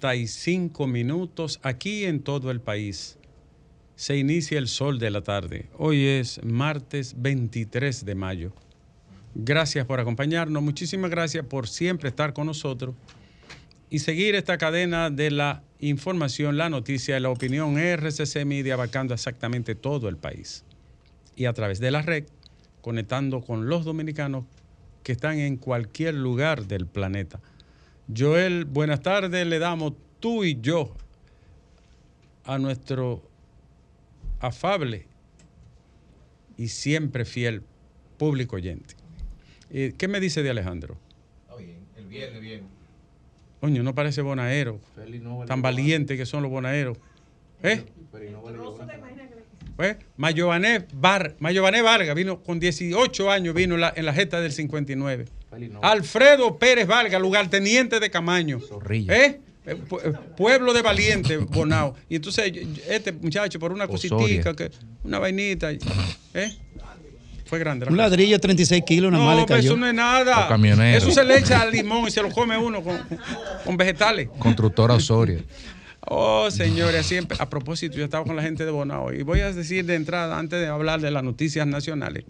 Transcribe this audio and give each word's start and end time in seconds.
...35 0.00 0.86
minutos 0.86 1.58
aquí 1.62 2.04
en 2.04 2.20
todo 2.20 2.50
el 2.50 2.60
país 2.60 3.18
se 3.96 4.16
inicia 4.16 4.58
el 4.58 4.68
sol 4.68 5.00
de 5.00 5.10
la 5.10 5.22
tarde. 5.22 5.66
Hoy 5.76 6.06
es 6.06 6.40
martes 6.44 7.14
23 7.18 8.04
de 8.04 8.14
mayo. 8.14 8.52
Gracias 9.34 9.86
por 9.86 9.98
acompañarnos, 9.98 10.62
muchísimas 10.62 11.10
gracias 11.10 11.44
por 11.44 11.66
siempre 11.66 12.10
estar 12.10 12.32
con 12.32 12.46
nosotros 12.46 12.94
y 13.90 13.98
seguir 13.98 14.36
esta 14.36 14.56
cadena 14.56 15.10
de 15.10 15.32
la 15.32 15.64
información, 15.80 16.56
la 16.56 16.70
noticia, 16.70 17.18
la 17.18 17.30
opinión 17.30 17.76
RCC 17.76 18.44
Media 18.44 18.74
abarcando 18.74 19.14
exactamente 19.14 19.74
todo 19.74 20.08
el 20.08 20.16
país. 20.16 20.64
Y 21.34 21.46
a 21.46 21.52
través 21.52 21.80
de 21.80 21.90
la 21.90 22.02
red, 22.02 22.24
conectando 22.82 23.40
con 23.40 23.68
los 23.68 23.84
dominicanos 23.84 24.44
que 25.02 25.10
están 25.10 25.40
en 25.40 25.56
cualquier 25.56 26.14
lugar 26.14 26.66
del 26.66 26.86
planeta. 26.86 27.40
Joel, 28.14 28.64
buenas 28.64 29.02
tardes, 29.02 29.46
le 29.46 29.58
damos 29.58 29.92
tú 30.18 30.44
y 30.44 30.58
yo 30.60 30.94
a 32.44 32.58
nuestro 32.58 33.22
afable 34.40 35.06
y 36.56 36.68
siempre 36.68 37.24
fiel 37.24 37.62
público 38.16 38.56
oyente. 38.56 38.94
Eh, 39.70 39.92
¿Qué 39.98 40.08
me 40.08 40.20
dice 40.20 40.42
de 40.42 40.50
Alejandro? 40.50 40.96
Está 41.42 41.56
bien, 41.56 41.78
el 41.96 42.06
viernes 42.06 42.40
bien. 42.40 42.62
Coño, 43.60 43.82
no 43.82 43.94
parece 43.94 44.22
bonaero. 44.22 44.80
Tan 45.46 45.60
valiente 45.60 46.16
que 46.16 46.24
son 46.24 46.42
los 46.42 46.50
bonaeros. 46.50 46.96
¿Eh? 47.62 47.84
Pues, 49.76 49.96
Mayované 50.16 50.86
Bar, 50.94 51.36
Vargas 51.38 52.14
vino 52.14 52.42
con 52.42 52.58
18 52.58 53.30
años, 53.30 53.54
vino 53.54 53.74
en 53.74 53.82
la, 53.82 53.92
en 53.94 54.06
la 54.06 54.14
gesta 54.14 54.40
del 54.40 54.52
59. 54.52 55.26
Alfredo 55.82 56.58
Pérez 56.58 56.86
Vargas, 56.86 57.20
lugarteniente 57.20 58.00
de 58.00 58.10
Camaño. 58.10 58.60
¿Eh? 58.90 59.40
Eh, 59.68 59.76
eh, 60.02 60.12
pueblo 60.36 60.72
de 60.72 60.82
valiente, 60.82 61.36
Bonao. 61.50 61.94
Y 62.08 62.16
entonces, 62.16 62.52
este 62.88 63.12
muchacho, 63.12 63.58
por 63.58 63.72
una 63.72 63.86
cositica, 63.86 64.54
que, 64.54 64.70
una 65.04 65.18
vainita, 65.18 65.70
¿eh? 65.72 66.56
Fue 67.44 67.58
grande. 67.58 67.86
Un 67.86 67.96
ladrillo 67.96 68.36
de 68.36 68.40
36 68.40 68.82
kilos, 68.84 69.08
una 69.08 69.18
no, 69.18 69.56
eso 69.56 69.76
no 69.76 69.86
es 69.86 69.94
nada. 69.94 70.48
Eso 70.94 71.10
se 71.10 71.24
le 71.24 71.38
echa 71.38 71.62
al 71.62 71.72
limón 71.72 72.06
y 72.06 72.10
se 72.10 72.22
lo 72.22 72.30
come 72.30 72.58
uno 72.58 72.82
con, 72.82 72.98
con 73.64 73.76
vegetales. 73.76 74.28
Constructora 74.38 74.94
Osorio. 74.94 75.42
Oh, 76.00 76.50
señores, 76.50 77.06
siempre. 77.06 77.38
A 77.40 77.48
propósito, 77.48 77.96
yo 77.96 78.04
estaba 78.04 78.24
con 78.24 78.36
la 78.36 78.42
gente 78.42 78.64
de 78.66 78.70
Bonao 78.70 79.12
y 79.12 79.22
voy 79.22 79.40
a 79.40 79.52
decir 79.52 79.84
de 79.86 79.94
entrada, 79.94 80.38
antes 80.38 80.60
de 80.60 80.66
hablar 80.66 81.00
de 81.00 81.10
las 81.10 81.22
noticias 81.22 81.66
nacionales. 81.66 82.24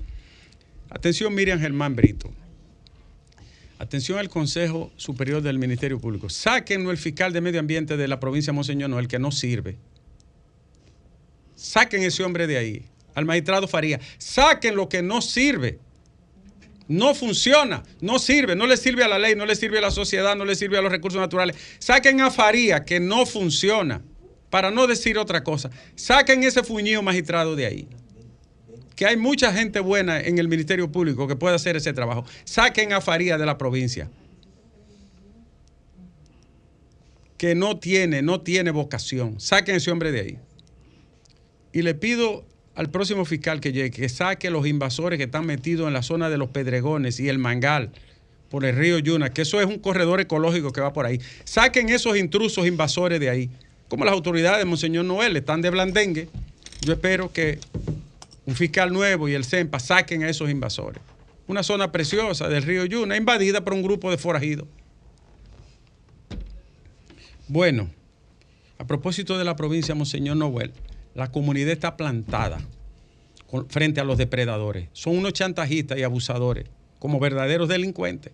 Atención, 0.90 1.34
Miriam 1.34 1.60
Germán 1.60 1.94
Brito. 1.96 2.30
Atención 3.78 4.18
al 4.18 4.28
Consejo 4.28 4.90
Superior 4.96 5.40
del 5.40 5.58
Ministerio 5.58 6.00
Público. 6.00 6.28
Sáquenlo 6.28 6.90
el 6.90 6.98
fiscal 6.98 7.32
de 7.32 7.40
Medio 7.40 7.60
Ambiente 7.60 7.96
de 7.96 8.08
la 8.08 8.18
provincia 8.18 8.50
de 8.50 8.56
Monseñor 8.56 8.90
el 8.98 9.06
que 9.06 9.20
no 9.20 9.30
sirve. 9.30 9.76
Saquen 11.54 12.02
ese 12.02 12.24
hombre 12.24 12.48
de 12.48 12.58
ahí. 12.58 12.82
Al 13.14 13.24
magistrado 13.24 13.68
Faría. 13.68 14.00
Saquen 14.18 14.74
lo 14.74 14.88
que 14.88 15.00
no 15.00 15.22
sirve. 15.22 15.78
No 16.88 17.14
funciona, 17.14 17.82
no 18.00 18.18
sirve, 18.18 18.56
no 18.56 18.66
le 18.66 18.76
sirve 18.78 19.04
a 19.04 19.08
la 19.08 19.18
ley, 19.18 19.36
no 19.36 19.44
le 19.44 19.54
sirve 19.54 19.78
a 19.78 19.82
la 19.82 19.90
sociedad, 19.90 20.34
no 20.34 20.46
le 20.46 20.54
sirve 20.54 20.78
a 20.78 20.82
los 20.82 20.90
recursos 20.90 21.20
naturales. 21.20 21.54
Saquen 21.78 22.20
a 22.22 22.30
Faría, 22.30 22.84
que 22.84 22.98
no 22.98 23.26
funciona, 23.26 24.00
para 24.48 24.70
no 24.70 24.86
decir 24.86 25.18
otra 25.18 25.44
cosa. 25.44 25.70
Saquen 25.96 26.42
ese 26.42 26.64
fuñido 26.64 27.02
magistrado 27.02 27.56
de 27.56 27.66
ahí 27.66 27.88
que 28.98 29.06
hay 29.06 29.16
mucha 29.16 29.52
gente 29.52 29.78
buena 29.78 30.18
en 30.18 30.38
el 30.38 30.48
Ministerio 30.48 30.90
Público 30.90 31.28
que 31.28 31.36
puede 31.36 31.54
hacer 31.54 31.76
ese 31.76 31.92
trabajo. 31.92 32.24
Saquen 32.42 32.92
a 32.92 33.00
Faría 33.00 33.38
de 33.38 33.46
la 33.46 33.56
provincia. 33.56 34.10
Que 37.36 37.54
no 37.54 37.78
tiene, 37.78 38.22
no 38.22 38.40
tiene 38.40 38.72
vocación. 38.72 39.38
Saquen 39.38 39.76
a 39.76 39.78
ese 39.78 39.92
hombre 39.92 40.10
de 40.10 40.20
ahí. 40.20 40.38
Y 41.72 41.82
le 41.82 41.94
pido 41.94 42.44
al 42.74 42.90
próximo 42.90 43.24
fiscal 43.24 43.60
que 43.60 43.70
llegue 43.70 43.92
que 43.92 44.08
saque 44.08 44.50
los 44.50 44.66
invasores 44.66 45.16
que 45.16 45.26
están 45.26 45.46
metidos 45.46 45.86
en 45.86 45.92
la 45.92 46.02
zona 46.02 46.28
de 46.28 46.36
los 46.36 46.48
Pedregones 46.48 47.20
y 47.20 47.28
el 47.28 47.38
Mangal 47.38 47.92
por 48.50 48.64
el 48.64 48.74
río 48.74 48.98
Yuna, 48.98 49.30
que 49.30 49.42
eso 49.42 49.60
es 49.60 49.66
un 49.68 49.78
corredor 49.78 50.20
ecológico 50.20 50.72
que 50.72 50.80
va 50.80 50.92
por 50.92 51.06
ahí. 51.06 51.20
Saquen 51.44 51.88
esos 51.88 52.16
intrusos 52.16 52.66
invasores 52.66 53.20
de 53.20 53.30
ahí. 53.30 53.48
Como 53.86 54.04
las 54.04 54.14
autoridades 54.14 54.58
de 54.58 54.64
Monseñor 54.64 55.04
Noel 55.04 55.36
están 55.36 55.62
de 55.62 55.70
blandengue, 55.70 56.28
yo 56.80 56.94
espero 56.94 57.32
que 57.32 57.60
un 58.48 58.54
fiscal 58.54 58.90
nuevo 58.90 59.28
y 59.28 59.34
el 59.34 59.44
CEMPA 59.44 59.78
saquen 59.78 60.22
a 60.22 60.30
esos 60.30 60.48
invasores. 60.48 61.02
Una 61.48 61.62
zona 61.62 61.92
preciosa 61.92 62.48
del 62.48 62.62
río 62.62 62.86
Yuna, 62.86 63.14
invadida 63.14 63.62
por 63.62 63.74
un 63.74 63.82
grupo 63.82 64.10
de 64.10 64.16
forajidos. 64.16 64.66
Bueno, 67.46 67.90
a 68.78 68.86
propósito 68.86 69.36
de 69.36 69.44
la 69.44 69.54
provincia 69.54 69.94
Monseñor 69.94 70.38
Noel, 70.38 70.72
la 71.14 71.30
comunidad 71.30 71.72
está 71.72 71.98
plantada 71.98 72.58
frente 73.68 74.00
a 74.00 74.04
los 74.04 74.16
depredadores. 74.16 74.88
Son 74.94 75.18
unos 75.18 75.34
chantajistas 75.34 75.98
y 75.98 76.02
abusadores, 76.02 76.64
como 76.98 77.20
verdaderos 77.20 77.68
delincuentes. 77.68 78.32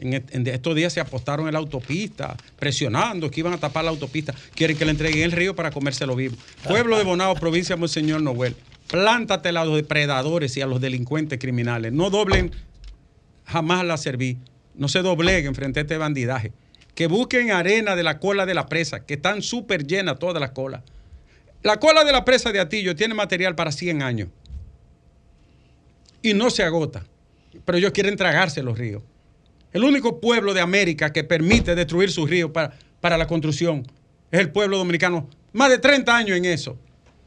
En, 0.00 0.14
estos 0.46 0.74
días 0.74 0.94
se 0.94 1.00
apostaron 1.00 1.46
en 1.46 1.52
la 1.52 1.58
autopista, 1.58 2.38
presionando 2.58 3.30
que 3.30 3.40
iban 3.40 3.52
a 3.52 3.58
tapar 3.58 3.84
la 3.84 3.90
autopista. 3.90 4.34
Quieren 4.54 4.78
que 4.78 4.86
le 4.86 4.92
entreguen 4.92 5.24
el 5.24 5.32
río 5.32 5.54
para 5.54 5.70
comérselo 5.70 6.16
vivo. 6.16 6.36
Pueblo 6.66 6.96
de 6.96 7.04
Bonao, 7.04 7.34
provincia 7.34 7.76
Monseñor 7.76 8.22
Noel 8.22 8.56
plántate 8.88 9.48
a 9.50 9.52
los 9.52 9.76
depredadores 9.76 10.56
y 10.56 10.60
a 10.60 10.66
los 10.66 10.80
delincuentes 10.80 11.38
criminales. 11.38 11.92
No 11.92 12.10
doblen 12.10 12.52
jamás 13.44 13.84
la 13.84 13.96
serví. 13.96 14.38
No 14.74 14.88
se 14.88 15.02
dobleguen 15.02 15.54
frente 15.54 15.80
a 15.80 15.82
este 15.82 15.96
bandidaje. 15.96 16.52
Que 16.94 17.06
busquen 17.06 17.50
arena 17.50 17.96
de 17.96 18.02
la 18.02 18.18
cola 18.18 18.46
de 18.46 18.54
la 18.54 18.66
presa, 18.66 19.04
que 19.04 19.14
están 19.14 19.42
súper 19.42 19.86
llenas 19.86 20.18
todas 20.18 20.40
las 20.40 20.50
colas. 20.50 20.82
La 21.62 21.78
cola 21.78 22.04
de 22.04 22.12
la 22.12 22.24
presa 22.24 22.52
de 22.52 22.60
Atillo 22.60 22.94
tiene 22.94 23.14
material 23.14 23.54
para 23.54 23.72
100 23.72 24.02
años. 24.02 24.28
Y 26.22 26.34
no 26.34 26.50
se 26.50 26.62
agota. 26.62 27.04
Pero 27.64 27.78
ellos 27.78 27.92
quieren 27.92 28.16
tragarse 28.16 28.62
los 28.62 28.78
ríos. 28.78 29.02
El 29.72 29.82
único 29.84 30.20
pueblo 30.20 30.54
de 30.54 30.60
América 30.60 31.12
que 31.12 31.24
permite 31.24 31.74
destruir 31.74 32.10
sus 32.10 32.28
ríos 32.28 32.50
para, 32.50 32.76
para 33.00 33.18
la 33.18 33.26
construcción 33.26 33.84
es 34.30 34.40
el 34.40 34.50
pueblo 34.50 34.78
dominicano. 34.78 35.28
Más 35.52 35.70
de 35.70 35.78
30 35.78 36.16
años 36.16 36.36
en 36.36 36.44
eso. 36.44 36.78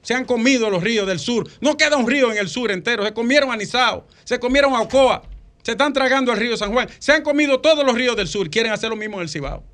Se 0.08 0.14
han 0.14 0.24
comido 0.24 0.70
los 0.70 0.82
ríos 0.82 1.06
del 1.06 1.20
sur. 1.20 1.50
No 1.60 1.76
queda 1.76 1.98
un 1.98 2.08
río 2.08 2.32
en 2.32 2.38
el 2.38 2.48
sur 2.48 2.72
entero. 2.72 3.04
Se 3.04 3.14
comieron 3.14 3.52
a 3.52 3.58
se 4.24 4.40
comieron 4.40 4.74
a 4.74 4.80
Ocoa, 4.80 5.22
se 5.62 5.72
están 5.72 5.92
tragando 5.92 6.32
al 6.32 6.38
río 6.38 6.56
San 6.56 6.72
Juan. 6.72 6.88
Se 6.98 7.12
han 7.12 7.24
comido 7.24 7.60
todos 7.60 7.86
los 7.86 7.94
ríos 7.94 8.16
del 8.16 8.30
sur. 8.30 8.50
Quieren 8.50 8.72
hacer 8.72 8.90
lo 8.90 8.96
mismo 8.96 9.18
en 9.18 9.24
el 9.24 9.30
Cibao. 9.30 9.66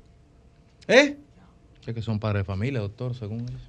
¿Eh? 0.88 1.16
Sé 1.84 1.94
que 1.94 2.02
son 2.02 2.18
padres 2.18 2.40
de 2.40 2.44
familia, 2.46 2.80
doctor, 2.80 3.14
según 3.14 3.42
ellos. 3.42 3.62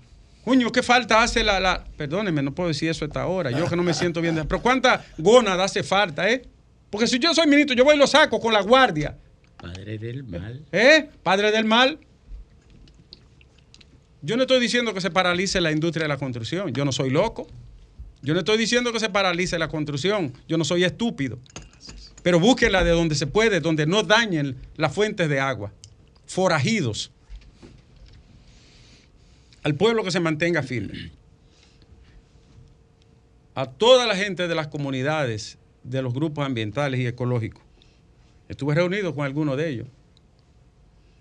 Coño, 0.43 0.71
¿qué 0.71 0.81
falta 0.81 1.21
hace 1.21 1.43
la, 1.43 1.59
la... 1.59 1.83
Perdóneme, 1.97 2.41
no 2.41 2.55
puedo 2.55 2.69
decir 2.69 2.89
eso 2.89 3.05
a 3.05 3.09
esta 3.09 3.27
hora. 3.27 3.51
Yo 3.51 3.69
que 3.69 3.75
no 3.75 3.83
me 3.83 3.93
siento 3.93 4.19
bien. 4.19 4.35
Pero 4.47 4.59
¿cuánta 4.59 5.05
gónada 5.19 5.65
hace 5.65 5.83
falta, 5.83 6.27
eh? 6.27 6.41
Porque 6.89 7.05
si 7.05 7.19
yo 7.19 7.31
soy 7.35 7.45
ministro, 7.45 7.75
yo 7.75 7.83
voy 7.83 7.93
y 7.93 7.99
lo 7.99 8.07
saco 8.07 8.39
con 8.39 8.51
la 8.51 8.63
guardia. 8.63 9.15
Padre 9.61 9.99
del 9.99 10.23
mal. 10.23 10.65
¿Eh? 10.71 11.11
Padre 11.21 11.51
del 11.51 11.65
mal. 11.65 11.99
Yo 14.25 14.35
no 14.37 14.41
estoy 14.41 14.59
diciendo 14.59 14.91
que 14.91 15.01
se 15.01 15.11
paralice 15.11 15.61
la 15.61 15.71
industria 15.71 16.05
de 16.05 16.07
la 16.07 16.17
construcción. 16.17 16.73
Yo 16.73 16.83
no 16.83 16.91
soy 16.91 17.11
loco. 17.11 17.45
Yo 18.23 18.33
no 18.33 18.39
estoy 18.39 18.57
diciendo 18.57 18.91
que 18.91 18.99
se 18.99 19.09
paralice 19.09 19.59
la 19.59 19.67
construcción. 19.67 20.33
Yo 20.47 20.57
no 20.57 20.65
soy 20.65 20.83
estúpido. 20.83 21.37
Pero 22.23 22.39
búsquenla 22.39 22.83
de 22.83 22.89
donde 22.89 23.13
se 23.13 23.27
puede, 23.27 23.59
donde 23.59 23.85
no 23.85 24.01
dañen 24.01 24.55
las 24.77 24.95
fuentes 24.95 25.29
de 25.29 25.39
agua. 25.39 25.71
Forajidos. 26.25 27.11
Al 29.61 29.75
pueblo 29.75 30.03
que 30.03 30.09
se 30.09 30.19
mantenga 30.19 30.63
firme. 30.63 31.11
A 33.53 33.67
toda 33.67 34.07
la 34.07 34.15
gente 34.15 34.47
de 34.47 34.55
las 34.55 34.69
comunidades, 34.69 35.59
de 35.83 36.01
los 36.01 36.15
grupos 36.15 36.47
ambientales 36.47 36.99
y 36.99 37.05
ecológicos. 37.05 37.61
Estuve 38.49 38.73
reunido 38.73 39.13
con 39.13 39.23
algunos 39.23 39.55
de 39.55 39.69
ellos. 39.69 39.87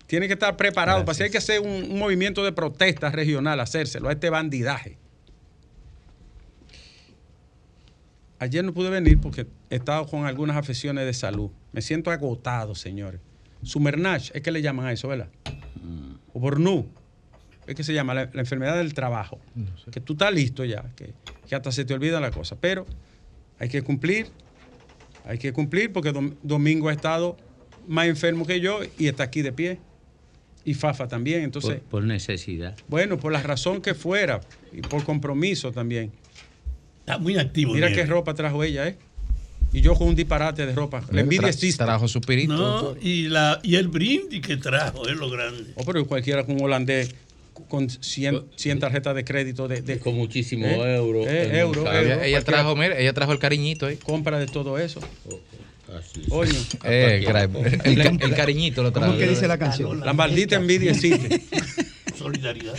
Tiene 0.07 0.27
que 0.27 0.33
estar 0.33 0.55
preparado 0.55 1.03
para 1.03 1.15
si 1.15 1.23
hay 1.23 1.31
que 1.31 1.39
hacer 1.39 1.61
un, 1.61 1.97
movimiento 1.97 2.43
de 2.43 2.51
protesta 2.51 3.09
regional, 3.09 3.59
hacérselo 3.59 4.09
a 4.09 4.11
este 4.11 4.29
bandidaje. 4.29 4.97
Ayer 8.37 8.63
no 8.63 8.73
pude 8.73 8.89
venir 8.89 9.19
porque 9.19 9.47
he 9.69 9.75
estado 9.75 10.05
con 10.05 10.25
algunas 10.25 10.57
afecciones 10.57 11.05
de 11.05 11.13
salud. 11.13 11.49
Me 11.71 11.81
siento 11.81 12.11
agotado, 12.11 12.75
señores. 12.75 13.21
Sumernach, 13.63 14.29
es 14.33 14.41
que 14.41 14.51
le 14.51 14.61
llaman 14.61 14.85
a 14.85 14.91
eso, 14.91 15.07
¿verdad? 15.07 15.29
O 16.33 16.39
Bornu, 16.39 16.87
es 17.65 17.75
que 17.75 17.83
se 17.83 17.93
llama 17.93 18.13
la, 18.13 18.29
enfermedad 18.33 18.77
del 18.77 18.93
trabajo. 18.93 19.39
Que 19.91 20.01
tú 20.01 20.13
estás 20.13 20.33
listo 20.33 20.63
ya, 20.65 20.83
que, 20.95 21.13
que, 21.47 21.55
hasta 21.55 21.71
se 21.71 21.85
te 21.85 21.93
olvida 21.93 22.19
la 22.19 22.31
cosa. 22.31 22.57
Pero 22.59 22.85
Hay 23.57 23.69
que 23.69 23.81
cumplir. 23.81 24.27
Hay 25.23 25.39
que 25.39 25.51
cumplir 25.53 25.91
porque 25.91 26.13
Dom- 26.13 26.35
Domingo 26.43 26.89
ha 26.89 26.93
estado 26.93 27.37
más 27.87 28.05
enfermo 28.07 28.45
que 28.45 28.59
yo 28.59 28.81
y 28.99 29.07
está 29.07 29.23
aquí 29.23 29.41
de 29.41 29.51
pie. 29.51 29.79
Y 30.65 30.73
Fafa 30.73 31.07
también. 31.07 31.43
Entonces, 31.43 31.75
por, 31.75 31.89
por 31.89 32.03
necesidad. 32.03 32.75
bueno, 32.87 33.17
por 33.19 33.31
la 33.31 33.41
razón 33.41 33.81
que 33.81 33.93
fuera 33.93 34.41
y 34.73 34.81
por 34.81 35.03
compromiso 35.03 35.71
también. 35.71 36.11
Está 36.99 37.19
muy 37.19 37.37
activo. 37.37 37.73
Mira 37.73 37.91
qué 37.93 38.05
ropa 38.05 38.33
trajo 38.33 38.63
ella, 38.63 38.87
¿eh? 38.87 38.97
Y 39.73 39.81
yo 39.81 39.93
con 39.95 40.07
un 40.07 40.15
disparate 40.15 40.65
de 40.65 40.73
ropa. 40.73 41.03
La 41.11 41.21
envidia 41.21 41.47
Tra- 41.47 41.51
existe. 41.53 41.83
Trajo 41.83 42.07
su 42.07 42.19
pirito. 42.21 42.53
No, 42.55 42.95
y, 43.01 43.27
la, 43.27 43.59
y 43.61 43.75
el 43.75 43.89
brindis 43.89 44.41
que 44.41 44.57
trajo 44.57 45.07
es 45.07 45.15
lo 45.17 45.29
grande. 45.29 45.71
Oh, 45.75 45.83
pero 45.85 46.05
cualquiera 46.07 46.45
con 46.45 46.55
un 46.55 46.63
holandés 46.63 47.13
con 47.67 47.89
100, 47.89 48.43
100 48.55 48.79
tarjetas 48.79 49.15
de 49.15 49.23
crédito 49.23 49.67
de, 49.67 49.81
de- 49.81 49.99
Con 49.99 50.15
muchísimos 50.15 50.69
¿Eh? 50.69 50.95
euros. 50.95 51.25
Eh. 51.27 51.61
Ella, 52.25 52.41
trajo, 52.41 52.75
mira, 52.75 52.97
ella 52.97 53.13
trajo 53.13 53.31
el 53.33 53.39
cariñito 53.39 53.85
ahí. 53.85 53.97
compra 53.97 54.39
de 54.39 54.47
todo 54.47 54.77
eso. 54.79 54.99
Así. 55.93 56.21
Oye, 56.29 56.51
Eh, 56.83 57.25
el, 57.83 57.99
el 58.21 58.35
cariñito 58.35 58.81
lo 58.83 58.91
trajo. 58.91 59.07
¿Cómo 59.07 59.19
que 59.19 59.27
dice 59.27 59.47
la 59.47 59.57
canción? 59.57 59.99
la 60.05 60.13
maldita 60.13 60.55
envidia 60.55 60.91
existe. 60.91 61.41
Solidaridad. 62.17 62.73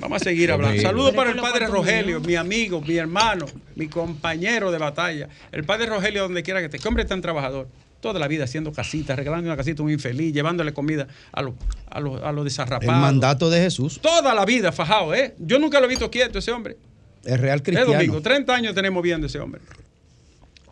Vamos 0.00 0.22
a 0.22 0.24
seguir 0.24 0.52
hablando. 0.52 0.80
Saludos 0.80 1.12
para 1.14 1.30
el 1.30 1.36
es 1.36 1.42
padre 1.42 1.66
Rogelio, 1.66 2.20
mi 2.20 2.36
amigo, 2.36 2.80
mi 2.80 2.96
hermano, 2.96 3.46
mi 3.74 3.88
compañero 3.88 4.70
de 4.70 4.78
batalla. 4.78 5.28
El 5.50 5.64
padre 5.64 5.86
Rogelio, 5.86 6.22
donde 6.22 6.42
quiera 6.42 6.60
que 6.60 6.66
esté. 6.66 6.78
Qué 6.78 6.86
hombre 6.88 7.04
tan 7.04 7.20
trabajador. 7.20 7.68
Toda 8.00 8.18
la 8.18 8.28
vida 8.28 8.44
haciendo 8.44 8.72
casitas, 8.72 9.16
regalando 9.16 9.48
una 9.48 9.56
casita 9.56 9.82
a 9.82 9.84
un 9.84 9.90
infeliz, 9.92 10.32
llevándole 10.32 10.72
comida 10.72 11.06
a 11.32 11.42
los 11.42 11.54
a 11.88 12.00
los- 12.00 12.22
a 12.22 12.32
los 12.32 12.40
El 12.40 12.44
desarrapados. 12.44 12.96
mandato 13.00 13.48
de 13.50 13.60
Jesús 13.60 14.00
Toda 14.00 14.34
la 14.34 14.44
vida 14.44 14.72
fajado, 14.72 15.14
¿eh? 15.14 15.34
Yo 15.38 15.58
nunca 15.58 15.78
lo 15.78 15.86
he 15.86 15.88
visto 15.88 16.10
quieto 16.10 16.38
ese 16.38 16.50
hombre. 16.52 16.76
es 17.24 17.40
real 17.40 17.58
Es 17.58 17.62
cristiano. 17.64 17.92
domingo, 17.92 18.20
30 18.22 18.54
años 18.54 18.74
tenemos 18.74 19.02
viendo 19.02 19.26
ese 19.28 19.38
hombre. 19.38 19.60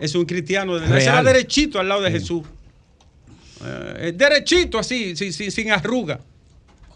Es 0.01 0.15
un 0.15 0.25
cristiano 0.25 0.79
de 0.79 0.87
Real. 0.87 1.17
va 1.17 1.23
derechito 1.23 1.79
al 1.79 1.89
lado 1.89 2.01
de 2.03 2.11
Jesús. 2.11 2.43
Eh, 3.65 4.13
derechito 4.17 4.79
así, 4.79 5.15
sin, 5.17 5.33
sin- 5.33 5.51
sin 5.51 5.71
arruga, 5.71 6.21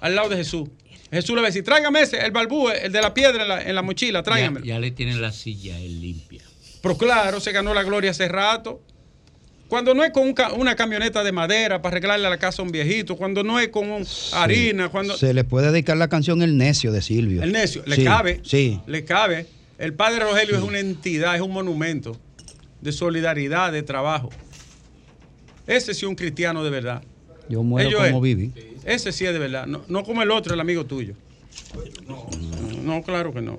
al 0.00 0.14
lado 0.14 0.30
de 0.30 0.36
Jesús. 0.36 0.68
Jesús 1.12 1.34
le 1.36 1.42
va 1.42 1.48
a 1.48 1.50
decir, 1.50 1.62
tráigame 1.62 2.00
ese, 2.00 2.18
el 2.18 2.32
balbú, 2.32 2.70
el 2.70 2.90
de 2.90 3.00
la 3.02 3.12
piedra 3.14 3.42
en 3.42 3.48
la, 3.48 3.62
en 3.62 3.74
la 3.74 3.82
mochila, 3.82 4.20
Ya, 4.20 4.22
tráigamelo. 4.22 4.64
ya 4.64 4.78
le 4.78 4.90
tienen 4.90 5.20
la 5.20 5.30
silla 5.32 5.78
él 5.78 6.00
limpia. 6.00 6.42
Pero 6.82 6.96
claro, 6.96 7.40
se 7.40 7.52
ganó 7.52 7.74
la 7.74 7.82
gloria 7.82 8.10
hace 8.10 8.26
rato. 8.28 8.82
Cuando 9.68 9.94
no 9.94 10.04
es 10.04 10.10
con 10.12 10.24
un 10.24 10.34
ca- 10.34 10.52
una 10.52 10.74
camioneta 10.76 11.22
de 11.24 11.32
madera 11.32 11.80
para 11.82 11.96
arreglarle 11.96 12.28
la 12.28 12.38
casa 12.38 12.62
a 12.62 12.64
un 12.64 12.70
viejito, 12.72 13.16
cuando 13.16 13.42
no 13.44 13.58
es 13.60 13.68
con 13.68 13.90
un- 13.90 14.06
harina, 14.32 14.88
cuando... 14.88 15.16
Se 15.16 15.32
le 15.34 15.44
puede 15.44 15.70
dedicar 15.70 15.96
la 15.96 16.08
canción 16.08 16.42
El 16.42 16.56
Necio 16.56 16.90
de 16.92 17.00
Silvio. 17.02 17.42
El 17.42 17.52
necio, 17.52 17.82
le 17.86 17.96
Sí, 17.96 18.04
cabe. 18.04 18.40
Sí. 18.44 18.80
Le 18.86 19.04
cabe. 19.04 19.46
El 19.78 19.92
padre 19.94 20.20
Rogelio 20.24 20.56
es 20.56 20.62
una 20.62 20.78
entidad, 20.78 21.34
es 21.34 21.40
un 21.42 21.50
monumento 21.52 22.18
de 22.84 22.92
solidaridad, 22.92 23.72
de 23.72 23.82
trabajo. 23.82 24.28
Ese 25.66 25.94
sí 25.94 26.04
es 26.04 26.08
un 26.08 26.14
cristiano 26.14 26.62
de 26.62 26.68
verdad. 26.68 27.02
Yo 27.48 27.62
muero 27.62 27.88
Ellos 27.88 28.06
como 28.08 28.20
viví. 28.20 28.52
Ese 28.84 29.10
sí 29.10 29.24
es 29.24 29.32
de 29.32 29.38
verdad. 29.38 29.66
No, 29.66 29.82
no 29.88 30.04
como 30.04 30.22
el 30.22 30.30
otro, 30.30 30.52
el 30.52 30.60
amigo 30.60 30.84
tuyo. 30.84 31.14
No, 32.06 32.28
no, 32.82 33.02
claro 33.02 33.32
que 33.32 33.40
no. 33.40 33.56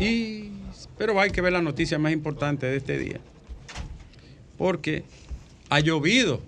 Y, 0.00 0.50
pero 0.96 1.20
hay 1.20 1.30
que 1.30 1.42
ver 1.42 1.52
la 1.52 1.60
noticia 1.60 1.98
más 1.98 2.12
importante 2.12 2.64
de 2.64 2.78
este 2.78 2.98
día. 2.98 3.20
Porque 4.56 5.04
ha 5.68 5.80
llovido. 5.80 6.40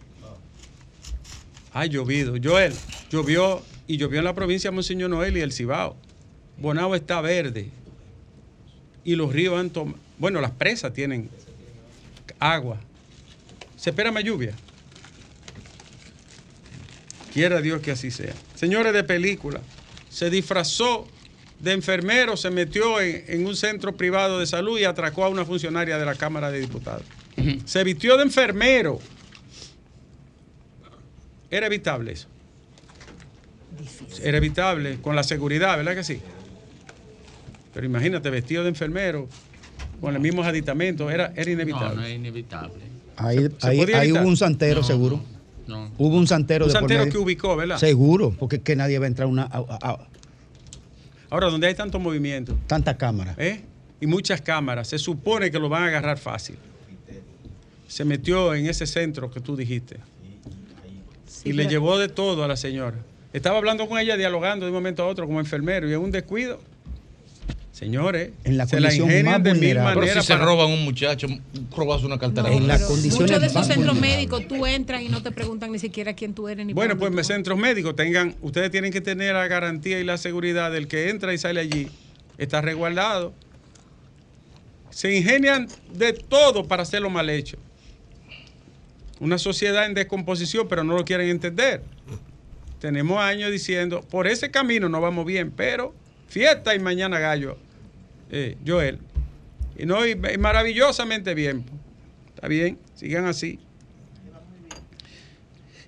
Ha 1.74 1.84
llovido. 1.84 2.36
Joel, 2.42 2.72
llovió 3.10 3.60
y 3.86 3.98
llovió 3.98 4.20
en 4.20 4.24
la 4.24 4.34
provincia 4.34 4.70
de 4.70 4.74
Monseñor 4.74 5.10
Noel 5.10 5.36
y 5.36 5.40
el 5.40 5.52
Cibao. 5.52 5.96
Bonao 6.56 6.94
está 6.94 7.20
verde. 7.20 7.70
Y 9.04 9.16
los 9.16 9.32
ríos 9.32 9.58
han 9.58 9.70
tomado. 9.70 9.98
Bueno, 10.18 10.40
las 10.40 10.50
presas 10.50 10.92
tienen 10.92 11.30
agua. 12.38 12.78
Se 13.76 13.90
espera 13.90 14.10
más 14.10 14.24
lluvia. 14.24 14.52
Quiera 17.32 17.60
Dios 17.60 17.80
que 17.80 17.92
así 17.92 18.10
sea. 18.10 18.34
Señores 18.54 18.92
de 18.92 19.04
película, 19.04 19.60
se 20.10 20.30
disfrazó 20.30 21.06
de 21.60 21.72
enfermero, 21.72 22.36
se 22.36 22.50
metió 22.50 23.00
en, 23.00 23.24
en 23.28 23.46
un 23.46 23.56
centro 23.56 23.96
privado 23.96 24.40
de 24.40 24.46
salud 24.46 24.78
y 24.78 24.84
atracó 24.84 25.24
a 25.24 25.28
una 25.28 25.44
funcionaria 25.44 25.98
de 25.98 26.04
la 26.04 26.14
Cámara 26.14 26.50
de 26.50 26.60
Diputados. 26.60 27.04
Se 27.64 27.84
vistió 27.84 28.16
de 28.16 28.24
enfermero. 28.24 28.98
Era 31.50 31.66
evitable 31.66 32.12
eso. 32.12 32.28
Era 34.22 34.38
evitable 34.38 35.00
con 35.00 35.14
la 35.14 35.22
seguridad, 35.22 35.76
¿verdad 35.76 35.94
que 35.94 36.04
sí? 36.04 36.20
Pero 37.78 37.86
imagínate, 37.86 38.28
vestido 38.28 38.64
de 38.64 38.70
enfermero, 38.70 39.28
con 40.00 40.12
los 40.12 40.20
mismos 40.20 40.44
aditamentos, 40.48 41.12
era, 41.12 41.32
era 41.36 41.44
No, 41.44 41.52
inevitable. 41.52 41.94
no 41.94 42.02
es 42.04 42.12
inevitable. 42.16 42.74
Ahí, 43.16 43.38
Se- 43.56 43.68
ahí- 43.68 43.80
ahí 43.94 44.10
hubo 44.10 44.26
un 44.26 44.36
santero, 44.36 44.80
No, 44.80 44.84
seguro. 44.86 45.20
No. 45.68 45.88
Hubo 45.96 46.16
un 46.16 46.26
santero 46.26 46.64
Un 46.64 46.72
de 46.72 46.76
santero 46.76 47.08
que 47.08 47.18
ubicó, 47.18 47.54
¿verdad? 47.54 47.78
Seguro, 47.78 48.34
porque 48.36 48.56
es 48.56 48.62
que 48.62 48.74
nadie 48.74 48.98
va 48.98 49.04
a 49.04 49.06
entrar 49.06 49.26
a 49.26 49.30
una, 49.30 49.42
a, 49.44 49.58
a- 49.80 50.08
Ahora, 51.30 51.50
donde 51.50 51.68
hay 51.68 51.74
tanto 51.76 52.00
movimiento, 52.00 52.58
tanta 52.66 52.96
cámara. 52.96 53.36
¿eh? 53.38 53.60
y 54.00 54.06
muchas 54.08 54.40
cámaras, 54.40 54.88
se 54.88 54.98
supone 54.98 55.52
que 55.52 55.60
lo 55.60 55.68
van 55.68 55.84
a 55.84 55.86
agarrar 55.86 56.18
fácil. 56.18 56.56
Se 57.86 58.04
metió 58.04 58.54
en 58.54 58.66
ese 58.66 58.88
centro 58.88 59.30
que 59.30 59.38
tú 59.40 59.54
dijiste 59.54 59.98
y 61.44 61.52
le 61.52 61.68
llevó 61.68 61.96
de 61.96 62.08
todo 62.08 62.42
a 62.42 62.48
la 62.48 62.56
señora. 62.56 62.96
Estaba 63.32 63.58
hablando 63.58 63.86
con 63.88 64.00
ella, 64.00 64.16
dialogando 64.16 64.66
de 64.66 64.72
un 64.72 64.74
momento 64.76 65.04
a 65.04 65.06
otro 65.06 65.26
como 65.26 65.38
enfermero 65.38 65.88
y 65.88 65.92
en 65.92 66.00
un 66.00 66.10
descuido. 66.10 66.60
Señores, 67.78 68.32
En 68.42 68.56
la 68.56 68.66
se 68.66 68.80
la 68.80 68.88
condición 68.88 69.08
ingenian 69.08 69.34
más 69.34 69.42
de 69.44 69.54
mil. 69.54 69.76
Pero 69.94 70.06
si 70.20 70.26
se 70.26 70.32
para- 70.32 70.44
roban 70.44 70.68
un 70.70 70.84
muchacho, 70.84 71.28
robas 71.76 72.02
una 72.02 72.18
cartera. 72.18 72.52
En 72.52 72.66
las 72.66 72.78
Pero 72.78 72.88
condiciones 72.88 73.20
Muchos 73.30 73.40
de 73.40 73.46
esos 73.46 73.66
centros 73.68 74.00
médicos 74.00 74.48
tú 74.48 74.66
entras 74.66 75.00
y 75.02 75.08
no 75.08 75.22
te 75.22 75.30
preguntan 75.30 75.70
ni 75.70 75.78
siquiera 75.78 76.12
quién 76.14 76.34
tú 76.34 76.48
eres 76.48 76.66
ni 76.66 76.72
Bueno, 76.72 76.98
pues 76.98 77.10
en 77.10 77.16
vas. 77.16 77.26
centros 77.28 77.56
médicos 77.56 77.94
tengan, 77.94 78.34
ustedes 78.42 78.72
tienen 78.72 78.90
que 78.92 79.00
tener 79.00 79.32
la 79.34 79.46
garantía 79.46 80.00
y 80.00 80.04
la 80.04 80.18
seguridad 80.18 80.72
del 80.72 80.88
que 80.88 81.08
entra 81.08 81.32
y 81.32 81.38
sale 81.38 81.60
allí 81.60 81.88
está 82.36 82.60
resguardado. 82.60 83.32
Se 84.90 85.16
ingenian 85.16 85.68
de 85.94 86.14
todo 86.14 86.66
para 86.66 86.82
hacerlo 86.82 87.10
mal 87.10 87.30
hecho. 87.30 87.58
Una 89.20 89.38
sociedad 89.38 89.86
en 89.86 89.94
descomposición, 89.94 90.66
pero 90.68 90.82
no 90.82 90.96
lo 90.96 91.04
quieren 91.04 91.28
entender. 91.28 91.84
Tenemos 92.80 93.20
años 93.20 93.52
diciendo, 93.52 94.00
por 94.00 94.26
ese 94.26 94.50
camino 94.50 94.88
no 94.88 95.00
vamos 95.00 95.24
bien, 95.26 95.52
pero 95.52 95.94
fiesta 96.28 96.74
y 96.74 96.80
mañana 96.80 97.20
gallo, 97.20 97.56
eh, 98.30 98.56
Joel. 98.66 98.98
Y 99.76 99.86
no, 99.86 100.06
y 100.06 100.12
y 100.12 100.38
maravillosamente 100.38 101.34
bien. 101.34 101.64
Está 102.34 102.48
bien, 102.48 102.78
sigan 102.94 103.26
así. 103.26 103.58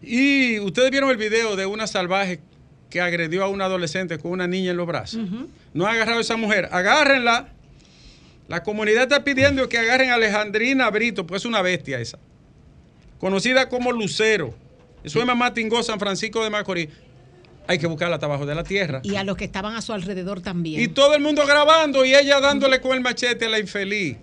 Y 0.02 0.58
ustedes 0.60 0.90
vieron 0.90 1.10
el 1.10 1.16
video 1.16 1.56
de 1.56 1.66
una 1.66 1.86
salvaje 1.86 2.40
que 2.88 3.00
agredió 3.00 3.44
a 3.44 3.48
una 3.48 3.66
adolescente 3.66 4.18
con 4.18 4.32
una 4.32 4.46
niña 4.46 4.70
en 4.72 4.76
los 4.76 4.86
brazos. 4.86 5.20
No 5.72 5.86
ha 5.86 5.92
agarrado 5.92 6.18
a 6.18 6.22
esa 6.22 6.36
mujer. 6.36 6.68
Agárrenla. 6.72 7.48
La 8.48 8.64
comunidad 8.64 9.04
está 9.04 9.22
pidiendo 9.22 9.68
que 9.68 9.78
agarren 9.78 10.10
a 10.10 10.14
Alejandrina 10.14 10.90
Brito, 10.90 11.24
pues 11.24 11.42
es 11.42 11.46
una 11.46 11.62
bestia 11.62 12.00
esa. 12.00 12.18
Conocida 13.20 13.68
como 13.68 13.92
Lucero. 13.92 14.54
Eso 15.04 15.20
es 15.20 15.26
mamá 15.26 15.54
Tingó, 15.54 15.82
San 15.84 16.00
Francisco 16.00 16.42
de 16.42 16.50
Macorís. 16.50 16.88
Hay 17.66 17.78
que 17.78 17.86
buscarla 17.86 18.16
hasta 18.16 18.26
abajo 18.26 18.46
de 18.46 18.54
la 18.54 18.64
tierra. 18.64 19.00
Y 19.04 19.14
a 19.16 19.22
los 19.24 19.36
que 19.36 19.44
estaban 19.44 19.76
a 19.76 19.80
su 19.82 19.92
alrededor 19.92 20.40
también. 20.40 20.80
Y 20.80 20.88
todo 20.88 21.14
el 21.14 21.20
mundo 21.22 21.46
grabando 21.46 22.04
y 22.04 22.14
ella 22.14 22.40
dándole 22.40 22.80
con 22.80 22.92
el 22.92 23.00
machete 23.00 23.46
a 23.46 23.48
la 23.48 23.58
infeliz. 23.60 24.16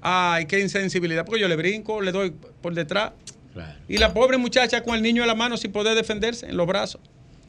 Ay, 0.00 0.46
qué 0.46 0.58
insensibilidad. 0.60 1.24
Porque 1.24 1.40
yo 1.40 1.48
le 1.48 1.56
brinco, 1.56 2.00
le 2.00 2.12
doy 2.12 2.32
por 2.60 2.74
detrás. 2.74 3.12
Claro. 3.52 3.78
Y 3.88 3.98
la 3.98 4.14
pobre 4.14 4.38
muchacha 4.38 4.82
con 4.82 4.94
el 4.94 5.02
niño 5.02 5.22
en 5.22 5.28
la 5.28 5.34
mano 5.34 5.56
sin 5.58 5.70
poder 5.70 5.94
defenderse 5.94 6.46
en 6.46 6.56
los 6.56 6.66
brazos. 6.66 7.00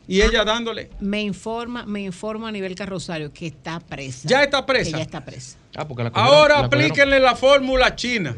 Y 0.05 0.21
ella 0.21 0.43
dándole. 0.43 0.89
Me 0.99 1.21
informa, 1.21 1.85
me 1.85 2.01
informa 2.01 2.49
a 2.49 2.51
nivel 2.51 2.75
Carrosario 2.75 3.31
que 3.31 3.47
está 3.47 3.79
presa. 3.79 4.27
Ya 4.27 4.43
está 4.43 4.65
presa. 4.65 4.91
Que 4.91 4.97
ya 4.97 5.03
está 5.03 5.23
presa. 5.23 5.57
Ah, 5.73 5.87
porque 5.87 6.03
la 6.03 6.11
cogieron- 6.11 6.27
Ahora 6.35 6.61
la 6.61 6.67
cogieron- 6.67 6.83
aplíquenle 6.85 7.19
la 7.21 7.35
fórmula 7.37 7.95
china. 7.95 8.35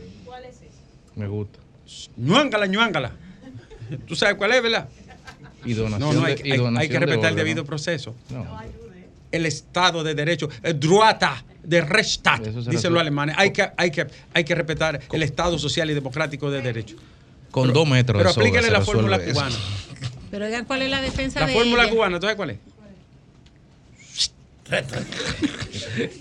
Me 1.16 1.28
gusta. 1.28 1.60
ñuángala, 2.18 2.68
ñuángala. 2.68 3.12
¿Tú 4.08 4.16
sabes 4.16 4.36
cuál 4.36 4.52
es, 4.54 4.62
verdad? 4.62 4.88
Y 5.66 5.74
donación 5.74 6.00
No, 6.00 6.14
no, 6.22 6.26
hay, 6.26 6.36
de- 6.36 6.48
y 6.48 6.52
hay- 6.52 6.58
donación 6.58 6.78
hay 6.82 6.88
que 6.88 6.94
de 7.00 7.06
respetar 7.06 7.30
el 7.32 7.36
debido 7.36 7.66
proceso. 7.66 8.16
No. 8.30 8.46
El 9.32 9.46
Estado 9.46 10.04
de 10.04 10.14
Derecho, 10.16 10.48
el 10.64 10.80
Druata 10.80 11.44
de 11.64 11.82
Rechtsstaat, 11.82 12.42
dicen 12.44 12.94
los 12.94 13.02
alemanes. 13.02 13.36
Hay 13.38 13.52
que, 13.52 13.68
hay, 13.76 13.92
que, 13.92 14.08
hay 14.34 14.44
que 14.44 14.56
respetar 14.56 15.02
el 15.12 15.24
Estado 15.24 15.58
social 15.60 15.90
y 15.90 15.94
democrático 15.94 16.50
de 16.52 16.62
derecho. 16.62 16.96
Con 17.52 17.74
dos 17.74 17.88
metros 17.88 18.18
Pero 18.20 18.30
aplíquenle 18.30 18.70
la 18.70 18.82
fórmula 18.82 19.18
eso. 19.18 19.32
cubana. 19.34 19.56
Pero 20.32 20.46
oigan, 20.46 20.66
¿cuál 20.66 20.82
es 20.84 20.90
la 20.92 21.02
defensa 21.02 21.40
La 21.42 21.48
de 21.48 21.54
fórmula 21.54 21.84
ella? 21.84 21.92
cubana, 21.92 22.20
¿tú 22.20 22.24
sabes 22.26 22.36
cuál 22.36 22.50
es? 22.52 22.58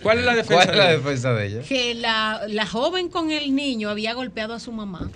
¿Cuál 0.02 0.18
es 0.18 0.24
la 0.24 0.34
defensa? 0.34 0.54
¿Cuál 0.64 0.70
es 0.70 0.76
la 0.76 0.84
de 0.84 0.90
ella? 0.94 0.98
defensa 0.98 1.32
de 1.34 1.46
ella? 1.46 1.62
Que 1.62 1.94
la, 1.94 2.42
la 2.48 2.66
joven 2.66 3.08
con 3.08 3.30
el 3.30 3.54
niño 3.54 3.88
había 3.88 4.12
golpeado 4.14 4.54
a 4.54 4.60
su 4.60 4.70
mamá. 4.72 5.10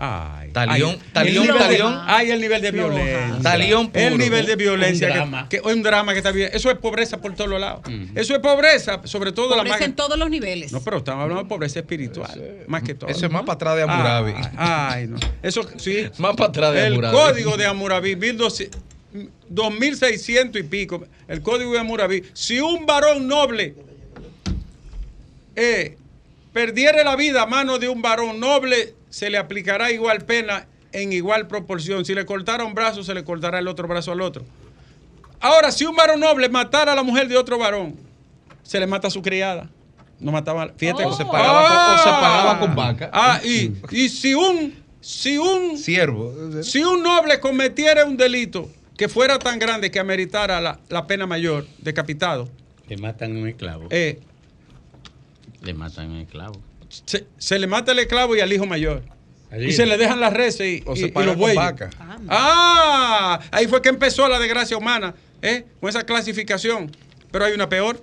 Ay, 0.00 0.50
Talión, 0.52 0.90
ay, 0.90 1.00
talión, 1.12 1.42
el 1.42 1.42
nivel 1.42 1.58
de- 1.58 1.64
talión. 1.64 2.02
Ay, 2.06 2.30
el 2.30 2.40
nivel 2.40 2.62
de 2.62 2.70
Floja. 2.72 2.88
violencia. 2.94 3.38
Talión 3.42 3.88
puro. 3.90 4.04
El 4.06 4.16
nivel 4.18 4.46
de 4.46 4.54
violencia. 4.56 5.06
Un 5.08 5.12
que- 5.12 5.18
drama. 5.18 5.48
Que, 5.48 5.60
un 5.60 5.82
drama 5.82 6.12
que 6.12 6.18
está 6.18 6.30
bien. 6.30 6.50
Eso 6.52 6.70
es 6.70 6.78
pobreza 6.78 7.20
por 7.20 7.34
todos 7.34 7.50
los 7.50 7.60
lados. 7.60 7.80
Eso 8.14 8.32
es 8.34 8.38
pobreza, 8.40 9.00
sobre 9.04 9.32
todo 9.32 9.50
la 9.50 9.56
Pobreza 9.56 9.78
más. 9.78 9.82
en 9.88 9.96
todos 9.96 10.16
los 10.16 10.30
niveles. 10.30 10.70
No, 10.72 10.80
pero 10.82 10.98
estamos 10.98 11.22
hablando 11.24 11.42
de 11.42 11.48
pobreza 11.48 11.80
espiritual. 11.80 12.40
más 12.68 12.84
que 12.84 12.94
todo. 12.94 13.10
Eso 13.10 13.26
es 13.26 13.32
más 13.32 13.42
para 13.42 13.54
atrás 13.54 13.76
de 13.76 13.82
Hammurabi. 13.82 14.32
Ay, 14.36 14.48
ay, 14.56 15.06
no. 15.08 15.18
Eso 15.42 15.68
sí. 15.78 16.06
Más 16.18 16.36
para 16.36 16.50
atrás 16.50 16.72
de 16.74 16.86
El 16.86 16.92
Hammurabi. 16.92 17.16
código 17.16 17.56
de 17.56 17.66
Hammurabi, 17.66 18.14
1200 18.14 18.80
2600 19.48 20.60
y 20.60 20.64
pico. 20.64 21.04
El 21.26 21.42
código 21.42 21.72
de 21.72 21.80
Hammurabi. 21.80 22.22
Si 22.34 22.60
un 22.60 22.86
varón 22.86 23.26
noble 23.26 23.74
eh, 25.56 25.96
perdiere 26.52 27.02
la 27.04 27.16
vida 27.16 27.42
a 27.42 27.46
mano 27.46 27.78
de 27.78 27.88
un 27.88 28.00
varón 28.02 28.38
noble, 28.38 28.94
se 29.10 29.30
le 29.30 29.38
aplicará 29.38 29.90
igual 29.90 30.24
pena 30.24 30.66
en 30.92 31.12
igual 31.12 31.46
proporción. 31.46 32.04
Si 32.04 32.14
le 32.14 32.24
cortara 32.26 32.64
un 32.64 32.74
brazo, 32.74 33.02
se 33.02 33.14
le 33.14 33.24
cortará 33.24 33.58
el 33.58 33.68
otro 33.68 33.86
brazo 33.88 34.12
al 34.12 34.20
otro. 34.20 34.44
Ahora, 35.40 35.70
si 35.70 35.84
un 35.84 35.94
varón 35.94 36.20
noble 36.20 36.48
matara 36.48 36.92
a 36.92 36.94
la 36.96 37.02
mujer 37.02 37.28
de 37.28 37.36
otro 37.36 37.58
varón, 37.58 37.94
se 38.62 38.80
le 38.80 38.86
mata 38.86 39.08
a 39.08 39.10
su 39.10 39.22
criada. 39.22 39.68
No 40.18 40.32
mataba, 40.32 40.72
fíjate, 40.76 41.04
O 41.04 41.12
se 41.12 41.24
pagaba 41.24 41.68
con- 41.68 41.94
o 41.94 41.98
se 41.98 42.08
pagaba 42.10 42.58
con 42.60 42.74
vaca. 42.74 43.10
Ah, 43.12 43.40
y, 43.44 43.72
y 43.92 44.08
si 44.08 44.34
un, 44.34 44.74
si 45.00 45.38
un, 45.38 45.78
Siervo. 45.78 46.62
si 46.64 46.82
un 46.82 47.02
noble 47.04 47.38
cometiera 47.38 48.04
un 48.04 48.16
delito 48.16 48.68
que 48.96 49.08
fuera 49.08 49.38
tan 49.38 49.60
grande 49.60 49.92
que 49.92 50.00
ameritara 50.00 50.60
la, 50.60 50.80
la 50.88 51.06
pena 51.06 51.24
mayor, 51.26 51.66
decapitado, 51.78 52.48
Le 52.88 52.96
matan 52.96 53.36
un 53.36 53.46
esclavo. 53.46 53.86
eh, 53.90 54.18
Le 55.62 55.72
matan 55.74 56.10
un 56.10 56.16
esclavo. 56.16 56.60
Se, 56.88 57.26
se 57.38 57.58
le 57.58 57.66
mata 57.66 57.92
el 57.92 57.98
esclavo 58.00 58.36
y 58.36 58.40
al 58.40 58.52
hijo 58.52 58.66
mayor. 58.66 59.02
Y 59.58 59.72
se 59.72 59.86
le 59.86 59.96
dejan 59.96 60.20
las 60.20 60.32
reses 60.34 60.66
y, 60.66 60.82
O 60.86 60.94
y- 60.94 60.98
se 60.98 61.06
y 61.06 61.10
paga 61.10 61.26
los 61.26 61.36
bueyes. 61.36 61.56
vaca. 61.56 61.90
Ah, 62.28 63.40
ahí 63.50 63.66
fue 63.66 63.80
que 63.80 63.88
empezó 63.88 64.28
la 64.28 64.38
desgracia 64.38 64.76
humana, 64.76 65.14
¿eh? 65.40 65.64
con 65.80 65.88
esa 65.88 66.04
clasificación. 66.04 66.90
Pero 67.30 67.44
hay 67.46 67.52
una 67.54 67.68
peor. 67.68 68.02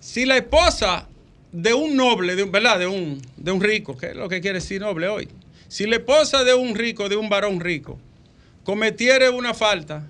Si 0.00 0.24
la 0.24 0.36
esposa 0.36 1.06
de 1.52 1.72
un 1.74 1.94
noble, 1.96 2.34
de 2.36 2.42
un, 2.44 2.50
¿verdad? 2.52 2.78
De 2.80 2.86
un, 2.88 3.22
de 3.36 3.52
un 3.52 3.60
rico, 3.60 3.96
que 3.96 4.06
es 4.10 4.16
lo 4.16 4.28
que 4.28 4.40
quiere 4.40 4.58
decir 4.58 4.80
noble 4.80 5.08
hoy. 5.08 5.28
Si 5.68 5.86
la 5.86 5.96
esposa 5.96 6.42
de 6.42 6.54
un 6.54 6.74
rico, 6.74 7.08
de 7.08 7.14
un 7.16 7.28
varón 7.28 7.60
rico, 7.60 7.98
cometiere 8.64 9.30
una 9.30 9.54
falta 9.54 10.08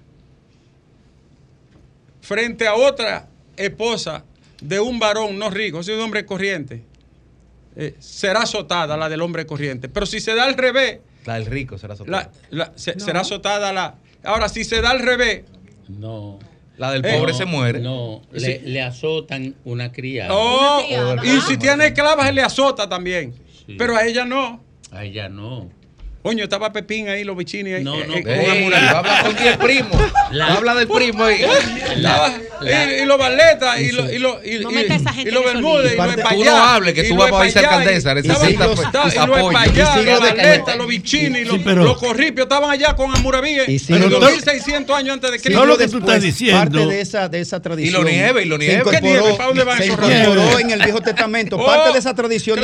frente 2.23 2.66
a 2.66 2.75
otra 2.75 3.28
esposa 3.57 4.25
de 4.62 4.80
un 4.80 4.99
varón 4.99 5.38
no 5.38 5.50
rico, 5.50 5.83
si 5.83 5.90
un 5.92 6.00
hombre 6.00 6.25
corriente, 6.25 6.83
eh, 7.76 7.94
será 7.98 8.40
azotada 8.42 8.96
la 8.96 9.08
del 9.08 9.20
hombre 9.22 9.46
corriente. 9.46 9.88
Pero 9.88 10.06
si 10.06 10.20
se 10.20 10.34
da 10.34 10.44
al 10.44 10.54
revés, 10.54 11.00
La 11.26 11.34
del 11.34 11.46
rico 11.46 11.76
será 11.78 11.94
la- 12.06 12.06
la, 12.06 12.30
la- 12.50 12.72
se- 12.76 12.98
será 12.98 13.20
azotada 13.20 13.72
la. 13.72 13.94
Ahora, 14.24 14.48
si 14.48 14.64
se 14.64 14.80
da 14.80 14.90
al 14.90 15.00
revés, 15.00 15.42
No. 15.88 16.38
la 16.78 16.92
del 16.92 17.04
Eh, 17.04 17.16
pobre 17.18 17.32
no, 17.32 17.38
se 17.38 17.44
muere. 17.44 17.78
No, 17.80 18.22
Sí. 18.36 18.58
le, 18.64 18.82
azotan 18.82 19.54
una 19.64 19.92
criada. 19.92 20.30
oh, 20.32 20.82
criada. 20.86 21.24
y 21.26 21.40
si 21.42 21.56
tiene 21.58 21.86
esclavas, 21.88 22.26
se 22.26 22.32
le 22.32 22.42
azota 22.42 22.88
también. 22.88 23.34
Sí. 23.66 23.76
Pero 23.78 23.96
a 23.96 24.04
ella 24.06 24.24
no. 24.24 24.62
A 24.92 25.04
ella 25.04 25.28
no. 25.28 25.68
Coño, 26.22 26.44
estaba 26.44 26.70
Pepín 26.72 27.08
ahí, 27.08 27.24
los 27.24 27.34
bichini 27.36 27.72
ahí. 27.72 27.84
No, 27.84 27.94
eh, 27.98 28.04
no, 28.06 28.14
eh, 28.14 28.22
con 28.22 28.32
Ey, 28.32 28.46
Hammurabi. 28.46 28.84
va 28.86 28.90
a 28.92 28.98
hablar 28.98 29.24
con 29.24 29.36
10 29.36 29.56
primos. 29.56 29.96
La- 30.32 30.46
Va 30.48 30.52
a 30.52 30.56
hablar 30.58 30.76
del 30.76 30.88
primo 30.88 31.24
ahí. 31.24 31.40
La- 31.96 32.32
y, 32.62 33.02
y 33.02 33.05
los 33.07 33.19
baletas 33.19 33.81
y 33.81 33.93
los 33.93 34.12
y 34.12 34.19
los 34.19 34.37
y, 34.45 34.59
No 34.61 34.71
y- 34.71 34.75
y 34.75 35.31
los 35.31 35.43
y 35.52 35.97
Tú 36.37 36.45
no 36.45 36.57
hables, 36.57 36.95
que 36.95 37.05
y 37.07 37.09
tú 37.09 37.14
los 37.17 37.25
vas 37.25 37.31
para 37.31 37.45
vicealcaldesa, 37.45 38.11
y- 38.12 38.14
necesitas 38.14 38.71
tus 38.71 38.85
estaban- 38.85 39.11
y 39.12 39.14
los 39.26 39.26
Y 39.40 39.99
sigue 39.99 40.11
los 40.11 40.19
cuenta. 40.21 40.43
los 41.85 41.99
corripios 41.99 42.45
estaban 42.45 42.71
allá 42.71 42.95
con 42.97 43.14
Hammurabi 43.14 43.50
Y 43.50 43.59
en 43.61 43.79
sigue- 43.79 43.97
en 43.97 44.02
Pero- 44.05 44.21
2600 44.21 44.97
años 44.97 45.14
antes 45.14 45.31
de 45.31 45.38
Cristo. 45.40 45.59
Todo 45.59 45.67
lo 45.67 45.79
que 45.79 45.88
tú 45.88 45.99
estás 45.99 46.23
diciendo- 46.23 46.61
Parte 46.81 46.95
de 46.95 47.00
esa, 47.00 47.29
de 47.29 47.40
esa 47.40 47.61
tradición. 47.62 48.05
nieve, 48.05 48.43
y 48.43 48.47
lo 48.47 48.59
nieve. 48.59 48.83
¿Qué 48.90 49.00
nieve? 49.00 49.33
¿Para 49.37 49.47
dónde 49.49 49.64
van 49.64 49.79
se 49.79 49.87
incorporó 49.87 50.59
en 50.59 50.71
el 50.71 50.83
Viejo 50.83 51.00
Testamento. 51.00 51.64
Parte 51.64 51.93
de 51.93 51.99
esa 51.99 52.14
tradición 52.14 52.59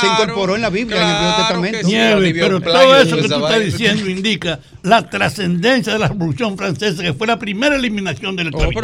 se 0.00 0.06
incorporó 0.06 0.56
en 0.56 0.62
la 0.62 0.70
Biblia, 0.70 0.96
en 1.02 1.08
el 1.08 1.18
Viejo 1.18 1.36
Testamento. 1.36 1.88
Nieve, 1.88 2.34
pero 2.34 2.60
todo 2.60 2.96
eso 3.00 3.16
que 3.16 3.28
tú 3.28 3.46
estás 3.46 3.60
diciendo 3.64 4.08
indica 4.08 4.58
la 4.82 5.08
trascendencia 5.08 5.92
de 5.92 5.98
la 5.98 6.08
Revolución 6.08 6.56
Francesa, 6.56 7.02
que 7.02 7.12
fue 7.14 7.26
la 7.26 7.38
primera 7.38 7.76
eliminación 7.76 8.34
del 8.36 8.48
Oh, 8.52 8.58
esclavitud. 8.64 8.80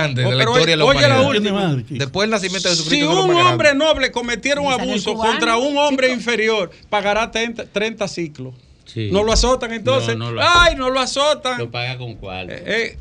Grande 0.00 0.22
de 0.22 0.30
la 0.30 0.36
pero 0.38 0.50
historia 0.52 0.72
de 0.72 0.76
la 0.76 0.84
oye 0.84 1.00
la 1.08 1.20
humanidad. 1.20 1.74
Última. 1.74 1.98
Después 1.98 2.24
del 2.24 2.30
nacimiento 2.30 2.68
de 2.68 2.74
Si 2.76 2.82
Jesucristo. 2.82 3.14
lo 3.14 3.24
un 3.24 3.34
hombre 3.46 3.74
noble 3.74 4.10
cometiera 4.12 4.60
un 4.60 4.72
abuso 4.72 5.14
contra 5.14 5.56
un 5.56 5.76
hombre 5.78 6.08
chico. 6.08 6.18
inferior, 6.18 6.70
pagará 6.88 7.30
30, 7.30 7.66
30 7.66 8.08
ciclos. 8.08 8.54
Sí. 8.84 9.10
No 9.12 9.22
lo 9.22 9.32
azotan 9.32 9.72
entonces. 9.72 10.16
No, 10.16 10.26
no 10.26 10.32
lo 10.32 10.40
Ay, 10.40 10.48
azotan. 10.48 10.78
no 10.78 10.90
lo 10.90 11.00
azotan. 11.00 11.58
Lo 11.58 11.70
paga 11.70 11.98
con 11.98 12.14
cuál. 12.14 12.50
Eh, 12.50 12.62
eh, 12.66 12.98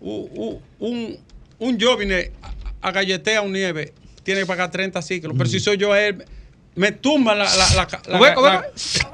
u- 0.00 0.28
u- 0.34 0.60
un, 0.78 1.18
un 1.58 1.78
jovine 1.80 2.30
agalletea 2.80 3.42
un 3.42 3.52
nieve, 3.52 3.92
tiene 4.22 4.40
que 4.40 4.46
pagar 4.46 4.70
30 4.70 5.02
ciclos. 5.02 5.34
Pero 5.36 5.48
si 5.50 5.60
soy 5.60 5.76
yo 5.76 5.92
a 5.92 6.00
él, 6.00 6.24
me 6.76 6.92
tumba 6.92 7.34
la, 7.34 7.44
la, 7.44 7.74
la, 7.74 7.74
la, 7.74 7.86
¿Cómo 8.14 8.26
es? 8.26 8.34
¿Cómo 8.34 8.46
la, 8.46 8.64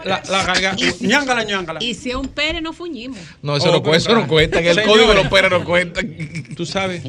la, 0.05 0.23
la 0.29 0.45
garganta. 0.45 0.85
ñángala, 1.01 1.43
ñángala. 1.45 1.83
Y 1.83 1.95
si 1.95 2.11
es 2.11 2.17
un 2.17 2.29
pere, 2.29 2.61
no 2.61 2.73
fuñimos. 2.73 3.19
No, 3.43 3.57
eso 3.57 3.71
Oh, 3.71 3.73
no 3.73 3.83
cuenta, 3.83 3.97
eso 3.97 4.15
no 4.15 4.29
cuenta. 4.29 4.61
En 4.61 4.67
el 4.67 4.83
código 4.85 5.15
los 5.15 5.27
Pérez 5.29 5.51
no 5.51 5.65
cuentan. 5.65 6.15
Tú 6.57 6.67
sabes. 6.67 7.03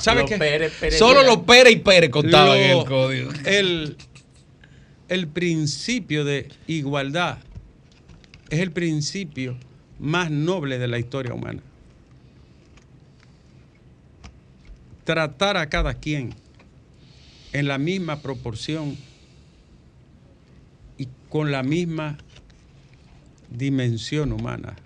¿Sabes 0.00 0.24
qué? 0.26 0.38
Pérez, 0.38 0.72
Pérez, 0.80 0.98
Solo 0.98 1.22
los 1.22 1.38
Pérez 1.38 1.74
y 1.74 1.76
Pérez 1.76 2.10
contaban 2.10 2.56
en 2.58 2.78
el 2.78 2.84
código. 2.84 3.30
El, 3.44 3.96
el 5.08 5.28
principio 5.28 6.24
de 6.24 6.48
igualdad 6.66 7.38
es 8.48 8.60
el 8.60 8.72
principio 8.72 9.56
más 9.98 10.30
noble 10.30 10.78
de 10.78 10.88
la 10.88 10.98
historia 10.98 11.34
humana. 11.34 11.60
Tratar 15.04 15.56
a 15.56 15.68
cada 15.68 15.94
quien 15.94 16.34
en 17.52 17.68
la 17.68 17.78
misma 17.78 18.20
proporción 18.20 18.96
con 21.32 21.50
la 21.50 21.62
misma 21.62 22.18
dimensión 23.48 24.32
humana. 24.32 24.76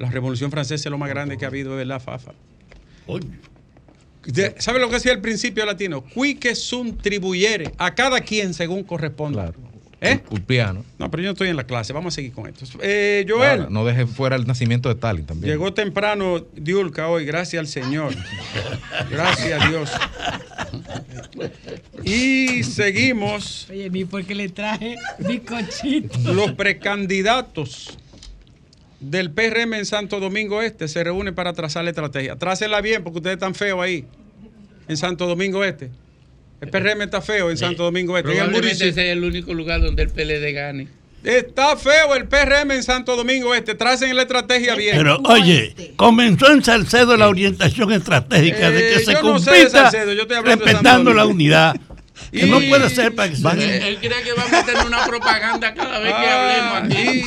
La 0.00 0.10
Revolución 0.10 0.50
Francesa 0.50 0.88
es 0.88 0.90
lo 0.90 0.98
más 0.98 1.08
grande 1.10 1.38
que 1.38 1.44
ha 1.44 1.48
habido, 1.48 1.76
¿verdad, 1.76 2.02
Fafa? 2.02 2.32
Oye, 3.06 3.28
De- 4.24 4.56
¿Sabe 4.60 4.80
lo 4.80 4.88
que 4.88 4.94
decía 4.94 5.12
el 5.12 5.20
principio 5.20 5.64
latino? 5.64 6.02
Quique 6.04 6.56
sunt 6.56 7.00
tribuyere, 7.00 7.72
a 7.78 7.94
cada 7.94 8.20
quien 8.20 8.52
según 8.52 8.82
corresponda. 8.82 9.52
Claro. 9.52 9.71
¿Eh? 10.04 10.20
Un 10.30 10.40
piano. 10.40 10.84
No, 10.98 11.08
pero 11.12 11.22
yo 11.22 11.28
no 11.28 11.32
estoy 11.32 11.48
en 11.48 11.54
la 11.54 11.62
clase, 11.64 11.92
vamos 11.92 12.12
a 12.12 12.16
seguir 12.16 12.32
con 12.32 12.48
esto. 12.48 12.64
Eh, 12.80 13.24
Joel, 13.28 13.66
no 13.70 13.84
deje 13.84 14.04
fuera 14.06 14.34
el 14.34 14.48
nacimiento 14.48 14.88
de 14.88 14.96
Stalin 14.96 15.24
también. 15.24 15.52
llegó 15.52 15.72
temprano 15.72 16.44
Diulca 16.56 17.08
hoy, 17.08 17.24
gracias 17.24 17.60
al 17.60 17.68
Señor. 17.68 18.12
Gracias 19.08 19.62
a 19.62 19.68
Dios. 19.68 19.90
Y 22.02 22.64
seguimos 22.64 23.68
Oye, 23.70 23.90
mi 23.90 24.04
porque 24.04 24.34
le 24.34 24.48
traje 24.48 24.96
bizcochito. 25.20 26.34
los 26.34 26.50
precandidatos 26.52 27.96
del 28.98 29.30
PRM 29.30 29.74
en 29.74 29.86
Santo 29.86 30.18
Domingo 30.18 30.62
Este 30.62 30.88
se 30.88 31.04
reúnen 31.04 31.32
para 31.34 31.52
trazar 31.52 31.84
la 31.84 31.90
estrategia. 31.90 32.34
Trácenla 32.34 32.80
bien 32.80 33.04
porque 33.04 33.18
ustedes 33.18 33.34
están 33.34 33.54
feos 33.54 33.80
ahí, 33.80 34.04
en 34.88 34.96
Santo 34.96 35.28
Domingo 35.28 35.62
Este. 35.62 35.90
El 36.62 36.68
PRM 36.70 37.02
está 37.02 37.20
feo 37.20 37.50
en 37.50 37.56
Santo 37.58 37.82
Domingo 37.82 38.16
Este. 38.16 38.30
Probablemente 38.30 38.70
ese 38.72 38.88
es 38.88 38.96
el 38.96 39.24
único 39.24 39.52
lugar 39.52 39.80
donde 39.82 40.02
el 40.04 40.08
PLD 40.10 40.52
gane. 40.54 40.88
Está 41.24 41.76
feo 41.76 42.14
el 42.16 42.26
PRM 42.26 42.70
en 42.72 42.82
Santo 42.82 43.16
Domingo 43.16 43.54
Este. 43.54 43.74
Tracen 43.74 44.14
la 44.16 44.22
estrategia 44.22 44.74
bien. 44.76 44.96
pero 44.96 45.18
oye, 45.24 45.74
comenzó 45.96 46.50
en 46.52 46.64
Salcedo 46.64 47.16
la 47.16 47.28
orientación 47.28 47.92
estratégica 47.92 48.70
de 48.70 48.78
Eh, 48.90 48.92
que 48.94 49.04
se 49.04 49.12
yo 49.12 49.22
no 49.22 49.38
sé 49.38 49.50
de 49.50 49.56
compita 49.58 49.82
Salcedo, 49.90 50.12
yo 50.12 50.22
estoy 50.22 50.36
hablando 50.38 50.64
de 50.64 50.72
respetando 50.72 51.10
Santo 51.10 51.14
la 51.14 51.26
unidad. 51.26 51.76
Que 52.30 52.46
Y- 52.46 52.50
no 52.50 52.60
puede 52.60 52.88
ser 52.88 53.14
para 53.14 53.28
que 53.28 53.36
se. 53.36 53.48
Él, 53.48 53.60
él 53.60 53.98
cree 53.98 54.22
que 54.22 54.32
va 54.32 54.44
a 54.44 54.48
meter 54.48 54.86
una 54.86 55.04
propaganda 55.04 55.74
cada 55.74 55.98
vez 55.98 56.14
que 56.14 56.28
hablemos 56.28 57.26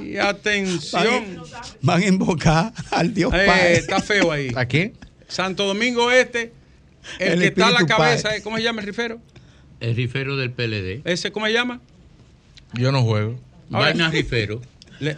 aquí. 0.00 0.04
y 0.12 0.16
atención. 0.16 1.42
Van 1.82 2.02
a 2.02 2.06
invocar 2.06 2.72
al 2.90 3.12
Dios 3.12 3.32
Eh, 3.34 3.44
Padre. 3.46 3.72
está 3.74 4.00
feo 4.00 4.32
ahí. 4.32 4.50
¿A 4.56 4.64
quién? 4.66 4.94
Santo 5.28 5.66
Domingo 5.66 6.10
Este, 6.10 6.52
el, 7.18 7.32
El 7.34 7.40
que 7.40 7.46
está 7.48 7.68
a 7.68 7.70
la 7.70 7.86
cabeza, 7.86 8.28
Padre. 8.28 8.42
¿cómo 8.42 8.56
se 8.56 8.62
llama 8.62 8.80
el 8.80 8.86
rifero? 8.86 9.20
El 9.80 9.96
rifero 9.96 10.36
del 10.36 10.50
PLD. 10.50 11.02
¿Ese 11.04 11.32
cómo 11.32 11.46
se 11.46 11.52
llama? 11.52 11.80
Yo 12.74 12.90
no 12.92 13.02
juego. 13.02 13.38
Vaina 13.68 14.10
rifero. 14.10 14.60
Le- 15.00 15.16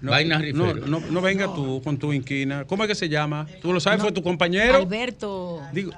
Vaina 0.00 0.38
no, 0.38 0.44
rifero. 0.72 0.86
no, 0.86 1.00
no 1.00 1.20
venga 1.20 1.46
tú 1.54 1.80
con 1.82 1.96
tu 1.98 2.12
inquina. 2.12 2.64
¿Cómo 2.64 2.82
es 2.84 2.88
que 2.88 2.94
se 2.94 3.08
llama? 3.08 3.46
¿Tú 3.60 3.72
lo 3.72 3.80
sabes? 3.80 4.00
¿Fue 4.02 4.12
tu 4.12 4.22
compañero? 4.22 4.76
Alberto. 4.78 5.62
Digo, 5.72 5.92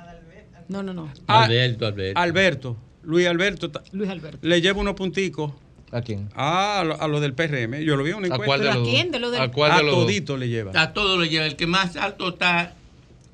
No, 0.68 0.82
no, 0.82 0.92
no. 0.92 1.10
ah, 1.26 1.44
Alberto, 1.44 1.86
Alberto. 1.86 2.20
Alberto. 2.20 2.76
Luis 3.02 3.26
Alberto 3.26 3.70
Luis 3.92 4.08
Alberto. 4.08 4.38
le 4.40 4.62
lleva 4.62 4.80
unos 4.80 4.94
punticos 4.94 5.52
¿A 5.92 6.00
quién? 6.00 6.30
a, 6.34 6.82
lo, 6.86 6.98
a 7.00 7.06
lo 7.06 7.20
del 7.20 7.34
PRM. 7.34 7.82
Yo 7.84 7.96
lo 7.96 8.02
vi 8.02 8.10
en 8.12 8.16
una 8.16 8.28
¿A 8.28 8.30
encuesta. 8.30 8.46
cuál 8.46 8.60
de 8.60 8.66
¿Pero 8.68 8.72
a 8.72 8.78
los 8.78 8.88
quién? 8.88 9.10
¿De 9.10 9.18
lo 9.18 9.30
del- 9.30 9.42
¿A 9.42 9.48
cuál 9.50 9.72
a 9.72 9.82
los 9.82 9.94
dos? 9.94 10.04
todito 10.06 10.36
le 10.38 10.48
lleva. 10.48 10.72
A 10.80 10.92
todo 10.94 11.18
lo 11.18 11.24
lleva. 11.26 11.44
El 11.44 11.56
que 11.56 11.66
más 11.66 11.96
alto 11.96 12.30
está 12.30 12.74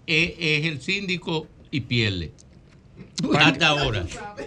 es, 0.08 0.32
es 0.40 0.64
el 0.66 0.80
síndico 0.80 1.46
y 1.70 1.80
pierde. 1.80 2.32
Hasta 3.38 3.68
ahora. 3.68 4.06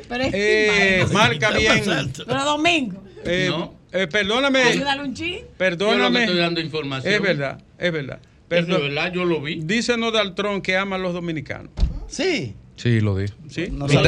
Pero 0.10 0.24
es 0.24 0.32
Eh, 0.34 1.06
marca 1.12 1.52
bien. 1.52 1.84
Pero 2.26 2.44
Domingo. 2.46 3.04
Eh, 3.26 3.48
No. 3.50 3.74
eh, 3.92 4.08
perdóname, 4.08 4.60
Ayúdale 4.62 5.04
un 5.04 5.14
chin. 5.14 5.38
Yo 5.40 5.48
perdóname. 5.58 6.20
que 6.20 6.26
estoy 6.26 6.40
dando 6.40 6.60
información. 6.62 7.14
Es 7.14 7.22
verdad, 7.22 7.62
es 7.78 7.92
verdad. 7.92 8.20
Eso 8.22 8.60
es 8.60 8.66
Perdón. 8.68 8.82
verdad, 8.82 9.14
yo 9.14 9.26
lo 9.26 9.42
vi. 9.42 9.62
Dice 9.64 9.94
Donald 9.98 10.36
Trump 10.36 10.64
que 10.64 10.78
ama 10.78 10.98
a 10.98 11.00
los 11.00 11.14
dominicanos. 11.14 11.72
Sí. 12.08 12.56
Sí, 12.76 13.00
lo 13.02 13.16
dijo. 13.16 13.36
Y, 13.56 13.62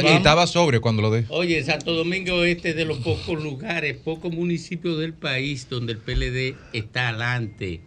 estaba 0.09 0.45
sobrio 0.47 0.81
cuando 0.81 1.01
lo 1.03 1.13
dijo. 1.15 1.33
Oye, 1.33 1.63
Santo 1.63 1.93
Domingo 1.93 2.43
Este 2.43 2.69
es 2.71 2.75
de 2.75 2.85
los 2.85 2.97
pocos 2.97 3.41
lugares, 3.41 3.95
pocos 3.97 4.31
municipios 4.33 4.99
del 4.99 5.13
país 5.13 5.67
donde 5.69 5.93
el 5.93 5.99
PLD 5.99 6.55
está 6.73 7.09
adelante. 7.09 7.81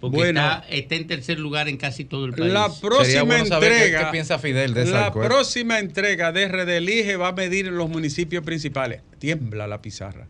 Porque 0.00 0.16
Bueno. 0.18 0.40
está, 0.40 0.66
está 0.68 0.94
en 0.94 1.06
tercer 1.06 1.38
lugar 1.38 1.68
en 1.68 1.78
casi 1.78 2.04
todo 2.04 2.26
el 2.26 2.32
país. 2.34 2.52
La 2.52 2.68
próxima 2.80 3.22
bueno 3.22 3.46
saber 3.46 3.70
qué- 3.72 3.76
entrega. 3.78 4.04
qué 4.06 4.12
piensa 4.12 4.38
Fidel 4.38 4.74
de 4.74 4.84
La 4.86 5.10
próxima 5.12 5.78
entrega 5.78 6.32
de 6.32 6.44
RD 6.48 6.76
Elige 6.76 7.16
va 7.16 7.28
a 7.28 7.32
medir 7.32 7.66
los 7.68 7.88
municipios 7.88 8.44
principales. 8.44 9.00
Tiembla 9.18 9.66
la 9.66 9.80
pizarra. 9.80 10.28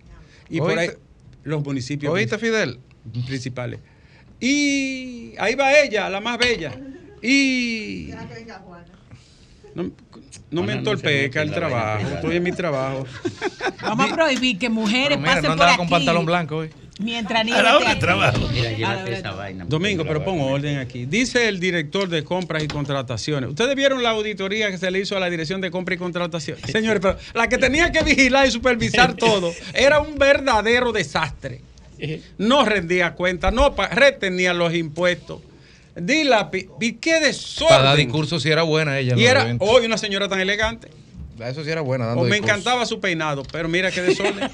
Y 0.48 0.58
por 0.58 0.78
ahí 0.78 0.90
los 1.42 1.64
municipios 1.64 2.12
¿Oíste, 2.12 2.38
Fidel? 2.38 2.78
principales. 3.26 3.80
Y 4.40 5.32
ahí 5.38 5.54
va 5.56 5.76
ella, 5.80 6.08
la 6.10 6.20
más 6.20 6.38
bella. 6.38 6.72
Y 7.22 8.10
no, 9.74 9.90
no 10.50 10.62
me 10.62 10.74
entorpezca 10.74 11.42
el 11.42 11.52
trabajo. 11.52 12.06
Estoy 12.14 12.36
en 12.36 12.42
mi 12.42 12.52
trabajo. 12.52 13.06
Vamos 13.82 14.10
a 14.10 14.14
prohibir 14.14 14.58
que 14.58 14.68
mujeres 14.68 15.18
mira, 15.18 15.34
pasen 15.36 15.42
no 15.42 15.48
por 15.48 15.52
andaba 15.52 15.70
aquí 15.70 15.78
con 15.78 15.88
pantalón 15.88 16.24
blanco 16.26 16.56
hoy. 16.58 16.70
mientras 17.00 17.44
ni 17.44 17.52
A 17.52 17.62
la 17.62 17.76
hora 17.76 17.94
de 17.94 18.00
trabajo. 18.00 18.48
Mira, 18.52 18.72
llévate 18.72 19.12
esa 19.14 19.32
vaina. 19.32 19.64
Domingo, 19.66 20.04
pero 20.04 20.24
pongo 20.24 20.46
orden 20.46 20.78
aquí. 20.78 21.04
Dice 21.06 21.48
el 21.48 21.58
director 21.60 22.08
de 22.08 22.24
compras 22.24 22.62
y 22.62 22.68
contrataciones. 22.68 23.50
Ustedes 23.50 23.74
vieron 23.74 24.02
la 24.02 24.10
auditoría 24.10 24.70
que 24.70 24.78
se 24.78 24.90
le 24.90 25.00
hizo 25.00 25.16
a 25.16 25.20
la 25.20 25.28
dirección 25.28 25.60
de 25.60 25.70
compras 25.70 25.96
y 25.96 25.98
contrataciones. 25.98 26.70
Señores, 26.70 27.00
pero 27.02 27.18
la 27.34 27.48
que 27.48 27.58
tenía 27.58 27.90
que 27.90 28.02
vigilar 28.02 28.46
y 28.46 28.50
supervisar 28.50 29.14
todo 29.16 29.52
era 29.74 30.00
un 30.00 30.16
verdadero 30.18 30.92
desastre. 30.92 31.60
No 32.38 32.64
rendía 32.64 33.14
cuenta, 33.14 33.50
no 33.50 33.74
retenía 33.90 34.52
los 34.54 34.74
impuestos. 34.74 35.40
Dila, 35.96 36.50
qué 36.50 37.20
desorden. 37.20 37.68
Para 37.76 37.82
dar 37.90 37.96
discurso 37.96 38.38
sí 38.38 38.50
era 38.50 38.62
buena 38.62 38.98
ella. 38.98 39.14
Y 39.16 39.24
era 39.24 39.56
hoy 39.60 39.86
una 39.86 39.96
señora 39.98 40.28
tan 40.28 40.40
elegante. 40.40 40.88
Eso 41.40 41.64
sí 41.64 41.70
era 41.70 41.80
buena. 41.80 42.06
Dando 42.06 42.20
O 42.22 42.24
me 42.24 42.32
discurso. 42.32 42.52
encantaba 42.54 42.86
su 42.86 43.00
peinado, 43.00 43.42
pero 43.50 43.68
mira 43.68 43.90
qué 43.90 44.02
desorden. 44.02 44.50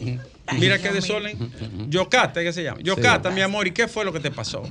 mira 0.58 0.78
qué 0.80 0.90
desorden. 0.92 1.50
Yocasta, 1.88 2.42
¿qué 2.42 2.52
se 2.52 2.62
llama? 2.62 2.80
Yocasta, 2.82 3.30
mi 3.30 3.40
amor, 3.42 3.66
¿y 3.66 3.72
qué 3.72 3.86
fue 3.88 4.04
lo 4.04 4.12
que 4.12 4.20
te 4.20 4.30
pasó? 4.30 4.62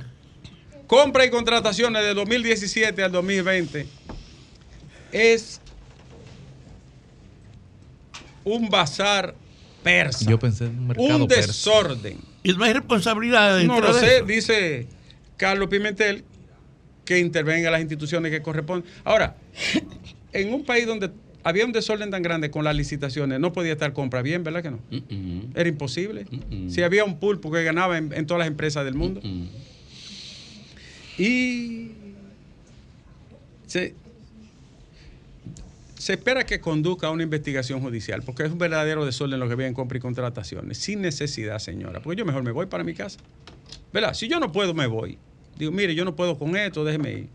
Compra 0.86 1.24
y 1.24 1.30
contrataciones 1.30 2.02
de 2.02 2.12
2017 2.14 3.02
al 3.02 3.12
2020 3.12 3.86
es 5.12 5.60
un 8.44 8.68
bazar 8.68 9.34
persa. 9.82 10.26
Yo 10.28 10.38
pensé 10.38 10.64
en 10.64 10.78
un 10.78 10.86
mercado 10.88 11.16
un 11.22 11.28
persa. 11.28 11.46
desorden. 11.48 12.18
Y 12.42 12.52
no 12.52 12.64
hay 12.64 12.74
responsabilidad 12.74 13.60
No 13.60 13.80
lo 13.80 13.94
de 13.94 14.00
sé, 14.00 14.16
eso. 14.16 14.24
dice 14.26 14.86
Carlos 15.36 15.68
Pimentel, 15.68 16.24
que 17.04 17.18
intervenga 17.18 17.70
las 17.70 17.80
instituciones 17.80 18.30
que 18.30 18.42
corresponden. 18.42 18.88
Ahora, 19.04 19.36
en 20.32 20.54
un 20.54 20.64
país 20.64 20.86
donde 20.86 21.10
había 21.42 21.66
un 21.66 21.72
desorden 21.72 22.10
tan 22.10 22.22
grande 22.22 22.50
con 22.50 22.64
las 22.64 22.74
licitaciones, 22.74 23.38
no 23.38 23.52
podía 23.52 23.72
estar 23.72 23.92
compra 23.92 24.22
bien, 24.22 24.42
¿verdad 24.44 24.62
que 24.62 24.70
no? 24.70 24.80
Era 25.54 25.68
imposible. 25.68 26.26
Si 26.68 26.82
había 26.82 27.04
un 27.04 27.18
pulpo 27.18 27.50
que 27.50 27.62
ganaba 27.62 27.98
en, 27.98 28.12
en 28.12 28.26
todas 28.26 28.38
las 28.38 28.48
empresas 28.48 28.84
del 28.84 28.94
mundo. 28.94 29.20
Y 31.18 31.90
se, 33.66 33.94
se 35.98 36.12
espera 36.14 36.44
que 36.44 36.60
conduzca 36.60 37.08
a 37.08 37.10
una 37.10 37.22
investigación 37.22 37.80
judicial, 37.80 38.22
porque 38.22 38.44
es 38.44 38.50
un 38.50 38.58
verdadero 38.58 39.04
desorden 39.04 39.38
lo 39.38 39.46
que 39.46 39.52
había 39.52 39.66
en 39.66 39.74
compra 39.74 39.98
y 39.98 40.00
contrataciones, 40.00 40.78
sin 40.78 41.02
necesidad, 41.02 41.58
señora. 41.58 42.00
Porque 42.00 42.18
yo 42.18 42.24
mejor 42.24 42.42
me 42.42 42.52
voy 42.52 42.66
para 42.66 42.84
mi 42.84 42.94
casa. 42.94 43.18
¿Verdad? 43.94 44.12
Si 44.12 44.26
yo 44.28 44.38
no 44.40 44.50
puedo, 44.52 44.74
me 44.74 44.86
voy. 44.88 45.16
Digo, 45.56 45.70
mire, 45.72 45.94
yo 45.94 46.04
no 46.04 46.14
puedo 46.16 46.36
con 46.36 46.56
esto, 46.56 46.84
déjeme 46.84 47.12
ir. 47.12 47.28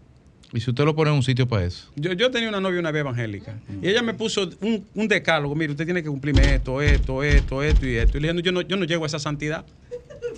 Y 0.51 0.59
si 0.59 0.69
usted 0.71 0.83
lo 0.83 0.93
pone 0.95 1.09
en 1.09 1.15
un 1.15 1.23
sitio 1.23 1.47
para 1.47 1.63
eso. 1.63 1.89
Yo, 1.95 2.11
yo 2.13 2.29
tenía 2.31 2.49
una 2.49 2.59
novia 2.59 2.79
una 2.79 2.91
vez 2.91 2.99
evangélica 3.01 3.55
y 3.81 3.87
ella 3.87 4.01
me 4.01 4.13
puso 4.13 4.49
un, 4.61 4.85
un 4.95 5.07
decálogo, 5.07 5.55
mire, 5.55 5.71
usted 5.71 5.85
tiene 5.85 6.03
que 6.03 6.09
cumplirme 6.09 6.55
esto, 6.55 6.81
esto, 6.81 7.23
esto, 7.23 7.63
esto 7.63 7.85
y 7.87 7.95
esto. 7.95 8.17
Y 8.17 8.21
le 8.21 8.27
dije, 8.27 8.33
no, 8.33 8.41
yo 8.41 8.51
no, 8.51 8.61
yo 8.61 8.75
no 8.75 8.83
llego 8.85 9.03
a 9.05 9.07
esa 9.07 9.19
santidad. 9.19 9.63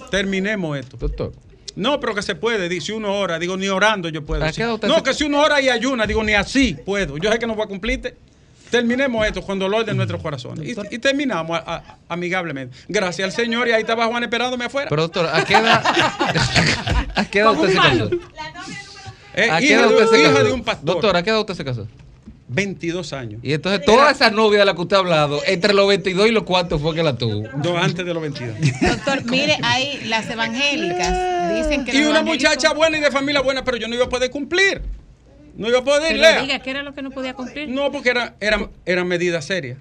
Terminemos 0.10 0.78
esto. 0.78 0.98
Doctor. 0.98 1.32
No, 1.76 2.00
pero 2.00 2.14
que 2.14 2.22
se 2.22 2.36
puede, 2.36 2.68
di- 2.70 2.82
si 2.82 2.92
uno 2.92 3.14
ora, 3.18 3.40
digo, 3.40 3.56
ni 3.58 3.68
orando 3.70 4.10
yo 4.10 4.24
puedo. 4.26 4.44
¿A 4.44 4.52
qué 4.52 4.62
edad 4.64 4.74
usted 4.76 4.90
No, 4.90 4.98
se- 4.98 5.04
que 5.04 5.14
si 5.14 5.24
uno 5.24 5.42
ora 5.42 5.62
y 5.62 5.70
ayuna, 5.70 6.06
digo, 6.06 6.24
ni 6.24 6.34
así 6.34 6.76
puedo. 6.86 7.18
Yo 7.18 7.32
sé 7.32 7.40
que 7.40 7.48
no 7.48 7.56
voy 7.56 7.64
a 7.64 7.68
cumplirte. 7.68 8.16
Terminemos 8.72 9.26
esto 9.28 9.42
con 9.44 9.60
dolor 9.60 9.86
de 9.86 9.94
nuestros 9.94 10.22
corazones. 10.22 10.66
Y, 10.68 10.96
y 10.96 10.98
terminamos 11.00 11.60
a- 11.60 11.76
a- 11.76 11.98
amigablemente. 12.10 12.76
Gracias 12.88 13.26
al 13.26 13.32
Señor 13.34 13.68
y 13.68 13.74
ahí 13.74 13.82
estaba 13.82 14.08
Juan 14.08 14.24
esperándome 14.24 14.66
afuera. 14.66 14.88
Pero 14.90 15.02
doctor, 15.04 15.28
¿a 15.32 15.44
qué 15.46 15.54
edad, 15.56 15.84
¿a 17.16 17.26
qué 17.26 17.40
edad 17.40 17.52
usted 17.52 17.70
se 17.70 17.76
casó? 17.76 18.10
Eh, 19.34 19.50
¿A 19.50 19.60
qué 19.60 19.66
hija, 19.66 19.76
edad 19.82 19.88
de, 19.90 19.96
usted 19.96 20.08
se 20.08 20.22
hija 20.22 20.32
casó? 20.34 20.44
de 20.46 20.52
un 20.52 20.64
pastor. 20.64 20.86
Doctor, 20.86 21.16
¿a 21.18 21.24
qué 21.24 21.30
edad 21.30 21.40
usted 21.40 21.54
se 21.56 21.64
casó? 21.66 21.88
22 22.50 23.14
años. 23.14 23.40
Y 23.44 23.54
entonces 23.54 23.86
todas 23.86 24.14
esas 24.14 24.34
novias 24.34 24.60
de 24.62 24.66
las 24.66 24.76
que 24.76 24.82
usted 24.82 24.98
ha 24.98 25.00
hablado, 25.00 25.40
entre 25.48 25.74
los 25.74 25.88
22 25.88 26.28
y 26.28 26.32
los 26.32 26.44
cuantos 26.44 26.82
fue 26.82 26.94
que 26.94 27.02
la 27.02 27.16
tuvo. 27.18 27.48
No, 27.64 27.78
antes 27.78 28.06
de 28.06 28.14
los 28.14 28.22
22. 28.22 28.56
Doctor, 28.82 29.24
mire, 29.26 29.58
ahí 29.64 30.02
las 30.08 30.30
evangélicas 30.30 31.56
dicen 31.56 31.86
que 31.86 31.96
y 31.96 32.02
una 32.04 32.20
evangélicos- 32.22 32.26
muchacha 32.26 32.74
buena 32.74 32.98
y 32.98 33.00
de 33.02 33.10
familia 33.10 33.40
buena, 33.42 33.64
pero 33.64 33.78
yo 33.78 33.88
no 33.88 33.96
iba 33.96 34.04
a 34.06 34.10
poder 34.10 34.30
cumplir. 34.30 34.82
No 35.62 35.70
iba 35.70 35.80
a 35.80 35.84
poder, 35.84 36.10
Pero 36.14 36.22
Lea. 36.22 36.42
diga, 36.42 36.60
¿qué 36.60 36.72
era 36.72 36.82
lo 36.84 36.94
que 36.94 37.02
no 37.02 37.12
podía 37.12 37.34
cumplir? 37.34 37.70
No, 37.70 37.92
porque 37.92 38.10
era, 38.10 38.36
eran, 38.40 38.70
eran 38.86 39.08
medidas 39.08 39.46
serias. 39.46 39.78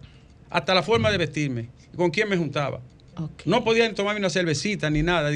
Hasta 0.50 0.74
la 0.74 0.82
forma 0.82 1.10
de 1.10 1.18
vestirme. 1.18 1.68
¿Con 1.96 2.10
quién 2.10 2.28
me 2.28 2.36
juntaba? 2.36 2.80
Ok. 3.16 3.42
No 3.46 3.64
podían 3.64 3.94
tomarme 3.94 4.20
una 4.20 4.30
cervecita 4.30 4.90
ni 4.90 5.02
nada. 5.02 5.30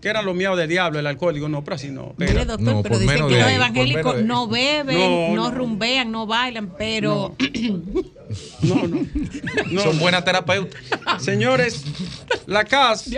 Que 0.00 0.08
eran 0.08 0.24
los 0.24 0.34
miados 0.34 0.56
del 0.56 0.68
diablo, 0.68 0.98
el 0.98 1.06
alcohol. 1.06 1.34
Digo, 1.34 1.48
no, 1.50 1.62
pero 1.62 1.74
así 1.74 1.90
no. 1.90 2.14
Mire, 2.16 2.30
Espera. 2.32 2.44
doctor, 2.46 2.74
No, 2.74 2.82
pero 2.82 2.98
dicen 2.98 3.16
que 3.28 3.34
los 3.34 3.42
ahí, 3.42 3.54
evangélicos 3.56 4.22
no 4.22 4.48
beben, 4.48 4.96
No, 4.98 5.28
no, 5.28 5.34
no. 5.34 5.50
rumbean, 5.50 6.10
no 6.10 6.26
bailan, 6.26 6.74
pero 6.78 7.36
No, 8.62 8.86
no. 8.86 9.06
no. 9.70 9.82
Son 9.82 9.98
buenas 9.98 10.24
terapeutas. 10.24 10.80
Señores, 11.18 11.84
la 12.46 12.64
CAS 12.64 13.10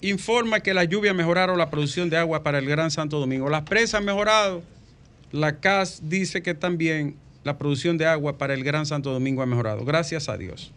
informa 0.00 0.60
que 0.60 0.74
las 0.74 0.88
lluvias 0.88 1.14
mejoraron 1.14 1.56
la 1.58 1.70
producción 1.70 2.10
de 2.10 2.16
agua 2.16 2.42
para 2.42 2.58
el 2.58 2.66
Gran 2.66 2.90
Santo 2.90 3.20
Domingo. 3.20 3.48
Las 3.48 3.62
presas 3.62 3.94
han 4.00 4.04
mejorado. 4.04 4.62
La 5.32 5.60
CAS 5.60 6.08
dice 6.08 6.42
que 6.42 6.54
también 6.54 7.16
la 7.44 7.58
producción 7.58 7.98
de 7.98 8.06
agua 8.06 8.38
para 8.38 8.54
el 8.54 8.64
Gran 8.64 8.86
Santo 8.86 9.12
Domingo 9.12 9.42
ha 9.42 9.46
mejorado. 9.46 9.84
Gracias 9.84 10.28
a 10.28 10.36
Dios. 10.36 10.72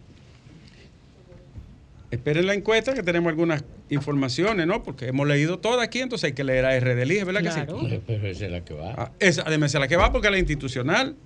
Esperen 2.10 2.46
la 2.46 2.52
encuesta 2.54 2.92
que 2.92 3.02
tenemos 3.02 3.30
algunas 3.30 3.64
informaciones, 3.88 4.66
¿no? 4.66 4.82
Porque 4.82 5.06
hemos 5.06 5.26
leído 5.26 5.58
toda 5.58 5.82
aquí, 5.82 6.00
entonces 6.00 6.24
hay 6.24 6.32
que 6.34 6.44
leer 6.44 6.66
a 6.66 6.76
R 6.76 6.94
del 6.94 7.10
IGE, 7.10 7.24
¿verdad 7.24 7.42
que 7.42 7.52
sí? 7.52 8.00
Pero 8.06 8.26
esa 8.26 8.44
es 8.44 8.52
la 8.52 8.64
que 8.64 8.74
va. 8.74 8.94
Ah, 8.96 9.12
esa, 9.18 9.42
además, 9.46 9.74
es 9.74 9.80
la 9.80 9.88
que 9.88 9.96
va 9.96 10.12
porque 10.12 10.28
es 10.28 10.32
la 10.32 10.38
institucional. 10.38 11.16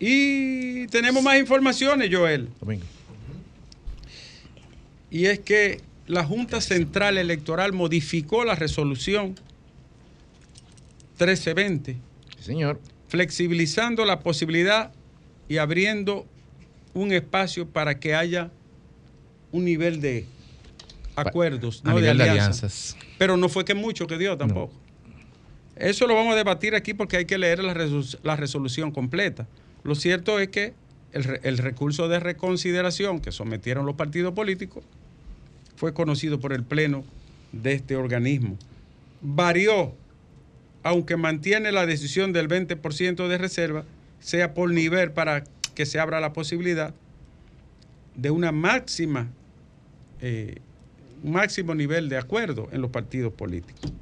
Y 0.00 0.88
tenemos 0.88 1.22
más 1.22 1.38
informaciones, 1.38 2.08
Joel. 2.12 2.48
Domingo. 2.60 2.84
Y 5.10 5.26
es 5.26 5.38
que 5.38 5.80
la 6.08 6.24
Junta 6.24 6.60
Central 6.60 7.16
Electoral 7.16 7.72
modificó 7.72 8.44
la 8.44 8.56
resolución 8.56 9.36
1320, 11.18 11.92
Sí, 11.92 11.98
señor. 12.48 12.80
flexibilizando 13.08 14.04
la 14.04 14.20
posibilidad 14.20 14.92
y 15.48 15.58
abriendo 15.58 16.26
un 16.94 17.12
espacio 17.12 17.66
para 17.68 17.98
que 18.00 18.14
haya 18.14 18.50
un 19.52 19.64
nivel 19.64 20.00
de 20.00 20.26
acuerdos, 21.16 21.80
A 21.84 21.88
no 21.90 21.94
de 21.96 22.00
nivel 22.02 22.18
de 22.18 22.24
alianzas. 22.30 22.62
alianzas. 22.62 22.96
Pero 23.18 23.36
no 23.36 23.48
fue 23.48 23.64
que 23.64 23.74
mucho 23.74 24.06
que 24.06 24.18
dio 24.18 24.36
tampoco. 24.36 24.74
Eso 25.76 26.06
lo 26.06 26.14
vamos 26.14 26.34
a 26.34 26.36
debatir 26.36 26.74
aquí 26.74 26.92
porque 26.92 27.16
hay 27.18 27.24
que 27.24 27.38
leer 27.38 27.62
la, 27.62 27.72
resolu- 27.74 28.18
la 28.22 28.36
resolución 28.36 28.90
completa. 28.90 29.46
Lo 29.84 29.94
cierto 29.94 30.38
es 30.40 30.48
que 30.48 30.74
el 31.12 31.56
recurso 31.58 32.08
de 32.08 32.20
reconsideración 32.20 33.20
que 33.20 33.32
sometieron 33.32 33.86
los 33.86 33.94
partidos 33.94 34.34
políticos 34.34 34.84
fue 35.76 35.94
conocido 35.94 36.40
por 36.40 36.52
el 36.52 36.64
Pleno 36.64 37.04
de 37.52 37.72
este 37.72 37.96
organismo. 37.96 38.58
Varió, 39.22 39.94
aunque 40.82 41.16
mantiene 41.16 41.72
la 41.72 41.86
decisión 41.86 42.32
del 42.32 42.48
20% 42.48 43.28
de 43.28 43.38
reserva, 43.38 43.84
sea 44.20 44.54
por 44.54 44.70
nivel 44.70 45.12
para 45.12 45.44
que 45.74 45.86
se 45.86 46.00
abra 46.00 46.20
la 46.20 46.32
posibilidad 46.32 46.94
de 48.16 48.30
una 48.30 48.52
máxima, 48.52 49.28
eh, 50.20 50.56
un 51.22 51.32
máximo 51.32 51.74
nivel 51.74 52.08
de 52.08 52.18
acuerdo 52.18 52.68
en 52.72 52.80
los 52.80 52.90
partidos 52.90 53.32
políticos. 53.32 53.92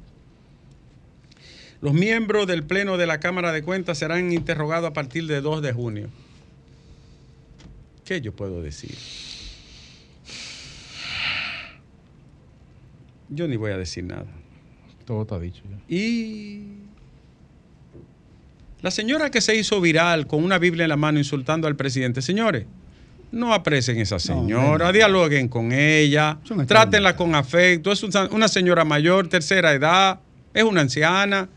Los 1.81 1.93
miembros 1.93 2.47
del 2.47 2.63
Pleno 2.63 2.97
de 2.97 3.05
la 3.05 3.19
Cámara 3.19 3.51
de 3.51 3.61
Cuentas 3.61 3.99
serán 3.99 4.31
interrogados 4.31 4.89
a 4.89 4.93
partir 4.93 5.27
de 5.27 5.41
2 5.41 5.61
de 5.61 5.73
junio. 5.73 6.09
¿Qué 8.03 8.21
yo 8.21 8.33
puedo 8.33 8.63
decir? 8.63 8.95
Yo 13.29 13.47
ni 13.47 13.57
voy 13.57 13.71
a 13.71 13.77
decir 13.77 14.05
nada. 14.05 14.25
Todo 15.07 15.21
está 15.21 15.39
dicho 15.39 15.61
ya. 15.71 15.77
Y 15.95 16.63
la 18.81 18.91
señora 18.91 19.31
que 19.31 19.39
se 19.39 19.55
hizo 19.55 19.79
viral 19.79 20.27
con 20.27 20.43
una 20.43 20.57
Biblia 20.59 20.83
en 20.83 20.89
la 20.89 20.97
mano 20.97 21.17
insultando 21.17 21.65
al 21.65 21.77
presidente, 21.77 22.21
señores, 22.21 22.65
no 23.31 23.53
aprecien 23.53 23.97
a 23.99 24.01
esa 24.01 24.19
señora, 24.19 24.91
dialoguen 24.91 25.47
con 25.47 25.71
ella, 25.71 26.39
trátenla 26.67 27.15
con 27.15 27.35
afecto. 27.35 27.93
Es 27.93 28.03
una, 28.03 28.49
señora 28.49 28.83
mayor, 28.83 29.29
tercera 29.29 29.71
edad, 29.71 30.19
es 30.53 30.63
una 30.63 30.81
anciana. 30.81 31.47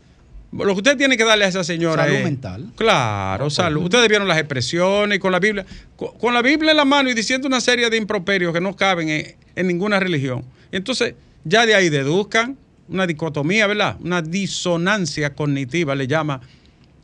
Lo 0.53 0.65
que 0.67 0.71
usted 0.71 0.97
tiene 0.97 1.17
que 1.17 1.25
darle 1.25 1.43
a 1.43 1.47
esa 1.49 1.65
señora 1.65 2.03
Salud 2.03 2.17
es- 2.17 2.23
mental. 2.23 2.71
Claro, 2.77 3.49
salud. 3.49 3.83
Ustedes 3.83 4.07
vieron 4.07 4.29
las 4.29 4.37
expresiones 4.37 5.17
y 5.17 5.19
con 5.19 5.33
la 5.33 5.39
Biblia, 5.39 5.65
con, 5.97 6.17
con 6.17 6.33
la 6.33 6.41
Biblia 6.41 6.71
en 6.71 6.77
la 6.77 6.85
mano 6.85 7.09
y 7.09 7.13
diciendo 7.13 7.49
una 7.49 7.59
serie 7.59 7.89
de 7.89 7.97
improperios 7.97 8.53
que 8.53 8.61
no 8.61 8.77
caben 8.77 9.09
en, 9.09 9.35
en 9.55 9.67
ninguna 9.67 9.99
religión. 9.99 10.45
Entonces, 10.71 11.15
ya 11.43 11.65
de 11.65 11.75
ahí 11.75 11.89
deduzcan 11.89 12.57
una 12.87 13.07
dicotomía, 13.07 13.67
¿verdad? 13.67 13.97
Una 14.01 14.21
disonancia 14.21 15.33
cognitiva, 15.33 15.95
le 15.95 16.07
llama, 16.07 16.41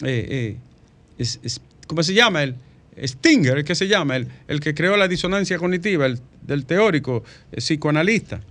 eh, 0.04 0.28
eh, 0.30 0.58
es- 1.18 1.40
es- 1.44 1.62
¿cómo 1.88 2.04
se 2.04 2.14
llama? 2.14 2.44
El 2.44 2.56
Stinger, 3.04 3.64
¿qué 3.64 3.76
se 3.76 3.88
llama? 3.88 4.16
El, 4.16 4.28
el 4.48 4.60
que 4.60 4.74
creó 4.74 4.98
la 4.98 5.08
disonancia 5.08 5.58
cognitiva, 5.58 6.06
el 6.08 6.20
del 6.42 6.66
teórico 6.66 7.24
psicoanalista. 7.56 8.42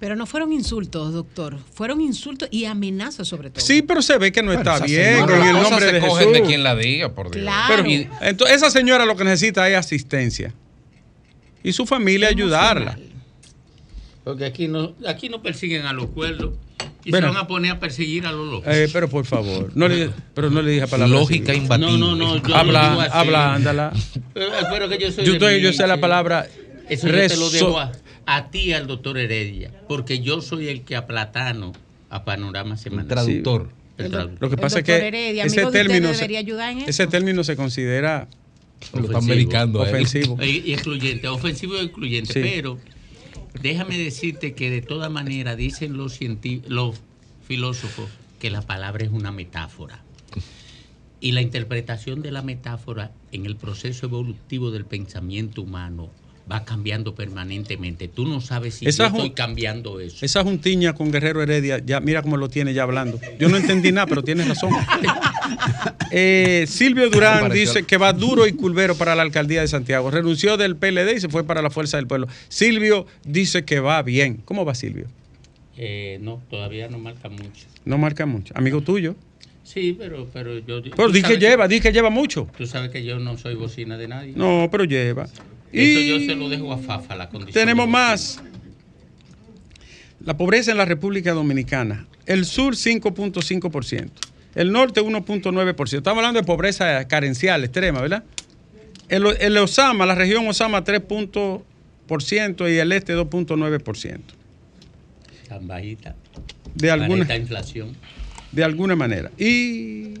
Pero 0.00 0.16
no 0.16 0.26
fueron 0.26 0.52
insultos, 0.52 1.14
doctor. 1.14 1.56
Fueron 1.72 2.00
insultos 2.00 2.48
y 2.50 2.66
amenazas 2.66 3.26
sobre 3.26 3.48
todo. 3.50 3.64
Sí, 3.64 3.80
pero 3.80 4.02
se 4.02 4.18
ve 4.18 4.32
que 4.32 4.42
no 4.42 4.52
Bueno, 4.52 4.60
está 4.60 4.84
bien 4.84 5.20
el 5.30 5.52
nombre 5.62 5.86
se 5.86 5.92
de 5.92 6.00
cogen 6.00 6.18
Jesús. 6.28 6.32
de 6.32 6.42
quien 6.42 6.62
la 6.62 6.76
diga, 6.76 7.14
por 7.14 7.30
Dios. 7.30 7.42
Claro. 7.42 7.74
Pero 7.84 7.88
Y- 7.88 8.08
entonces 8.20 8.56
esa 8.56 8.70
señora 8.70 9.06
lo 9.06 9.16
que 9.16 9.24
necesita 9.24 9.66
es 9.70 9.76
asistencia. 9.76 10.52
Y 11.62 11.72
su 11.72 11.86
familia 11.86 12.28
ayudarla. 12.28 12.98
Porque 14.24 14.44
aquí 14.46 14.68
no, 14.68 14.94
aquí 15.06 15.28
no 15.28 15.42
persiguen 15.42 15.86
a 15.86 15.92
los 15.92 16.06
cuerdos 16.06 16.54
y 17.04 17.10
Bueno. 17.10 17.28
se 17.28 17.34
van 17.34 17.44
a 17.44 17.46
poner 17.46 17.72
a 17.72 17.78
perseguir 17.80 18.26
a 18.26 18.32
los 18.32 18.50
locos. 18.50 18.74
Eh, 18.74 18.88
pero 18.92 19.08
por 19.08 19.26
favor, 19.26 19.70
no 19.74 19.86
le, 19.86 20.08
pero 20.34 20.48
no 20.50 20.62
le 20.62 20.70
dije 20.72 20.86
palabras. 20.86 21.10
Lógica 21.20 21.52
así. 21.52 21.60
imbatible. 21.60 21.92
No, 21.92 21.98
no, 21.98 22.16
no, 22.16 22.36
yo 22.36 22.40
no 22.40 22.42
digo 22.42 22.56
Habla, 22.56 23.02
así. 23.02 23.10
habla, 23.12 23.54
ándala. 23.54 23.92
Pero, 24.32 24.50
pero 24.70 24.88
que 24.88 24.98
yo 24.98 25.12
soy 25.12 25.24
Yo, 25.26 25.32
estoy- 25.34 25.60
yo 25.60 25.72
sé 25.72 25.86
la 25.86 26.00
palabra. 26.00 26.46
Eso 26.88 27.06
yo 27.08 27.12
te 27.14 27.36
lo 27.36 27.48
reso- 27.48 27.50
dejo 27.52 27.78
a, 27.78 27.92
a 28.26 28.50
ti, 28.50 28.72
al 28.72 28.86
doctor 28.86 29.18
Heredia, 29.18 29.70
porque 29.88 30.20
yo 30.20 30.40
soy 30.40 30.68
el 30.68 30.82
que 30.82 30.96
a 30.96 31.06
Platano, 31.06 31.72
a 32.10 32.24
Panorama 32.24 32.74
El 32.74 32.78
Semanal. 32.80 33.08
traductor. 33.08 33.68
El 33.98 34.10
traductor. 34.10 34.38
Lo 34.40 34.50
que 34.50 34.56
pasa 34.56 34.78
es 34.78 34.84
que 34.84 34.92
Heredia, 34.96 35.44
ese 35.44 35.66
término, 35.66 36.12
se- 36.14 36.24
ayudar 36.36 36.70
en 36.72 36.78
ese 36.80 37.06
término 37.06 37.44
se 37.44 37.54
considera 37.56 38.26
Lo 38.92 39.00
están 39.00 39.04
Ofensivo. 39.16 39.22
medicando 39.34 39.80
ofensivo. 39.82 40.38
Y 40.42 40.62
y 40.66 40.72
excluyente, 40.72 41.28
ofensivo 41.28 41.74
y 41.76 41.80
excluyente, 41.84 42.32
Sí. 42.32 42.40
pero 42.42 42.78
déjame 43.60 43.98
decirte 43.98 44.54
que 44.54 44.70
de 44.70 44.82
todas 44.82 45.10
maneras 45.10 45.56
dicen 45.56 45.96
los, 45.96 46.18
los 46.68 47.00
filósofos 47.46 48.10
que 48.38 48.50
la 48.50 48.62
palabra 48.62 49.04
es 49.04 49.10
una 49.10 49.32
metáfora. 49.32 50.02
Y 51.20 51.32
la 51.32 51.40
interpretación 51.40 52.20
de 52.20 52.32
la 52.32 52.42
metáfora 52.42 53.12
en 53.32 53.46
el 53.46 53.56
proceso 53.56 54.06
evolutivo 54.06 54.70
del 54.70 54.84
pensamiento 54.84 55.62
humano 55.62 56.10
va 56.50 56.64
cambiando 56.64 57.14
permanentemente. 57.14 58.08
Tú 58.08 58.26
no 58.26 58.40
sabes 58.40 58.74
si 58.74 58.86
Esa 58.86 59.08
yo 59.08 59.16
estoy 59.16 59.30
cambiando 59.30 60.00
eso. 60.00 60.24
Esa 60.24 60.42
juntiña 60.42 60.94
con 60.94 61.10
Guerrero 61.10 61.42
Heredia, 61.42 61.78
ya 61.84 62.00
mira 62.00 62.22
cómo 62.22 62.36
lo 62.36 62.48
tiene 62.48 62.74
ya 62.74 62.82
hablando. 62.82 63.18
Yo 63.38 63.48
no 63.48 63.56
entendí 63.56 63.92
nada, 63.92 64.06
pero 64.06 64.22
tienes 64.22 64.48
razón. 64.48 64.72
Eh, 66.16 66.64
Silvio 66.68 67.10
Durán 67.10 67.50
dice 67.50 67.82
que 67.82 67.96
va 67.96 68.12
duro 68.12 68.46
y 68.46 68.52
culvero 68.52 68.96
para 68.96 69.16
la 69.16 69.22
alcaldía 69.22 69.62
de 69.62 69.68
Santiago. 69.68 70.12
Renunció 70.12 70.56
del 70.56 70.76
PLD 70.76 71.16
y 71.16 71.20
se 71.20 71.28
fue 71.28 71.42
para 71.42 71.60
la 71.60 71.70
Fuerza 71.70 71.96
del 71.96 72.06
Pueblo. 72.06 72.28
Silvio 72.48 73.06
dice 73.24 73.64
que 73.64 73.80
va 73.80 74.00
bien. 74.02 74.40
¿Cómo 74.44 74.64
va 74.64 74.76
Silvio? 74.76 75.08
Eh, 75.76 76.18
no, 76.22 76.40
todavía 76.48 76.88
no 76.88 76.98
marca 76.98 77.28
mucho. 77.28 77.66
No 77.84 77.98
marca 77.98 78.26
mucho. 78.26 78.54
Amigo 78.56 78.80
tuyo. 78.80 79.16
Sí, 79.64 79.96
pero, 79.98 80.28
pero 80.32 80.58
yo... 80.58 80.82
Pero 80.82 81.08
di 81.10 81.22
que 81.22 81.36
lleva, 81.36 81.66
di 81.66 81.80
que 81.80 81.90
lleva 81.90 82.10
mucho. 82.10 82.48
Tú 82.56 82.66
sabes 82.66 82.90
que 82.90 83.04
yo 83.04 83.18
no 83.18 83.36
soy 83.36 83.54
bocina 83.54 83.98
de 83.98 84.06
nadie. 84.06 84.34
No, 84.36 84.68
pero 84.70 84.84
lleva. 84.84 85.26
Eso 85.74 86.00
yo 86.00 86.16
Y 86.16 86.26
se 86.26 86.34
lo 86.36 86.48
dejo 86.48 86.72
a 86.72 86.78
Fafa, 86.78 87.16
la 87.16 87.28
condición. 87.28 87.54
tenemos 87.54 87.88
más. 87.88 88.40
La 90.24 90.36
pobreza 90.36 90.70
en 90.70 90.78
la 90.78 90.84
República 90.84 91.32
Dominicana. 91.32 92.06
El 92.26 92.44
sur 92.46 92.74
5.5%. 92.74 94.10
El 94.54 94.72
norte 94.72 95.02
1.9%. 95.02 95.96
Estamos 95.96 96.18
hablando 96.18 96.40
de 96.40 96.46
pobreza 96.46 97.06
carencial, 97.08 97.64
extrema, 97.64 98.00
¿verdad? 98.00 98.24
El, 99.08 99.26
el 99.40 99.56
Osama, 99.58 100.06
la 100.06 100.14
región 100.14 100.46
Osama 100.48 100.84
3% 100.84 101.62
y 102.72 102.78
el 102.78 102.92
este 102.92 103.14
2.9%. 103.16 104.20
Tan 105.48 105.66
bajita. 105.66 106.14
De 106.74 106.90
alguna, 106.90 107.36
inflación. 107.36 107.94
de 108.52 108.64
alguna 108.64 108.96
manera. 108.96 109.30
Y, 109.38 110.14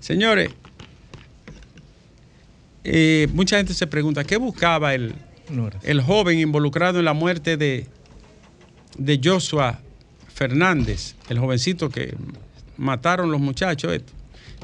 señores, 0.00 0.50
eh, 2.84 3.28
mucha 3.32 3.56
gente 3.56 3.74
se 3.74 3.86
pregunta, 3.86 4.24
¿qué 4.24 4.36
buscaba 4.36 4.94
el, 4.94 5.14
el 5.82 6.00
joven 6.00 6.38
involucrado 6.38 6.98
en 6.98 7.04
la 7.04 7.12
muerte 7.12 7.56
de, 7.56 7.86
de 8.96 9.20
Joshua 9.22 9.80
Fernández, 10.32 11.14
el 11.28 11.38
jovencito 11.38 11.90
que 11.90 12.14
mataron 12.76 13.30
los 13.30 13.40
muchachos? 13.40 13.92
Esto? 13.92 14.12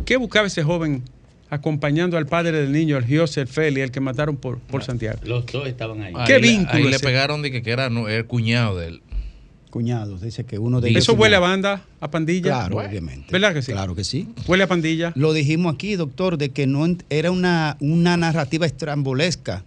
¿Qué 0.05 0.17
buscaba 0.17 0.47
ese 0.47 0.63
joven 0.63 1.03
acompañando 1.49 2.17
al 2.17 2.27
padre 2.27 2.61
del 2.61 2.73
niño, 2.73 2.97
el 2.97 3.05
Joseph 3.09 3.49
Feli, 3.49 3.81
el 3.81 3.91
que 3.91 4.01
mataron 4.01 4.37
por, 4.37 4.59
por 4.59 4.83
Santiago? 4.83 5.21
Los 5.25 5.47
dos 5.47 5.67
estaban 5.67 6.03
ahí. 6.03 6.13
¿Qué 6.27 6.35
Ahí 6.35 6.43
vínculo 6.43 6.85
Ahí 6.85 6.91
le 6.91 6.99
pegaron 6.99 7.43
de 7.43 7.51
que, 7.51 7.63
que 7.63 7.71
era 7.71 7.91
no, 7.91 8.09
el 8.09 8.27
cuñado 8.27 8.79
de 8.79 8.89
él. 8.89 9.03
Cuñados, 9.77 10.23
dice 10.23 10.45
que 10.47 10.59
uno 10.59 10.81
de 10.81 10.89
ellos. 10.89 11.03
¿Eso 11.03 11.13
es 11.13 11.19
huele 11.19 11.37
a 11.37 11.39
banda, 11.39 11.85
a 12.01 12.11
pandilla? 12.11 12.45
Claro, 12.51 12.77
Bueno. 12.77 12.89
obviamente. 12.89 13.27
¿Verdad 13.31 13.53
que 13.53 13.61
sí? 13.61 13.73
Claro 13.73 13.95
que 13.95 14.05
sí. 14.05 14.27
¿Huele 14.47 14.65
a 14.65 14.67
pandilla? 14.67 15.13
Lo 15.17 15.35
dijimos 15.35 15.75
aquí, 15.75 15.97
doctor, 15.97 16.39
de 16.39 16.49
que 16.49 16.67
no 16.67 16.87
era 17.11 17.31
una, 17.31 17.77
una 17.81 18.17
narrativa 18.17 18.65
estrambolesca, 18.65 19.65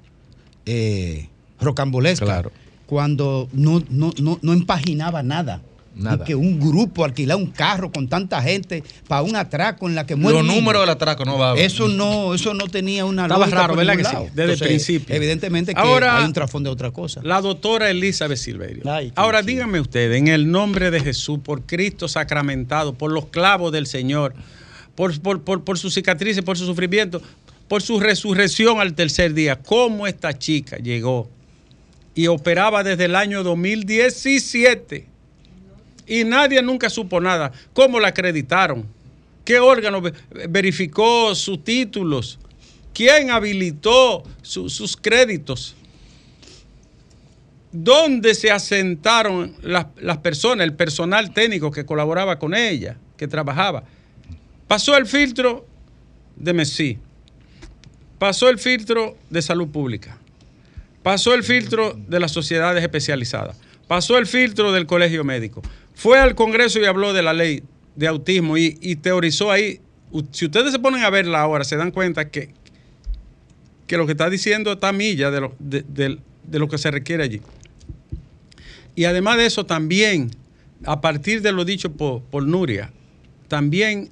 eh, 0.65 1.27
rocambolesca, 1.61 2.25
Claro. 2.25 2.51
cuando 2.87 3.49
no, 3.53 3.83
no, 3.91 4.11
no, 4.19 4.39
no 4.41 4.53
empaginaba 4.53 5.21
nada. 5.21 5.61
Nada. 5.99 6.23
Y 6.23 6.27
que 6.27 6.35
un 6.35 6.59
grupo 6.59 7.03
alquilar 7.05 7.37
un 7.37 7.47
carro 7.47 7.91
con 7.91 8.07
tanta 8.07 8.41
gente 8.41 8.83
para 9.07 9.21
un 9.21 9.35
atraco 9.35 9.87
en 9.87 9.95
la 9.95 10.05
que 10.05 10.15
muere 10.15 10.37
Los 10.41 10.47
números 10.47 10.81
del 10.83 10.89
atraco 10.89 11.25
no 11.25 11.37
va 11.37 11.55
Eso 11.57 11.87
no, 11.87 12.33
eso 12.33 12.53
no 12.53 12.67
tenía 12.67 13.05
una 13.05 13.23
Estaba 13.23 13.39
lógica 13.45 13.61
raro, 13.61 13.75
¿verdad 13.75 13.97
que 13.97 14.05
sí? 14.05 14.15
Desde 14.33 14.53
el 14.53 14.59
principio. 14.59 15.15
Evidentemente 15.15 15.73
que 15.73 15.79
Ahora- 15.79 16.17
hay 16.17 16.25
un 16.25 16.33
trasfondo 16.33 16.69
de 16.69 16.73
otra 16.73 16.91
cosa. 16.91 17.21
La 17.23 17.41
doctora 17.41 17.89
Elizabeth 17.89 18.37
Silverio. 18.37 18.83
Ay, 18.91 19.11
Ahora 19.15 19.39
chido. 19.41 19.47
díganme 19.51 19.79
ustedes, 19.79 20.17
en 20.17 20.27
el 20.29 20.49
nombre 20.49 20.89
de 20.91 20.99
Jesús, 21.01 21.39
por 21.43 21.63
Cristo 21.63 22.07
sacramentado, 22.07 22.93
por 22.93 23.11
los 23.11 23.25
clavos 23.27 23.71
del 23.71 23.85
Señor, 23.85 24.33
por, 24.95 25.19
por, 25.21 25.41
por, 25.43 25.63
por 25.63 25.77
sus 25.77 25.93
cicatrices, 25.93 26.43
por 26.43 26.57
su 26.57 26.65
sufrimiento, 26.65 27.21
por 27.67 27.81
su 27.81 27.99
resurrección 27.99 28.79
al 28.79 28.93
tercer 28.93 29.33
día, 29.33 29.57
¿cómo 29.57 30.07
esta 30.07 30.37
chica 30.37 30.77
llegó 30.77 31.29
y 32.15 32.27
operaba 32.27 32.83
desde 32.83 33.05
el 33.05 33.15
año 33.15 33.43
2017? 33.43 35.05
Y 36.09 36.23
nadie 36.25 36.61
nunca 36.61 36.89
supo 36.89 37.21
nada. 37.21 37.51
¿Cómo 37.73 37.99
la 37.99 38.09
acreditaron? 38.09 38.85
¿Qué 39.45 39.59
órgano 39.59 40.01
ve- 40.01 40.13
verificó 40.49 41.33
sus 41.35 41.63
títulos? 41.63 42.39
¿Quién 42.93 43.31
habilitó 43.31 44.23
su- 44.41 44.69
sus 44.69 44.97
créditos? 44.97 45.75
¿Dónde 47.71 48.33
se 48.33 48.49
asentaron 48.51 49.53
las 49.61 50.17
personas, 50.17 50.65
el 50.65 50.73
personal 50.73 51.31
técnico 51.33 51.69
que 51.69 51.85
colaboraba 51.85 52.39
con 52.39 52.55
ella, 52.55 52.97
que 53.15 53.27
trabajaba? 53.27 53.83
Pasó 54.67 54.97
el 54.97 55.05
filtro 55.05 55.67
de 56.35 56.53
Messi, 56.53 56.97
pasó 58.17 58.49
el 58.49 58.57
filtro 58.57 59.15
de 59.29 59.41
salud 59.43 59.67
pública, 59.67 60.17
pasó 61.03 61.35
el 61.35 61.43
filtro 61.43 61.93
de 62.07 62.19
las 62.19 62.31
sociedades 62.31 62.81
especializadas, 62.81 63.55
pasó 63.87 64.17
el 64.17 64.25
filtro 64.25 64.71
del 64.71 64.87
colegio 64.87 65.23
médico, 65.23 65.61
fue 65.99 66.17
al 66.19 66.33
Congreso 66.35 66.79
y 66.79 66.85
habló 66.85 67.11
de 67.13 67.21
la 67.21 67.33
ley 67.33 67.61
de 67.95 68.07
autismo 68.07 68.57
y, 68.57 68.77
y 68.81 68.95
teorizó 68.95 69.51
ahí. 69.51 69.81
Si 70.31 70.45
ustedes 70.45 70.71
se 70.71 70.79
ponen 70.79 71.03
a 71.03 71.09
verla 71.09 71.41
ahora, 71.41 71.63
se 71.65 71.75
dan 71.75 71.91
cuenta 71.91 72.29
que, 72.29 72.53
que 73.85 73.97
lo 73.97 74.05
que 74.05 74.13
está 74.13 74.29
diciendo 74.29 74.71
está 74.71 74.87
a 74.89 74.93
milla 74.93 75.29
de 75.29 75.41
lo, 75.41 75.55
de- 75.59 75.83
de- 75.87 76.17
de 76.43 76.59
lo 76.59 76.67
que 76.69 76.77
se 76.77 76.89
requiere 76.89 77.23
allí. 77.23 77.41
Y 78.95 79.03
además 79.05 79.37
de 79.37 79.45
eso, 79.45 79.65
también, 79.65 80.31
a 80.85 81.01
partir 81.01 81.41
de 81.41 81.51
lo 81.51 81.65
dicho 81.65 81.91
por, 81.91 82.21
por 82.23 82.43
Nuria, 82.47 82.91
también 83.47 84.09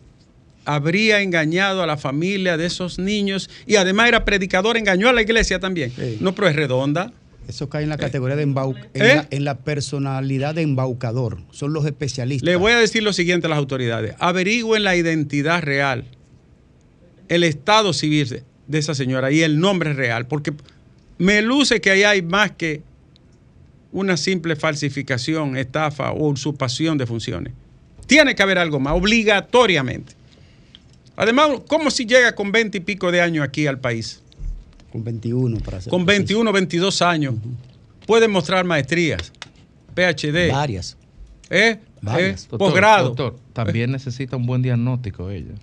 habría 0.66 1.22
engañado 1.22 1.82
a 1.82 1.88
la 1.88 1.96
familia 1.98 2.58
de 2.58 2.66
esos 2.66 3.00
niños 3.00 3.50
y 3.66 3.78
además 3.78 4.10
era 4.10 4.26
predicador, 4.26 4.76
engañó 4.78 5.08
a 5.08 5.14
la 5.14 5.22
iglesia 5.22 5.60
también. 5.60 5.92
Sí. 5.96 6.18
No, 6.20 6.36
pero 6.36 6.50
es 6.50 6.56
redonda. 6.56 7.14
Eso 7.48 7.70
cae 7.70 7.84
en 7.84 7.90
la 7.90 7.98
categoría 7.98 8.36
de 8.36 8.46
embau- 8.46 8.76
en, 8.94 9.02
¿Eh? 9.06 9.16
la, 9.16 9.28
en 9.32 9.44
la 9.46 9.58
personalidad 9.60 10.54
de 10.56 10.64
embaucador. 10.64 11.38
Son 11.52 11.72
los 11.74 11.86
especialistas. 11.86 12.46
Le 12.46 12.56
voy 12.58 12.74
a 12.74 12.78
decir 12.78 13.04
lo 13.04 13.14
siguiente 13.14 13.48
a 13.48 13.50
las 13.50 13.58
autoridades. 13.58 14.16
Averigüen 14.20 14.84
la 14.84 14.96
identidad 14.98 15.62
real, 15.62 16.06
el 17.30 17.44
estado 17.44 17.94
civil 17.94 18.28
de- 18.30 18.44
de 18.68 18.78
esa 18.80 18.94
señora 18.94 19.32
y 19.32 19.42
el 19.44 19.60
nombre 19.60 19.94
real, 19.94 20.28
porque 20.28 20.54
me 21.18 21.42
luce 21.42 21.80
que 21.80 21.90
ahí 21.92 22.04
hay 22.04 22.22
más 22.22 22.52
que 22.52 22.82
una 23.94 24.18
simple 24.18 24.56
falsificación, 24.58 25.56
estafa 25.56 26.12
o 26.12 26.28
usurpación 26.28 26.98
de 26.98 27.06
funciones. 27.06 27.54
Tiene 28.06 28.36
que 28.36 28.44
haber 28.44 28.58
algo 28.58 28.80
más, 28.80 28.94
obligatoriamente. 28.94 30.14
Además, 31.16 31.50
¿cómo 31.68 31.90
si 31.92 32.06
llega 32.06 32.36
con 32.36 32.52
20 32.52 32.78
y 32.78 32.82
pico 32.82 33.12
de 33.12 33.22
años 33.22 33.44
aquí 33.46 33.66
al 33.68 33.80
país? 33.80 34.22
Con 34.98 35.04
21 35.04 35.60
para 35.60 35.78
hacer 35.78 35.90
con 35.92 36.06
preciso. 36.06 36.20
21, 36.42 36.52
22 36.54 37.02
años, 37.02 37.36
puede 38.06 38.28
mostrar 38.28 38.66
maestrías, 38.66 39.32
PhD, 39.96 40.52
Varias. 40.52 40.98
¿eh? 41.50 41.80
Varias. 42.02 42.44
¿Eh? 42.44 42.48
Doctor, 42.52 42.60
posgrado. 42.60 43.08
Doctor, 43.10 43.36
también 43.54 43.92
necesita 43.92 44.38
un 44.38 44.46
buen 44.46 44.62
diagnóstico 44.62 45.30
ella. 45.30 45.54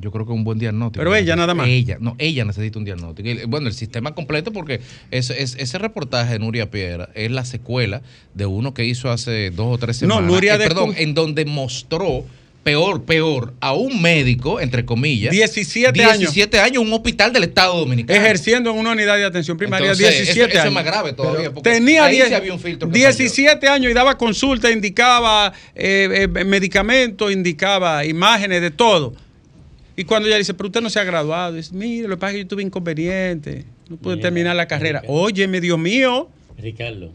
Yo 0.00 0.12
creo 0.12 0.24
que 0.26 0.32
un 0.32 0.44
buen 0.44 0.60
diagnóstico. 0.60 1.00
Pero 1.00 1.14
ella 1.16 1.34
nada 1.34 1.54
más. 1.54 1.66
Ella, 1.66 1.96
no, 2.00 2.14
ella 2.18 2.44
necesita 2.44 2.78
un 2.78 2.84
diagnóstico. 2.84 3.28
Bueno, 3.48 3.66
el 3.66 3.74
sistema 3.74 4.14
completo, 4.14 4.52
porque 4.52 4.80
es, 5.10 5.30
es- 5.30 5.56
ese 5.58 5.76
reportaje 5.78 6.34
de 6.34 6.38
Nuria 6.38 6.70
Piedra 6.70 7.08
es 7.16 7.32
la 7.32 7.44
secuela 7.44 8.02
de 8.32 8.46
uno 8.46 8.74
que 8.74 8.84
hizo 8.84 9.10
hace 9.10 9.50
dos 9.50 9.74
o 9.74 9.78
tres 9.78 10.00
No, 10.02 10.14
semanas. 10.16 10.32
Nuria 10.32 10.54
Eh, 10.54 10.58
de 10.58 10.64
perdón, 10.68 10.94
en 10.96 11.14
donde 11.14 11.44
mostró 11.46 12.24
peor, 12.68 13.02
peor, 13.04 13.54
a 13.60 13.72
un 13.72 14.02
médico, 14.02 14.60
entre 14.60 14.84
comillas. 14.84 15.30
17 15.32 16.04
años. 16.04 16.18
17 16.18 16.58
años, 16.60 16.82
un 16.82 16.92
hospital 16.92 17.32
del 17.32 17.44
Estado 17.44 17.78
Dominicano. 17.78 18.20
ejerciendo 18.20 18.70
en 18.70 18.76
una 18.76 18.90
unidad 18.90 19.16
de 19.16 19.24
atención 19.24 19.56
primaria, 19.56 19.92
Entonces, 19.92 20.16
17 20.18 20.32
eso, 20.32 20.48
eso 20.48 20.58
años. 20.58 20.66
es 20.66 20.72
más 20.74 20.84
grave 20.84 21.12
todavía. 21.14 21.50
porque 21.50 21.70
Tenía 21.70 22.04
ahí 22.04 22.16
10 22.16 22.28
sí 22.28 22.34
había 22.34 22.52
un 22.52 22.60
filtro 22.60 22.90
que 22.90 22.98
17 22.98 23.68
años 23.68 23.90
y 23.90 23.94
daba 23.94 24.18
consulta, 24.18 24.70
indicaba 24.70 25.54
eh, 25.74 26.28
eh, 26.34 26.44
medicamentos, 26.44 27.32
indicaba 27.32 28.04
imágenes 28.04 28.60
de 28.60 28.70
todo. 28.70 29.14
Y 29.96 30.04
cuando 30.04 30.28
ella 30.28 30.36
dice, 30.36 30.52
pero 30.52 30.66
usted 30.66 30.82
no 30.82 30.90
se 30.90 31.00
ha 31.00 31.04
graduado, 31.04 31.54
dice, 31.54 31.74
mire, 31.74 32.06
lo 32.06 32.16
que 32.16 32.20
pasa 32.20 32.32
es 32.32 32.34
que 32.36 32.42
yo 32.42 32.48
tuve 32.48 32.62
inconveniente, 32.62 33.64
no 33.88 33.96
pude 33.96 34.16
Mira, 34.16 34.26
terminar 34.28 34.56
la 34.56 34.68
carrera. 34.68 35.00
Ricardo. 35.00 35.20
Óyeme, 35.22 35.60
Dios 35.62 35.78
mío. 35.78 36.28
Ricardo, 36.58 37.14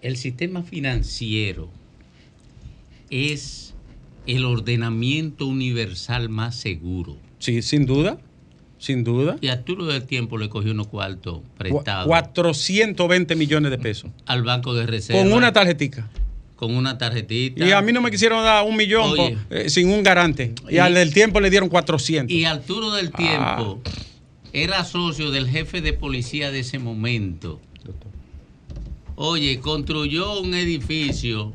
el 0.00 0.16
sistema 0.16 0.62
financiero 0.62 1.68
es 3.10 3.73
el 4.26 4.44
ordenamiento 4.44 5.46
universal 5.46 6.28
más 6.28 6.56
seguro. 6.56 7.16
Sí, 7.38 7.60
sin 7.62 7.84
duda, 7.86 8.18
sin 8.78 9.04
duda. 9.04 9.36
Y 9.40 9.48
Arturo 9.48 9.86
del 9.86 10.04
Tiempo 10.04 10.38
le 10.38 10.48
cogió 10.48 10.72
unos 10.72 10.86
cuartos 10.88 11.38
Cu- 11.40 11.44
prestados 11.58 12.06
420 12.06 13.36
millones 13.36 13.70
de 13.70 13.78
pesos. 13.78 14.10
al 14.26 14.42
Banco 14.42 14.74
de 14.74 14.86
Reserva. 14.86 15.22
Con 15.22 15.32
una 15.32 15.52
tarjetica. 15.52 16.08
Con 16.56 16.74
una 16.76 16.96
tarjetita. 16.96 17.66
Y 17.66 17.72
a 17.72 17.82
mí 17.82 17.92
no 17.92 18.00
me 18.00 18.10
quisieron 18.10 18.42
dar 18.44 18.64
un 18.64 18.76
millón 18.76 19.10
Oye. 19.10 19.36
eh, 19.50 19.68
sin 19.68 19.88
un 19.90 20.02
garante. 20.02 20.54
Y, 20.70 20.76
Y- 20.76 20.78
al 20.78 20.94
del 20.94 21.12
tiempo 21.12 21.40
le 21.40 21.50
dieron 21.50 21.68
400. 21.68 22.34
Y 22.34 22.44
Arturo 22.44 22.92
del 22.92 23.10
Tiempo 23.10 23.80
era 24.52 24.84
socio 24.84 25.30
del 25.32 25.48
jefe 25.48 25.80
de 25.80 25.92
policía 25.92 26.50
de 26.52 26.60
ese 26.60 26.78
momento. 26.78 27.60
Oye, 29.16 29.60
construyó 29.60 30.40
un 30.40 30.54
edificio 30.54 31.52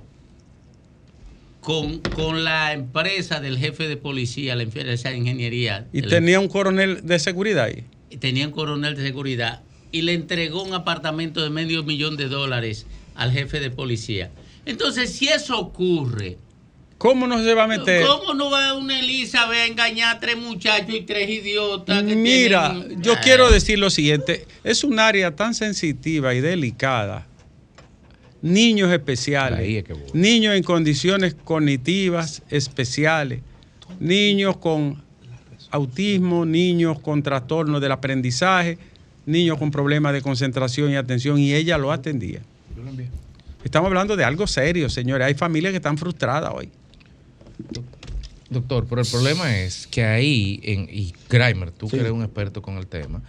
con, 1.69 1.99
con 1.99 2.43
la 2.43 2.73
empresa 2.73 3.39
del 3.39 3.59
jefe 3.59 3.87
de 3.87 3.95
policía, 3.95 4.55
la 4.55 4.63
empresa 4.63 5.09
de 5.11 5.17
ingeniería. 5.17 5.85
Y 5.93 6.01
tenía 6.01 6.39
un 6.39 6.47
coronel 6.47 7.05
de 7.05 7.19
seguridad 7.19 7.65
ahí. 7.65 7.83
tenía 8.19 8.47
un 8.47 8.51
coronel 8.51 8.95
de 8.95 9.03
seguridad 9.03 9.61
y 9.91 10.01
le 10.01 10.13
entregó 10.13 10.63
un 10.63 10.73
apartamento 10.73 11.43
de 11.43 11.51
medio 11.51 11.83
millón 11.83 12.17
de 12.17 12.27
dólares 12.27 12.87
al 13.13 13.31
jefe 13.31 13.59
de 13.59 13.69
policía. 13.69 14.31
Entonces, 14.65 15.13
si 15.13 15.27
eso 15.27 15.59
ocurre, 15.59 16.39
¿Cómo 16.97 17.27
no 17.27 17.41
se 17.43 17.53
va 17.53 17.65
a 17.65 17.67
meter? 17.67 18.03
¿cómo 18.03 18.33
no 18.33 18.49
va 18.49 18.73
una 18.73 18.99
Elizabeth 18.99 19.59
a 19.59 19.65
engañar 19.67 20.17
a 20.17 20.19
tres 20.19 20.37
muchachos 20.37 20.95
y 20.95 21.01
tres 21.01 21.29
idiotas? 21.29 22.01
que 22.03 22.15
Mira, 22.15 22.71
tienen- 22.73 23.03
yo 23.03 23.13
quiero 23.21 23.49
decir 23.51 23.77
lo 23.77 23.91
siguiente. 23.91 24.47
Es 24.63 24.83
un 24.83 24.99
área 24.99 25.35
tan 25.35 25.53
sensitiva 25.53 26.33
y 26.33 26.41
delicada. 26.41 27.27
Niños 28.41 28.91
especiales. 28.91 29.59
Es 29.61 29.83
que. 29.83 29.95
Niños 30.13 30.55
en 30.55 30.63
condiciones 30.63 31.35
cognitivas 31.35 32.41
especiales. 32.49 33.41
Niños 33.99 34.57
con 34.57 35.01
autismo, 35.71 36.45
niños 36.45 36.99
con 36.99 37.21
trastornos 37.21 37.81
del 37.81 37.91
aprendizaje, 37.91 38.77
niños 39.25 39.57
con 39.57 39.71
problemas 39.71 40.13
de 40.13 40.21
concentración 40.21 40.91
y 40.91 40.95
atención. 40.95 41.37
Y 41.37 41.53
ella 41.53 41.77
lo 41.77 41.91
atendía. 41.91 42.41
Estamos 43.63 43.87
hablando 43.87 44.15
de 44.15 44.23
algo 44.23 44.47
serio, 44.47 44.89
señores. 44.89 45.27
Hay 45.27 45.33
familias 45.33 45.71
que 45.71 45.77
están 45.77 45.97
frustradas 45.97 46.51
hoy. 46.53 46.69
Doctor, 48.49 48.87
pero 48.89 49.01
el 49.01 49.07
problema 49.07 49.57
es 49.59 49.85
que 49.85 50.03
ahí, 50.03 50.59
en, 50.63 50.87
y 50.89 51.13
Grimer, 51.29 51.71
tú 51.71 51.87
Sí. 51.87 51.97
que 51.97 51.99
eres 52.01 52.11
un 52.13 52.23
experto 52.23 52.61
con 52.61 52.77
el 52.77 52.87
tema, 52.87 53.21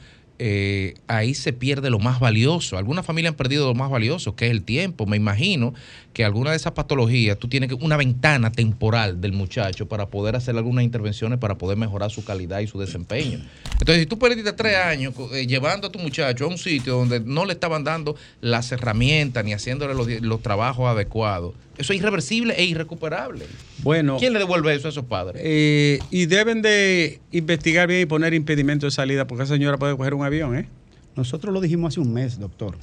eh, 0.43 0.95
ahí 1.07 1.35
se 1.35 1.53
pierde 1.53 1.91
lo 1.91 1.99
más 1.99 2.19
valioso. 2.19 2.79
Algunas 2.79 3.05
familias 3.05 3.33
han 3.33 3.37
perdido 3.37 3.67
lo 3.67 3.75
más 3.75 3.91
valioso, 3.91 4.35
que 4.35 4.47
es 4.47 4.51
el 4.51 4.63
tiempo. 4.63 5.05
Me 5.05 5.19
imagino 5.19 5.75
que 6.15 6.25
alguna 6.25 6.53
de 6.53 6.57
esas 6.57 6.73
patologías, 6.73 7.39
tú 7.39 7.47
tienes 7.47 7.71
una 7.79 7.99
ventana 7.99 8.51
temporal 8.51 9.21
del 9.21 9.35
muchacho 9.35 9.87
para 9.87 10.07
poder 10.07 10.37
hacer 10.37 10.57
algunas 10.57 10.83
intervenciones 10.83 11.39
para 11.39 11.59
poder 11.59 11.77
mejorar 11.77 12.11
su 12.11 12.25
calidad 12.25 12.61
y 12.61 12.67
su 12.67 12.81
desempeño. 12.81 13.39
Entonces, 13.73 13.99
si 13.99 14.07
tú 14.07 14.19
perdiste 14.19 14.55
tres 14.55 14.77
años 14.77 15.13
eh, 15.35 15.47
llevando 15.47 15.89
a 15.89 15.93
tu 15.93 15.99
muchacho 15.99 16.47
a 16.47 16.49
un 16.49 16.57
sitio 16.57 16.97
donde 16.97 17.21
no 17.21 17.45
le 17.45 17.53
estaban 17.53 17.85
dando 17.85 18.17
las 18.41 18.73
herramientas 18.73 19.45
ni 19.45 19.53
haciéndole 19.53 19.93
los 20.23 20.41
trabajos 20.41 20.89
adecuados, 20.89 21.53
eso 21.81 21.93
es 21.93 21.99
irreversible 21.99 22.55
e 22.57 22.65
irrecuperable. 22.65 23.45
Bueno, 23.83 24.17
¿Quién 24.19 24.33
le 24.33 24.39
devuelve 24.39 24.75
eso 24.75 24.89
a 24.89 24.91
esos 24.91 25.05
padres? 25.05 25.43
Eh, 25.45 25.99
y 26.11 26.27
deben 26.27 26.63
de 26.63 27.21
investigar 27.33 27.89
bien 27.89 28.03
y 28.03 28.07
poner 28.07 28.35
impedimento 28.35 28.87
de 28.87 28.91
salida, 28.93 29.27
porque 29.27 29.45
esa 29.45 29.55
señora 29.55 29.79
puede 29.79 29.97
coger 29.97 30.15
un 30.15 30.25
avión, 30.25 30.57
¿eh? 30.57 30.69
Nosotros 31.17 31.53
lo 31.53 31.61
dijimos 31.61 31.93
hace 31.95 32.01
un 32.01 32.13
mes, 32.13 32.39
doctor. 32.39 32.77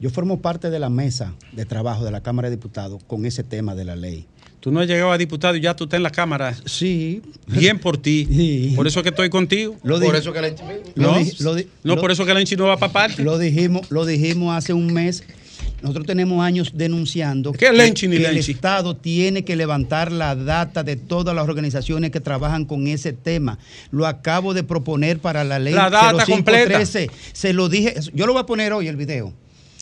Yo 0.00 0.10
formo 0.10 0.40
parte 0.40 0.70
de 0.70 0.78
la 0.78 0.90
mesa 0.90 1.34
de 1.52 1.64
trabajo 1.64 2.04
de 2.04 2.10
la 2.10 2.20
Cámara 2.22 2.48
de 2.50 2.56
Diputados 2.56 3.02
con 3.06 3.24
ese 3.26 3.42
tema 3.42 3.74
de 3.74 3.84
la 3.84 3.96
ley. 3.96 4.26
Tú 4.60 4.72
no 4.72 4.80
has 4.80 4.88
llegado 4.88 5.12
a 5.12 5.18
diputado 5.18 5.56
y 5.56 5.60
ya 5.60 5.74
tú 5.76 5.84
estás 5.84 5.98
en 5.98 6.02
la 6.02 6.10
Cámara. 6.10 6.54
Sí. 6.64 7.22
Bien 7.46 7.78
por 7.78 7.96
ti. 7.96 8.26
Sí. 8.30 8.72
Por 8.76 8.86
eso 8.86 9.02
que 9.02 9.08
estoy 9.10 9.30
contigo. 9.30 9.76
Lo 9.82 10.00
Por 10.00 10.16
eso 10.16 10.32
que 10.32 10.40
la 10.40 10.48
lo 10.48 10.56
No, 10.96 11.18
lo 11.40 11.54
di- 11.54 11.66
no 11.84 11.94
lo- 11.94 12.00
por 12.00 12.10
eso 12.10 12.24
que 12.26 12.34
la 12.34 12.42
no 12.56 12.66
va 12.66 12.76
para 12.76 12.92
parte. 12.92 13.22
Lo 13.22 13.38
dijimos, 13.38 13.90
lo 13.90 14.04
dijimos 14.04 14.56
hace 14.56 14.72
un 14.72 14.92
mes. 14.92 15.24
Nosotros 15.82 16.06
tenemos 16.06 16.44
años 16.44 16.72
denunciando 16.74 17.52
¿Qué 17.52 17.72
Lenchi 17.72 18.08
que 18.08 18.16
el 18.16 18.22
Lenchi? 18.34 18.52
Estado 18.52 18.96
tiene 18.96 19.44
que 19.44 19.54
levantar 19.54 20.10
la 20.10 20.34
data 20.34 20.82
de 20.82 20.96
todas 20.96 21.34
las 21.34 21.48
organizaciones 21.48 22.10
que 22.10 22.20
trabajan 22.20 22.64
con 22.64 22.88
ese 22.88 23.12
tema. 23.12 23.58
Lo 23.90 24.06
acabo 24.06 24.54
de 24.54 24.64
proponer 24.64 25.20
para 25.20 25.44
la 25.44 25.58
ley 25.58 25.74
La 25.74 25.88
data 25.90 26.26
completa. 26.26 26.78
0513. 26.78 27.10
Se 27.32 27.52
lo 27.52 27.68
dije, 27.68 27.94
yo 28.12 28.26
lo 28.26 28.32
voy 28.32 28.42
a 28.42 28.46
poner 28.46 28.72
hoy 28.72 28.88
el 28.88 28.96
video. 28.96 29.32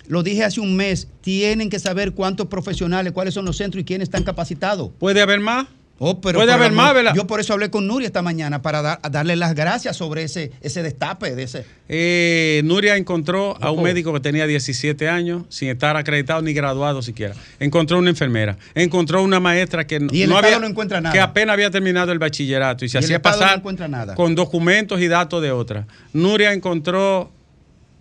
Lo 0.09 0.23
dije 0.23 0.45
hace 0.45 0.61
un 0.61 0.77
mes. 0.77 1.09
Tienen 1.21 1.71
que 1.71 1.79
saber 1.79 2.13
cuántos 2.13 2.47
profesionales, 2.47 3.13
cuáles 3.13 3.35
son 3.35 3.45
los 3.45 3.57
centros 3.57 3.81
y 3.81 3.85
quiénes 3.85 4.07
están 4.07 4.23
capacitados. 4.23 4.91
¿Puede 4.99 5.21
haber 5.21 5.41
más? 5.41 5.67
Oh, 5.99 6.21
pero 6.21 6.39
Puede 6.39 6.53
haber 6.53 6.73
más, 6.73 6.93
¿verdad? 6.93 7.15
Yo 7.15 7.27
por 7.27 7.41
eso 7.41 7.55
hablé 7.55 7.71
con 7.71 7.87
Nuria 7.87 8.07
esta 8.07 8.21
mañana 8.21 8.61
para 8.61 8.83
dar- 8.83 9.01
a 9.03 9.09
darle 9.09 9.35
las 9.35 9.55
gracias 9.55 9.97
sobre 9.97 10.25
ese, 10.25 10.53
ese 10.61 10.83
destape 10.83 11.35
de 11.35 11.43
ese. 11.45 11.65
Eh, 11.89 12.61
Nuria 12.65 12.97
encontró 12.99 13.57
a 13.63 13.71
un 13.71 13.83
médico 13.83 14.13
que 14.13 14.21
tenía 14.21 14.47
17 14.47 15.09
años, 15.09 15.45
sin 15.49 15.71
estar 15.71 15.97
acreditado 15.97 16.43
ni 16.43 16.53
graduado 16.53 17.01
siquiera. 17.01 17.35
Encontró 17.61 17.99
una 17.99 18.11
enfermera. 18.11 18.59
Encontró 18.75 19.23
una 19.23 19.41
maestra 19.41 19.87
que 19.87 20.07
Y 20.13 20.23
el 20.23 20.33
Estado 20.33 20.61
no 20.61 20.67
encuentra 20.67 21.01
nada. 21.01 21.15
que 21.15 21.21
apenas 21.21 21.55
había 21.55 21.71
terminado 21.71 22.13
el 22.13 22.19
bachillerato 22.19 22.85
y 22.85 22.91
se 22.91 22.99
Y 22.99 22.99
el 22.99 23.05
hacía 23.05 23.17
no 23.17 23.23
pasar 23.23 23.57
encuentra 23.57 23.89
nada. 23.89 24.15
con 24.17 24.35
documentos 24.35 25.01
y 25.01 25.09
datos 25.09 25.41
de 25.41 25.51
otra. 25.51 25.87
Nuria 26.13 26.53
encontró 26.53 27.31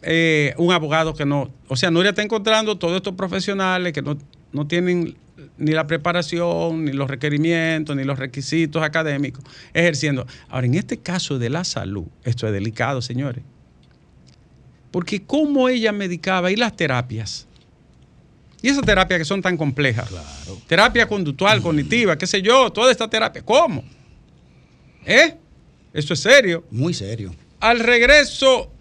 eh, 0.02 0.54
un 0.58 0.72
abogado 0.74 1.14
que 1.14 1.26
no. 1.26 1.50
O 1.70 1.78
sea, 1.78 1.92
Nuria 1.92 2.10
está 2.10 2.22
encontrando 2.22 2.78
todos 2.78 2.98
estos 2.98 3.16
profesionales 3.16 3.94
que 3.94 4.02
no, 4.02 4.18
no 4.52 4.68
tienen 4.68 5.16
ni 5.58 5.72
la 5.72 5.88
preparación, 5.88 6.86
ni 6.86 6.92
los 6.92 7.10
requerimientos, 7.10 7.96
ni 7.96 8.04
los 8.04 8.20
requisitos 8.20 8.84
académicos, 8.84 9.44
ejerciendo. 9.74 10.28
Ahora, 10.50 10.68
en 10.68 10.76
este 10.76 10.98
caso 10.98 11.40
de 11.40 11.50
la 11.50 11.64
salud, 11.64 12.06
esto 12.24 12.48
es 12.48 12.54
delicado, 12.54 13.02
señores. 13.02 13.44
Porque 14.92 15.24
cómo 15.24 15.70
ella 15.70 15.92
medicaba 15.92 16.52
y 16.52 16.56
las 16.56 16.76
terapias. 16.76 17.48
Y 18.62 18.70
esas 18.70 18.84
terapias 18.84 19.20
que 19.20 19.26
son 19.26 19.42
tan 19.42 19.58
complejas. 19.58 20.10
Terapia 20.68 21.08
conductual, 21.08 21.62
cognitiva, 21.62 22.18
qué 22.18 22.26
sé 22.26 22.42
yo, 22.42 22.72
toda 22.72 22.92
esta 22.92 23.08
terapia. 23.08 23.44
¿Cómo? 23.44 23.84
¿Eh? 25.06 25.36
Eso 25.94 26.14
es 26.14 26.20
serio. 26.20 26.64
Muy 26.72 26.94
serio. 26.94 27.36
Al 27.60 27.80
regreso, 27.80 28.72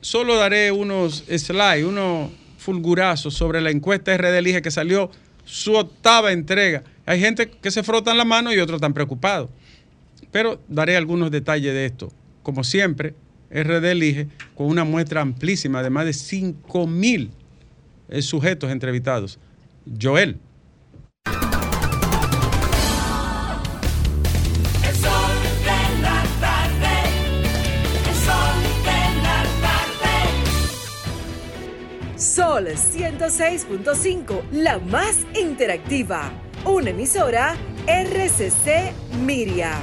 solo 0.00 0.36
daré 0.36 0.70
unos 0.70 1.24
slides, 1.26 1.84
unos 1.84 2.30
fulgurazos 2.58 3.34
sobre 3.34 3.60
la 3.60 3.70
encuesta 3.70 4.16
RD 4.16 4.38
Elige 4.38 4.62
que 4.62 4.70
salió 4.70 5.10
su 5.46 5.74
octava 5.74 6.32
entrega. 6.32 6.84
Hay 7.06 7.20
gente 7.20 7.48
que 7.48 7.70
se 7.70 7.82
frotan 7.82 8.18
la 8.18 8.24
mano 8.24 8.52
y 8.52 8.58
otros 8.58 8.76
están 8.76 8.92
preocupados. 8.92 9.48
Pero 10.30 10.60
daré 10.68 10.96
algunos 10.96 11.30
detalles 11.30 11.72
de 11.72 11.86
esto. 11.86 12.12
Como 12.42 12.64
siempre, 12.64 13.14
RD 13.50 13.84
Elige 13.84 14.28
con 14.54 14.66
una 14.66 14.84
muestra 14.84 15.22
amplísima 15.22 15.82
de 15.82 15.88
más 15.88 16.04
de 16.04 16.12
5 16.12 16.86
mil 16.86 17.30
eh, 18.08 18.20
sujetos 18.20 18.70
entrevistados. 18.70 19.38
Joel. 20.00 20.38
Sol 32.56 32.68
106.5, 32.68 34.50
la 34.50 34.78
más 34.78 35.26
interactiva. 35.38 36.32
Una 36.64 36.88
emisora 36.88 37.54
RCC 37.86 38.94
Miria. 39.26 39.74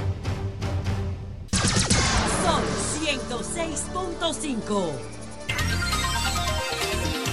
Son 2.42 2.64
106.5. 3.06 4.92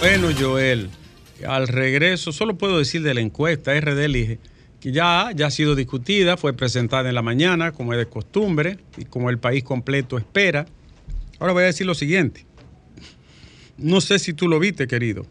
Bueno, 0.00 0.28
Joel, 0.38 0.90
al 1.48 1.68
regreso, 1.68 2.32
solo 2.32 2.58
puedo 2.58 2.76
decir 2.76 3.02
de 3.02 3.14
la 3.14 3.22
encuesta 3.22 3.72
RD 3.72 3.98
Elige, 3.98 4.38
que 4.78 4.92
ya, 4.92 5.30
ya 5.34 5.46
ha 5.46 5.50
sido 5.50 5.74
discutida, 5.74 6.36
fue 6.36 6.52
presentada 6.52 7.08
en 7.08 7.14
la 7.14 7.22
mañana, 7.22 7.72
como 7.72 7.94
es 7.94 7.98
de 7.98 8.04
costumbre, 8.04 8.76
y 8.98 9.06
como 9.06 9.30
el 9.30 9.38
país 9.38 9.64
completo 9.64 10.18
espera. 10.18 10.66
Ahora 11.38 11.54
voy 11.54 11.62
a 11.62 11.66
decir 11.66 11.86
lo 11.86 11.94
siguiente. 11.94 12.44
No 13.80 14.00
sé 14.00 14.18
si 14.18 14.34
tú 14.34 14.46
lo 14.46 14.58
viste, 14.58 14.86
querido. 14.86 15.26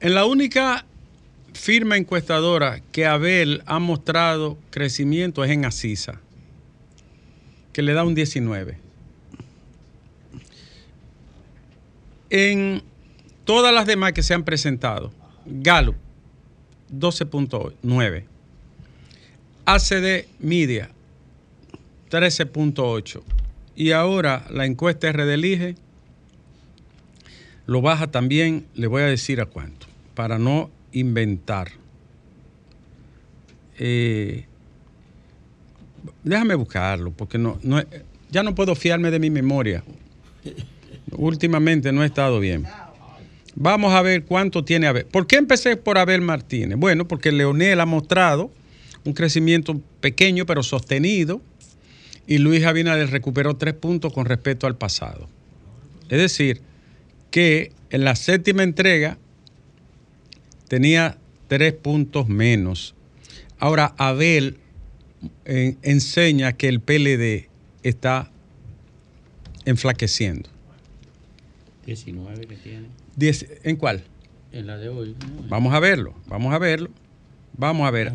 En 0.00 0.14
la 0.14 0.26
única 0.26 0.84
firma 1.54 1.96
encuestadora 1.96 2.82
que 2.90 3.06
Abel 3.06 3.62
ha 3.66 3.78
mostrado 3.78 4.58
crecimiento 4.70 5.44
es 5.44 5.50
en 5.52 5.64
Asisa, 5.64 6.20
que 7.72 7.82
le 7.82 7.92
da 7.92 8.02
un 8.02 8.16
19. 8.16 8.78
En 12.30 12.82
todas 13.44 13.72
las 13.72 13.86
demás 13.86 14.12
que 14.12 14.24
se 14.24 14.34
han 14.34 14.42
presentado, 14.42 15.12
Gallup 15.46 15.96
12.9, 16.92 18.24
ACD 19.64 20.26
Media 20.40 20.90
13.8 22.10 23.22
y 23.76 23.92
ahora 23.92 24.44
la 24.50 24.66
encuesta 24.66 25.12
RD 25.12 25.34
Elige 25.34 25.76
lo 27.66 27.80
baja 27.80 28.10
también, 28.10 28.66
le 28.74 28.86
voy 28.86 29.02
a 29.02 29.06
decir 29.06 29.40
a 29.40 29.46
cuánto, 29.46 29.86
para 30.14 30.38
no 30.38 30.70
inventar. 30.92 31.70
Eh, 33.78 34.44
déjame 36.24 36.54
buscarlo, 36.54 37.12
porque 37.12 37.38
no, 37.38 37.58
no, 37.62 37.82
ya 38.30 38.42
no 38.42 38.54
puedo 38.54 38.74
fiarme 38.74 39.10
de 39.10 39.18
mi 39.18 39.30
memoria. 39.30 39.84
Últimamente 41.12 41.92
no 41.92 42.02
he 42.02 42.06
estado 42.06 42.40
bien. 42.40 42.66
Vamos 43.54 43.92
a 43.92 44.02
ver 44.02 44.24
cuánto 44.24 44.64
tiene 44.64 44.86
Abel. 44.86 45.04
¿Por 45.04 45.26
qué 45.26 45.36
empecé 45.36 45.76
por 45.76 45.98
Abel 45.98 46.22
Martínez? 46.22 46.78
Bueno, 46.78 47.06
porque 47.06 47.32
Leonel 47.32 47.80
ha 47.80 47.86
mostrado 47.86 48.50
un 49.04 49.12
crecimiento 49.12 49.80
pequeño 50.00 50.46
pero 50.46 50.62
sostenido 50.62 51.42
y 52.26 52.38
Luis 52.38 52.64
Abinader 52.64 53.10
recuperó 53.10 53.56
tres 53.56 53.74
puntos 53.74 54.12
con 54.12 54.24
respecto 54.24 54.66
al 54.66 54.76
pasado. 54.76 55.28
Es 56.08 56.18
decir, 56.18 56.62
que 57.32 57.72
en 57.90 58.04
la 58.04 58.14
séptima 58.14 58.62
entrega 58.62 59.18
tenía 60.68 61.18
tres 61.48 61.72
puntos 61.72 62.28
menos. 62.28 62.94
Ahora 63.58 63.94
Abel 63.98 64.58
enseña 65.44 66.52
que 66.52 66.68
el 66.68 66.80
PLD 66.80 67.48
está 67.82 68.30
enflaqueciendo. 69.64 70.48
19 71.86 72.46
que 72.46 72.56
tiene. 72.56 72.86
Diez- 73.16 73.46
¿En 73.64 73.76
cuál? 73.76 74.04
En 74.52 74.66
la 74.66 74.76
de 74.76 74.88
hoy. 74.88 75.16
¿no? 75.18 75.48
Vamos 75.48 75.74
a 75.74 75.80
verlo, 75.80 76.14
vamos 76.26 76.54
a 76.54 76.58
verlo. 76.58 76.90
Vamos 77.56 77.86
a 77.86 77.90
ver. 77.90 78.12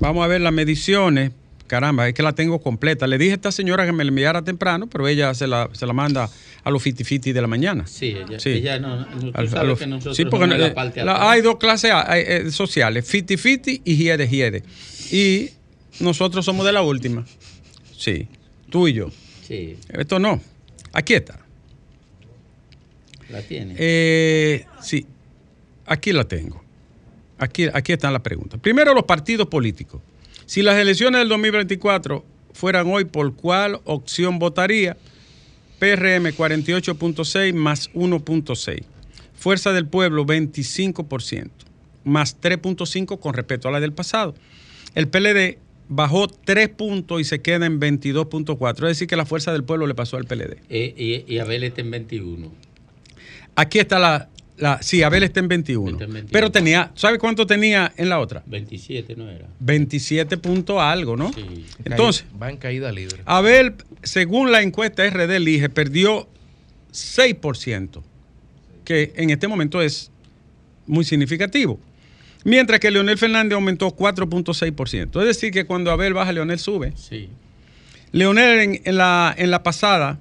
Vamos 0.00 0.24
a 0.24 0.26
ver 0.28 0.40
las 0.40 0.52
mediciones. 0.52 1.32
Caramba, 1.72 2.06
es 2.06 2.12
que 2.12 2.22
la 2.22 2.34
tengo 2.34 2.60
completa. 2.60 3.06
Le 3.06 3.16
dije 3.16 3.30
a 3.30 3.34
esta 3.36 3.50
señora 3.50 3.86
que 3.86 3.92
me 3.92 4.04
la 4.04 4.08
enviara 4.10 4.42
temprano, 4.42 4.88
pero 4.88 5.08
ella 5.08 5.32
se 5.32 5.46
la, 5.46 5.70
se 5.72 5.86
la 5.86 5.94
manda 5.94 6.28
a 6.64 6.70
los 6.70 6.82
fiti 6.82 7.32
de 7.32 7.40
la 7.40 7.46
mañana. 7.46 7.86
Sí, 7.86 8.08
ella, 8.08 8.38
Sí. 8.38 8.50
ella 8.50 8.78
no. 8.78 9.06
Al- 9.32 9.48
a 9.56 9.64
los- 9.64 9.78
que 9.78 9.86
nosotros 9.86 10.14
sí, 10.18 10.26
porque 10.26 10.44
somos 10.48 10.58
la 10.58 10.74
parte 10.74 11.02
la- 11.02 11.12
atrás. 11.14 11.28
hay 11.30 11.40
dos 11.40 11.56
clases 11.56 11.90
A- 11.90 12.12
hay, 12.12 12.24
eh, 12.26 12.50
sociales, 12.50 13.08
fiti 13.08 13.38
fiti 13.38 13.80
y 13.86 13.96
hiede 13.96 14.28
hiede. 14.28 14.64
Y 15.10 15.48
nosotros 15.98 16.44
somos 16.44 16.66
de 16.66 16.72
la 16.72 16.82
última. 16.82 17.24
Sí, 17.96 18.28
tú 18.68 18.86
y 18.86 18.92
yo. 18.92 19.10
Sí, 19.48 19.78
Esto 19.88 20.18
no. 20.18 20.42
Aquí 20.92 21.14
está. 21.14 21.38
la 23.30 23.40
tiene. 23.40 23.76
Eh, 23.78 24.66
sí, 24.82 25.06
aquí 25.86 26.12
la 26.12 26.24
tengo. 26.24 26.62
Aquí, 27.38 27.66
aquí 27.72 27.94
están 27.94 28.12
las 28.12 28.20
preguntas. 28.20 28.60
Primero, 28.60 28.92
los 28.92 29.04
partidos 29.04 29.46
políticos. 29.48 30.02
Si 30.52 30.60
las 30.60 30.76
elecciones 30.76 31.18
del 31.18 31.30
2024 31.30 32.26
fueran 32.52 32.86
hoy, 32.86 33.06
¿por 33.06 33.34
cuál 33.34 33.80
opción 33.84 34.38
votaría? 34.38 34.98
PRM 35.78 36.26
48.6 36.26 37.54
más 37.54 37.90
1.6. 37.94 38.84
Fuerza 39.34 39.72
del 39.72 39.86
Pueblo 39.86 40.26
25%, 40.26 41.48
más 42.04 42.38
3.5 42.38 43.18
con 43.18 43.32
respecto 43.32 43.68
a 43.68 43.70
la 43.70 43.80
del 43.80 43.94
pasado. 43.94 44.34
El 44.94 45.08
PLD 45.08 45.56
bajó 45.88 46.28
3 46.28 46.68
puntos 46.68 47.22
y 47.22 47.24
se 47.24 47.40
queda 47.40 47.64
en 47.64 47.80
22.4. 47.80 48.74
Es 48.74 48.80
decir, 48.80 49.08
que 49.08 49.16
la 49.16 49.24
Fuerza 49.24 49.54
del 49.54 49.64
Pueblo 49.64 49.86
le 49.86 49.94
pasó 49.94 50.18
al 50.18 50.26
PLD. 50.26 50.58
Eh, 50.68 51.24
y, 51.26 51.34
y 51.34 51.38
Abel 51.38 51.64
está 51.64 51.80
en 51.80 51.92
21. 51.92 52.52
Aquí 53.56 53.78
está 53.78 53.98
la, 53.98 54.28
la 54.62 54.80
sí, 54.80 55.02
Abel 55.02 55.24
está 55.24 55.40
en 55.40 55.48
21. 55.48 55.90
Está 55.90 56.04
en 56.04 56.12
21. 56.12 56.32
Pero 56.32 56.52
tenía, 56.52 56.92
¿sabe 56.94 57.18
cuánto 57.18 57.48
tenía 57.48 57.92
en 57.96 58.08
la 58.08 58.20
otra? 58.20 58.44
27 58.46 59.16
no 59.16 59.28
era. 59.28 59.48
27 59.58 60.36
puntos 60.36 60.80
algo, 60.80 61.16
¿no? 61.16 61.32
Sí. 61.32 61.66
Entonces, 61.84 62.24
Va 62.40 62.48
en 62.48 62.58
caída 62.58 62.92
libre. 62.92 63.22
Abel, 63.24 63.74
según 64.04 64.52
la 64.52 64.62
encuesta 64.62 65.04
RD 65.04 65.32
Elige, 65.32 65.68
perdió 65.68 66.28
6%, 66.92 68.02
que 68.84 69.12
en 69.16 69.30
este 69.30 69.48
momento 69.48 69.82
es 69.82 70.12
muy 70.86 71.04
significativo. 71.04 71.80
Mientras 72.44 72.78
que 72.78 72.92
Leonel 72.92 73.18
Fernández 73.18 73.56
aumentó 73.56 73.88
4.6%. 73.88 75.20
Es 75.20 75.26
decir, 75.26 75.52
que 75.52 75.64
cuando 75.64 75.90
Abel 75.90 76.14
baja, 76.14 76.30
Leonel 76.30 76.60
sube. 76.60 76.92
Sí. 76.94 77.28
Leonel 78.12 78.60
en, 78.60 78.80
en 78.84 78.96
la, 78.96 79.34
en 79.36 79.50
la 79.50 79.64
pasada 79.64 80.20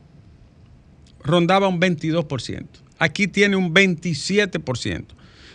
rondaba 1.23 1.67
un 1.67 1.79
22%. 1.79 2.80
Aquí 3.01 3.27
tiene 3.27 3.55
un 3.55 3.73
27%. 3.73 5.05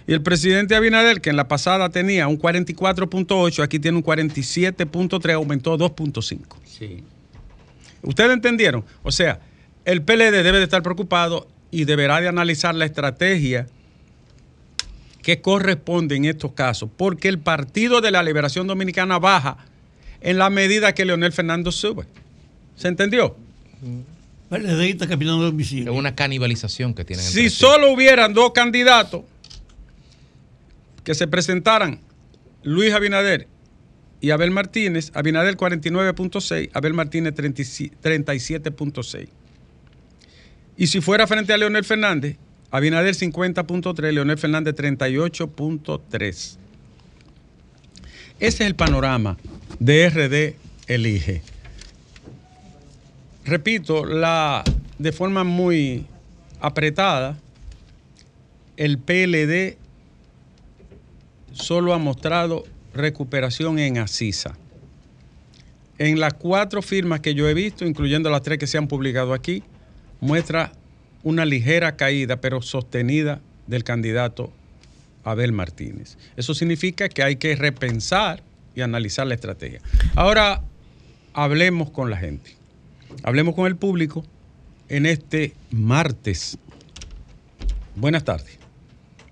Y 0.09 0.13
el 0.13 0.21
presidente 0.21 0.75
Abinader, 0.75 1.21
que 1.21 1.31
en 1.31 1.37
la 1.37 1.47
pasada 1.47 1.91
tenía 1.91 2.27
un 2.27 2.41
44.8, 2.41 3.63
aquí 3.63 3.79
tiene 3.79 3.99
un 3.99 4.03
47.3, 4.03 5.33
aumentó 5.33 5.79
2.5. 5.79 6.41
Sí. 6.65 7.05
¿Ustedes 8.03 8.33
entendieron? 8.33 8.85
O 9.05 9.13
sea, 9.13 9.39
el 9.85 10.03
PLD 10.03 10.43
debe 10.43 10.59
de 10.59 10.65
estar 10.65 10.83
preocupado 10.83 11.47
y 11.71 11.85
deberá 11.85 12.21
de 12.21 12.27
analizar 12.27 12.75
la 12.75 12.85
estrategia 12.85 13.69
que 15.23 15.41
corresponde 15.41 16.17
en 16.17 16.25
estos 16.25 16.51
casos, 16.51 16.91
porque 16.97 17.29
el 17.29 17.39
Partido 17.39 18.01
de 18.01 18.11
la 18.11 18.25
Liberación 18.25 18.67
Dominicana 18.67 19.21
baja 19.21 19.59
en 20.21 20.39
la 20.39 20.51
medida 20.51 20.95
que 20.95 21.05
Leonel 21.05 21.33
Fernández 21.33 21.77
sube. 21.77 22.07
¿Se 22.75 22.89
entendió? 22.89 23.37
Caminando 24.49 25.53
Es 25.59 25.73
una 25.89 26.15
canibalización 26.15 26.95
que 26.95 27.05
tienen. 27.05 27.25
Si 27.25 27.39
entre 27.41 27.51
sí. 27.51 27.57
solo 27.57 27.91
hubieran 27.93 28.33
dos 28.33 28.53
candidatos 28.53 29.23
que 31.03 31.15
se 31.15 31.27
presentaran, 31.27 32.01
Luis 32.63 32.93
Abinader 32.93 33.49
y 34.21 34.31
Abel 34.31 34.51
Martínez, 34.51 35.11
Abinader 35.15 35.57
49.6, 35.57 36.71
Abel 36.73 36.95
Martínez 36.95 37.35
37.6. 37.35 39.29
Y 40.77 40.87
si 40.89 41.01
fuera 41.01 41.27
frente 41.27 41.53
a 41.53 41.57
Leonel 41.57 41.85
Fernández, 41.85 42.37
Abinader 42.71 43.15
50.3, 43.15 44.13
Leonel 44.13 44.39
Fernández 44.39 44.75
38.3. 44.75 46.29
Ese 46.29 46.59
es 48.39 48.61
el 48.61 48.75
panorama 48.75 49.39
de 49.79 50.11
RD 50.11 50.57
Elige. 50.89 51.43
Repito, 53.47 54.05
de 54.99 55.13
forma 55.13 55.45
muy 55.45 56.05
apretada, 56.61 57.39
el 58.77 58.99
PLD 58.99 59.79
solo 61.53 61.95
ha 61.95 61.99
mostrado 61.99 62.65
recuperación 62.93 63.79
en 63.79 63.99
Asisa. 63.99 64.59
En 65.99 66.19
las 66.19 66.35
cuatro 66.35 66.83
firmas 66.83 67.21
que 67.21 67.35
yo 67.35 67.49
he 67.49 67.55
visto, 67.55 67.87
incluyendo 67.87 68.31
las 68.31 68.43
tres 68.43 68.59
que 68.59 68.67
se 68.67 68.79
han 68.79 68.89
publicado 68.89 69.33
aquí, 69.33 69.63
muestra 70.21 70.73
una 71.23 71.45
ligera 71.45 71.97
caída, 71.97 72.41
pero 72.41 72.61
sostenida 72.63 73.41
del 73.69 73.85
candidato 73.85 74.53
Abel 75.23 75.53
Martínez. 75.53 76.19
Eso 76.37 76.53
significa 76.53 77.09
que 77.09 77.23
hay 77.23 77.37
que 77.37 77.55
repensar 77.55 78.43
y 78.75 78.81
analizar 78.81 79.27
la 79.29 79.35
estrategia. 79.35 79.81
Ahora 80.17 80.63
hablemos 81.33 81.91
con 81.91 82.11
la 82.11 82.17
gente. 82.17 82.56
Hablemos 83.23 83.55
con 83.55 83.67
el 83.67 83.77
público 83.77 84.25
en 84.89 85.07
este 85.07 85.53
martes. 85.71 86.59
Buenas 87.95 88.25
tardes. 88.25 88.59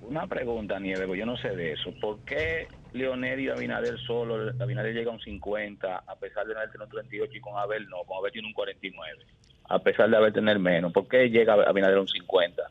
Una 0.02 0.26
pregunta, 0.26 0.78
Nieves, 0.78 1.08
yo 1.18 1.26
no 1.26 1.36
sé 1.36 1.50
de 1.56 1.72
eso. 1.72 1.92
¿Por 2.00 2.18
qué 2.20 2.66
Leonel 2.92 3.40
y 3.40 3.48
Abinader 3.48 3.98
solo, 4.06 4.52
Abinader 4.60 4.94
llega 4.94 5.10
a 5.10 5.14
un 5.14 5.20
50, 5.20 5.96
a 6.06 6.16
pesar 6.16 6.44
de 6.46 6.52
Leonel 6.54 6.70
tener 6.70 6.84
un 6.86 6.90
38 6.92 7.32
y 7.36 7.40
con 7.40 7.56
Abel 7.58 7.86
no, 7.88 8.04
con 8.06 8.18
Abel 8.18 8.32
tiene 8.32 8.48
un 8.48 8.54
49, 8.54 9.24
a 9.70 9.78
pesar 9.80 10.10
de 10.10 10.16
Abel 10.16 10.32
tener 10.32 10.58
menos? 10.58 10.92
¿Por 10.92 11.08
qué 11.08 11.28
llega 11.30 11.54
Abinader 11.54 11.96
a 11.98 12.00
un 12.02 12.08
50 12.08 12.62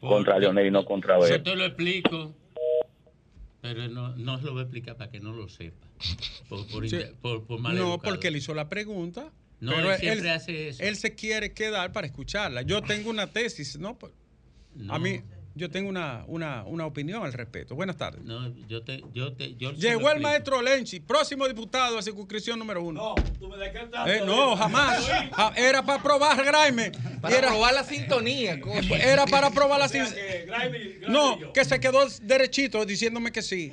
contra 0.00 0.38
Leonel 0.38 0.66
y 0.66 0.70
no 0.70 0.84
contra 0.84 1.18
Yo 1.18 1.24
Abel? 1.24 1.42
te 1.42 1.56
lo 1.56 1.64
explico, 1.64 2.34
pero 3.62 3.88
no, 3.88 4.14
no 4.16 4.36
lo 4.38 4.52
voy 4.52 4.60
a 4.60 4.62
explicar 4.64 4.96
para 4.96 5.10
que 5.10 5.20
no 5.20 5.32
lo 5.32 5.48
sepa. 5.48 5.86
Por, 6.48 6.66
por, 6.68 6.88
Sí. 6.88 6.98
por, 7.22 7.46
por 7.46 7.58
mal 7.58 7.74
No, 7.74 7.94
educado. 7.94 8.12
porque 8.14 8.28
él 8.28 8.36
hizo 8.36 8.54
la 8.54 8.68
pregunta. 8.68 9.32
No, 9.66 9.76
Pero 9.76 9.92
él 9.92 10.00
siempre 10.00 10.30
hace 10.30 10.68
eso. 10.68 10.82
Él 10.82 10.96
se 10.96 11.14
quiere 11.14 11.52
quedar 11.52 11.92
para 11.92 12.06
escucharla. 12.06 12.62
Yo 12.62 12.82
tengo 12.82 13.10
una 13.10 13.26
tesis, 13.26 13.78
¿no? 13.78 13.98
Pues, 13.98 14.12
No. 14.74 14.94
A 14.94 14.98
mí, 14.98 15.22
yo 15.54 15.70
tengo 15.70 15.88
una, 15.88 16.22
una, 16.26 16.64
una 16.64 16.84
opinión 16.84 17.24
al 17.24 17.32
respecto. 17.32 17.74
Buenas 17.74 17.96
tardes. 17.96 18.22
No, 18.22 18.54
yo 18.68 18.82
te, 18.82 19.02
yo 19.14 19.32
te, 19.32 19.54
yo 19.56 19.72
Llegó 19.72 20.10
el 20.10 20.20
maestro 20.20 20.60
Lenchi, 20.60 21.00
próximo 21.00 21.48
diputado 21.48 21.96
de 21.96 22.02
circunscripción 22.02 22.58
número 22.58 22.82
uno. 22.82 23.14
No, 23.16 23.22
tú 23.38 23.48
me 23.48 23.56
descartas. 23.56 24.06
Eh, 24.06 24.20
no, 24.26 24.54
jamás. 24.54 25.02
Ja- 25.32 25.54
Era 25.56 25.82
para 25.82 26.02
probar 26.02 26.44
Graime. 26.44 26.92
Para 27.22 27.38
Era- 27.38 27.48
probar 27.48 27.72
la 27.72 27.84
sintonía, 27.84 28.60
coño. 28.60 28.94
Era 28.96 29.24
para 29.24 29.50
probar 29.50 29.78
la 29.80 29.88
sintonía. 29.88 30.44
No, 31.08 31.52
que 31.54 31.64
se 31.64 31.80
quedó 31.80 32.06
derechito 32.20 32.84
diciéndome 32.84 33.32
que 33.32 33.40
sí. 33.40 33.72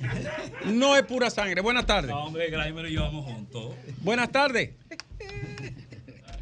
No 0.66 0.96
es 0.96 1.04
pura 1.04 1.30
sangre. 1.30 1.60
Buenas 1.62 1.86
tardes. 1.86 2.12
No, 2.12 2.24
hombre, 2.28 2.50
Graimer 2.50 2.86
y 2.86 2.94
yo 2.94 3.02
vamos 3.02 3.26
juntos. 3.26 3.76
Buenas 3.98 4.32
tardes. 4.32 4.70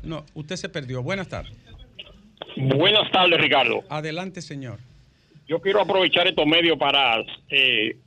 No, 0.04 0.26
usted 0.34 0.56
se 0.56 0.70
perdió. 0.70 1.04
Buenas 1.04 1.28
tardes. 1.28 1.54
Buenas 2.58 3.12
tardes, 3.12 3.40
Ricardo. 3.40 3.84
Adelante, 3.90 4.42
señor. 4.42 4.80
Yo 5.48 5.60
quiero 5.60 5.82
aprovechar 5.82 6.28
estos 6.28 6.46
medios 6.46 6.78
para 6.78 7.24
eh, 7.50 7.98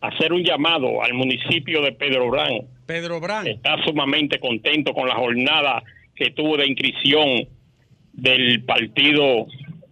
hacer 0.00 0.32
un 0.32 0.42
llamado 0.42 1.02
al 1.02 1.14
municipio 1.14 1.82
de 1.82 1.92
Pedro 1.92 2.30
Brán. 2.30 2.62
Pedro 2.86 3.20
Brán. 3.20 3.46
Está 3.46 3.76
sumamente 3.84 4.38
contento 4.38 4.92
con 4.92 5.08
la 5.08 5.14
jornada 5.14 5.82
que 6.14 6.30
tuvo 6.30 6.56
de 6.56 6.66
inscripción 6.66 7.48
del 8.12 8.64
partido 8.64 9.46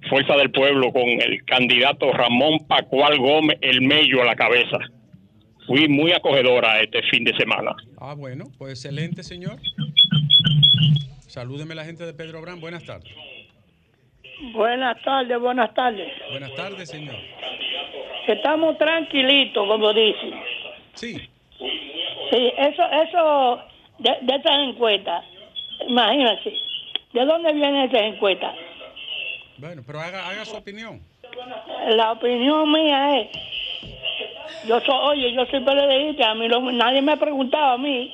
Fuerza 0.08 0.34
del 0.34 0.50
Pueblo 0.50 0.92
con 0.92 1.02
el 1.02 1.44
candidato 1.44 2.12
Ramón 2.12 2.60
Pacual 2.66 3.18
Gómez 3.18 3.58
El 3.60 3.82
Mello 3.82 4.22
a 4.22 4.24
la 4.24 4.36
cabeza. 4.36 4.78
Fui 5.66 5.88
muy 5.88 6.12
acogedora 6.12 6.80
este 6.80 7.02
fin 7.10 7.24
de 7.24 7.36
semana. 7.36 7.74
Ah, 7.98 8.14
bueno, 8.14 8.44
pues 8.56 8.72
excelente, 8.72 9.24
señor. 9.24 9.58
Salúdeme 11.36 11.74
la 11.74 11.84
gente 11.84 12.06
de 12.06 12.14
Pedro 12.14 12.40
Brán. 12.40 12.62
Buenas 12.62 12.82
tardes. 12.84 13.12
Buenas 14.54 14.96
tardes, 15.02 15.38
buenas 15.38 15.74
tardes. 15.74 16.10
Buenas 16.30 16.54
tardes, 16.54 16.88
señor. 16.88 17.14
Estamos 18.26 18.78
tranquilitos, 18.78 19.68
como 19.68 19.92
dicen. 19.92 20.32
Sí. 20.94 21.14
Sí, 21.58 22.52
eso, 22.56 22.82
eso 22.90 23.60
de, 23.98 24.16
de 24.22 24.34
estas 24.34 24.60
encuestas, 24.66 25.26
imagínense, 25.86 26.54
¿de 27.12 27.24
dónde 27.26 27.52
vienen 27.52 27.82
esas 27.90 28.00
encuestas? 28.14 28.54
Bueno, 29.58 29.82
pero 29.86 30.00
haga, 30.00 30.26
haga 30.30 30.42
su 30.46 30.56
opinión. 30.56 31.02
La 31.90 32.12
opinión 32.12 32.72
mía 32.72 33.20
es, 33.20 33.28
yo 34.66 34.80
soy, 34.80 34.94
oye, 35.18 35.34
yo 35.34 35.44
soy 35.50 35.60
periodista, 35.60 36.30
a 36.30 36.34
mí 36.34 36.48
lo- 36.48 36.72
nadie 36.72 37.02
me 37.02 37.12
ha 37.12 37.16
preguntado 37.18 37.74
a 37.74 37.78
mí, 37.78 38.10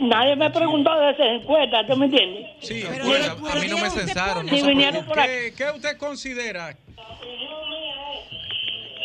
nadie 0.00 0.36
me 0.36 0.46
ha 0.46 0.52
preguntado 0.52 1.00
de 1.00 1.10
esas 1.12 1.26
encuestas, 1.42 1.86
¿tú 1.86 1.96
me 1.96 2.06
entiendes? 2.06 2.46
Sí, 2.60 2.84
Pero 2.88 3.04
bueno, 3.04 3.24
a- 3.24 3.52
a 3.52 3.56
mí 3.56 3.68
no 3.68 3.78
me 3.78 3.90
censaron, 3.90 4.46
no 4.46 4.52
¿Qué, 4.52 4.60
se 4.60 4.66
vinieron 4.68 5.04
por 5.06 5.18
aquí. 5.20 5.30
¿Qué 5.56 5.64
usted 5.74 5.96
considera? 5.96 6.76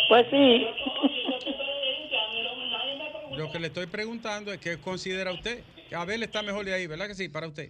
Pues 0.09 0.25
sí. 0.31 0.67
Lo 3.35 3.51
que 3.51 3.59
le 3.59 3.67
estoy 3.67 3.85
preguntando 3.87 4.51
es 4.51 4.59
qué 4.59 4.77
considera 4.79 5.31
usted. 5.31 5.61
Abel 5.95 6.23
está 6.23 6.41
mejor 6.41 6.65
de 6.65 6.73
ahí, 6.73 6.87
¿verdad 6.87 7.07
que 7.07 7.15
sí? 7.15 7.29
Para 7.29 7.47
usted. 7.47 7.69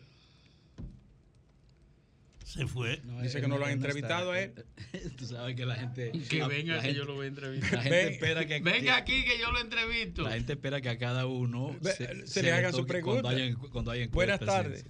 Se 2.48 2.66
fue. 2.66 3.02
Dice 3.22 3.42
que 3.42 3.48
no 3.50 3.58
lo 3.58 3.66
han 3.66 3.72
entrevistado 3.74 4.34
él. 4.34 4.54
Tú 5.18 5.26
sabes 5.26 5.54
que 5.58 5.66
la 5.66 5.76
gente. 5.76 6.14
Que 6.30 6.40
la- 6.40 6.48
venga 6.48 6.76
la 6.78 6.82
que 6.82 6.88
gente- 6.88 6.98
yo 7.00 7.04
lo 7.06 7.16
voy 7.16 7.26
a 7.26 7.28
entrevistar. 7.28 7.74
La 7.74 7.82
gente 7.82 7.98
Ven- 8.06 8.14
espera 8.14 8.46
que. 8.48 8.60
venga 8.62 8.96
aquí 8.96 9.26
que 9.26 9.38
yo 9.38 9.52
lo 9.52 9.60
entrevisto. 9.60 10.22
La 10.24 10.32
gente 10.32 10.54
espera 10.54 10.80
que 10.80 10.88
a 10.88 10.98
cada 10.98 11.26
uno 11.26 11.76
Ve- 11.82 11.92
se 12.26 12.44
le 12.44 12.52
hagan 12.54 12.72
su 12.72 12.86
pregunta. 12.88 13.30
Cuando 13.74 13.92
hay, 13.92 14.08
Buenas 14.08 14.40
tardes. 14.40 14.86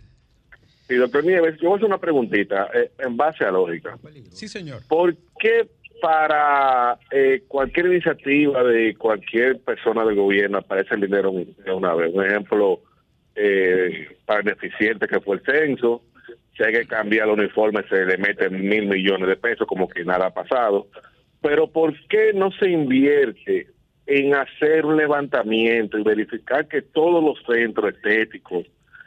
Sí, 0.87 0.95
doctor 0.95 1.25
Nieves, 1.25 1.55
yo 1.59 1.69
voy 1.69 1.73
a 1.73 1.75
hacer 1.77 1.85
una 1.87 1.97
preguntita 1.97 2.69
eh, 2.75 2.91
en 2.99 3.17
base 3.17 3.43
a 3.43 3.49
lógica. 3.51 3.97
Sí, 4.31 4.47
señor. 4.47 4.83
¿Por 4.87 5.17
qué 5.39 5.67
para 5.99 6.97
eh, 7.11 7.43
cualquier 7.47 7.87
iniciativa 7.87 8.63
de 8.63 8.95
cualquier 8.95 9.59
persona 9.61 10.05
del 10.05 10.15
gobierno 10.15 10.59
aparece 10.59 10.93
el 10.93 11.01
dinero 11.01 11.31
de 11.33 11.71
una 11.73 11.95
vez? 11.95 12.13
Un 12.13 12.23
ejemplo, 12.23 12.81
eh, 13.35 14.15
para 14.25 14.41
el 14.41 14.49
eficiente 14.49 15.07
que 15.07 15.19
fue 15.19 15.37
el 15.37 15.41
censo, 15.43 16.03
si 16.57 16.63
hay 16.63 16.73
que 16.73 16.87
cambiar 16.87 17.27
el 17.27 17.39
uniforme 17.39 17.83
se 17.87 18.05
le 18.05 18.17
meten 18.17 18.67
mil 18.67 18.87
millones 18.87 19.27
de 19.27 19.35
pesos 19.35 19.67
como 19.67 19.87
que 19.87 20.03
nada 20.03 20.27
ha 20.27 20.33
pasado. 20.33 20.87
Pero 21.41 21.67
¿por 21.67 21.93
qué 22.07 22.33
no 22.33 22.51
se 22.51 22.69
invierte 22.69 23.67
en 24.07 24.33
hacer 24.33 24.85
un 24.85 24.97
levantamiento 24.97 25.97
y 25.97 26.03
verificar 26.03 26.67
que 26.67 26.81
todos 26.81 27.23
los 27.23 27.37
centros 27.45 27.93
estéticos, 27.93 28.65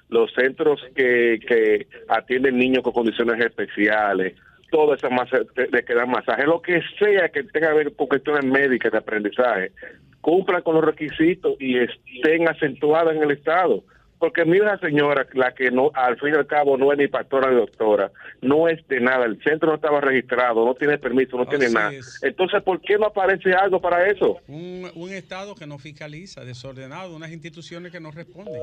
los 0.09 0.33
centros 0.35 0.81
que, 0.95 1.41
que 1.47 1.87
atienden 2.09 2.59
niños 2.59 2.83
con 2.85 2.93
condiciones 2.93 3.45
especiales, 3.45 4.35
todo 4.71 4.95
esa 4.95 5.09
masa 5.09 5.39
de 5.39 5.83
que 5.83 5.95
dan 5.95 6.11
masaje, 6.11 6.47
lo 6.47 6.63
que 6.63 6.81
sea 6.99 7.29
que 7.31 7.43
tenga 7.45 7.71
que 7.71 7.75
ver 7.75 7.97
con 7.97 8.07
cuestiones 8.07 8.45
médicas 8.45 8.93
de 8.93 8.99
aprendizaje, 8.99 9.73
cumplan 10.21 10.63
con 10.63 10.77
los 10.77 10.85
requisitos 10.85 11.57
y 11.59 11.79
estén 11.79 12.49
acentuadas 12.49 13.17
en 13.17 13.23
el 13.23 13.33
Estado. 13.33 13.83
Porque 14.21 14.45
mira 14.45 14.75
esa 14.75 14.87
señora, 14.87 15.27
la 15.33 15.55
que 15.55 15.71
no, 15.71 15.91
al 15.95 16.19
fin 16.21 16.35
y 16.35 16.37
al 16.37 16.47
cabo 16.47 16.77
no 16.77 16.93
es 16.93 16.99
ni 16.99 17.09
pastora 17.09 17.51
ni 17.51 17.57
doctora, 17.57 18.13
no 18.43 18.69
es 18.69 18.87
de 18.87 19.01
nada, 19.01 19.25
el 19.25 19.43
centro 19.43 19.71
no 19.71 19.77
estaba 19.77 19.99
registrado, 20.03 20.63
no 20.65 20.75
tiene 20.75 20.99
permiso, 20.99 21.39
no 21.39 21.47
tiene 21.47 21.71
nada. 21.71 21.91
es. 21.91 22.23
Entonces, 22.23 22.63
¿por 22.63 22.83
qué 22.83 22.99
no 22.99 23.07
aparece 23.07 23.55
algo 23.55 23.81
para 23.81 24.07
eso? 24.07 24.37
Un, 24.47 24.91
un 24.95 25.11
Estado 25.11 25.55
que 25.55 25.67
no 25.67 25.79
fiscaliza, 25.79 26.45
desordenado, 26.45 27.17
unas 27.17 27.33
instituciones 27.33 27.91
que 27.91 27.99
no 27.99 28.11
responden. 28.11 28.61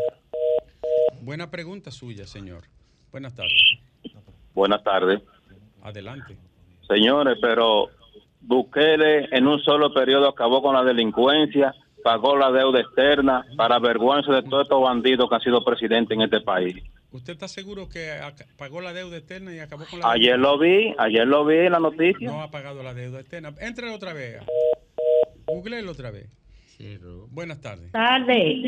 Buena 1.22 1.49
pregunta 1.49 1.89
suya, 1.89 2.28
señor. 2.28 2.62
Buenas 3.12 3.34
tardes. 3.34 3.80
Buenas 4.53 4.84
tardes. 4.84 5.22
Adelante. 5.82 6.38
Señores, 6.88 7.39
pero 7.41 7.89
Bukele 8.41 9.28
en 9.32 9.47
un 9.47 9.60
solo 9.62 9.91
periodo 9.91 10.30
acabó 10.30 10.62
con 10.62 10.76
la 10.76 10.84
delincuencia, 10.84 11.74
pagó 12.04 12.36
la 12.38 12.52
deuda 12.52 12.82
externa 12.82 13.45
para 13.58 13.80
vergüenza 13.80 14.32
de 14.34 14.43
todos 14.43 14.64
estos 14.64 14.82
bandidos 14.82 15.28
que 15.30 15.36
han 15.36 15.41
sido 15.41 15.64
presidentes 15.64 16.16
en 16.16 16.22
este 16.24 16.41
país. 16.41 16.76
¿Usted 17.12 17.34
está 17.34 17.48
seguro 17.48 17.88
que 17.89 18.12
pagó 18.58 18.82
la 18.82 18.93
deuda 18.93 19.18
externa 19.18 19.54
y 19.54 19.60
acabó 19.60 19.86
con 19.89 20.00
la 20.00 20.12
Ayer 20.12 20.36
deuda? 20.36 20.52
lo 20.52 20.60
vi, 20.60 20.93
ayer 20.98 21.28
lo 21.28 21.45
vi 21.45 21.56
en 21.58 21.72
la 21.72 21.80
noticia. 21.80 22.30
No 22.30 22.41
ha 22.41 22.52
pagado 22.52 22.84
la 22.84 22.93
deuda 22.93 23.20
externa. 23.22 23.54
Entre 23.60 23.89
otra 23.89 24.14
vez. 24.14 24.41
Google 25.48 25.88
otra 25.88 26.12
vez. 26.12 26.30
Buenas 27.32 27.60
tardes. 27.62 27.91
Tarde. 27.91 28.62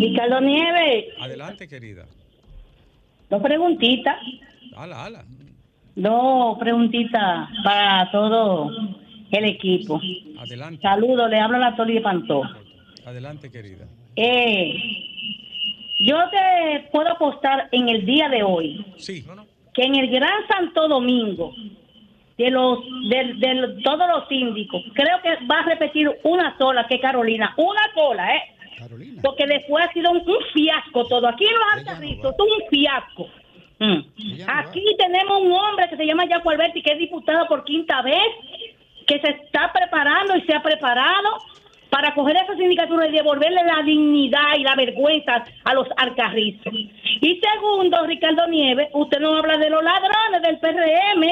Ricardo 0.00 0.40
Nieves, 0.40 1.14
Adelante, 1.20 1.68
querida. 1.68 2.04
dos 3.30 3.42
preguntitas. 3.42 4.16
Ala, 4.76 5.04
ala. 5.04 5.24
Dos 5.94 6.58
preguntitas 6.58 7.48
para 7.62 8.10
todo 8.10 8.70
el 9.34 9.44
equipo. 9.46 10.00
Adelante. 10.38 10.80
Saludos, 10.82 11.30
le 11.30 11.38
habla 11.40 11.58
la 11.58 11.76
Tori 11.76 11.94
de 11.94 12.00
Pantó. 12.00 12.42
Adelante, 13.06 13.50
querida. 13.50 13.86
Eh, 14.16 14.74
yo 16.00 16.16
te 16.30 16.88
puedo 16.92 17.10
apostar 17.10 17.68
en 17.72 17.88
el 17.88 18.04
día 18.06 18.28
de 18.28 18.42
hoy 18.42 18.84
Sí. 18.96 19.24
que 19.72 19.82
en 19.82 19.94
el 19.96 20.08
Gran 20.10 20.46
Santo 20.48 20.88
Domingo, 20.88 21.52
de 22.36 22.50
los 22.50 22.80
de, 23.08 23.34
de 23.34 23.82
todos 23.82 24.08
los 24.08 24.28
síndicos, 24.28 24.82
creo 24.92 25.20
que 25.22 25.44
va 25.46 25.60
a 25.60 25.64
repetir 25.66 26.10
una 26.24 26.56
sola, 26.58 26.86
que 26.88 26.98
Carolina, 27.00 27.54
una 27.56 27.80
sola, 27.94 28.34
¿eh? 28.36 28.42
Porque 29.22 29.46
después 29.46 29.84
ha 29.86 29.92
sido 29.92 30.10
un, 30.10 30.18
un 30.18 30.36
fiasco 30.52 31.06
todo. 31.06 31.26
Aquí 31.28 31.44
en 31.46 31.52
los 31.54 31.62
Alcarrizos, 31.88 32.34
es 32.34 32.40
un 32.40 32.68
fiasco. 32.68 33.28
Mm. 33.78 33.98
Aquí 34.48 34.84
tenemos 34.98 35.40
un 35.42 35.52
hombre 35.52 35.88
que 35.88 35.96
se 35.96 36.04
llama 36.06 36.26
Jaco 36.28 36.50
Alberti, 36.50 36.82
que 36.82 36.92
es 36.92 36.98
diputado 36.98 37.46
por 37.46 37.64
quinta 37.64 38.02
vez, 38.02 38.18
que 39.06 39.20
se 39.20 39.28
está 39.30 39.72
preparando 39.72 40.36
y 40.36 40.42
se 40.42 40.54
ha 40.54 40.62
preparado 40.62 41.28
para 41.90 42.12
coger 42.14 42.36
esa 42.36 42.56
sindicatura 42.56 43.06
y 43.08 43.12
devolverle 43.12 43.62
la 43.64 43.82
dignidad 43.84 44.56
y 44.58 44.62
la 44.64 44.74
vergüenza 44.74 45.44
a 45.64 45.74
los 45.74 45.86
alcarrizos. 45.96 46.72
Y 46.74 47.40
segundo, 47.40 48.04
Ricardo 48.06 48.46
Nieves, 48.48 48.88
usted 48.92 49.20
no 49.20 49.36
habla 49.36 49.58
de 49.58 49.70
los 49.70 49.82
ladrones 49.82 50.42
del 50.42 50.58
PRM 50.58 51.22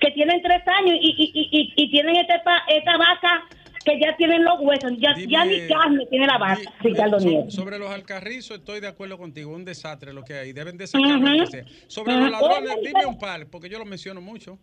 que 0.00 0.10
tienen 0.10 0.42
tres 0.42 0.60
años 0.68 0.98
y, 1.00 1.08
y, 1.10 1.48
y, 1.50 1.72
y- 1.76 1.90
tienen 1.90 2.16
este 2.16 2.38
pa- 2.44 2.64
esta 2.68 2.98
vaca 2.98 3.44
que 3.82 3.98
ya 4.00 4.14
tienen 4.16 4.44
los 4.44 4.60
huesos, 4.60 4.92
ya, 4.98 5.14
ya 5.26 5.44
ni 5.44 5.66
carne 5.68 6.06
tiene 6.10 6.26
la 6.26 6.36
vaca, 6.38 6.60
Ricardo 6.80 7.18
Nieves. 7.18 7.54
sobre 7.54 7.78
los 7.78 7.90
alcarrizos 7.90 8.58
estoy 8.58 8.80
de 8.80 8.88
acuerdo 8.88 9.16
contigo, 9.18 9.52
un 9.54 9.64
desastre 9.64 10.12
lo 10.12 10.22
que 10.24 10.34
hay, 10.34 10.52
deben 10.52 10.76
de 10.76 10.84
lo 10.84 11.34
que 11.44 11.46
sea. 11.46 11.64
Sobre 11.86 12.12
los 12.14 12.30
ladrones, 12.30 12.76
dime 12.82 13.06
un 13.06 13.18
par, 13.18 13.46
porque 13.50 13.68
yo 13.70 13.78
lo 13.78 13.84
menciono 13.86 14.20
mucho. 14.20 14.58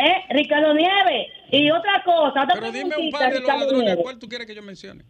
¿Eh? 0.00 0.24
Ricardo 0.30 0.72
Nieves. 0.72 1.28
Y 1.50 1.70
otra 1.70 2.02
cosa, 2.04 2.44
otra 2.44 2.54
Pero 2.54 2.72
dime 2.72 2.96
un 2.96 3.10
par 3.10 3.32
de 3.32 3.40
los 3.40 3.48
ladrones, 3.48 3.84
Nieves. 3.84 4.02
¿cuál 4.02 4.18
tú 4.18 4.28
quieres 4.28 4.46
que 4.46 4.54
yo 4.54 4.62
mencione? 4.62 5.04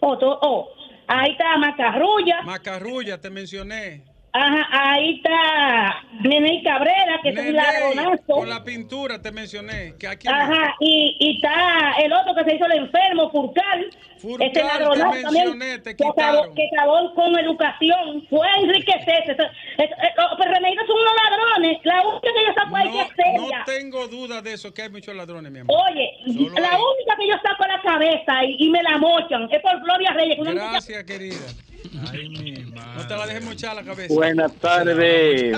Otro, 0.00 0.38
oh, 0.42 0.68
ahí 1.06 1.32
está 1.32 1.56
Macarrulla. 1.58 2.42
Macarrulla, 2.42 3.20
te 3.20 3.30
mencioné. 3.30 4.02
Ajá, 4.32 4.92
ahí 4.92 5.16
está 5.16 6.04
Nene 6.22 6.62
Cabrera, 6.62 7.18
que 7.22 7.30
es 7.30 7.38
un 7.38 7.52
ladronazo. 7.54 8.22
Con 8.26 8.48
la 8.48 8.62
pintura 8.62 9.20
te 9.20 9.32
mencioné. 9.32 9.94
Que 9.98 10.06
aquí 10.06 10.28
Ajá, 10.28 10.74
y, 10.78 11.16
y 11.18 11.36
está 11.36 11.92
el 12.02 12.12
otro 12.12 12.34
que 12.36 12.44
se 12.44 12.54
hizo 12.56 12.66
el 12.66 12.72
enfermo, 12.84 13.30
Furcal. 13.30 13.90
Furcal, 14.18 14.46
este 14.48 14.60
te 14.60 14.66
ladronazo 14.66 15.20
también, 15.22 15.44
mencioné, 15.50 15.78
te 15.78 15.96
que, 15.96 16.04
acabó, 16.06 16.54
que 16.54 16.68
acabó 16.72 17.14
con 17.14 17.38
educación. 17.38 18.24
Fue 18.30 18.46
a 18.46 18.56
enriquecerse. 18.60 19.32
Eso- 19.32 19.42
eh, 19.78 19.88
Los 20.16 20.46
remedios 20.46 20.86
son 20.86 20.96
unos 20.96 21.12
ladrones. 21.24 21.78
La 21.84 22.00
única 22.06 22.28
que 22.32 22.46
yo 22.46 22.54
saco 22.54 22.76
ahí 22.76 22.90
que 22.92 23.00
es 23.00 23.40
No 23.40 23.48
tengo 23.66 24.06
duda 24.08 24.42
de 24.42 24.52
eso, 24.52 24.72
que 24.72 24.82
hay 24.82 24.90
muchos 24.90 25.14
ladrones, 25.16 25.50
mi 25.50 25.58
amor. 25.60 25.76
Oye, 25.90 26.10
Solo 26.26 26.60
la 26.60 26.70
hay. 26.70 26.80
única 26.82 27.16
que 27.18 27.28
yo 27.28 27.34
saco 27.42 27.64
a 27.64 27.68
la 27.68 27.82
cabeza 27.82 28.44
y, 28.44 28.56
y 28.66 28.70
me 28.70 28.82
la 28.82 28.96
mochan 28.98 29.48
es 29.50 29.60
por 29.60 29.80
Gloria 29.82 30.12
Reyes. 30.12 30.38
una 30.38 30.52
Gracias, 30.52 31.02
querida. 31.04 31.36
No 31.84 33.06
te 33.06 33.16
la 33.16 33.26
dejes 33.26 33.44
mochar 33.44 33.76
la 33.76 33.82
cabeza. 33.82 34.12
Buenas 34.14 34.54
tardes. 34.56 35.56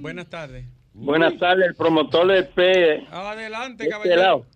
Buenas 0.00 0.26
tardes. 0.28 0.64
Buenas 0.92 1.36
tardes, 1.38 1.66
el 1.66 1.74
promotor 1.74 2.28
del 2.28 2.46
P. 2.48 3.06
Adelante, 3.10 3.84
de 3.84 3.88
este 3.88 3.88
caballero. 3.88 4.20
lado. 4.22 4.46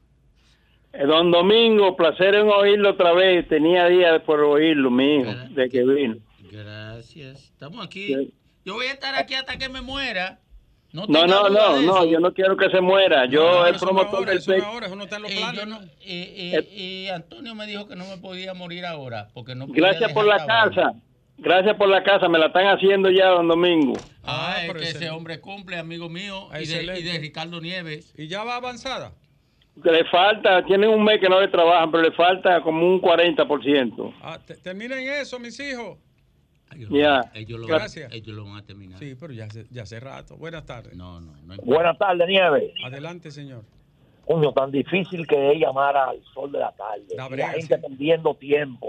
Eh, 0.93 1.05
Don 1.05 1.31
Domingo, 1.31 1.97
placer 1.97 2.35
en 2.35 2.49
oírlo 2.49 2.91
otra 2.91 3.13
vez. 3.13 3.49
Tenía 3.49 3.87
días 3.87 4.23
por 4.23 4.41
oírlo, 4.41 4.91
mi 4.91 5.17
hijo, 5.17 5.33
de 5.51 5.69
que 5.69 5.85
vino. 5.85 6.17
Gracias. 6.51 7.45
Estamos 7.45 7.85
aquí. 7.85 8.33
Yo 8.65 8.75
voy 8.75 8.87
a 8.87 8.93
estar 8.93 9.15
aquí 9.15 9.35
hasta 9.35 9.59
que 9.59 9.69
me 9.69 9.81
muera. 9.81 10.39
No, 10.93 11.05
No, 11.07 11.27
no, 11.27 11.81
no, 11.83 12.05
yo 12.07 12.19
no 12.19 12.33
quiero 12.33 12.57
que 12.57 12.71
se 12.71 12.81
muera. 12.81 13.27
Yo, 13.27 13.45
No, 13.45 13.59
no, 13.61 13.67
el 13.67 13.77
promotor 13.77 14.27
del 14.27 14.39
eso 14.39 14.53
P. 14.53 14.59
no 14.59 14.65
ahora, 14.65 14.87
eso 14.87 14.97
no 14.97 15.05
está 15.05 15.17
en 15.17 15.23
los 15.23 15.33
planes, 15.33 15.61
yo 15.61 15.67
¿no? 15.67 15.81
no- 15.81 15.87
eh, 16.01 16.69
y 16.75 17.09
Antonio 17.09 17.55
me 17.55 17.67
dijo 17.67 17.87
que 17.87 17.95
no 17.95 18.07
me 18.07 18.17
podía 18.17 18.55
morir 18.55 18.87
ahora 18.87 19.29
porque 19.35 19.55
no 19.55 19.67
podía 19.67 19.83
Gracias 19.89 20.13
por 20.13 20.25
la 20.27 20.45
casa. 20.47 20.93
Gracias 21.37 21.77
por 21.77 21.89
la 21.89 22.03
casa. 22.03 22.29
Me 22.29 22.39
la 22.39 22.47
están 22.47 22.67
haciendo 22.67 23.11
ya, 23.11 23.27
don 23.29 23.47
Domingo. 23.49 23.93
Ah, 24.25 24.63
es 24.65 24.73
que 24.73 24.83
ese 24.85 25.11
hombre 25.11 25.41
cumple, 25.41 25.77
amigo 25.77 26.09
mío, 26.09 26.49
y 26.59 26.67
de, 26.67 26.99
y 26.99 27.03
de 27.03 27.19
Ricardo 27.19 27.61
Nieves. 27.61 28.13
¿Y 28.17 28.27
ya 28.27 28.43
va 28.45 28.57
avanzada? 28.57 29.13
Que 29.83 29.93
le 29.93 30.05
falta, 30.07 30.65
tienen 30.65 30.91
un 30.91 31.05
mes 31.05 31.21
que 31.21 31.29
no 31.29 31.41
le 31.41 31.47
trabajan, 31.49 31.91
pero 31.93 32.03
le 32.03 32.11
falta 32.13 32.61
como 32.63 32.85
un 32.85 33.01
40%. 33.01 34.13
Ah, 34.23 34.39
te- 34.45 34.57
terminen 34.57 35.07
eso, 35.09 35.39
mis 35.39 35.61
hijos. 35.61 35.99
Ya. 36.91 37.31
Ellos 37.35 37.61
lo, 37.61 37.67
Gracias. 37.67 38.13
ellos 38.13 38.37
lo 38.37 38.45
van 38.45 38.57
a 38.57 38.63
terminar. 38.65 38.99
Sí, 38.99 39.15
pero 39.19 39.33
ya 39.33 39.47
hace, 39.47 39.67
ya 39.71 39.83
hace 39.83 39.99
rato. 40.01 40.37
Buenas 40.37 40.65
tardes. 40.67 40.95
No, 40.95 41.21
no, 41.21 41.33
no. 41.43 41.57
Buenas 41.65 41.97
tardes, 41.99 42.29
Nieves. 42.29 42.73
Adelante, 42.85 43.31
señor. 43.31 43.63
Coño, 44.27 44.53
tan 44.53 44.71
difícil 44.71 45.27
que 45.27 45.53
es 45.53 45.59
llamar 45.59 45.97
al 45.97 46.23
sol 46.35 46.53
de 46.53 46.59
la 46.59 46.71
tarde. 46.73 47.05
La 47.17 47.27
Y 47.27 47.31
brega, 47.31 47.47
la 47.49 47.53
gente 47.55 47.79
perdiendo 47.79 48.35
tiempo. 48.35 48.89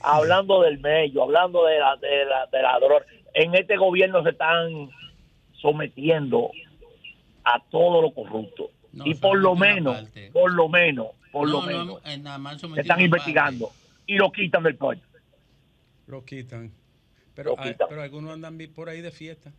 Hablando 0.00 0.62
del 0.62 0.78
medio, 0.80 1.22
hablando 1.22 1.64
de 1.66 1.78
la, 1.78 1.96
de 1.96 2.24
la, 2.24 2.46
de 2.46 2.62
la 2.62 2.78
droga. 2.80 3.04
En 3.34 3.54
este 3.54 3.76
gobierno 3.76 4.22
se 4.24 4.30
están 4.30 4.90
sometiendo 5.52 6.50
a 7.44 7.62
todo 7.70 8.02
lo 8.02 8.12
corrupto. 8.12 8.70
No, 8.92 9.06
y 9.06 9.14
por 9.14 9.38
lo 9.38 9.54
menos, 9.54 9.94
parte. 10.02 10.30
por 10.32 10.52
lo 10.52 10.68
menos, 10.68 11.08
por 11.30 11.46
No, 11.48 11.52
lo 11.54 11.60
no, 11.60 11.66
menos, 11.66 12.02
en 12.04 12.22
nada 12.24 12.38
más 12.38 12.54
se 12.54 12.60
sometido 12.62 12.82
están 12.82 13.00
investigando 13.00 13.70
y 14.06 14.16
lo 14.16 14.32
quitan 14.32 14.64
del 14.64 14.74
pueblo. 14.74 15.02
Lo 16.08 16.24
quitan. 16.24 16.72
Pero, 17.34 17.54
hay- 17.58 17.74
pero 17.88 18.02
algunos 18.02 18.32
andan 18.32 18.58
por 18.74 18.88
ahí 18.88 19.00
de 19.00 19.10
fiesta. 19.10 19.52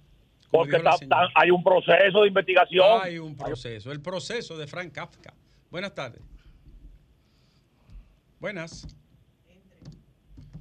Porque 0.52 0.76
está- 0.78 0.96
está- 1.02 1.30
hay 1.36 1.50
un 1.50 1.64
proceso 1.64 2.22
de 2.22 2.28
investigación. 2.28 3.00
Hay 3.02 3.18
un 3.18 3.36
proceso. 3.38 3.92
El 3.92 4.02
proceso 4.02 4.58
de 4.58 4.68
Frank 4.68 4.92
Kafka. 4.92 5.34
Buenas 5.70 5.96
tardes. 5.96 6.22
Buenas. 8.40 8.88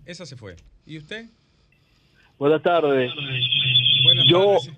Esa 0.04 0.26
se 0.26 0.36
fue. 0.36 0.56
¿Y 0.86 0.98
usted? 0.98 1.26
Buenas 2.38 2.62
tardes. 2.62 3.10
Buenas 4.04 4.24
yo, 4.28 4.56
tardes. 4.58 4.72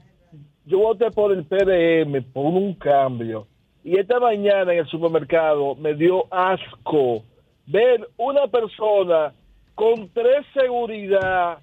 yo 0.66 0.78
voté 0.78 1.10
por 1.10 1.32
el 1.32 1.44
PDM 1.44 2.22
por 2.32 2.46
un 2.46 2.74
cambio. 2.74 3.46
Y 3.84 3.98
esta 3.98 4.20
mañana 4.20 4.72
en 4.72 4.78
el 4.80 4.86
supermercado 4.88 5.74
me 5.74 5.94
dio 5.94 6.32
asco 6.32 7.24
ver 7.66 8.08
una 8.16 8.46
persona 8.48 9.34
con 9.74 10.08
tres 10.10 10.46
seguridad, 10.54 11.58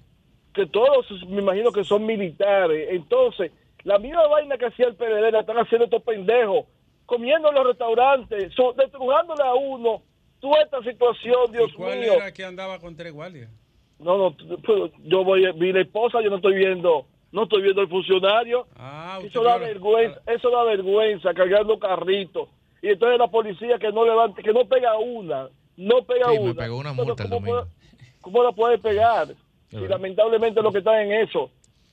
que 0.54 0.66
todos 0.66 1.06
me 1.28 1.40
imagino 1.42 1.70
que 1.72 1.84
son 1.84 2.04
militares. 2.06 2.88
Entonces, 2.90 3.52
la 3.84 3.98
misma 3.98 4.26
vaina 4.26 4.58
que 4.58 4.66
hacía 4.66 4.86
el 4.86 4.94
PDM 4.96 5.30
la 5.32 5.40
están 5.40 5.58
haciendo 5.58 5.84
estos 5.84 6.02
pendejos, 6.02 6.66
comiendo 7.06 7.48
en 7.48 7.54
los 7.54 7.66
restaurantes, 7.66 8.52
so- 8.54 8.72
destrujándole 8.74 9.42
a 9.42 9.54
uno 9.54 10.02
toda 10.40 10.62
esta 10.62 10.82
situación, 10.82 11.52
Dios 11.52 11.70
¿Y 11.72 11.76
¿Cuál 11.76 11.98
mío. 12.00 12.12
era 12.14 12.32
que 12.32 12.44
andaba 12.44 12.78
con 12.78 12.96
tres 12.96 13.12
guardias? 13.12 13.50
No, 13.98 14.16
no, 14.16 14.36
pues, 14.64 14.92
yo 15.04 15.24
voy, 15.24 15.44
vi 15.56 15.72
la 15.72 15.82
esposa, 15.82 16.20
yo 16.22 16.30
no 16.30 16.36
estoy 16.36 16.54
viendo, 16.54 17.06
no 17.32 17.42
estoy 17.42 17.62
viendo 17.62 17.82
el 17.82 17.88
funcionario. 17.88 18.66
Ah, 18.76 19.18
eso 19.22 19.42
da 19.42 19.58
vergüenza, 19.58 20.20
eso 20.26 20.50
da 20.50 20.64
vergüenza 20.64 21.34
cargando 21.34 21.78
carritos. 21.78 22.48
Y 22.82 22.88
entonces 22.88 23.18
la 23.18 23.28
policía 23.28 23.78
que 23.78 23.92
no 23.92 24.04
levante, 24.06 24.42
que 24.42 24.52
no 24.54 24.64
pega 24.64 24.96
una, 24.96 25.48
no 25.76 26.02
pega 26.04 26.30
Sí, 26.30 26.38
una. 26.38 26.52
me 26.54 26.54
pegó 26.54 26.78
una 26.78 26.90
Entonces, 26.90 27.06
multa 27.06 27.22
el 27.24 27.28
¿cómo 27.28 27.40
domingo. 27.40 27.60
puede- 27.60 28.20
¿Cómo 28.22 28.42
la 28.42 28.52
puede 28.52 28.78
pegar? 28.78 29.28
Y 29.72 29.88
lamentablemente 29.88 30.62
lo 30.62 30.72
que 30.72 30.78
está 30.78 31.02
en 31.02 31.12
eso, 31.12 31.50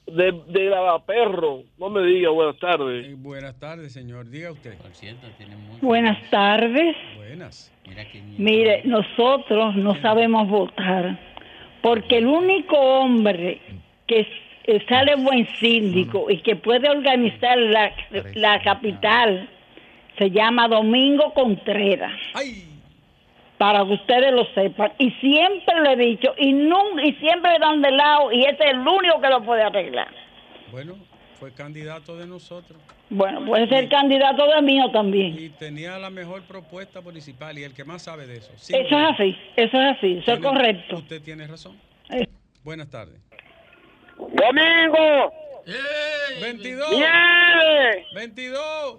de, 0.08 0.32
de 0.48 0.70
la 0.70 1.00
perro, 1.06 1.64
no 1.78 1.90
me 1.90 2.02
diga 2.04 2.30
buenas 2.30 2.58
tardes. 2.58 3.06
Eh, 3.06 3.16
buenas 3.18 3.60
tardes, 3.60 3.94
señor. 3.94 4.30
Diga 4.30 4.52
usted. 4.52 4.78
Por 4.78 4.94
cierto, 4.94 5.28
tiene 5.38 5.56
muy 5.56 5.80
Buenas 5.82 6.30
tardes. 6.30 6.96
Buenas. 7.18 7.72
Mira 7.88 8.10
que 8.10 8.22
Mire, 8.38 8.82
nosotros 8.86 9.76
no 9.76 10.00
sabemos 10.02 10.48
votar 10.50 11.20
porque 11.82 12.18
el 12.18 12.28
único 12.28 12.78
hombre 12.78 13.62
que 14.08 14.28
eh, 14.64 14.86
sale 14.90 15.16
buen 15.16 15.48
síndico 15.60 16.30
y 16.30 16.42
que 16.42 16.56
puede 16.56 16.90
organizar 16.90 17.58
la, 17.58 17.92
la 18.36 18.62
capital 18.62 19.50
se 20.18 20.32
llama 20.32 20.68
Domingo 20.68 21.34
Contreras. 21.34 22.20
Para 23.58 23.84
que 23.86 23.94
ustedes 23.94 24.32
lo 24.34 24.46
sepan. 24.54 24.94
Y 25.00 25.10
siempre 25.14 25.80
lo 25.84 25.90
he 25.92 25.96
dicho 25.96 26.34
y, 26.38 26.54
nun- 26.54 27.00
y 27.04 27.14
siempre 27.16 27.54
le 27.54 27.60
dan 27.60 27.82
de 27.82 27.92
lado 27.92 28.32
y 28.32 28.44
este 28.46 28.66
es 28.66 28.72
el 28.72 28.80
único 28.80 29.20
que 29.22 29.30
lo 29.30 29.44
puede 29.44 29.64
arreglar. 29.64 30.10
Bueno, 30.72 30.96
fue 31.40 31.52
candidato 31.54 32.16
de 32.18 32.28
nosotros. 32.28 32.80
Bueno, 33.10 33.46
puede 33.46 33.68
ser 33.70 33.88
candidato 33.90 34.46
de 34.48 34.62
mío 34.62 34.92
también. 34.92 35.36
Y 35.40 35.50
tenía 35.50 35.98
la 35.98 36.10
mejor 36.10 36.44
propuesta 36.44 37.00
municipal 37.02 37.58
y 37.58 37.64
el 37.64 37.74
que 37.74 37.84
más 37.86 38.04
sabe 38.04 38.28
de 38.28 38.38
eso. 38.38 38.52
Eso 38.54 38.76
es 38.78 38.92
así, 38.94 39.36
eso 39.56 39.82
es 39.82 39.98
así, 39.98 40.18
eso 40.22 40.34
es 40.34 40.40
correcto. 40.40 40.98
Usted 40.98 41.22
tiene 41.22 41.48
razón. 41.48 41.78
Eh. 42.10 42.28
Buenas 42.64 42.90
tardes. 42.90 43.16
Domingo. 44.18 45.32
22. 46.42 46.92
Nieves. 46.92 48.06
22. 48.14 48.98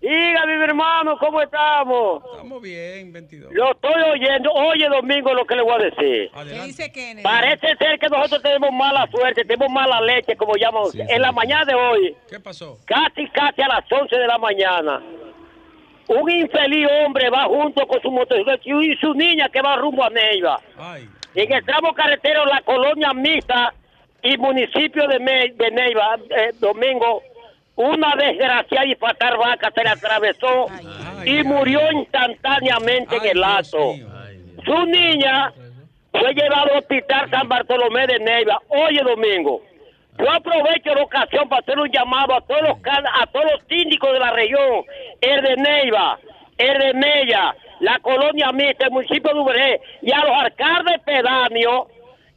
Dígame, 0.00 0.58
mi 0.58 0.64
hermano, 0.64 1.16
¿cómo 1.18 1.40
estamos? 1.40 2.22
Estamos 2.32 2.62
bien, 2.62 3.12
22. 3.12 3.52
Lo 3.52 3.72
estoy 3.72 4.02
oyendo. 4.12 4.52
Oye, 4.52 4.86
Domingo, 4.88 5.32
lo 5.34 5.44
que 5.46 5.56
le 5.56 5.62
voy 5.62 5.74
a 5.74 5.78
decir. 5.84 6.30
¿Qué 6.32 6.60
dice 6.64 6.92
Kennedy? 6.92 7.22
Parece 7.22 7.74
ser 7.76 7.98
que 7.98 8.08
nosotros 8.08 8.42
tenemos 8.42 8.70
mala 8.72 9.08
suerte, 9.10 9.42
tenemos 9.44 9.70
mala 9.70 10.00
leche, 10.02 10.36
como 10.36 10.54
llaman. 10.56 10.82
en 10.94 11.22
la 11.22 11.32
mañana 11.32 11.64
de 11.64 11.74
hoy, 11.74 12.14
¿Qué 12.28 12.38
pasó? 12.38 12.78
casi, 12.84 13.26
casi 13.30 13.62
a 13.62 13.68
las 13.68 13.90
11 13.90 14.14
de 14.16 14.26
la 14.26 14.38
mañana, 14.38 15.02
un 16.08 16.30
infeliz 16.30 16.86
hombre 17.04 17.28
va 17.30 17.44
junto 17.46 17.84
con 17.88 18.00
su 18.02 18.10
motocicleta 18.10 18.62
y 18.64 18.94
su 18.96 19.12
niña 19.14 19.48
que 19.48 19.60
va 19.62 19.76
rumbo 19.76 20.04
a 20.04 20.10
Neiva. 20.10 20.60
Ay. 20.78 21.08
En 21.34 21.52
el 21.52 21.64
tramo 21.64 21.92
carretero, 21.94 22.44
la 22.44 22.60
colonia 22.60 23.12
mixta 23.14 23.72
y 24.22 24.36
municipio 24.36 25.08
de, 25.08 25.18
Me- 25.18 25.52
de 25.54 25.70
Neiva, 25.70 26.16
eh, 26.30 26.50
Domingo, 26.60 27.22
una 27.76 28.14
desgraciada 28.16 28.86
y 28.86 28.94
fatal 28.96 29.36
vaca 29.36 29.70
se 29.74 29.82
le 29.84 29.90
atravesó 29.90 30.66
y 31.24 31.42
murió 31.44 31.80
instantáneamente 31.92 33.16
en 33.16 33.26
el 33.36 33.44
acto. 33.44 33.94
Su 34.64 34.86
niña 34.86 35.52
fue 36.10 36.32
llevada 36.34 36.62
al 36.62 36.78
hospital 36.78 37.30
San 37.30 37.48
Bartolomé 37.48 38.06
de 38.06 38.18
Neiva. 38.18 38.60
Oye, 38.68 39.00
Domingo, 39.02 39.60
yo 40.18 40.30
aprovecho 40.30 40.94
la 40.94 41.02
ocasión 41.02 41.48
para 41.48 41.60
hacer 41.60 41.78
un 41.78 41.90
llamado 41.90 42.34
a 42.34 42.40
todos 42.40 42.62
los 42.62 42.78
can- 42.80 43.06
a 43.06 43.26
todos 43.26 43.44
los 43.52 43.60
síndicos 43.68 44.12
de 44.12 44.18
la 44.20 44.30
región, 44.32 44.84
el 45.20 45.42
de 45.42 45.56
Neiva, 45.56 46.18
el 46.56 46.78
de 46.78 46.94
Mella, 46.94 47.54
la 47.80 47.98
colonia 47.98 48.50
mixta, 48.52 48.86
el 48.86 48.92
municipio 48.92 49.34
de 49.34 49.40
Uberé, 49.40 49.80
y 50.00 50.10
a 50.10 50.20
los 50.24 50.30
alcaldes 50.40 51.00
pedáneos 51.04 51.88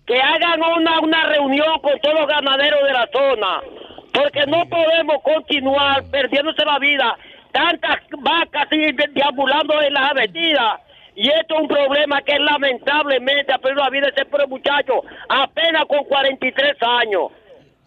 que 0.05 0.19
hagan 0.21 0.61
una, 0.61 0.99
una 0.99 1.23
reunión 1.27 1.79
con 1.79 1.97
todos 2.01 2.19
los 2.19 2.27
ganaderos 2.27 2.83
de 2.83 2.91
la 2.93 3.07
zona, 3.13 3.61
porque 4.19 4.45
no 4.47 4.65
podemos 4.67 5.21
continuar 5.23 6.03
perdiéndose 6.11 6.65
la 6.65 6.77
vida, 6.77 7.17
tantas 7.53 7.99
vacas 8.19 8.67
y 8.71 8.91
deambulando 8.91 9.81
en 9.81 9.93
las 9.93 10.11
avenidas. 10.11 10.81
Y 11.15 11.29
esto 11.29 11.55
es 11.55 11.61
un 11.61 11.67
problema 11.67 12.21
que 12.21 12.37
lamentablemente 12.37 13.53
ha 13.53 13.57
perdido 13.57 13.83
la 13.83 13.89
vida 13.89 14.09
ese 14.09 14.25
pobre 14.25 14.47
muchacho, 14.47 15.03
apenas 15.29 15.85
con 15.85 16.03
43 16.03 16.75
años. 16.81 17.31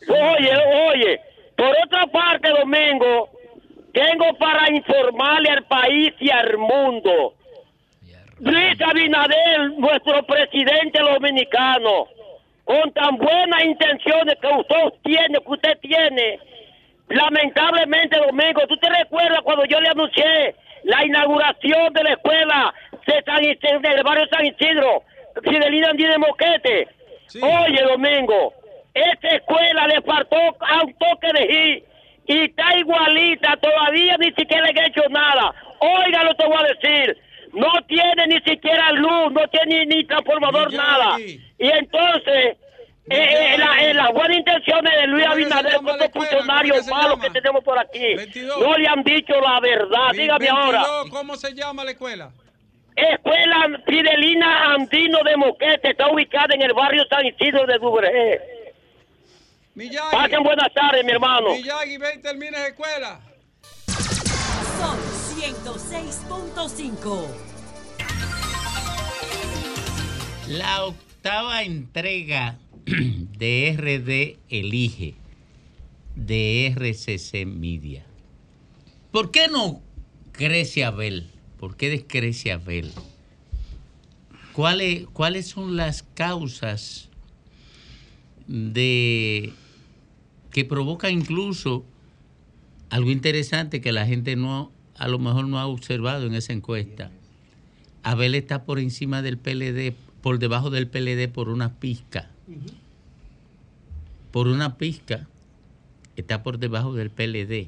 Oye, 0.09 0.57
oye, 0.89 1.21
por 1.55 1.71
otra 1.85 2.07
parte, 2.07 2.49
Domingo, 2.49 3.29
tengo 3.93 4.35
para 4.39 4.71
informarle 4.71 5.51
al 5.51 5.65
país 5.65 6.15
y 6.19 6.31
al 6.31 6.57
mundo. 6.57 7.35
Luis 8.41 8.81
Abinader, 8.81 9.73
nuestro 9.77 10.23
presidente 10.25 10.99
dominicano, 10.99 12.09
con 12.73 12.91
tan 12.93 13.19
buenas 13.19 13.65
intenciones 13.65 14.35
que 14.41 14.47
usted 14.47 14.99
tiene, 15.05 15.39
que 15.41 15.53
usted 15.53 15.79
tiene, 15.81 16.39
lamentablemente, 17.09 18.19
Domingo, 18.19 18.63
¿tú 18.67 18.79
te 18.79 18.89
recuerdas 18.89 19.41
cuando 19.43 19.67
yo 19.67 19.79
le 19.79 19.91
anuncié 19.91 20.55
la 20.85 21.05
inauguración 21.05 21.93
de 21.93 22.03
la 22.03 22.13
escuela 22.13 22.75
de 23.07 23.23
San 23.27 23.45
Isidro, 23.45 23.81
del 23.81 24.03
barrio 24.03 24.27
San 24.31 24.47
Isidro, 24.47 25.03
Fidelina 25.45 25.91
Andina 25.91 26.13
de 26.13 26.19
Moquete? 26.19 26.89
Oye, 27.43 27.83
Domingo, 27.83 28.55
esa 28.95 29.37
escuela 29.37 29.87
le 29.89 30.01
faltó 30.01 30.39
a 30.39 30.83
un 30.83 30.95
toque 30.95 31.29
de 31.35 31.49
G 31.49 31.85
y 32.25 32.45
está 32.45 32.79
igualita, 32.79 33.55
todavía 33.61 34.17
ni 34.17 34.33
siquiera 34.33 34.65
le 34.65 34.81
he 34.81 34.87
hecho 34.87 35.03
nada. 35.11 35.55
Oiga 35.79 36.25
lo 36.25 36.35
que 36.37 36.47
voy 36.47 36.57
a 36.57 36.75
decir. 36.75 37.19
No 37.53 37.69
tiene 37.87 38.27
ni 38.29 38.41
siquiera 38.41 38.93
luz, 38.93 39.33
no 39.33 39.47
tiene 39.49 39.87
ni, 39.87 40.05
transformador, 40.05 40.73
nada. 40.73 41.19
Y 41.21 41.41
entonces, 41.59 42.57
eh, 43.11 43.55
eh, 43.55 43.59
la- 43.59 43.83
eh, 43.85 43.95
las 43.95 44.11
buenas 44.13 44.39
intenciones 44.39 44.93
de 45.01 45.07
Luis 45.09 45.27
Abinader, 45.27 45.75
con 45.77 45.89
estos 45.91 46.11
funcionarios 46.13 46.87
malos 46.89 47.19
que 47.21 47.31
tenemos 47.31 47.63
por 47.65 47.79
aquí, 47.79 48.15
no 48.59 48.77
le 48.79 48.89
han 48.89 49.03
dicho 49.03 49.35
la 49.41 49.61
verdad. 49.61 50.13
Dígame 50.13 50.49
ahora. 50.49 50.79
22, 50.83 51.11
¿Cómo 51.11 51.37
se 51.37 51.55
llama 51.55 51.85
la 51.85 51.91
escuela? 51.91 52.31
Escuela 52.95 53.81
Fidelina 53.87 54.73
Andino 54.75 55.19
de 55.25 55.37
Moquete 55.37 55.91
está 55.91 56.09
ubicada 56.11 56.55
en 56.55 56.63
el 56.63 56.75
barrio 56.75 57.05
San 57.09 57.25
Isidro 57.27 57.67
de 57.67 57.79
Dubré. 57.79 58.41
Pasen 60.11 60.43
buenas 60.43 60.73
tardes, 60.75 61.03
mi 61.05 61.13
hermano. 61.13 61.51
Miyagi, 61.55 61.97
ven, 61.97 62.21
termina 62.21 62.59
esa 62.59 62.67
escuela. 62.69 63.21
Son 64.79 65.22
106.5. 65.43 67.27
La 70.51 70.85
octava 70.85 71.65
entrega 71.65 72.61
de 72.87 73.75
RD 73.77 74.39
Elige 74.49 75.17
de 76.15 76.69
RCC 76.69 77.45
Media. 77.45 78.07
¿Por 79.11 79.33
qué 79.33 79.49
no 79.49 79.83
crece 80.31 80.85
Abel? 80.85 81.29
¿Por 81.59 81.77
qué 81.77 81.91
descrece 81.91 82.53
Abel? 82.53 82.93
¿Cuáles, 84.53 85.09
¿Cuáles 85.09 85.49
son 85.49 85.75
las 85.77 86.05
causas 86.15 87.09
de 88.47 89.53
que 90.53 90.65
provocan 90.65 91.11
incluso 91.11 91.85
algo 92.91 93.11
interesante 93.11 93.81
que 93.81 93.91
la 93.91 94.07
gente 94.07 94.37
no 94.37 94.71
a 95.03 95.09
lo 95.09 95.19
mejor 95.19 95.49
no 95.49 95.59
ha 95.59 95.67
observado 95.67 96.29
en 96.29 96.35
esa 96.35 96.53
encuesta? 96.53 97.11
Abel 98.05 98.37
está 98.37 98.65
por 98.65 98.79
encima 98.79 99.21
del 99.21 99.37
PLD, 99.37 99.97
por 100.21 100.39
debajo 100.39 100.71
del 100.71 100.87
PLD 100.87 101.29
por 101.29 101.49
una 101.49 101.81
pizca. 101.81 102.31
Por 104.31 104.47
una 104.47 104.79
pizca 104.79 105.27
está 106.15 106.45
por 106.45 106.59
debajo 106.59 106.95
del 106.95 107.11
PLD. 107.11 107.67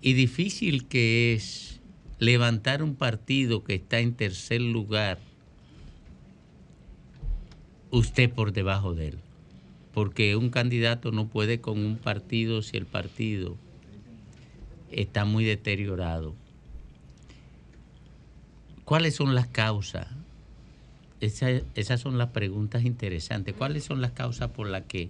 Y 0.00 0.12
difícil 0.14 0.86
que 0.86 1.34
es 1.34 1.82
levantar 2.18 2.82
un 2.82 2.94
partido 2.94 3.62
que 3.62 3.74
está 3.74 3.98
en 3.98 4.14
tercer 4.14 4.62
lugar, 4.62 5.18
usted 7.90 8.32
por 8.32 8.52
debajo 8.52 8.94
de 8.94 9.08
él. 9.08 9.18
Porque 9.92 10.34
un 10.34 10.48
candidato 10.48 11.12
no 11.12 11.28
puede 11.28 11.60
con 11.60 11.84
un 11.84 11.98
partido 11.98 12.62
si 12.62 12.78
el 12.78 12.86
partido 12.86 13.58
está 14.94 15.24
muy 15.24 15.44
deteriorado. 15.44 16.34
¿Cuáles 18.84 19.14
son 19.14 19.34
las 19.34 19.46
causas? 19.46 20.06
Esa- 21.20 21.62
esas 21.74 22.00
son 22.00 22.18
las 22.18 22.28
preguntas 22.30 22.84
interesantes. 22.84 23.54
¿Cuáles 23.56 23.84
son 23.84 24.00
las 24.00 24.12
causas 24.12 24.50
por 24.50 24.68
las 24.68 24.82
que 24.84 25.08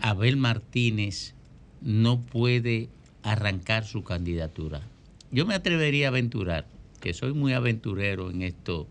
Abel 0.00 0.36
Martínez 0.36 1.34
no 1.80 2.20
puede 2.20 2.88
arrancar 3.22 3.86
su 3.86 4.04
candidatura? 4.04 4.82
Yo 5.30 5.46
me 5.46 5.54
atrevería 5.54 6.06
a 6.06 6.10
aventurar, 6.10 6.66
que 7.00 7.14
soy 7.14 7.32
muy 7.32 7.52
aventurero 7.54 8.30
en 8.30 8.42
esto. 8.42 8.86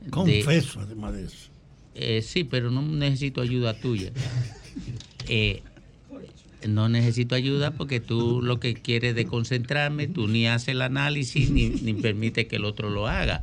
de- 0.00 0.10
Confeso, 0.10 0.80
además 0.80 1.14
de 1.14 1.24
eso. 1.24 1.48
eh, 1.94 2.22
sí, 2.22 2.44
pero 2.44 2.70
no 2.70 2.82
necesito 2.82 3.40
ayuda 3.40 3.74
tuya. 3.74 4.10
Eh, 5.28 5.62
no 6.68 6.88
necesito 6.88 7.34
ayuda 7.34 7.72
porque 7.72 8.00
tú 8.00 8.40
lo 8.42 8.60
que 8.60 8.74
quieres 8.74 9.10
es 9.10 9.16
de 9.16 9.26
concentrarme, 9.26 10.06
tú 10.08 10.28
ni 10.28 10.46
haces 10.46 10.68
el 10.68 10.82
análisis 10.82 11.50
ni, 11.50 11.68
ni 11.70 11.94
permite 11.94 12.46
que 12.46 12.56
el 12.56 12.64
otro 12.64 12.90
lo 12.90 13.06
haga. 13.06 13.42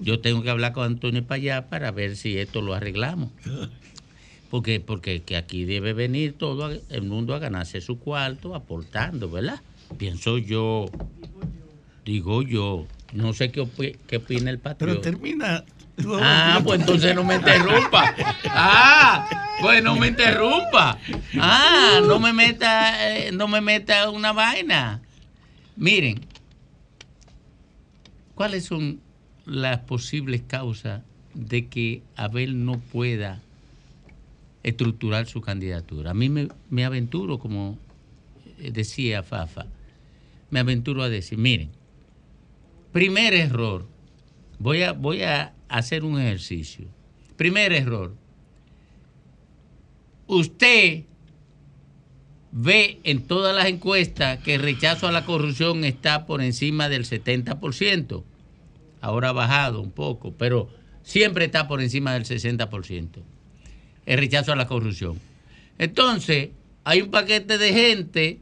Yo 0.00 0.20
tengo 0.20 0.42
que 0.42 0.50
hablar 0.50 0.72
con 0.72 0.84
Antonio 0.84 1.24
para 1.24 1.36
allá 1.36 1.68
para 1.68 1.90
ver 1.90 2.16
si 2.16 2.36
esto 2.38 2.60
lo 2.62 2.74
arreglamos. 2.74 3.30
Porque, 4.50 4.80
porque 4.80 5.22
que 5.22 5.36
aquí 5.36 5.64
debe 5.64 5.92
venir 5.92 6.32
todo 6.38 6.70
el 6.88 7.02
mundo 7.02 7.34
a 7.34 7.38
ganarse 7.38 7.80
su 7.80 7.98
cuarto 7.98 8.54
aportando, 8.54 9.30
¿verdad? 9.30 9.60
Pienso 9.98 10.38
yo, 10.38 10.90
digo 12.04 12.42
yo, 12.42 12.86
no 13.12 13.32
sé 13.34 13.50
qué, 13.50 13.60
opi- 13.60 13.96
qué 14.06 14.16
opina 14.16 14.50
el 14.50 14.58
patrón. 14.58 14.90
Pero 14.90 15.00
termina. 15.02 15.64
Ah, 16.20 16.60
pues 16.64 16.80
entonces 16.80 17.14
no 17.14 17.24
me 17.24 17.36
interrumpa. 17.36 18.14
Ah, 18.46 19.28
pues 19.60 19.82
no 19.82 19.96
me 19.96 20.08
interrumpa. 20.08 20.98
Ah, 21.38 22.00
no 22.06 22.18
me 22.18 22.32
meta, 22.32 23.16
eh, 23.16 23.32
no 23.32 23.48
me 23.48 23.60
meta 23.60 24.10
una 24.10 24.32
vaina. 24.32 25.02
Miren, 25.76 26.20
¿cuáles 28.34 28.64
son 28.64 29.00
las 29.44 29.78
posibles 29.80 30.42
causas 30.46 31.02
de 31.34 31.66
que 31.66 32.02
Abel 32.16 32.64
no 32.64 32.78
pueda 32.78 33.40
estructurar 34.62 35.26
su 35.26 35.40
candidatura? 35.40 36.12
A 36.12 36.14
mí 36.14 36.28
me, 36.28 36.48
me 36.70 36.84
aventuro, 36.84 37.38
como 37.38 37.78
decía 38.58 39.22
Fafa, 39.22 39.66
me 40.50 40.60
aventuro 40.60 41.02
a 41.02 41.08
decir, 41.08 41.38
miren, 41.38 41.70
primer 42.92 43.34
error, 43.34 43.86
voy 44.58 44.82
a, 44.82 44.92
voy 44.92 45.22
a 45.22 45.52
hacer 45.68 46.04
un 46.04 46.20
ejercicio. 46.20 46.86
Primer 47.36 47.72
error, 47.72 48.14
usted 50.26 51.04
ve 52.50 53.00
en 53.04 53.22
todas 53.26 53.54
las 53.54 53.66
encuestas 53.66 54.38
que 54.38 54.54
el 54.54 54.62
rechazo 54.62 55.06
a 55.06 55.12
la 55.12 55.24
corrupción 55.24 55.84
está 55.84 56.26
por 56.26 56.42
encima 56.42 56.88
del 56.88 57.04
70%. 57.04 58.24
Ahora 59.00 59.28
ha 59.28 59.32
bajado 59.32 59.80
un 59.80 59.92
poco, 59.92 60.32
pero 60.32 60.68
siempre 61.02 61.44
está 61.44 61.68
por 61.68 61.80
encima 61.80 62.14
del 62.14 62.24
60%. 62.24 63.22
El 64.06 64.18
rechazo 64.18 64.52
a 64.52 64.56
la 64.56 64.66
corrupción. 64.66 65.20
Entonces, 65.78 66.50
hay 66.84 67.02
un 67.02 67.10
paquete 67.10 67.58
de 67.58 67.72
gente 67.72 68.40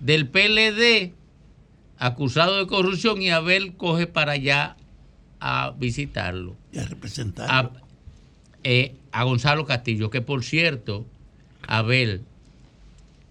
del 0.00 0.28
PLD 0.28 1.14
acusado 1.96 2.58
de 2.58 2.66
corrupción 2.66 3.22
y 3.22 3.30
Abel 3.30 3.74
coge 3.76 4.06
para 4.06 4.32
allá 4.32 4.76
a 5.40 5.74
visitarlo. 5.78 6.56
Y 6.72 6.78
a 6.78 6.86
representar. 6.86 7.48
A, 7.50 7.70
eh, 8.64 8.94
a 9.12 9.24
Gonzalo 9.24 9.64
Castillo, 9.64 10.10
que 10.10 10.20
por 10.20 10.44
cierto, 10.44 11.06
Abel, 11.66 12.22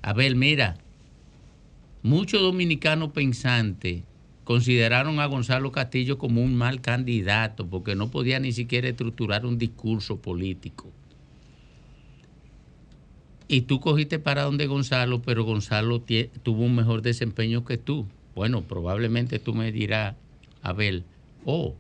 Abel, 0.02 0.36
mira, 0.36 0.78
muchos 2.04 2.42
dominicanos 2.42 3.12
pensantes 3.12 4.04
consideraron 4.44 5.20
a 5.20 5.26
Gonzalo 5.26 5.74
Castillo 5.74 6.18
como 6.18 6.42
un 6.42 6.56
mal 6.56 6.80
candidato 6.80 7.68
porque 7.68 7.96
no 7.96 8.10
podía 8.10 8.40
ni 8.40 8.54
siquiera 8.54 8.88
estructurar 8.88 9.46
un 9.46 9.58
discurso 9.58 10.22
político. 10.22 10.90
Y 13.50 13.62
tú 13.62 13.80
cogiste 13.80 14.20
para 14.20 14.44
donde 14.44 14.68
Gonzalo, 14.68 15.22
pero 15.22 15.44
Gonzalo 15.44 16.02
tuvo 16.44 16.64
un 16.64 16.76
mejor 16.76 17.02
desempeño 17.02 17.66
que 17.66 17.78
tú. 17.78 18.06
Bueno, 18.36 18.62
probablemente 18.62 19.40
tú 19.40 19.54
me 19.54 19.72
dirás, 19.72 20.16
Abel, 20.62 21.04
oh, 21.46 21.76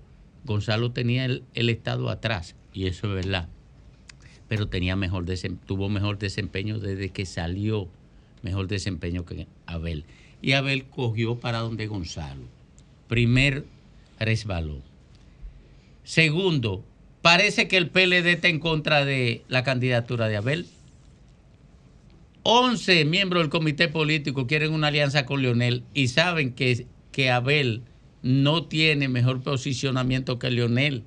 Gonzalo 0.48 0.91
tenía 0.91 1.26
el, 1.26 1.43
Estado 1.54 2.10
atrás, 2.10 2.56
y 2.74 2.88
eso 2.88 3.08
es 3.08 3.26
verdad. 3.26 3.50
Pero 4.48 4.68
tenía 4.68 4.95
mejor 4.95 5.26
tuvo 5.68 5.89
mejor 5.89 6.18
desempeño 6.18 6.80
desde 6.80 7.10
que 7.10 7.26
salió, 7.28 7.88
mejor 8.41 8.68
desempeño 8.68 9.26
que 9.26 9.45
Abel. 9.68 10.06
Y 10.41 10.54
Abel 10.54 10.86
cogió 10.86 11.39
para 11.39 11.60
donde 11.60 11.88
Gonzalo. 11.88 12.43
Primer 13.08 13.66
resbaló. 14.20 14.82
Segundo, 16.04 16.84
parece 17.22 17.68
que 17.68 17.78
el 17.78 17.89
PLD 17.89 18.26
está 18.34 18.48
en 18.48 18.60
contra 18.60 19.06
de 19.06 19.43
la 19.50 19.64
candidatura 19.64 20.28
de 20.28 20.38
Abel. 20.38 20.66
11 22.43 23.04
miembros 23.04 23.43
del 23.43 23.50
comité 23.50 23.89
político 23.89 24.48
quieren 24.48 24.74
una 24.74 24.88
alianza 24.88 25.26
con 25.26 25.41
Leonel 25.41 25.84
y 25.93 26.08
saben 26.08 26.54
que, 26.54 26.88
que 27.12 27.30
Abel 27.30 27.82
no 28.22 28.65
tiene 28.65 29.07
mejor 29.07 29.41
posicionamiento 29.41 30.39
que 30.39 30.51
Leonel. 30.51 31.03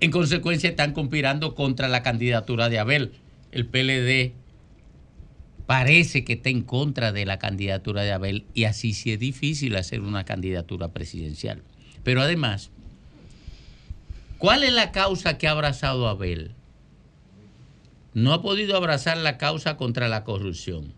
En 0.00 0.10
consecuencia, 0.10 0.70
están 0.70 0.92
conspirando 0.92 1.54
contra 1.54 1.88
la 1.88 2.02
candidatura 2.02 2.68
de 2.68 2.78
Abel. 2.78 3.12
El 3.52 3.66
PLD 3.66 4.32
parece 5.66 6.24
que 6.24 6.34
está 6.34 6.50
en 6.50 6.62
contra 6.62 7.12
de 7.12 7.24
la 7.24 7.38
candidatura 7.38 8.02
de 8.02 8.12
Abel 8.12 8.44
y 8.52 8.64
así 8.64 8.94
sí 8.94 9.12
es 9.12 9.18
difícil 9.18 9.76
hacer 9.76 10.00
una 10.00 10.24
candidatura 10.24 10.88
presidencial. 10.88 11.62
Pero 12.02 12.20
además, 12.20 12.70
¿Cuál 14.42 14.64
es 14.64 14.72
la 14.72 14.90
causa 14.90 15.38
que 15.38 15.46
ha 15.46 15.52
abrazado 15.52 16.08
Abel? 16.08 16.50
No 18.12 18.32
ha 18.32 18.42
podido 18.42 18.76
abrazar 18.76 19.16
la 19.16 19.38
causa 19.38 19.76
contra 19.76 20.08
la 20.08 20.24
corrupción. 20.24 20.94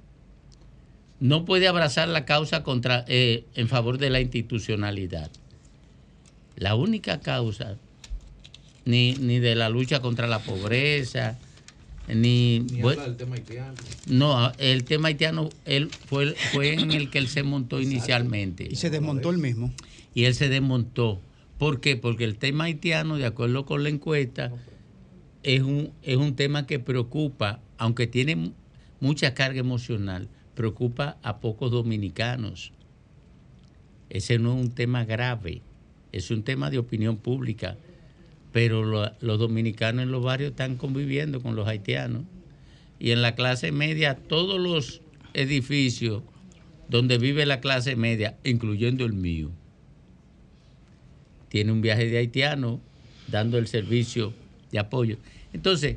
No 1.21 1.45
puede 1.45 1.69
abrazar 1.69 2.09
la 2.09 2.25
causa 2.25 2.62
contra, 2.62 3.05
eh, 3.09 3.45
en 3.55 3.69
favor 3.69 3.99
de 3.99 4.11
la 4.11 4.21
institucionalidad. 4.21 5.31
La 6.57 6.75
única 6.75 7.21
causa, 7.21 7.77
ni, 8.85 9.15
ni 9.15 9.39
de 9.39 9.55
la 9.55 9.69
lucha 9.69 10.01
contra 10.01 10.27
la 10.27 10.41
pobreza, 10.41 11.39
ni... 12.09 12.61
Ni 12.61 12.83
del 12.83 13.17
tema 13.17 13.37
haitiano. 13.37 13.75
no, 14.07 14.53
el 14.59 14.85
tema 14.85 15.09
haitiano 15.09 15.49
él 15.65 15.91
fue, 16.07 16.35
fue 16.53 16.75
en 16.75 16.91
el 16.91 17.11
que 17.11 17.19
él 17.19 17.29
se 17.29 17.43
montó 17.43 17.81
inicialmente. 17.81 18.69
Y 18.71 18.77
se 18.77 18.91
desmontó 18.91 19.31
el 19.31 19.39
mismo. 19.39 19.73
Y 20.15 20.25
él 20.25 20.35
se 20.35 20.49
desmontó. 20.49 21.21
¿Por 21.59 21.81
qué? 21.81 21.97
Porque 21.97 22.25
el 22.25 22.37
tema 22.37 22.65
haitiano, 22.65 23.17
de 23.17 23.27
acuerdo 23.27 23.65
con 23.65 23.83
la 23.83 23.89
encuesta, 23.89 24.53
es 25.43 25.62
un, 25.62 25.93
es 26.03 26.17
un 26.17 26.37
tema 26.37 26.67
que 26.67 26.79
preocupa, 26.79 27.61
aunque 27.79 28.07
tiene 28.07 28.53
mucha 29.01 29.35
carga 29.35 29.61
emocional, 29.61 30.29
preocupa 30.55 31.19
a 31.23 31.39
pocos 31.41 31.71
dominicanos. 31.71 32.73
Ese 34.11 34.39
no 34.39 34.55
es 34.57 34.65
un 34.67 34.71
tema 34.73 35.05
grave, 35.05 35.63
es 36.13 36.31
un 36.31 36.43
tema 36.43 36.71
de 36.71 36.79
opinión 36.79 37.17
pública, 37.17 37.77
pero 38.53 38.85
lo- 38.85 39.13
los 39.21 39.39
dominicanos 39.39 40.05
en 40.05 40.13
los 40.13 40.23
barrios 40.23 40.51
están 40.51 40.77
conviviendo 40.77 41.41
con 41.43 41.57
los 41.57 41.67
haitianos. 41.67 42.23
Y 43.01 43.11
en 43.11 43.23
la 43.23 43.35
clase 43.35 43.73
media, 43.73 44.15
todos 44.17 44.61
los 44.61 45.01
edificios 45.35 46.23
donde 46.89 47.19
vive 47.19 47.45
la 47.47 47.61
clase 47.61 47.97
media, 47.97 48.37
incluyendo 48.45 49.05
el 49.05 49.15
mío, 49.15 49.51
tiene 51.49 51.73
un 51.73 51.81
viaje 51.81 52.07
de 52.09 52.19
haitiano 52.19 52.81
dando 53.29 53.59
el 53.59 53.67
servicio 53.67 54.33
de 54.71 54.79
apoyo. 54.79 55.19
Entonces, 55.53 55.97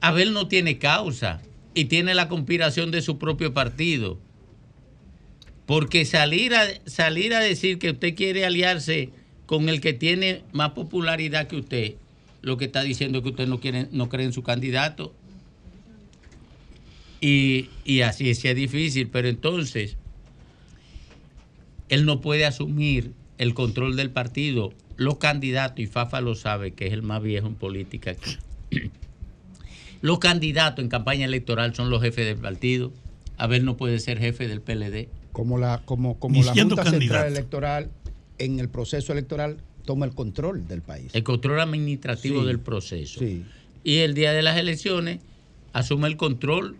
Abel 0.00 0.32
no 0.32 0.48
tiene 0.48 0.78
causa 0.78 1.40
y 1.76 1.84
tiene 1.84 2.14
la 2.14 2.26
conspiración 2.26 2.90
de 2.90 3.02
su 3.02 3.18
propio 3.18 3.52
partido. 3.52 4.18
Porque 5.66 6.06
salir 6.06 6.54
a, 6.54 6.64
salir 6.86 7.34
a 7.34 7.40
decir 7.40 7.78
que 7.78 7.90
usted 7.90 8.14
quiere 8.14 8.46
aliarse 8.46 9.10
con 9.44 9.68
el 9.68 9.82
que 9.82 9.92
tiene 9.92 10.42
más 10.52 10.70
popularidad 10.70 11.48
que 11.48 11.56
usted, 11.56 11.94
lo 12.40 12.56
que 12.56 12.64
está 12.64 12.82
diciendo 12.82 13.18
es 13.18 13.24
que 13.24 13.30
usted 13.30 13.46
no, 13.46 13.60
quiere, 13.60 13.88
no 13.92 14.08
cree 14.08 14.24
en 14.24 14.32
su 14.32 14.42
candidato. 14.42 15.14
Y, 17.20 17.68
y 17.84 18.00
así 18.00 18.34
sí 18.34 18.48
es 18.48 18.56
difícil, 18.56 19.08
pero 19.08 19.28
entonces 19.28 19.98
él 21.90 22.06
no 22.06 22.22
puede 22.22 22.46
asumir 22.46 23.12
el 23.36 23.52
control 23.52 23.96
del 23.96 24.10
partido. 24.10 24.72
Los 24.96 25.18
candidatos, 25.18 25.80
y 25.80 25.86
Fafa 25.86 26.22
lo 26.22 26.36
sabe, 26.36 26.72
que 26.72 26.86
es 26.86 26.94
el 26.94 27.02
más 27.02 27.22
viejo 27.22 27.48
en 27.48 27.54
política 27.54 28.12
aquí. 28.12 28.38
Los 30.02 30.18
candidatos 30.18 30.82
en 30.82 30.88
campaña 30.88 31.24
electoral 31.26 31.74
son 31.74 31.90
los 31.90 32.02
jefes 32.02 32.26
del 32.26 32.36
partido. 32.36 32.92
Abel 33.38 33.64
no 33.64 33.76
puede 33.76 33.98
ser 34.00 34.18
jefe 34.18 34.48
del 34.48 34.60
PLD. 34.60 35.08
Como 35.32 35.58
la, 35.58 35.82
como, 35.84 36.18
como 36.18 36.42
la 36.42 36.52
Junta 36.54 36.84
Central. 36.84 37.26
Electoral 37.28 37.90
en 38.38 38.60
el 38.60 38.68
proceso 38.68 39.12
electoral 39.12 39.58
toma 39.84 40.06
el 40.06 40.12
control 40.14 40.66
del 40.68 40.82
país. 40.82 41.10
El 41.14 41.22
control 41.22 41.60
administrativo 41.60 42.40
Sí, 42.40 42.46
del 42.46 42.58
proceso. 42.60 43.20
sí. 43.20 43.44
Y 43.84 43.98
el 43.98 44.14
día 44.14 44.32
de 44.32 44.42
las 44.42 44.56
elecciones 44.58 45.20
asume 45.72 46.08
el 46.08 46.16
control 46.16 46.76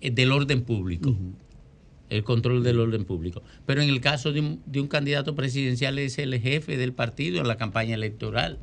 eh, 0.00 0.10
del 0.10 0.32
orden 0.32 0.62
público. 0.62 1.14
El 2.08 2.24
control 2.24 2.62
del 2.64 2.80
orden 2.80 3.04
público. 3.04 3.42
Pero 3.66 3.82
en 3.82 3.88
el 3.90 4.00
caso 4.00 4.32
de 4.32 4.40
un, 4.40 4.62
de 4.66 4.80
un 4.80 4.88
candidato 4.88 5.34
presidencial 5.34 5.98
es 5.98 6.18
el 6.18 6.38
jefe 6.40 6.76
del 6.78 6.92
partido 6.92 7.40
en 7.40 7.46
la 7.48 7.56
campaña 7.56 7.94
electoral. 7.94 8.58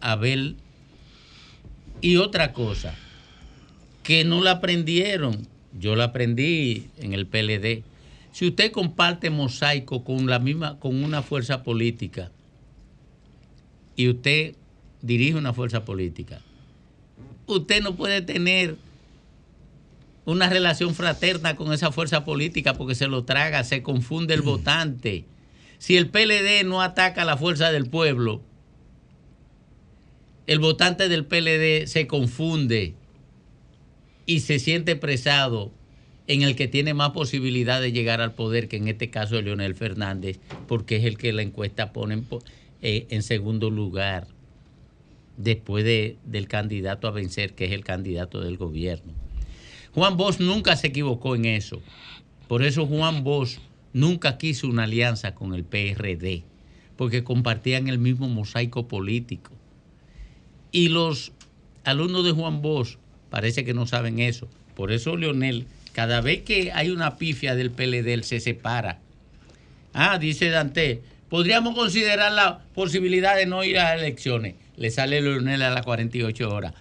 Abel. 0.00 0.56
Y 2.00 2.16
otra 2.16 2.52
cosa, 2.52 2.94
que 4.02 4.24
no 4.24 4.42
la 4.42 4.52
aprendieron. 4.52 5.46
Yo 5.78 5.94
la 5.96 6.04
aprendí 6.04 6.88
en 6.98 7.12
el 7.12 7.26
PLD. 7.26 7.84
Si 8.32 8.46
usted 8.46 8.72
comparte 8.72 9.30
mosaico 9.30 10.04
con 10.04 10.26
la 10.26 10.38
misma, 10.38 10.78
con 10.78 11.02
una 11.02 11.22
fuerza 11.22 11.62
política, 11.62 12.30
y 13.96 14.08
usted 14.08 14.54
dirige 15.02 15.36
una 15.36 15.52
fuerza 15.52 15.84
política, 15.84 16.40
usted 17.46 17.82
no 17.82 17.96
puede 17.96 18.22
tener 18.22 18.76
una 20.24 20.48
relación 20.48 20.94
fraterna 20.94 21.56
con 21.56 21.72
esa 21.72 21.92
fuerza 21.92 22.24
política 22.24 22.74
porque 22.74 22.94
se 22.94 23.08
lo 23.08 23.24
traga, 23.24 23.64
se 23.64 23.82
confunde 23.82 24.34
el 24.34 24.42
votante. 24.42 25.24
Si 25.78 25.96
el 25.96 26.08
PLD 26.08 26.64
no 26.64 26.82
ataca 26.82 27.22
a 27.22 27.24
la 27.24 27.36
fuerza 27.36 27.72
del 27.72 27.88
pueblo, 27.88 28.42
el 30.46 30.58
votante 30.58 31.08
del 31.08 31.24
PLD 31.26 31.86
se 31.86 32.06
confunde 32.06 32.94
y 34.26 34.40
se 34.40 34.58
siente 34.58 34.96
presado 34.96 35.72
en 36.26 36.42
el 36.42 36.54
que 36.54 36.68
tiene 36.68 36.94
más 36.94 37.10
posibilidad 37.10 37.80
de 37.80 37.92
llegar 37.92 38.20
al 38.20 38.34
poder, 38.34 38.68
que 38.68 38.76
en 38.76 38.88
este 38.88 39.10
caso 39.10 39.38
es 39.38 39.44
Leonel 39.44 39.74
Fernández, 39.74 40.38
porque 40.68 40.96
es 40.96 41.04
el 41.04 41.18
que 41.18 41.32
la 41.32 41.42
encuesta 41.42 41.92
pone 41.92 42.14
en, 42.14 42.26
eh, 42.82 43.22
segundo 43.22 43.70
lugar, 43.70 44.28
después 45.36 45.84
de- 45.84 46.18
del 46.24 46.46
candidato 46.46 47.08
a 47.08 47.10
vencer, 47.10 47.54
que 47.54 47.64
es 47.64 47.72
el 47.72 47.82
candidato 47.82 48.40
del 48.40 48.56
gobierno. 48.56 49.12
Juan 49.92 50.16
Bosch 50.16 50.38
nunca 50.38 50.76
se 50.76 50.88
equivocó 50.88 51.34
en 51.34 51.46
eso. 51.46 51.82
Por 52.46 52.62
eso 52.62 52.86
Juan 52.86 53.24
Bosch 53.24 53.58
nunca 53.92 54.38
quiso 54.38 54.68
una 54.68 54.84
alianza 54.84 55.34
con 55.34 55.54
el 55.54 55.64
PRD, 55.64 56.44
porque 56.96 57.24
compartían 57.24 57.88
el 57.88 57.98
mismo 57.98 58.28
mosaico 58.28 58.86
político. 58.86 59.50
Y 60.72 60.88
los 60.88 61.32
alumnos 61.84 62.24
de 62.24 62.32
Juan 62.32 62.62
Bosch 62.62 62.96
parece 63.30 63.64
que 63.64 63.74
no 63.74 63.86
saben 63.86 64.18
eso. 64.18 64.48
Por 64.74 64.92
eso 64.92 65.16
Leonel, 65.16 65.66
cada 65.92 66.20
vez 66.20 66.42
que 66.42 66.72
hay 66.72 66.90
una 66.90 67.16
pifia 67.16 67.54
del 67.54 67.70
PLD, 67.70 68.12
él 68.12 68.24
se 68.24 68.40
separa. 68.40 68.98
Ah, 69.92 70.18
dice 70.18 70.50
Dante, 70.50 71.02
podríamos 71.28 71.74
considerar 71.74 72.32
la 72.32 72.60
posibilidad 72.74 73.36
de 73.36 73.46
no 73.46 73.64
ir 73.64 73.78
a 73.78 73.94
las 73.94 74.02
elecciones. 74.02 74.54
Le 74.76 74.90
sale 74.90 75.20
Leonel 75.20 75.62
a 75.62 75.70
las 75.70 75.84
48 75.84 76.48
horas. 76.48 76.74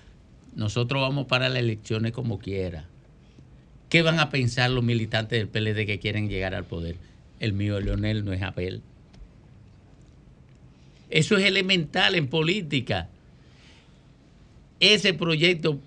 Nosotros 0.55 1.01
vamos 1.01 1.27
para 1.27 1.49
las 1.49 1.59
elecciones 1.59 2.11
como 2.11 2.39
quiera. 2.39 2.85
¿Qué 3.89 4.03
van 4.03 4.19
a 4.19 4.29
pensar 4.29 4.69
los 4.69 4.83
militantes 4.83 5.39
del 5.39 5.47
PLD 5.47 5.85
que 5.85 5.99
quieren 5.99 6.29
llegar 6.29 6.53
al 6.53 6.63
poder? 6.63 6.95
El 7.39 7.53
mío, 7.53 7.79
Leonel, 7.79 8.23
no 8.23 8.33
es 8.33 8.41
Abel. 8.41 8.81
Eso 11.09 11.37
es 11.37 11.45
elemental 11.45 12.13
en 12.15 12.27
política. 12.27 13.09
Ese 14.79 15.13
proyecto 15.13 15.79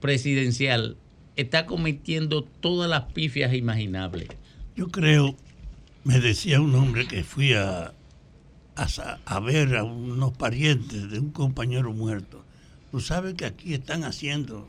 presidencial 0.00 0.96
está 1.36 1.66
cometiendo 1.66 2.42
todas 2.42 2.88
las 2.88 3.12
pifias 3.12 3.54
imaginables. 3.54 4.28
Yo 4.76 4.88
creo, 4.88 5.36
me 6.04 6.20
decía 6.20 6.60
un 6.60 6.74
hombre 6.74 7.06
que 7.06 7.22
fui 7.22 7.52
a, 7.52 7.92
a, 8.76 9.40
ver 9.40 9.76
a 9.76 9.84
unos 9.84 10.32
parientes 10.32 11.10
de 11.10 11.18
un 11.18 11.30
compañero 11.30 11.92
muerto. 11.92 12.44
Tú 12.90 13.00
sabes 13.00 13.34
que 13.34 13.44
aquí 13.44 13.74
están 13.74 14.04
haciendo, 14.04 14.68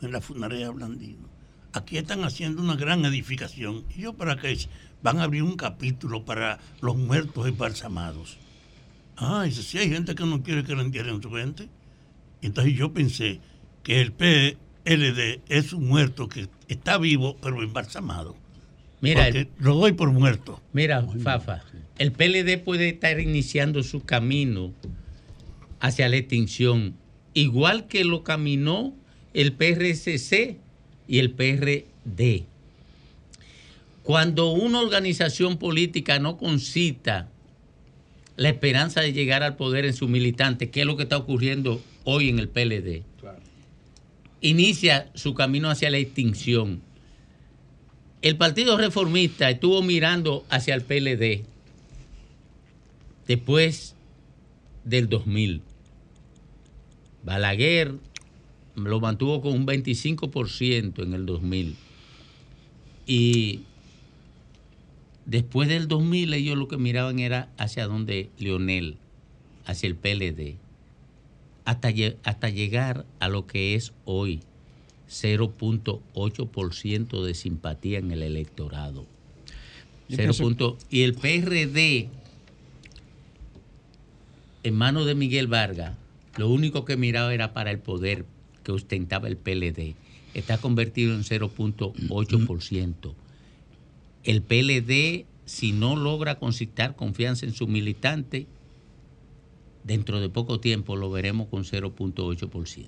en 0.00 0.12
la 0.12 0.20
funeraria 0.20 0.70
Blandino, 0.70 1.28
aquí 1.72 1.98
están 1.98 2.24
haciendo 2.24 2.62
una 2.62 2.76
gran 2.76 3.04
edificación. 3.04 3.84
¿Y 3.94 4.02
yo 4.02 4.14
para 4.14 4.36
qué? 4.36 4.56
Van 5.02 5.18
a 5.18 5.24
abrir 5.24 5.42
un 5.42 5.56
capítulo 5.56 6.24
para 6.24 6.58
los 6.80 6.96
muertos 6.96 7.46
embalsamados. 7.46 8.38
Ah, 9.16 9.44
dice, 9.44 9.62
sí 9.62 9.78
hay 9.78 9.90
gente 9.90 10.14
que 10.14 10.24
no 10.24 10.42
quiere 10.42 10.64
que 10.64 10.74
le 10.74 10.82
entierren 10.82 11.22
su 11.22 11.30
gente. 11.30 11.68
Entonces 12.46 12.74
yo 12.74 12.92
pensé 12.92 13.40
que 13.82 14.00
el 14.00 14.12
PLD 14.12 15.40
es 15.48 15.72
un 15.72 15.88
muerto 15.88 16.28
que 16.28 16.48
está 16.68 16.98
vivo 16.98 17.36
pero 17.40 17.62
embalsamado. 17.62 18.36
Mira, 19.00 19.28
el- 19.28 19.48
lo 19.58 19.74
doy 19.76 19.92
por 19.92 20.10
muerto. 20.12 20.60
Mira, 20.72 21.02
Fafa, 21.22 21.62
el 21.98 22.12
PLD 22.12 22.58
puede 22.58 22.88
estar 22.90 23.18
iniciando 23.20 23.82
su 23.82 24.02
camino 24.04 24.72
hacia 25.80 26.08
la 26.08 26.16
extinción, 26.16 26.94
igual 27.34 27.86
que 27.86 28.04
lo 28.04 28.22
caminó 28.24 28.94
el 29.34 29.52
PRCC 29.52 30.58
y 31.08 31.18
el 31.18 31.30
PRD. 31.32 32.44
Cuando 34.02 34.52
una 34.52 34.80
organización 34.80 35.56
política 35.58 36.18
no 36.18 36.36
concita 36.36 37.28
la 38.36 38.48
esperanza 38.50 39.00
de 39.00 39.12
llegar 39.12 39.42
al 39.42 39.56
poder 39.56 39.84
en 39.86 39.94
sus 39.94 40.08
militantes, 40.10 40.70
que 40.70 40.80
es 40.80 40.86
lo 40.86 40.96
que 40.96 41.04
está 41.04 41.16
ocurriendo 41.16 41.80
hoy 42.04 42.28
en 42.28 42.38
el 42.38 42.48
PLD, 42.48 43.02
inicia 44.40 45.10
su 45.14 45.34
camino 45.34 45.70
hacia 45.70 45.90
la 45.90 45.98
extinción. 45.98 46.82
El 48.22 48.36
Partido 48.36 48.78
Reformista 48.78 49.50
estuvo 49.50 49.82
mirando 49.82 50.44
hacia 50.48 50.74
el 50.74 50.82
PLD 50.82 51.44
después 53.26 53.94
del 54.84 55.08
2000. 55.08 55.62
Balaguer 57.24 57.94
lo 58.76 59.00
mantuvo 59.00 59.40
con 59.40 59.52
un 59.52 59.66
25% 59.66 61.02
en 61.02 61.14
el 61.14 61.26
2000. 61.26 61.76
Y 63.06 63.60
después 65.26 65.68
del 65.68 65.88
2000 65.88 66.34
ellos 66.34 66.58
lo 66.58 66.68
que 66.68 66.76
miraban 66.76 67.18
era 67.18 67.48
hacia 67.56 67.86
donde 67.86 68.30
Leonel, 68.38 68.96
hacia 69.64 69.86
el 69.86 69.96
PLD. 69.96 70.56
Hasta, 71.64 71.90
lle- 71.90 72.16
hasta 72.24 72.48
llegar 72.50 73.06
a 73.20 73.28
lo 73.28 73.46
que 73.46 73.74
es 73.74 73.92
hoy, 74.04 74.40
0.8% 75.08 77.24
de 77.24 77.34
simpatía 77.34 77.98
en 77.98 78.10
el 78.10 78.22
electorado. 78.22 79.06
Punto- 80.44 80.78
y 80.90 81.02
el 81.02 81.14
PRD, 81.14 82.08
en 84.62 84.74
manos 84.74 85.06
de 85.06 85.14
Miguel 85.14 85.46
Vargas, 85.46 85.96
lo 86.36 86.48
único 86.48 86.84
que 86.84 86.96
miraba 86.96 87.32
era 87.34 87.52
para 87.54 87.70
el 87.70 87.78
poder 87.78 88.24
que 88.62 88.72
ostentaba 88.72 89.28
el 89.28 89.36
PLD. 89.36 89.94
Está 90.34 90.58
convertido 90.58 91.14
en 91.14 91.22
0.8%. 91.22 93.14
El 94.24 94.42
PLD, 94.42 95.26
si 95.44 95.72
no 95.72 95.96
logra 95.96 96.38
concitar 96.38 96.96
confianza 96.96 97.46
en 97.46 97.52
su 97.52 97.66
militante, 97.68 98.46
dentro 99.84 100.20
de 100.20 100.28
poco 100.28 100.58
tiempo 100.58 100.96
lo 100.96 101.10
veremos 101.10 101.48
con 101.48 101.62
0.8%. 101.64 102.86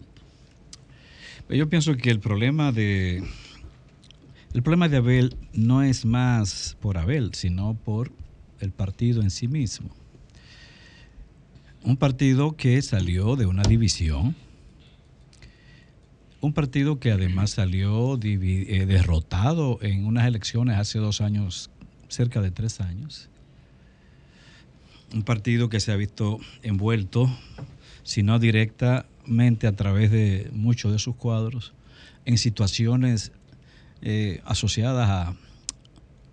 Yo 1.50 1.68
pienso 1.68 1.96
que 1.96 2.10
el 2.10 2.18
problema 2.18 2.72
de 2.72 3.22
el 4.52 4.62
problema 4.62 4.88
de 4.88 4.96
Abel 4.96 5.36
no 5.52 5.82
es 5.82 6.04
más 6.06 6.76
por 6.80 6.96
Abel, 6.96 7.34
sino 7.34 7.74
por 7.74 8.10
el 8.60 8.72
partido 8.72 9.20
en 9.22 9.30
sí 9.30 9.48
mismo. 9.48 9.90
Un 11.84 11.96
partido 11.96 12.56
que 12.56 12.80
salió 12.82 13.36
de 13.36 13.46
una 13.46 13.62
división, 13.62 14.34
un 16.40 16.52
partido 16.52 16.98
que 16.98 17.12
además 17.12 17.50
salió 17.50 18.18
eh, 18.22 18.86
derrotado 18.86 19.78
en 19.82 20.06
unas 20.06 20.26
elecciones 20.26 20.78
hace 20.78 20.98
dos 20.98 21.20
años, 21.20 21.70
cerca 22.08 22.40
de 22.40 22.50
tres 22.50 22.80
años. 22.80 23.28
Un 25.12 25.22
partido 25.22 25.68
que 25.68 25.80
se 25.80 25.92
ha 25.92 25.96
visto 25.96 26.38
envuelto, 26.62 27.30
si 28.02 28.22
no 28.22 28.38
directamente 28.38 29.66
a 29.66 29.72
través 29.72 30.10
de 30.10 30.50
muchos 30.52 30.92
de 30.92 30.98
sus 30.98 31.16
cuadros, 31.16 31.72
en 32.24 32.38
situaciones 32.38 33.32
eh, 34.02 34.40
asociadas 34.44 35.08
a 35.08 35.36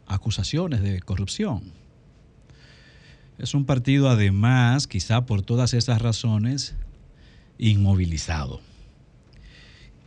acusaciones 0.08 0.82
de 0.82 1.02
corrupción. 1.02 1.72
Es 3.38 3.54
un 3.54 3.66
partido 3.66 4.10
además, 4.10 4.88
quizá 4.88 5.26
por 5.26 5.42
todas 5.42 5.74
esas 5.74 6.02
razones, 6.02 6.76
inmovilizado, 7.58 8.62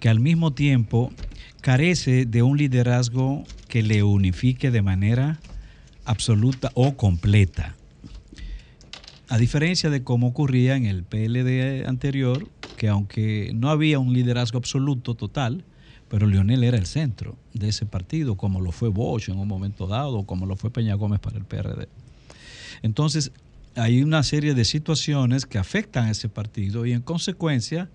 que 0.00 0.08
al 0.08 0.20
mismo 0.20 0.52
tiempo 0.52 1.12
carece 1.60 2.26
de 2.26 2.42
un 2.42 2.58
liderazgo 2.58 3.44
que 3.68 3.82
le 3.82 4.02
unifique 4.02 4.70
de 4.70 4.82
manera 4.82 5.40
absoluta 6.04 6.70
o 6.74 6.96
completa. 6.96 7.75
A 9.28 9.38
diferencia 9.38 9.90
de 9.90 10.04
cómo 10.04 10.28
ocurría 10.28 10.76
en 10.76 10.86
el 10.86 11.02
PLD 11.02 11.86
anterior, 11.88 12.48
que 12.76 12.88
aunque 12.88 13.50
no 13.54 13.70
había 13.70 13.98
un 13.98 14.12
liderazgo 14.12 14.58
absoluto 14.58 15.14
total, 15.14 15.64
pero 16.08 16.28
Leonel 16.28 16.62
era 16.62 16.78
el 16.78 16.86
centro 16.86 17.36
de 17.52 17.68
ese 17.68 17.86
partido, 17.86 18.36
como 18.36 18.60
lo 18.60 18.70
fue 18.70 18.88
Bosch 18.88 19.28
en 19.28 19.38
un 19.38 19.48
momento 19.48 19.88
dado, 19.88 20.22
como 20.24 20.46
lo 20.46 20.54
fue 20.54 20.70
Peña 20.70 20.94
Gómez 20.94 21.18
para 21.18 21.38
el 21.38 21.44
PRD. 21.44 21.88
Entonces, 22.82 23.32
hay 23.74 24.00
una 24.02 24.22
serie 24.22 24.54
de 24.54 24.64
situaciones 24.64 25.44
que 25.44 25.58
afectan 25.58 26.04
a 26.04 26.10
ese 26.12 26.28
partido 26.28 26.86
y 26.86 26.92
en 26.92 27.02
consecuencia 27.02 27.90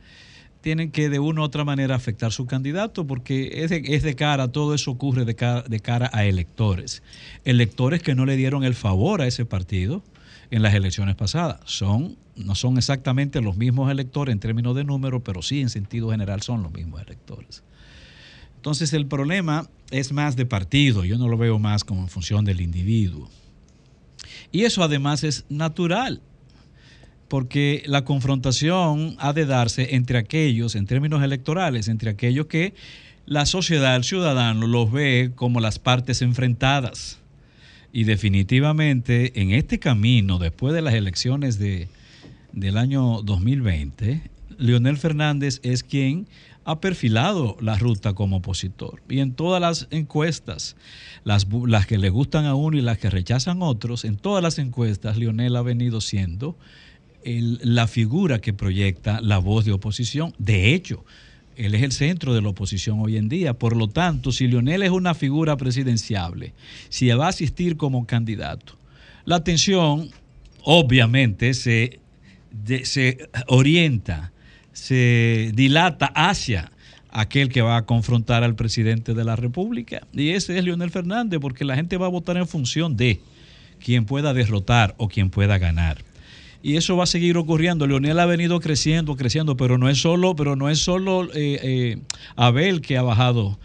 tienen 0.59 0.91
que 0.91 1.09
de 1.09 1.19
una 1.19 1.41
u 1.41 1.43
otra 1.45 1.63
manera 1.63 1.95
afectar 1.95 2.33
su 2.33 2.45
candidato 2.45 3.07
porque 3.07 3.63
es 3.63 3.69
de, 3.69 3.81
es 3.85 4.03
de 4.03 4.15
cara, 4.15 4.49
todo 4.49 4.75
eso 4.75 4.91
ocurre 4.91 5.23
de 5.23 5.35
cara, 5.35 5.63
de 5.63 5.79
cara 5.79 6.09
a 6.13 6.25
electores. 6.25 7.01
Electores 7.45 8.03
que 8.03 8.15
no 8.15 8.25
le 8.25 8.35
dieron 8.35 8.65
el 8.65 8.75
favor 8.75 9.21
a 9.21 9.27
ese 9.27 9.45
partido 9.45 10.03
en 10.51 10.61
las 10.61 10.73
elecciones 10.75 11.15
pasadas. 11.15 11.61
Son, 11.65 12.17
no 12.35 12.55
son 12.55 12.77
exactamente 12.77 13.41
los 13.41 13.57
mismos 13.57 13.89
electores 13.89 14.33
en 14.33 14.39
términos 14.39 14.75
de 14.75 14.83
número, 14.83 15.23
pero 15.23 15.41
sí 15.41 15.61
en 15.61 15.69
sentido 15.69 16.11
general 16.11 16.41
son 16.41 16.61
los 16.61 16.71
mismos 16.71 17.01
electores. 17.01 17.63
Entonces 18.57 18.93
el 18.93 19.07
problema 19.07 19.67
es 19.89 20.11
más 20.11 20.35
de 20.35 20.45
partido, 20.45 21.03
yo 21.03 21.17
no 21.17 21.27
lo 21.27 21.37
veo 21.37 21.57
más 21.57 21.83
como 21.83 22.01
en 22.01 22.09
función 22.09 22.45
del 22.45 22.61
individuo. 22.61 23.29
Y 24.51 24.65
eso 24.65 24.83
además 24.83 25.23
es 25.23 25.45
natural, 25.49 26.21
porque 27.29 27.83
la 27.87 28.03
confrontación 28.03 29.15
ha 29.19 29.31
de 29.31 29.45
darse 29.45 29.95
entre 29.95 30.17
aquellos, 30.17 30.75
en 30.75 30.85
términos 30.85 31.23
electorales, 31.23 31.87
entre 31.87 32.11
aquellos 32.11 32.47
que 32.47 32.73
la 33.25 33.45
sociedad, 33.45 33.95
el 33.95 34.03
ciudadano, 34.03 34.67
los 34.67 34.91
ve 34.91 35.31
como 35.33 35.61
las 35.61 35.79
partes 35.79 36.21
enfrentadas. 36.21 37.20
Y 37.93 38.05
definitivamente 38.05 39.41
en 39.41 39.51
este 39.51 39.79
camino, 39.79 40.39
después 40.39 40.73
de 40.73 40.81
las 40.81 40.93
elecciones 40.93 41.59
de, 41.59 41.89
del 42.53 42.77
año 42.77 43.21
2020, 43.21 44.21
Leonel 44.57 44.97
Fernández 44.97 45.59
es 45.63 45.83
quien 45.83 46.27
ha 46.63 46.79
perfilado 46.79 47.57
la 47.59 47.77
ruta 47.77 48.13
como 48.13 48.37
opositor. 48.37 49.01
Y 49.09 49.19
en 49.19 49.33
todas 49.33 49.59
las 49.59 49.87
encuestas, 49.91 50.75
las, 51.23 51.47
las 51.67 51.87
que 51.87 51.97
le 51.97 52.09
gustan 52.09 52.45
a 52.45 52.55
uno 52.55 52.77
y 52.77 52.81
las 52.81 52.97
que 52.97 53.09
rechazan 53.09 53.61
otros, 53.61 54.05
en 54.05 54.17
todas 54.17 54.43
las 54.43 54.59
encuestas, 54.59 55.17
Leonel 55.17 55.55
ha 55.55 55.61
venido 55.61 56.01
siendo 56.01 56.55
la 57.23 57.87
figura 57.87 58.39
que 58.39 58.53
proyecta 58.53 59.21
la 59.21 59.37
voz 59.37 59.65
de 59.65 59.73
oposición. 59.73 60.33
De 60.37 60.73
hecho, 60.73 61.03
él 61.55 61.75
es 61.75 61.83
el 61.83 61.91
centro 61.91 62.33
de 62.33 62.41
la 62.41 62.49
oposición 62.49 62.99
hoy 62.99 63.17
en 63.17 63.29
día. 63.29 63.53
Por 63.53 63.75
lo 63.75 63.87
tanto, 63.87 64.31
si 64.31 64.47
Leonel 64.47 64.83
es 64.83 64.91
una 64.91 65.13
figura 65.13 65.57
presidenciable, 65.57 66.53
si 66.89 67.09
va 67.09 67.25
a 67.25 67.29
asistir 67.29 67.77
como 67.77 68.05
candidato, 68.05 68.77
la 69.25 69.37
atención 69.37 70.09
obviamente 70.63 71.53
se, 71.53 71.99
se 72.83 73.29
orienta, 73.47 74.31
se 74.73 75.51
dilata 75.53 76.07
hacia 76.07 76.71
aquel 77.09 77.49
que 77.49 77.61
va 77.61 77.77
a 77.77 77.85
confrontar 77.85 78.43
al 78.43 78.55
presidente 78.55 79.13
de 79.13 79.23
la 79.23 79.35
República. 79.35 80.07
Y 80.13 80.29
ese 80.29 80.57
es 80.57 80.63
Leonel 80.63 80.91
Fernández, 80.91 81.39
porque 81.39 81.65
la 81.65 81.75
gente 81.75 81.97
va 81.97 82.05
a 82.05 82.09
votar 82.09 82.37
en 82.37 82.47
función 82.47 82.95
de 82.95 83.21
quien 83.79 84.05
pueda 84.05 84.33
derrotar 84.33 84.95
o 84.97 85.09
quien 85.09 85.29
pueda 85.29 85.57
ganar. 85.57 86.03
Y 86.63 86.77
eso 86.77 86.95
va 86.95 87.05
a 87.05 87.07
seguir 87.07 87.37
ocurriendo. 87.37 87.87
Leonel 87.87 88.19
ha 88.19 88.25
venido 88.25 88.59
creciendo, 88.59 89.15
creciendo, 89.15 89.57
pero 89.57 89.77
no 89.77 89.89
es 89.89 89.99
solo, 89.99 90.35
pero 90.35 90.55
no 90.55 90.69
es 90.69 90.79
solo 90.79 91.25
eh, 91.33 91.59
eh, 91.63 91.97
Abel 92.35 92.81
que 92.81 92.97
ha 92.97 93.01
bajado 93.01 93.59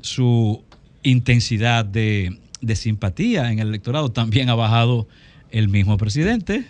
su 0.00 0.64
intensidad 1.02 1.84
de, 1.84 2.38
de 2.60 2.76
simpatía 2.76 3.52
en 3.52 3.58
el 3.58 3.68
electorado, 3.68 4.10
también 4.10 4.48
ha 4.48 4.54
bajado 4.54 5.06
el 5.50 5.68
mismo 5.68 5.96
presidente. 5.96 6.64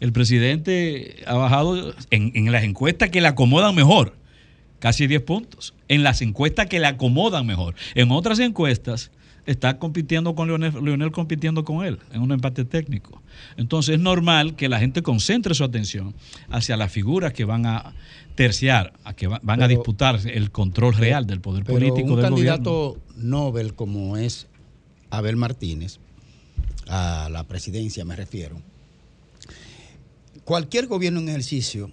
El 0.00 0.12
presidente 0.12 1.22
ha 1.26 1.34
bajado 1.34 1.94
en, 2.10 2.32
en 2.34 2.52
las 2.52 2.64
encuestas 2.64 3.10
que 3.10 3.20
le 3.20 3.28
acomodan 3.28 3.74
mejor, 3.74 4.16
casi 4.78 5.06
10 5.06 5.22
puntos. 5.22 5.74
En 5.88 6.02
las 6.02 6.20
encuestas 6.20 6.66
que 6.66 6.80
le 6.80 6.86
acomodan 6.86 7.46
mejor. 7.46 7.74
En 7.94 8.10
otras 8.10 8.38
encuestas 8.40 9.10
está 9.46 9.78
compitiendo 9.78 10.34
con 10.34 10.48
Leonel, 10.48 10.72
Leonel 10.82 11.10
compitiendo 11.12 11.64
con 11.64 11.84
él 11.84 11.98
en 12.12 12.22
un 12.22 12.32
empate 12.32 12.64
técnico. 12.64 13.22
Entonces 13.56 13.96
es 13.96 14.00
normal 14.00 14.56
que 14.56 14.68
la 14.68 14.78
gente 14.78 15.02
concentre 15.02 15.54
su 15.54 15.64
atención 15.64 16.14
hacia 16.48 16.76
las 16.76 16.90
figuras 16.92 17.32
que 17.32 17.44
van 17.44 17.66
a 17.66 17.94
terciar, 18.34 18.94
a 19.04 19.14
que 19.14 19.26
va- 19.26 19.40
van 19.42 19.62
a 19.62 19.68
disputar 19.68 20.18
el 20.26 20.50
control 20.50 20.94
real 20.94 21.26
del 21.26 21.40
poder 21.40 21.64
Pero 21.64 21.78
político 21.78 22.10
un 22.14 22.16
del 22.16 22.24
candidato 22.24 22.98
Nobel 23.16 23.74
como 23.74 24.16
es 24.16 24.46
Abel 25.10 25.36
Martínez, 25.36 25.98
a 26.88 27.28
la 27.30 27.44
presidencia 27.44 28.04
me 28.04 28.16
refiero, 28.16 28.60
cualquier 30.44 30.86
gobierno 30.86 31.20
en 31.20 31.28
ejercicio, 31.28 31.90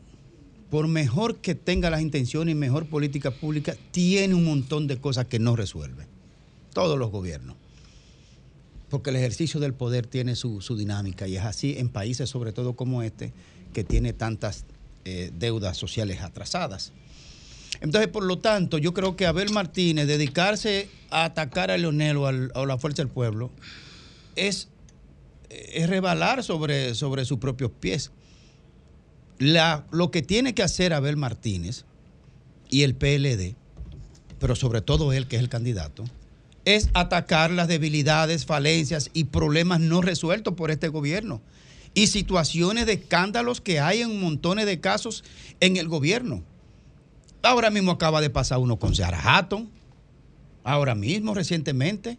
por 0.69 0.87
mejor 0.87 1.37
que 1.37 1.53
tenga 1.55 1.89
las 1.89 2.01
intenciones 2.01 2.53
y 2.53 2.55
mejor 2.55 2.85
política 2.87 3.31
pública, 3.31 3.75
tiene 3.91 4.33
un 4.35 4.45
montón 4.45 4.87
de 4.87 4.97
cosas 4.97 5.25
que 5.25 5.37
no 5.39 5.55
resuelve. 5.55 6.07
Todos 6.73 6.97
los 6.97 7.11
gobiernos. 7.11 7.55
Porque 8.89 9.09
el 9.09 9.15
ejercicio 9.15 9.59
del 9.59 9.73
poder 9.73 10.05
tiene 10.05 10.35
su, 10.35 10.59
dinámica 10.77 11.27
y 11.27 11.37
es 11.37 11.43
así 11.43 11.77
en 11.77 11.89
países 11.89 12.29
sobre 12.29 12.51
todo 12.51 12.73
como 12.75 13.03
este, 13.03 13.31
que 13.73 13.83
tiene 13.83 14.13
tantas 14.13 14.65
eh, 15.05 15.31
deudas 15.37 15.77
sociales 15.77 16.21
atrasadas. 16.21 16.91
Entonces, 17.79 18.09
por 18.09 18.23
lo 18.23 18.39
tanto, 18.39 18.77
yo 18.77 18.93
creo 18.93 19.15
que 19.15 19.25
Abel 19.25 19.49
Martínez, 19.51 20.07
dedicarse 20.07 20.89
a 21.09 21.23
atacar 21.23 21.71
a 21.71 21.77
Leonel 21.77 22.17
o 22.17 22.27
a 22.27 22.65
la 22.65 22.77
Fuerza 22.77 23.01
del 23.01 23.07
Pueblo, 23.11 23.49
es, 24.35 24.67
es 25.49 25.89
rebalar 25.89 26.43
sobre, 26.43 26.93
sobre 26.95 27.23
sus 27.23 27.39
propios 27.39 27.71
pies. 27.71 28.11
La- 29.39 29.85
lo 29.91 30.11
que 30.11 30.21
tiene 30.21 30.53
que 30.53 30.63
hacer 30.63 30.93
Abel 30.93 31.15
Martínez 31.15 31.85
y 32.69 32.83
el 32.83 32.93
PLD, 32.93 33.55
pero 34.39 34.55
sobre 34.55 34.81
todo 34.81 35.13
él, 35.13 35.27
que 35.27 35.37
es 35.37 35.41
el 35.41 35.49
candidato, 35.49 36.03
es 36.65 36.89
atacar 36.93 37.51
las 37.51 37.67
debilidades, 37.67 38.45
falencias 38.45 39.09
y 39.13 39.25
problemas 39.25 39.79
no 39.79 40.01
resueltos 40.01 40.53
por 40.53 40.71
este 40.71 40.87
gobierno 40.89 41.41
y 41.93 42.07
situaciones 42.07 42.85
de 42.85 42.93
escándalos 42.93 43.61
que 43.61 43.79
hay 43.79 44.01
en 44.01 44.19
montones 44.21 44.65
de 44.65 44.79
casos 44.79 45.23
en 45.59 45.77
el 45.77 45.87
gobierno. 45.87 46.43
Ahora 47.43 47.69
mismo 47.69 47.91
acaba 47.91 48.21
de 48.21 48.29
pasar 48.29 48.59
uno 48.59 48.77
con 48.77 48.95
Seara 48.95 49.19
Hatton, 49.21 49.69
ahora 50.63 50.95
mismo, 50.95 51.33
recientemente. 51.33 52.17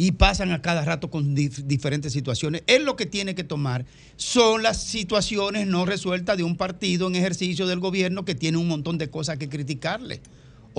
y 0.00 0.12
pasan 0.12 0.52
a 0.52 0.62
cada 0.62 0.84
rato 0.84 1.10
con 1.10 1.34
dif- 1.34 1.64
diferentes 1.64 2.12
situaciones. 2.12 2.62
Él 2.68 2.84
lo 2.84 2.94
que 2.94 3.04
tiene 3.04 3.34
que 3.34 3.42
tomar 3.42 3.84
son 4.16 4.62
las 4.62 4.80
situaciones 4.80 5.66
no 5.66 5.86
resueltas 5.86 6.36
de 6.36 6.44
un 6.44 6.56
partido 6.56 7.08
en 7.08 7.16
ejercicio 7.16 7.66
del 7.66 7.80
gobierno 7.80 8.24
que 8.24 8.36
tiene 8.36 8.58
un 8.58 8.68
montón 8.68 8.96
de 8.96 9.10
cosas 9.10 9.38
que 9.38 9.48
criticarle. 9.48 10.20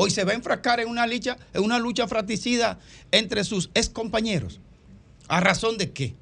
Hoy 0.01 0.11
se 0.11 0.23
va 0.23 0.31
a 0.31 0.35
enfrascar 0.35 0.79
en 0.79 0.87
una 0.87 1.05
lucha, 1.05 1.37
en 1.53 1.61
una 1.61 1.77
lucha 1.77 2.07
fratricida 2.07 2.79
entre 3.11 3.43
sus 3.43 3.69
ex 3.73 3.89
compañeros. 3.89 4.61
¿A 5.27 5.41
razón 5.41 5.77
de 5.77 5.91
qué? 5.91 6.15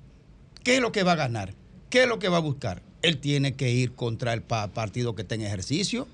¿Qué 0.64 0.78
es 0.78 0.82
lo 0.82 0.92
que 0.92 1.04
va 1.04 1.12
a 1.12 1.16
ganar? 1.16 1.54
¿Qué 1.92 2.02
es 2.04 2.10
lo 2.10 2.18
que 2.18 2.28
va 2.28 2.38
a 2.38 2.40
buscar? 2.42 2.82
Él 3.04 3.20
tiene 3.20 3.54
que 3.54 3.70
ir 3.72 3.94
contra 3.94 4.34
el 4.34 4.42
pa- 4.42 4.70
partido 4.70 5.14
que 5.14 5.22
está 5.22 5.36
en 5.36 5.42
ejercicio. 5.44 6.08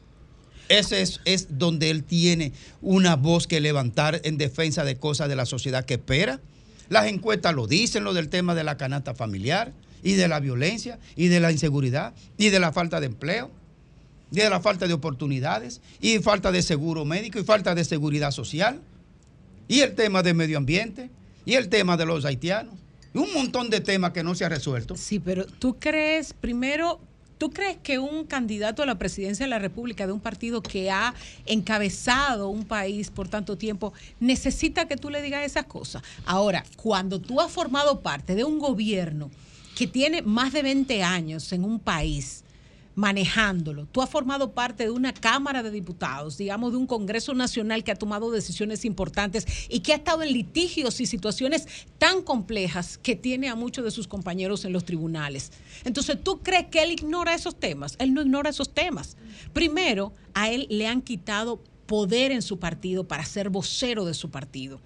Ese 0.67 1.01
es, 1.01 1.21
es 1.23 1.57
donde 1.57 1.89
él 1.89 2.03
tiene 2.03 2.51
una 2.81 3.15
voz 3.15 3.47
que 3.47 3.61
levantar 3.61 4.19
en 4.25 4.37
defensa 4.37 4.83
de 4.83 4.97
cosas 4.97 5.29
de 5.29 5.37
la 5.37 5.45
sociedad 5.45 5.85
que 5.85 5.93
espera. 5.93 6.41
Las 6.89 7.07
encuestas 7.07 7.55
lo 7.55 7.65
dicen, 7.65 8.03
lo 8.03 8.13
del 8.13 8.27
tema 8.27 8.55
de 8.55 8.65
la 8.65 8.75
canasta 8.75 9.15
familiar 9.15 9.71
y 10.03 10.13
de 10.13 10.27
la 10.27 10.41
violencia 10.41 10.99
y 11.15 11.29
de 11.29 11.39
la 11.39 11.51
inseguridad 11.53 12.13
y 12.37 12.49
de 12.49 12.59
la 12.59 12.73
falta 12.73 12.99
de 12.99 13.05
empleo 13.05 13.49
de 14.41 14.49
la 14.49 14.59
falta 14.59 14.87
de 14.87 14.93
oportunidades 14.93 15.81
y 16.01 16.19
falta 16.19 16.51
de 16.51 16.61
seguro 16.61 17.05
médico 17.05 17.39
y 17.39 17.43
falta 17.43 17.75
de 17.75 17.83
seguridad 17.85 18.31
social 18.31 18.81
y 19.67 19.79
el 19.81 19.95
tema 19.95 20.23
de 20.23 20.33
medio 20.33 20.57
ambiente 20.57 21.09
y 21.45 21.53
el 21.53 21.69
tema 21.69 21.97
de 21.97 22.05
los 22.05 22.25
haitianos 22.25 22.83
un 23.13 23.31
montón 23.33 23.69
de 23.69 23.79
temas 23.79 24.11
que 24.11 24.23
no 24.23 24.35
se 24.35 24.45
ha 24.45 24.49
resuelto. 24.49 24.95
Sí, 24.95 25.19
pero 25.19 25.45
tú 25.45 25.77
crees, 25.79 26.33
primero, 26.33 26.99
¿tú 27.37 27.51
crees 27.51 27.77
que 27.77 27.99
un 27.99 28.25
candidato 28.25 28.81
a 28.81 28.85
la 28.85 28.97
presidencia 28.97 29.45
de 29.45 29.49
la 29.49 29.59
República 29.59 30.07
de 30.07 30.13
un 30.13 30.19
partido 30.19 30.63
que 30.63 30.89
ha 30.89 31.13
encabezado 31.45 32.49
un 32.49 32.65
país 32.65 33.11
por 33.11 33.27
tanto 33.27 33.57
tiempo 33.57 33.93
necesita 34.19 34.87
que 34.87 34.97
tú 34.97 35.09
le 35.09 35.21
digas 35.21 35.45
esas 35.45 35.65
cosas? 35.65 36.01
Ahora, 36.25 36.63
cuando 36.75 37.19
tú 37.19 37.39
has 37.39 37.51
formado 37.51 38.01
parte 38.01 38.35
de 38.35 38.43
un 38.43 38.59
gobierno 38.59 39.29
que 39.75 39.87
tiene 39.87 40.21
más 40.21 40.53
de 40.53 40.63
20 40.63 41.03
años 41.03 41.51
en 41.51 41.63
un 41.63 41.79
país, 41.79 42.42
manejándolo. 42.95 43.85
Tú 43.87 44.01
has 44.01 44.09
formado 44.09 44.51
parte 44.51 44.83
de 44.83 44.91
una 44.91 45.13
Cámara 45.13 45.63
de 45.63 45.71
Diputados, 45.71 46.37
digamos, 46.37 46.71
de 46.71 46.77
un 46.77 46.87
Congreso 46.87 47.33
Nacional 47.33 47.83
que 47.83 47.91
ha 47.91 47.95
tomado 47.95 48.31
decisiones 48.31 48.85
importantes 48.85 49.47
y 49.69 49.79
que 49.79 49.93
ha 49.93 49.97
estado 49.97 50.23
en 50.23 50.33
litigios 50.33 50.99
y 51.01 51.05
situaciones 51.05 51.67
tan 51.97 52.21
complejas 52.21 52.97
que 52.97 53.15
tiene 53.15 53.49
a 53.49 53.55
muchos 53.55 53.83
de 53.83 53.91
sus 53.91 54.07
compañeros 54.07 54.65
en 54.65 54.73
los 54.73 54.85
tribunales. 54.85 55.51
Entonces, 55.83 56.17
¿tú 56.23 56.39
crees 56.39 56.67
que 56.67 56.83
él 56.83 56.91
ignora 56.91 57.33
esos 57.33 57.59
temas? 57.59 57.95
Él 57.99 58.13
no 58.13 58.21
ignora 58.21 58.49
esos 58.49 58.73
temas. 58.73 59.17
Primero, 59.53 60.13
a 60.33 60.49
él 60.49 60.67
le 60.69 60.87
han 60.87 61.01
quitado 61.01 61.61
poder 61.85 62.31
en 62.31 62.41
su 62.41 62.59
partido 62.59 63.07
para 63.07 63.25
ser 63.25 63.49
vocero 63.49 64.05
de 64.05 64.13
su 64.13 64.29
partido. 64.29 64.79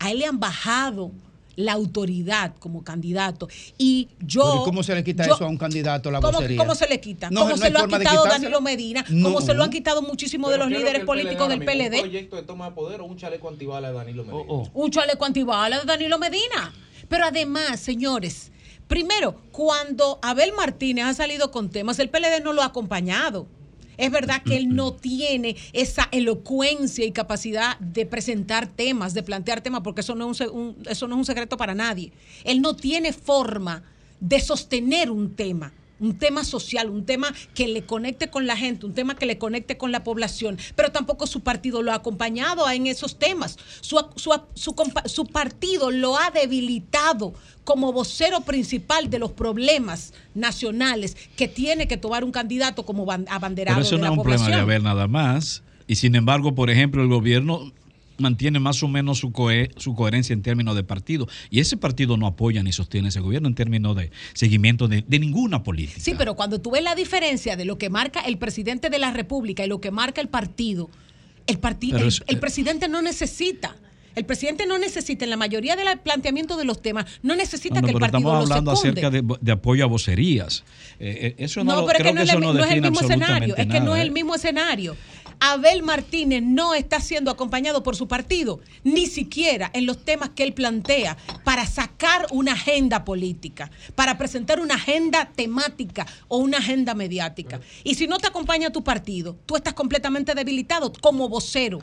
A 0.00 0.10
él 0.10 0.20
le 0.20 0.26
han 0.26 0.40
bajado 0.40 1.12
la 1.58 1.72
autoridad 1.72 2.54
como 2.60 2.84
candidato 2.84 3.48
y 3.78 4.08
yo 4.20 4.60
¿y 4.62 4.64
¿Cómo 4.64 4.84
se 4.84 4.94
le 4.94 5.02
quita 5.02 5.26
yo- 5.26 5.34
eso 5.34 5.44
a 5.44 5.48
un 5.48 5.58
candidato 5.58 6.08
la 6.08 6.20
¿Cómo, 6.20 6.34
vocería? 6.34 6.56
cómo 6.56 6.74
se 6.76 6.86
le 6.86 7.00
quita? 7.00 7.30
No, 7.30 7.40
como 7.40 7.50
no 7.50 7.56
se 7.56 7.70
lo 7.70 7.80
ha 7.80 7.88
quitado. 7.88 8.24
Danilo 8.26 8.60
Medina, 8.60 9.04
No. 9.08 9.24
como 9.32 9.40
se 9.40 9.54
lo 9.54 9.64
han 9.64 9.70
quitado 9.70 10.00
muchísimos 10.00 10.52
de 10.52 10.58
los 10.58 10.70
líderes 10.70 11.04
políticos 11.04 11.48
del 11.48 11.58
¿Un 11.58 11.66
PLD. 11.66 11.98
proyecto 12.00 12.36
de 12.36 12.42
toma 12.44 12.66
de 12.68 12.76
poder 12.76 13.00
o 13.00 13.06
un 13.06 13.16
chaleco 13.16 13.48
antibalas 13.48 13.90
de 13.90 13.96
Danilo 13.98 14.24
Medina? 14.24 14.44
Un 14.72 14.90
chaleco 14.92 15.24
antibalas 15.24 15.80
de 15.80 15.86
Danilo 15.86 16.16
Medina. 16.18 16.72
Pero 17.08 17.24
además, 17.24 17.80
señores, 17.80 18.52
primero, 18.86 19.34
cuando 19.50 20.20
Abel 20.22 20.52
Martínez 20.56 21.06
ha 21.06 21.14
salido 21.14 21.50
con 21.50 21.70
temas, 21.70 21.98
el 21.98 22.08
PLD 22.08 22.40
no 22.44 22.52
lo 22.52 22.62
ha 22.62 22.66
acompañado. 22.66 23.48
Es 23.98 24.10
verdad 24.10 24.42
que 24.42 24.56
él 24.56 24.68
no 24.74 24.94
tiene 24.94 25.56
esa 25.72 26.08
elocuencia 26.12 27.04
y 27.04 27.12
capacidad 27.12 27.78
de 27.80 28.06
presentar 28.06 28.66
temas, 28.68 29.12
de 29.12 29.22
plantear 29.22 29.60
temas, 29.60 29.82
porque 29.82 30.00
eso 30.00 30.14
no 30.14 30.30
es 30.30 30.40
un, 30.40 30.48
un- 30.50 30.76
eso 30.88 31.06
no 31.08 31.16
es 31.16 31.18
un 31.18 31.24
secreto 31.26 31.56
para 31.56 31.74
nadie. 31.74 32.12
Él 32.44 32.62
no 32.62 32.74
tiene 32.76 33.12
forma 33.12 33.82
de 34.20 34.40
sostener 34.40 35.10
un 35.10 35.34
tema, 35.34 35.72
un 36.00 36.16
tema 36.18 36.44
social, 36.44 36.90
un 36.90 37.04
tema 37.04 37.34
que 37.54 37.68
le 37.68 37.82
conecte 37.82 38.28
con 38.30 38.46
la 38.46 38.56
gente, 38.56 38.86
un 38.86 38.94
tema 38.94 39.16
que 39.16 39.26
le 39.26 39.38
conecte 39.38 39.76
con 39.76 39.90
la 39.92 40.04
población, 40.04 40.56
pero 40.76 40.92
tampoco 40.92 41.26
su 41.26 41.40
partido 41.40 41.82
lo 41.82 41.92
ha 41.92 41.96
acompañado 41.96 42.68
en 42.70 42.86
esos 42.86 43.18
temas. 43.18 43.58
Su, 43.80 43.98
su- 44.16 44.30
su 44.54 44.74
su 45.06 45.26
partido 45.26 45.90
lo 45.90 46.16
ha 46.16 46.30
debilitado 46.30 47.34
como 47.64 47.92
vocero 47.92 48.40
principal 48.42 49.10
de 49.10 49.18
los 49.18 49.32
problemas 49.32 50.12
nacionales 50.34 51.16
que 51.36 51.48
tiene 51.48 51.86
que 51.88 51.96
tomar 51.96 52.24
un 52.24 52.32
candidato 52.32 52.84
como 52.84 53.04
ban- 53.04 53.26
abanderado 53.28 53.76
Pero 53.76 53.86
eso 53.86 53.96
de 53.96 54.02
no 54.02 54.06
la 54.08 54.12
es 54.12 54.18
un 54.18 54.22
problema 54.22 54.44
población. 54.44 54.66
de 54.66 54.72
haber 54.72 54.82
nada 54.82 55.08
más. 55.08 55.62
Y 55.86 55.96
sin 55.96 56.14
embargo, 56.14 56.54
por 56.54 56.70
ejemplo, 56.70 57.02
el 57.02 57.08
gobierno 57.08 57.72
mantiene 58.18 58.58
más 58.60 58.82
o 58.82 58.88
menos 58.88 59.18
su, 59.18 59.32
cohe- 59.32 59.70
su 59.76 59.94
coherencia 59.94 60.32
en 60.34 60.42
términos 60.42 60.76
de 60.76 60.84
partido. 60.84 61.26
Y 61.50 61.60
ese 61.60 61.76
partido 61.76 62.16
no 62.16 62.26
apoya 62.26 62.62
ni 62.62 62.72
sostiene 62.72 63.08
ese 63.08 63.20
gobierno 63.20 63.48
en 63.48 63.54
términos 63.54 63.96
de 63.96 64.10
seguimiento 64.34 64.88
de, 64.88 65.04
de 65.06 65.18
ninguna 65.18 65.62
política. 65.62 66.00
Sí, 66.00 66.14
pero 66.18 66.34
cuando 66.34 66.60
tú 66.60 66.70
ves 66.72 66.82
la 66.82 66.94
diferencia 66.94 67.56
de 67.56 67.64
lo 67.64 67.78
que 67.78 67.90
marca 67.90 68.20
el 68.20 68.38
presidente 68.38 68.90
de 68.90 68.98
la 68.98 69.12
República 69.12 69.64
y 69.64 69.68
lo 69.68 69.80
que 69.80 69.90
marca 69.90 70.20
el 70.20 70.28
partido, 70.28 70.90
el, 71.46 71.58
parti- 71.60 71.90
Pero 71.92 72.02
el, 72.02 72.08
es- 72.08 72.22
el 72.26 72.38
presidente 72.38 72.88
no 72.88 73.00
necesita. 73.02 73.76
El 74.14 74.24
presidente 74.24 74.66
no 74.66 74.78
necesita, 74.78 75.24
en 75.24 75.30
la 75.30 75.36
mayoría 75.36 75.76
del 75.76 75.86
planteamiento 76.00 76.56
de 76.56 76.64
los 76.64 76.82
temas, 76.82 77.06
no 77.22 77.36
necesita 77.36 77.76
No, 77.76 77.82
no, 77.82 77.86
que 77.86 77.92
el 77.92 78.00
partido 78.00 78.18
estamos 78.18 78.50
hablando 78.50 78.70
acerca 78.72 79.10
de, 79.10 79.22
de 79.40 79.52
apoyo 79.52 79.84
a 79.84 79.86
vocerías. 79.86 80.64
Eh, 80.98 81.34
eh, 81.38 81.44
eso 81.44 81.62
no, 81.62 81.76
No, 81.82 81.86
pero 81.86 81.98
es 81.98 82.02
creo 82.02 82.12
que 82.14 82.18
no 82.18 82.22
es, 82.24 82.30
el, 82.32 82.40
no 82.40 82.64
es 82.64 82.70
el 82.72 82.82
mismo 82.82 83.00
escenario. 83.00 83.54
Es 83.56 83.66
que 83.68 83.78
no 83.80 83.94
es 83.94 84.00
¿eh? 84.00 84.02
el 84.02 84.10
mismo 84.10 84.34
escenario. 84.34 84.96
Abel 85.40 85.82
Martínez 85.82 86.42
no 86.42 86.74
está 86.74 87.00
siendo 87.00 87.30
acompañado 87.30 87.82
por 87.82 87.94
su 87.96 88.08
partido, 88.08 88.60
ni 88.84 89.06
siquiera 89.06 89.70
en 89.72 89.86
los 89.86 90.04
temas 90.04 90.30
que 90.30 90.42
él 90.42 90.52
plantea 90.52 91.16
para 91.44 91.64
sacar 91.66 92.26
una 92.30 92.52
agenda 92.52 93.04
política, 93.04 93.70
para 93.94 94.18
presentar 94.18 94.60
una 94.60 94.74
agenda 94.74 95.26
temática 95.34 96.06
o 96.28 96.38
una 96.38 96.58
agenda 96.58 96.94
mediática. 96.94 97.60
Y 97.84 97.94
si 97.94 98.06
no 98.06 98.18
te 98.18 98.26
acompaña 98.26 98.70
tu 98.70 98.82
partido, 98.82 99.36
tú 99.46 99.56
estás 99.56 99.74
completamente 99.74 100.34
debilitado 100.34 100.92
como 101.00 101.28
vocero. 101.28 101.78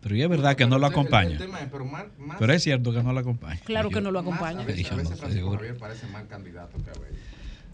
Pero 0.00 0.16
ya 0.16 0.24
es 0.24 0.30
verdad 0.30 0.56
que 0.56 0.64
no 0.66 0.78
lo 0.78 0.86
el- 0.86 0.92
el 0.92 0.98
acompaña. 0.98 1.34
es, 1.36 1.68
pero 1.70 1.84
más- 1.84 2.06
más- 2.18 2.38
Pero 2.38 2.52
es 2.54 2.62
cierto 2.62 2.90
que 2.90 3.02
no 3.02 3.12
lo 3.12 3.20
acompaña. 3.20 3.60
Claro 3.64 3.90
que 3.90 4.00
no 4.00 4.10
lo 4.10 4.22
Más, 4.22 4.28
acompaña. 4.32 4.60
a 4.62 4.64
veces, 4.64 4.86
a 4.90 4.96
no 4.96 5.02
veces. 5.02 5.20
Javier 5.20 5.76
parece 5.76 6.06
más 6.06 6.24
candidato 6.24 6.78
que 6.78 6.90
Abel. 6.90 7.14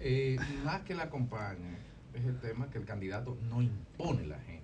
Eh, 0.01 0.37
más 0.64 0.81
que 0.83 0.95
la 0.97 1.05
acompañe, 1.05 1.77
es 2.14 2.25
el 2.25 2.41
tema 2.41 2.69
que 2.71 2.79
el 2.79 2.85
candidato 2.85 3.37
no 3.49 3.62
impone 3.62 4.27
la 4.27 4.37
agenda. 4.37 4.56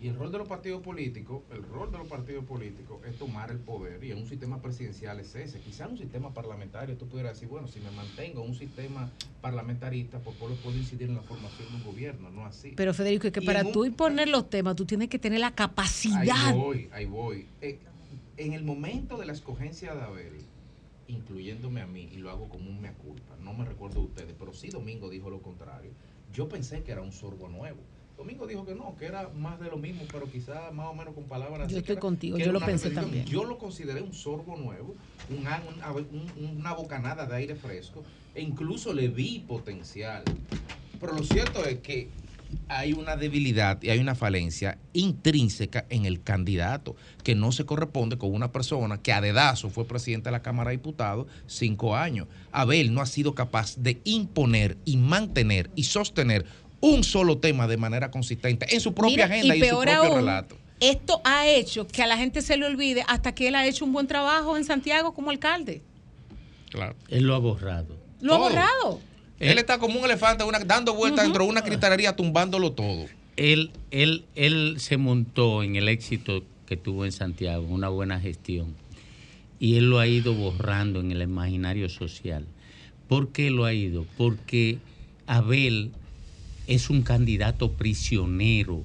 Y 0.00 0.08
el 0.08 0.16
rol 0.16 0.32
de 0.32 0.38
los 0.38 0.48
partidos 0.48 0.80
políticos, 0.82 1.42
el 1.52 1.62
rol 1.62 1.92
de 1.92 1.98
los 1.98 2.08
partidos 2.08 2.46
políticos 2.46 3.00
es 3.06 3.18
tomar 3.18 3.50
el 3.50 3.58
poder. 3.58 4.02
Y 4.02 4.12
en 4.12 4.18
un 4.18 4.26
sistema 4.26 4.62
presidencial 4.62 5.20
es 5.20 5.34
ese. 5.34 5.60
Quizá 5.60 5.84
en 5.84 5.90
un 5.90 5.98
sistema 5.98 6.32
parlamentario 6.32 6.96
tú 6.96 7.06
pudieras 7.06 7.34
decir, 7.34 7.48
bueno, 7.48 7.68
si 7.68 7.80
me 7.80 7.90
mantengo 7.90 8.42
en 8.42 8.48
un 8.48 8.54
sistema 8.56 9.10
parlamentarista, 9.42 10.18
pues 10.20 10.36
puedo 10.36 10.54
puedo 10.56 10.78
incidir 10.78 11.10
en 11.10 11.16
la 11.16 11.22
formación 11.22 11.68
de 11.68 11.76
un 11.76 11.84
gobierno, 11.84 12.30
no 12.30 12.46
así. 12.46 12.72
Pero 12.76 12.94
Federico, 12.94 13.26
es 13.26 13.32
que 13.34 13.42
Y 13.42 13.46
para 13.46 13.62
tú 13.62 13.84
imponer 13.84 14.28
los 14.28 14.48
temas, 14.48 14.74
tú 14.74 14.86
tienes 14.86 15.10
que 15.10 15.18
tener 15.18 15.40
la 15.40 15.54
capacidad. 15.54 16.48
Ahí 16.48 16.58
voy, 16.58 16.88
ahí 16.92 17.04
voy. 17.04 17.46
Eh, 17.60 17.78
en 18.38 18.54
el 18.54 18.64
momento 18.64 19.18
de 19.18 19.26
la 19.26 19.34
escogencia 19.34 19.94
de 19.94 20.00
Abel, 20.00 20.32
incluyéndome 21.08 21.82
a 21.82 21.86
mí, 21.86 22.08
y 22.10 22.16
lo 22.16 22.30
hago 22.30 22.48
como 22.48 22.70
un 22.70 22.80
mea 22.80 22.94
culpa, 22.94 23.36
no 23.42 23.52
me 23.52 23.66
recuerdo 23.66 24.00
de 24.00 24.06
ustedes, 24.06 24.34
pero 24.38 24.54
sí 24.54 24.70
Domingo 24.70 25.10
dijo 25.10 25.28
lo 25.28 25.42
contrario. 25.42 25.90
Yo 26.32 26.48
pensé 26.48 26.82
que 26.82 26.92
era 26.92 27.02
un 27.02 27.12
sorbo 27.12 27.48
nuevo. 27.48 27.80
Domingo 28.20 28.46
dijo 28.46 28.66
que 28.66 28.74
no, 28.74 28.94
que 28.98 29.06
era 29.06 29.30
más 29.30 29.58
de 29.58 29.68
lo 29.70 29.78
mismo, 29.78 30.02
pero 30.12 30.30
quizá 30.30 30.70
más 30.72 30.88
o 30.88 30.94
menos 30.94 31.14
con 31.14 31.24
palabras 31.24 31.72
Yo 31.72 31.78
estoy 31.78 31.96
contigo, 31.96 32.36
yo 32.36 32.52
lo 32.52 32.60
pensé 32.60 32.90
también. 32.90 33.24
Yo 33.24 33.44
lo 33.44 33.56
consideré 33.56 34.02
un 34.02 34.12
sorbo 34.12 34.56
nuevo, 34.58 34.94
un, 35.30 35.46
un- 36.44 36.56
una 36.58 36.74
bocanada 36.74 37.24
de 37.24 37.34
aire 37.36 37.54
fresco, 37.54 38.04
e 38.34 38.42
incluso 38.42 38.92
le 38.92 39.08
vi 39.08 39.38
potencial. 39.38 40.22
Pero 41.00 41.14
lo 41.14 41.22
cierto 41.22 41.64
es 41.64 41.78
que 41.78 42.10
hay 42.68 42.92
una 42.92 43.16
debilidad 43.16 43.82
y 43.82 43.88
hay 43.88 44.00
una 44.00 44.14
falencia 44.14 44.76
intrínseca 44.92 45.86
en 45.88 46.04
el 46.04 46.20
candidato 46.22 46.96
que 47.24 47.34
no 47.34 47.52
se 47.52 47.64
corresponde 47.64 48.18
con 48.18 48.34
una 48.34 48.52
persona 48.52 49.00
que 49.00 49.14
a 49.14 49.22
dedazo 49.22 49.70
fue 49.70 49.86
presidente 49.86 50.26
de 50.26 50.32
la 50.32 50.42
Cámara 50.42 50.70
de 50.70 50.76
Diputados 50.76 51.26
cinco 51.46 51.96
años. 51.96 52.26
Abel 52.52 52.92
no 52.92 53.00
ha 53.00 53.06
sido 53.06 53.34
capaz 53.34 53.76
de 53.78 54.02
imponer 54.04 54.76
y 54.84 54.98
mantener 54.98 55.70
y 55.74 55.84
sostener 55.84 56.44
un 56.80 57.04
solo 57.04 57.38
tema 57.38 57.66
de 57.66 57.76
manera 57.76 58.10
consistente 58.10 58.66
en 58.74 58.80
su 58.80 58.94
propia 58.94 59.26
Mira, 59.26 59.36
agenda 59.36 59.56
y, 59.56 59.58
y 59.58 59.62
en 59.62 59.68
su 59.70 59.76
propio 59.80 59.94
aún, 60.02 60.16
relato. 60.16 60.56
Esto 60.80 61.20
ha 61.24 61.46
hecho 61.46 61.86
que 61.86 62.02
a 62.02 62.06
la 62.06 62.16
gente 62.16 62.40
se 62.40 62.56
le 62.56 62.64
olvide 62.66 63.04
hasta 63.06 63.34
que 63.34 63.48
él 63.48 63.54
ha 63.54 63.66
hecho 63.66 63.84
un 63.84 63.92
buen 63.92 64.06
trabajo 64.06 64.56
en 64.56 64.64
Santiago 64.64 65.12
como 65.12 65.30
alcalde. 65.30 65.82
Claro. 66.70 66.94
Él 67.08 67.24
lo 67.24 67.34
ha 67.34 67.38
borrado. 67.38 67.96
Lo 68.20 68.34
ha 68.34 68.36
Todo. 68.38 68.48
borrado. 68.48 69.00
Él 69.40 69.58
está 69.58 69.78
como 69.78 69.98
un 69.98 70.04
elefante 70.04 70.44
una- 70.44 70.58
dando 70.60 70.94
vueltas 70.94 71.24
dentro 71.24 71.44
de 71.44 71.50
una 71.50 71.62
cristalería 71.62 72.14
tumbándolo 72.16 72.72
todo. 72.72 73.06
Él, 73.36 73.70
él, 73.90 74.24
él 74.34 74.76
se 74.78 74.96
montó 74.98 75.62
en 75.62 75.76
el 75.76 75.88
éxito 75.88 76.44
que 76.66 76.76
tuvo 76.76 77.04
en 77.04 77.12
Santiago, 77.12 77.66
una 77.68 77.88
buena 77.88 78.20
gestión. 78.20 78.74
Y 79.58 79.76
él 79.76 79.90
lo 79.90 79.98
ha 79.98 80.06
ido 80.06 80.34
borrando 80.34 81.00
en 81.00 81.10
el 81.12 81.22
imaginario 81.22 81.88
social. 81.88 82.46
¿Por 83.08 83.32
qué 83.32 83.50
lo 83.50 83.64
ha 83.64 83.72
ido? 83.74 84.06
Porque 84.16 84.78
Abel 85.26 85.90
es 86.70 86.88
un 86.88 87.02
candidato 87.02 87.72
prisionero 87.72 88.84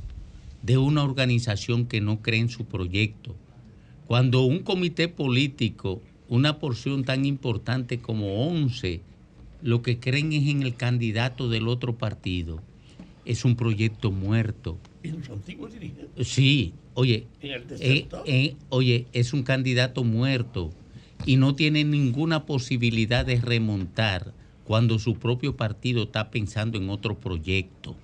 de 0.64 0.80
una 0.80 1.04
organización 1.04 1.86
que 1.86 2.02
no 2.02 2.20
cree 2.24 2.40
en 2.40 2.50
su 2.50 2.66
proyecto. 2.66 3.36
Cuando 4.08 4.42
un 4.42 4.60
comité 4.60 5.08
político 5.08 6.02
una 6.28 6.58
porción 6.58 7.04
tan 7.04 7.26
importante 7.26 8.00
como 8.00 8.48
11 8.48 9.02
lo 9.62 9.84
que 9.84 10.00
creen 10.00 10.34
es 10.34 10.48
en 10.48 10.64
el 10.64 10.76
candidato 10.76 11.48
del 11.48 11.68
otro 11.68 11.96
partido. 11.96 12.60
Es 13.24 13.46
un 13.46 13.56
proyecto 13.56 14.12
muerto. 14.12 14.80
En 15.04 15.24
su 15.24 15.34
antiguo 15.34 15.68
dirigente. 15.68 16.24
Sí, 16.24 16.74
oye, 16.96 17.28
En 17.42 17.52
el 17.52 17.64
eh, 17.80 18.08
eh, 18.26 18.56
oye, 18.70 19.06
es 19.14 19.32
un 19.34 19.44
candidato 19.44 20.04
muerto 20.04 20.72
y 21.28 21.36
no 21.38 21.54
tiene 21.54 21.84
ninguna 21.84 22.48
posibilidad 22.48 23.28
de 23.28 23.40
remontar 23.40 24.34
cuando 24.66 24.98
su 25.00 25.16
propio 25.16 25.56
partido 25.56 26.04
está 26.04 26.32
pensando 26.32 26.78
en 26.78 26.90
otro 26.90 27.18
proyecto. 27.20 27.96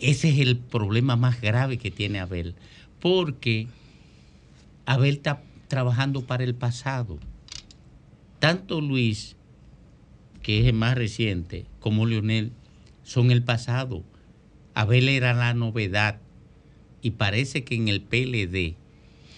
Ese 0.00 0.30
es 0.30 0.38
el 0.38 0.56
problema 0.56 1.16
más 1.16 1.40
grave 1.40 1.78
que 1.78 1.90
tiene 1.90 2.18
Abel, 2.18 2.54
porque 2.98 3.68
Abel 4.86 5.16
está 5.16 5.42
trabajando 5.68 6.22
para 6.22 6.44
el 6.44 6.54
pasado. 6.54 7.18
Tanto 8.38 8.80
Luis, 8.80 9.36
que 10.42 10.60
es 10.60 10.66
el 10.66 10.74
más 10.74 10.96
reciente, 10.96 11.66
como 11.78 12.06
Leonel, 12.06 12.50
son 13.02 13.30
el 13.30 13.44
pasado. 13.44 14.02
Abel 14.74 15.08
era 15.08 15.34
la 15.34 15.54
novedad 15.54 16.20
y 17.02 17.12
parece 17.12 17.64
que 17.64 17.74
en 17.74 17.88
el 17.88 18.00
PLD 18.00 18.76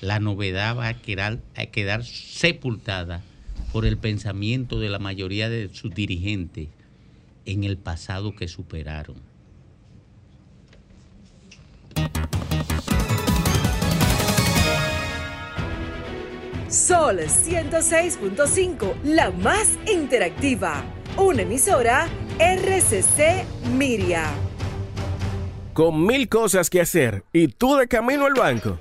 la 0.01 0.21
novedad 0.21 0.77
va 0.77 0.89
a 0.89 0.95
quedar, 0.95 1.41
a 1.57 1.67
quedar 1.67 2.05
sepultada 2.05 3.25
por 3.73 3.87
el 3.87 3.99
pensamiento 3.99 4.79
de 4.79 4.89
la 4.89 4.99
mayoría 4.99 5.49
de 5.49 5.69
sus 5.73 5.95
dirigentes 5.95 6.69
en 7.45 7.65
el 7.65 7.77
pasado 7.77 8.35
que 8.35 8.49
superaron. 8.49 9.17
Sol 16.69 17.21
106.5, 17.21 19.03
la 19.05 19.31
más 19.31 19.79
interactiva. 19.91 20.85
Una 21.17 21.43
emisora 21.43 22.09
RCC 22.39 23.47
Miria. 23.73 24.25
Con 25.73 26.05
mil 26.05 26.29
cosas 26.29 26.69
que 26.69 26.81
hacer 26.81 27.25
y 27.33 27.49
tú 27.49 27.77
de 27.77 27.87
camino 27.87 28.27
al 28.27 28.35
banco. 28.35 28.81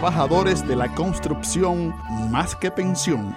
de 0.00 0.76
la 0.76 0.94
construcción 0.94 1.92
más 2.30 2.54
que 2.54 2.70
pensión. 2.70 3.34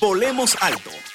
Volemos 0.00 0.56
alto. 0.60 0.90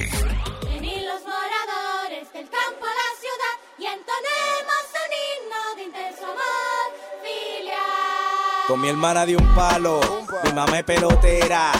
Vení 0.00 1.02
los 1.02 1.22
moradores 1.22 2.32
del 2.32 2.48
campo 2.48 2.86
a 2.86 2.94
la 3.00 3.10
ciudad 3.18 3.54
y 3.78 3.86
entonemos 3.86 4.82
un 4.94 5.10
himno 5.18 5.76
de 5.76 5.82
intenso 5.82 6.24
amor 6.24 6.88
filial. 7.20 8.66
Con 8.68 8.80
mi 8.80 8.88
hermana 8.90 9.26
de 9.26 9.36
un 9.36 9.54
palo, 9.56 10.00
mi 10.44 10.52
mamá 10.52 10.78
es 10.78 10.84
pelotera, 10.84 11.72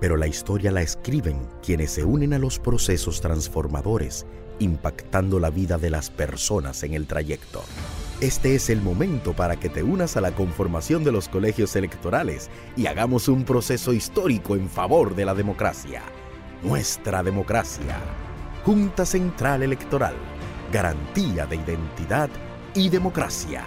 pero 0.00 0.16
la 0.16 0.28
historia 0.28 0.70
la 0.70 0.82
escriben 0.82 1.40
quienes 1.60 1.90
se 1.90 2.04
unen 2.04 2.34
a 2.34 2.38
los 2.38 2.60
procesos 2.60 3.20
transformadores, 3.20 4.26
impactando 4.60 5.40
la 5.40 5.50
vida 5.50 5.76
de 5.76 5.90
las 5.90 6.10
personas 6.10 6.84
en 6.84 6.94
el 6.94 7.08
trayecto. 7.08 7.64
Este 8.22 8.54
es 8.54 8.70
el 8.70 8.80
momento 8.80 9.34
para 9.34 9.56
que 9.56 9.68
te 9.68 9.82
unas 9.82 10.16
a 10.16 10.22
la 10.22 10.32
conformación 10.32 11.04
de 11.04 11.12
los 11.12 11.28
colegios 11.28 11.76
electorales 11.76 12.48
y 12.74 12.86
hagamos 12.86 13.28
un 13.28 13.44
proceso 13.44 13.92
histórico 13.92 14.56
en 14.56 14.70
favor 14.70 15.14
de 15.14 15.26
la 15.26 15.34
democracia. 15.34 16.00
Nuestra 16.62 17.22
democracia. 17.22 17.98
Junta 18.64 19.04
Central 19.04 19.62
Electoral. 19.62 20.14
Garantía 20.72 21.44
de 21.44 21.56
identidad 21.56 22.30
y 22.74 22.88
democracia. 22.88 23.64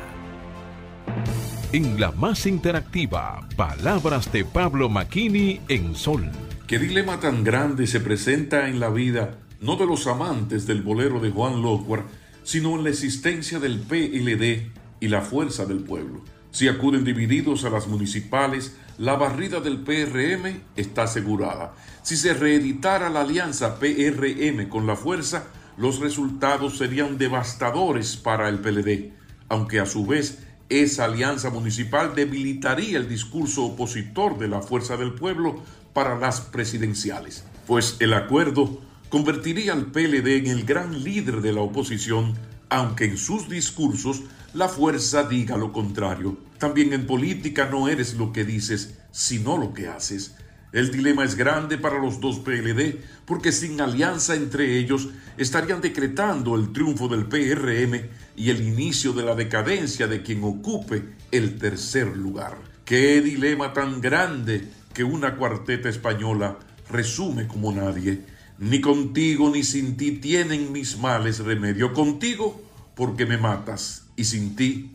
En 1.71 1.99
la 1.99 2.11
más 2.11 2.47
interactiva, 2.47 3.47
palabras 3.55 4.31
de 4.31 4.45
Pablo 4.45 4.89
Maquini 4.89 5.61
en 5.67 5.93
Sol. 5.93 6.27
¿Qué 6.65 6.79
dilema 6.79 7.19
tan 7.19 7.43
grande 7.43 7.85
se 7.85 7.99
presenta 7.99 8.67
en 8.67 8.79
la 8.79 8.89
vida, 8.89 9.37
no 9.61 9.75
de 9.75 9.85
los 9.85 10.07
amantes 10.07 10.65
del 10.65 10.81
bolero 10.81 11.19
de 11.19 11.29
Juan 11.29 11.61
Lockhart, 11.61 12.07
sino 12.49 12.75
en 12.75 12.83
la 12.83 12.89
existencia 12.89 13.59
del 13.59 13.77
PLD 13.77 14.71
y 14.99 15.07
la 15.07 15.21
fuerza 15.21 15.67
del 15.67 15.81
pueblo? 15.81 16.23
Si 16.49 16.67
acuden 16.67 17.03
divididos 17.03 17.63
a 17.63 17.69
las 17.69 17.85
municipales, 17.85 18.75
la 18.97 19.15
barrida 19.17 19.59
del 19.59 19.81
PRM 19.81 20.63
está 20.75 21.03
asegurada. 21.03 21.75
Si 22.01 22.17
se 22.17 22.33
reeditara 22.33 23.11
la 23.11 23.21
alianza 23.21 23.77
PRM 23.77 24.67
con 24.67 24.87
la 24.87 24.95
fuerza, 24.95 25.43
los 25.77 25.99
resultados 25.99 26.79
serían 26.79 27.19
devastadores 27.19 28.17
para 28.17 28.49
el 28.49 28.57
PLD, 28.57 29.11
aunque 29.47 29.79
a 29.79 29.85
su 29.85 30.07
vez 30.07 30.39
esa 30.69 31.05
alianza 31.05 31.51
municipal 31.51 32.15
debilitaría 32.15 32.97
el 32.97 33.07
discurso 33.07 33.63
opositor 33.63 34.39
de 34.39 34.47
la 34.47 34.63
Fuerza 34.63 34.97
del 34.97 35.13
Pueblo 35.13 35.61
para 35.93 36.17
las 36.17 36.41
presidenciales, 36.41 37.43
pues 37.67 37.97
el 37.99 38.11
acuerdo 38.11 38.81
convertiría 39.09 39.73
al 39.73 39.87
PLD 39.87 40.37
en 40.37 40.47
el 40.47 40.63
gran 40.63 41.03
líder 41.03 41.41
de 41.41 41.53
la 41.53 41.61
oposición, 41.61 42.35
aunque 42.69 43.05
en 43.05 43.17
sus 43.17 43.49
discursos 43.49 44.21
la 44.53 44.69
fuerza 44.69 45.23
diga 45.23 45.57
lo 45.57 45.73
contrario. 45.73 46.37
También 46.57 46.93
en 46.93 47.05
política 47.05 47.67
no 47.69 47.87
eres 47.87 48.13
lo 48.13 48.31
que 48.31 48.45
dices, 48.45 48.99
sino 49.11 49.57
lo 49.57 49.73
que 49.73 49.87
haces. 49.87 50.35
El 50.71 50.91
dilema 50.91 51.23
es 51.23 51.35
grande 51.35 51.79
para 51.79 51.97
los 51.97 52.19
dos 52.19 52.39
PLD 52.39 52.99
porque 53.25 53.51
sin 53.51 53.81
alianza 53.81 54.35
entre 54.35 54.77
ellos 54.77 55.09
estarían 55.35 55.81
decretando 55.81 56.55
el 56.55 56.71
triunfo 56.71 57.07
del 57.07 57.25
PRM 57.25 58.07
y 58.35 58.51
el 58.51 58.61
inicio 58.61 59.13
de 59.13 59.23
la 59.23 59.33
decadencia 59.33 60.07
de 60.07 60.21
quien 60.21 60.43
ocupe 60.43 61.15
el 61.31 61.57
tercer 61.57 62.15
lugar. 62.15 62.57
Qué 62.85 63.19
dilema 63.21 63.73
tan 63.73 63.99
grande 63.99 64.67
que 64.93 65.03
una 65.03 65.37
cuarteta 65.37 65.89
española 65.89 66.59
resume 66.91 67.47
como 67.47 67.71
nadie. 67.71 68.21
Ni 68.59 68.81
contigo 68.81 69.49
ni 69.49 69.63
sin 69.63 69.95
ti 69.95 70.11
tienen 70.11 70.71
mis 70.71 70.97
males 70.97 71.39
remedio. 71.39 71.93
Contigo 71.93 72.61
porque 72.93 73.25
me 73.25 73.37
matas 73.37 74.05
y 74.17 74.25
sin 74.25 74.55
ti 74.55 74.91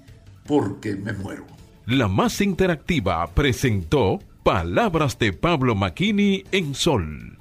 porque 0.46 0.94
me 0.94 1.14
muero. 1.14 1.46
La 1.86 2.08
más 2.08 2.40
interactiva 2.42 3.26
presentó 3.34 4.20
Palabras 4.42 5.18
de 5.18 5.32
Pablo 5.32 5.74
Maquini 5.74 6.44
en 6.52 6.74
Sol. 6.74 7.33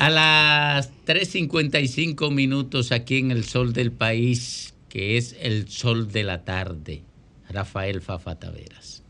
A 0.00 0.08
las 0.08 0.90
3.55 1.04 2.32
minutos 2.32 2.90
aquí 2.90 3.18
en 3.18 3.30
el 3.30 3.44
sol 3.44 3.74
del 3.74 3.92
país, 3.92 4.72
que 4.88 5.18
es 5.18 5.36
el 5.38 5.68
sol 5.68 6.10
de 6.10 6.24
la 6.24 6.42
tarde, 6.42 7.04
Rafael 7.50 8.00
Fafa 8.00 8.36
Taveras. 8.36 9.02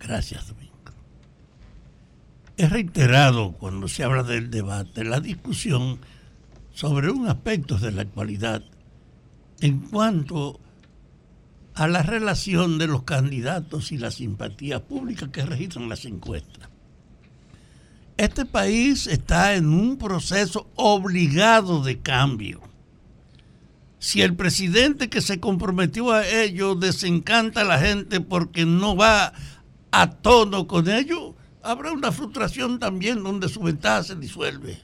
Gracias, 0.00 0.48
Domingo. 0.48 0.72
He 2.56 2.66
reiterado 2.66 3.52
cuando 3.52 3.88
se 3.88 4.04
habla 4.04 4.22
del 4.22 4.50
debate 4.50 5.04
la 5.04 5.20
discusión 5.20 5.98
sobre 6.72 7.10
un 7.10 7.28
aspecto 7.28 7.76
de 7.76 7.92
la 7.92 8.00
actualidad 8.00 8.64
en 9.60 9.80
cuanto 9.80 10.58
a 11.74 11.88
la 11.88 12.02
relación 12.02 12.78
de 12.78 12.86
los 12.86 13.02
candidatos 13.02 13.92
y 13.92 13.98
la 13.98 14.10
simpatía 14.10 14.82
pública 14.82 15.30
que 15.30 15.44
registran 15.44 15.90
las 15.90 16.06
encuestas. 16.06 16.70
Este 18.16 18.46
país 18.46 19.06
está 19.06 19.54
en 19.56 19.66
un 19.66 19.98
proceso 19.98 20.70
obligado 20.74 21.82
de 21.82 21.98
cambio. 21.98 22.62
Si 23.98 24.22
el 24.22 24.34
presidente 24.34 25.08
que 25.08 25.20
se 25.20 25.38
comprometió 25.38 26.12
a 26.12 26.26
ello 26.26 26.74
desencanta 26.74 27.60
a 27.60 27.64
la 27.64 27.78
gente 27.78 28.20
porque 28.20 28.64
no 28.64 28.96
va 28.96 29.34
a 29.90 30.10
tono 30.10 30.66
con 30.66 30.88
ello, 30.88 31.34
habrá 31.62 31.92
una 31.92 32.12
frustración 32.12 32.78
también 32.78 33.22
donde 33.22 33.48
su 33.48 33.60
ventaja 33.60 34.02
se 34.04 34.16
disuelve. 34.16 34.78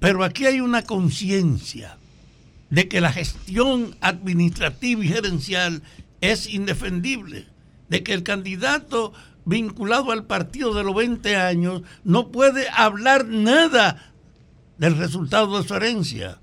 Pero 0.00 0.24
aquí 0.24 0.46
hay 0.46 0.60
una 0.60 0.82
conciencia 0.82 1.98
de 2.70 2.88
que 2.88 3.00
la 3.00 3.12
gestión 3.12 3.96
administrativa 4.00 5.04
y 5.04 5.08
gerencial 5.08 5.82
es 6.20 6.48
indefendible, 6.48 7.46
de 7.88 8.02
que 8.02 8.14
el 8.14 8.22
candidato 8.22 9.12
vinculado 9.48 10.12
al 10.12 10.26
partido 10.26 10.74
de 10.74 10.84
los 10.84 10.94
20 10.94 11.36
años 11.36 11.82
no 12.04 12.28
puede 12.28 12.68
hablar 12.68 13.26
nada 13.26 14.12
del 14.76 14.96
resultado 14.96 15.60
de 15.60 15.66
su 15.66 15.74
herencia, 15.74 16.38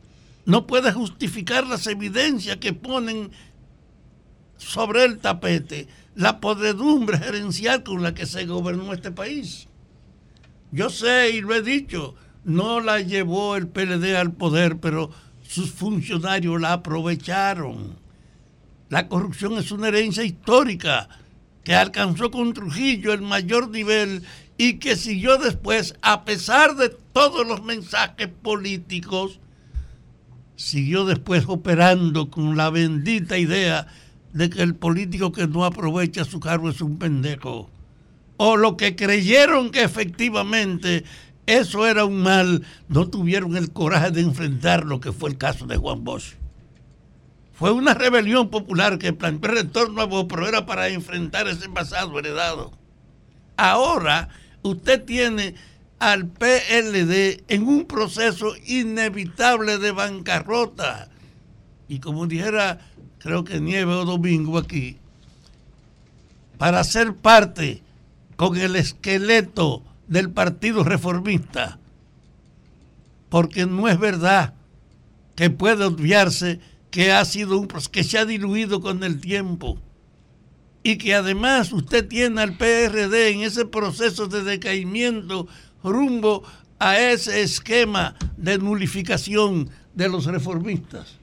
no 0.45 0.65
puede 0.67 0.91
justificar 0.91 1.67
las 1.67 1.87
evidencias 1.87 2.57
que 2.57 2.73
ponen 2.73 3.31
sobre 4.57 5.05
el 5.05 5.19
tapete 5.19 5.87
la 6.15 6.39
podredumbre 6.39 7.17
gerencial 7.17 7.83
con 7.83 8.01
la 8.01 8.13
que 8.13 8.25
se 8.25 8.45
gobernó 8.45 8.93
este 8.93 9.11
país. 9.11 9.67
Yo 10.71 10.89
sé 10.89 11.31
y 11.31 11.41
lo 11.41 11.53
he 11.53 11.61
dicho, 11.61 12.15
no 12.43 12.79
la 12.79 13.01
llevó 13.01 13.55
el 13.55 13.67
PLD 13.67 14.15
al 14.15 14.31
poder, 14.31 14.77
pero 14.77 15.11
sus 15.47 15.71
funcionarios 15.71 16.59
la 16.59 16.73
aprovecharon. 16.73 17.97
La 18.89 19.07
corrupción 19.07 19.57
es 19.57 19.71
una 19.71 19.89
herencia 19.89 20.23
histórica 20.23 21.09
que 21.65 21.73
alcanzó 21.73 22.31
con 22.31 22.53
Trujillo 22.53 23.11
el 23.11 23.21
mayor 23.21 23.69
nivel 23.69 24.21
y 24.57 24.75
que 24.75 24.95
siguió 24.95 25.37
después, 25.37 25.95
a 26.01 26.23
pesar 26.23 26.75
de 26.77 26.89
todos 27.11 27.45
los 27.45 27.63
mensajes 27.63 28.29
políticos, 28.41 29.39
siguió 30.55 31.05
después 31.05 31.45
operando 31.47 32.29
con 32.29 32.55
la 32.55 32.69
bendita 32.69 33.37
idea 33.37 33.87
de 34.31 34.49
que 34.49 34.61
el 34.61 34.75
político 34.75 35.31
que 35.31 35.47
no 35.47 35.65
aprovecha 35.65 36.23
su 36.23 36.39
cargo 36.39 36.69
es 36.69 36.79
un 36.81 36.97
pendejo. 36.99 37.69
O 38.37 38.57
lo 38.57 38.77
que 38.77 38.95
creyeron 38.95 39.71
que 39.71 39.81
efectivamente 39.81 41.03
eso 41.47 41.87
era 41.87 42.05
un 42.05 42.21
mal, 42.21 42.63
no 42.89 43.09
tuvieron 43.09 43.57
el 43.57 43.71
coraje 43.71 44.11
de 44.11 44.21
enfrentar 44.21 44.85
lo 44.85 44.99
que 44.99 45.11
fue 45.11 45.31
el 45.31 45.37
caso 45.37 45.65
de 45.65 45.77
Juan 45.77 46.03
Bosch. 46.03 46.35
Fue 47.55 47.71
una 47.71 47.93
rebelión 47.93 48.49
popular 48.49 48.97
que 48.99 49.13
planteó 49.13 49.51
el 49.51 49.57
retorno 49.57 50.01
a 50.01 50.05
vos, 50.05 50.25
pero 50.29 50.47
era 50.47 50.65
para 50.65 50.89
enfrentar 50.89 51.47
ese 51.47 51.69
pasado 51.69 52.19
heredado. 52.19 52.71
Ahora 53.55 54.29
usted 54.61 55.03
tiene 55.03 55.55
al 55.99 56.27
PLD 56.27 57.43
en 57.47 57.67
un 57.67 57.85
proceso 57.85 58.53
inevitable 58.65 59.77
de 59.77 59.91
bancarrota. 59.91 61.09
Y 61.87 61.99
como 61.99 62.27
dijera, 62.27 62.79
creo 63.19 63.45
que 63.45 63.61
Nieve 63.61 63.93
o 63.93 64.03
Domingo 64.03 64.57
aquí, 64.57 64.97
para 66.57 66.83
ser 66.83 67.15
parte 67.15 67.81
con 68.35 68.57
el 68.57 68.75
esqueleto 68.75 69.81
del 70.07 70.29
Partido 70.29 70.83
Reformista, 70.83 71.79
porque 73.29 73.65
no 73.65 73.87
es 73.87 73.97
verdad 73.97 74.53
que 75.35 75.49
puede 75.49 75.85
obviarse 75.85 76.59
que 76.95 77.11
ha 77.11 77.25
sido 77.25 77.57
un 77.57 77.67
que 77.67 78.05
se 78.05 78.17
ha 78.17 78.23
diluido 78.23 78.79
con 78.79 79.03
el 79.03 79.19
tiempo 79.19 79.77
y 80.81 80.95
que 80.95 81.13
además 81.13 81.73
usted 81.73 82.07
tiene 82.07 82.39
al 82.39 82.55
PRD 82.55 83.31
en 83.31 83.41
ese 83.41 83.65
proceso 83.65 84.27
de 84.27 84.45
decaimiento 84.45 85.45
rumbo 85.83 86.43
a 86.79 86.97
ese 86.97 87.41
esquema 87.41 88.15
de 88.37 88.59
nulificación 88.59 89.69
de 89.93 90.07
los 90.07 90.23
reformistas. 90.23 91.17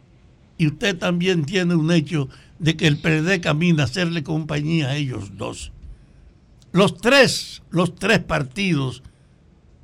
Y 0.58 0.66
usted 0.66 0.98
también 0.98 1.46
tiene 1.46 1.74
un 1.74 1.90
hecho 1.90 2.28
de 2.58 2.76
que 2.76 2.86
el 2.86 2.98
PRD 2.98 3.40
camina 3.40 3.84
a 3.84 3.86
hacerle 3.86 4.22
compañía 4.22 4.88
a 4.88 4.96
ellos 4.96 5.38
dos. 5.38 5.72
Los 6.72 6.98
tres, 6.98 7.62
los 7.70 7.94
tres 7.94 8.18
partidos 8.18 9.02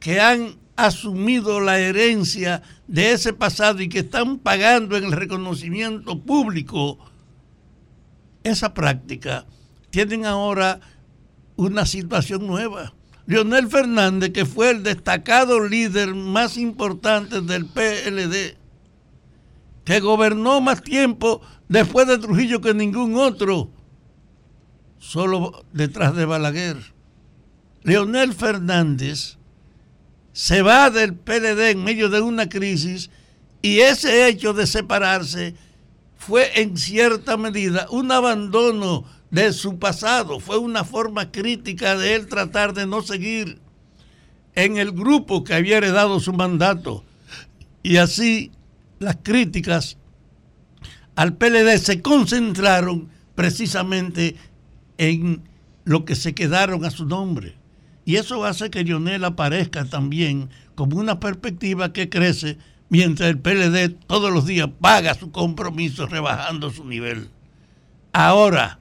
que 0.01 0.21
han 0.21 0.58
asumido 0.79 1.59
la 1.59 1.81
herencia 1.81 2.63
de 2.87 3.11
ese 3.11 3.33
pasado 3.33 3.83
y 3.83 3.89
que 3.89 3.99
están 3.99 4.39
pagando 4.39 4.97
en 4.97 5.05
el 5.05 5.13
reconocimiento 5.13 6.21
público 6.21 6.99
esa 8.45 8.73
práctica, 8.75 9.45
tienen 9.91 10.25
ahora 10.25 10.79
una 11.57 11.85
situación 11.85 12.47
nueva. 12.47 12.95
Leonel 13.27 13.67
Fernández, 13.67 14.31
que 14.31 14.47
fue 14.47 14.71
el 14.71 14.85
destacado 14.85 15.67
líder 15.67 16.15
más 16.15 16.57
importante 16.57 17.41
del 17.41 17.67
PLD, 17.67 18.57
que 19.85 19.99
gobernó 19.99 20.61
más 20.61 20.85
tiempo 20.85 21.41
después 21.69 22.07
de 22.07 22.19
Trujillo 22.19 22.61
que 22.61 22.73
ningún 22.73 23.17
otro, 23.17 23.69
solo 24.99 25.65
detrás 25.73 26.15
de 26.15 26.25
Balaguer. 26.25 26.77
Leonel 27.83 28.33
Fernández 28.33 29.38
se 30.39 30.63
va 30.63 30.89
del 30.89 31.17
PLD 31.17 31.71
en 31.71 31.83
medio 31.83 32.09
de 32.09 32.21
una 32.21 32.49
crisis 32.49 33.11
y 33.61 33.81
ese 33.81 34.29
hecho 34.29 34.53
de 34.53 34.69
separarse 34.69 35.57
fue 36.17 36.61
en 36.61 36.77
cierta 36.77 37.37
medida 37.37 37.89
un 37.91 38.13
abandono 38.13 39.05
de 39.33 39.53
su 39.53 39.81
pasado, 39.81 40.39
fue 40.39 40.57
una 40.57 40.85
forma 40.85 41.33
crítica 41.33 41.97
de 41.97 42.15
él 42.15 42.29
tratar 42.29 42.73
de 42.73 42.87
no 42.87 43.03
seguir 43.03 43.59
en 44.55 44.77
el 44.77 44.93
grupo 44.93 45.43
que 45.43 45.55
había 45.55 45.79
heredado 45.79 46.21
su 46.21 46.33
mandato. 46.33 47.03
Y 47.83 47.97
así 47.97 48.53
las 49.01 49.17
críticas 49.21 49.97
al 51.17 51.37
PLD 51.37 51.79
se 51.79 52.01
concentraron 52.01 53.09
precisamente 53.35 54.37
en 54.99 55.43
lo 55.83 56.05
que 56.05 56.15
se 56.15 56.33
quedaron 56.33 56.85
a 56.85 56.93
su 56.93 57.07
nombre. 57.07 57.58
Y 58.09 58.17
eso 58.17 58.43
hace 58.47 58.71
que 58.71 58.85
Lionel 58.85 59.23
aparezca 59.23 59.85
también 59.85 60.49
como 60.75 60.97
una 60.97 61.21
perspectiva 61.21 61.93
que 61.93 62.09
crece 62.09 62.57
mientras 62.89 63.29
el 63.29 63.39
PLD 63.39 63.91
todos 64.07 64.33
los 64.33 64.47
días 64.47 64.71
paga 64.81 65.13
su 65.13 65.31
compromiso 65.31 66.07
rebajando 66.07 66.71
su 66.71 66.87
nivel. 66.87 67.29
Ahora, 68.15 68.79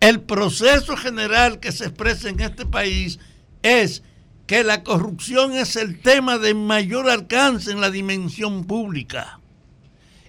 el 0.00 0.20
proceso 0.20 0.94
general 0.98 1.58
que 1.58 1.72
se 1.72 1.86
expresa 1.86 2.28
en 2.28 2.38
este 2.40 2.66
país 2.66 3.18
es 3.62 4.02
que 4.46 4.62
la 4.62 4.82
corrupción 4.82 5.54
es 5.54 5.76
el 5.76 5.98
tema 5.98 6.36
de 6.36 6.52
mayor 6.52 7.08
alcance 7.08 7.70
en 7.70 7.80
la 7.80 7.90
dimensión 7.90 8.66
pública 8.66 9.40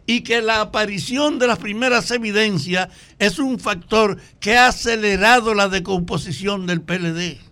y 0.05 0.21
que 0.21 0.41
la 0.41 0.61
aparición 0.61 1.37
de 1.37 1.47
las 1.47 1.59
primeras 1.59 2.09
evidencias 2.11 2.87
es 3.19 3.39
un 3.39 3.59
factor 3.59 4.15
que 4.39 4.55
ha 4.55 4.67
acelerado 4.67 5.53
la 5.53 5.67
decomposición 5.67 6.65
del 6.65 6.79
PLD. 6.79 7.50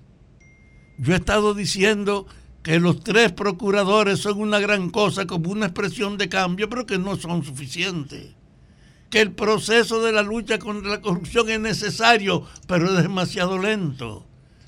Yo 1.00 1.14
he 1.14 1.16
estado 1.16 1.54
diciendo 1.54 2.28
que 2.62 2.78
los 2.78 3.02
tres 3.02 3.32
procuradores 3.32 4.20
son 4.20 4.42
una 4.42 4.60
gran 4.60 4.90
cosa 4.90 5.26
como 5.26 5.50
una 5.50 5.68
expresión 5.68 6.18
de 6.18 6.28
cambio, 6.28 6.70
pero 6.70 6.86
que 6.86 6.98
no 6.98 7.16
son 7.16 7.46
suficientes. 7.46 8.34
Que 9.10 9.22
el 9.22 9.32
proceso 9.32 10.04
de 10.04 10.12
la 10.12 10.24
lucha 10.24 10.60
contra 10.60 10.92
la 10.92 11.02
corrupción 11.02 11.50
es 11.50 11.60
necesario, 11.62 12.46
pero 12.68 12.90
es 12.90 13.02
demasiado 13.02 13.58
lento. 13.58 14.26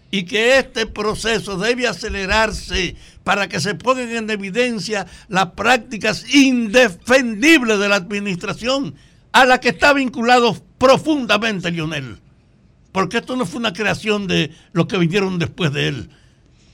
Y 0.10 0.24
que 0.24 0.58
este 0.58 0.86
proceso 0.86 1.58
debe 1.58 1.86
acelerarse 1.86 2.96
para 3.26 3.50
que 3.50 3.60
se 3.60 3.76
pongan 3.76 4.10
en 4.12 4.30
evidencia 4.30 5.08
las 5.28 5.48
prácticas 5.48 6.34
indefendibles 6.34 7.78
de 7.78 7.90
la 7.90 7.96
administración 7.98 8.96
a 9.34 9.46
la 9.46 9.60
que 9.60 9.70
está 9.70 9.92
vinculado 9.92 10.56
profundamente 10.78 11.72
Lionel. 11.72 12.20
Porque 12.94 13.18
esto 13.18 13.36
no 13.36 13.46
fue 13.46 13.60
una 13.60 13.74
creación 13.74 14.28
de 14.28 14.52
los 14.72 14.88
que 14.88 14.98
vinieron 14.98 15.38
después 15.38 15.74
de 15.74 15.90
él 15.90 16.10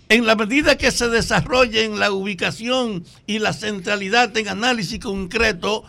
en 0.10 0.26
la 0.26 0.36
medida 0.36 0.78
que 0.78 0.92
se 0.92 1.10
desarrollen 1.10 2.00
la 2.00 2.12
ubicación 2.12 3.04
y 3.26 3.40
la 3.40 3.54
centralidad 3.54 4.36
en 4.38 4.48
análisis 4.48 5.00
concreto, 5.00 5.84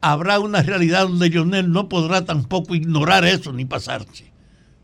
habrá 0.00 0.38
una 0.38 0.62
realidad 0.62 1.02
donde 1.02 1.30
Lionel 1.30 1.72
no 1.72 1.88
podrá 1.88 2.24
tampoco 2.24 2.74
ignorar 2.74 3.24
eso 3.24 3.52
ni 3.52 3.64
pasarse. 3.64 4.32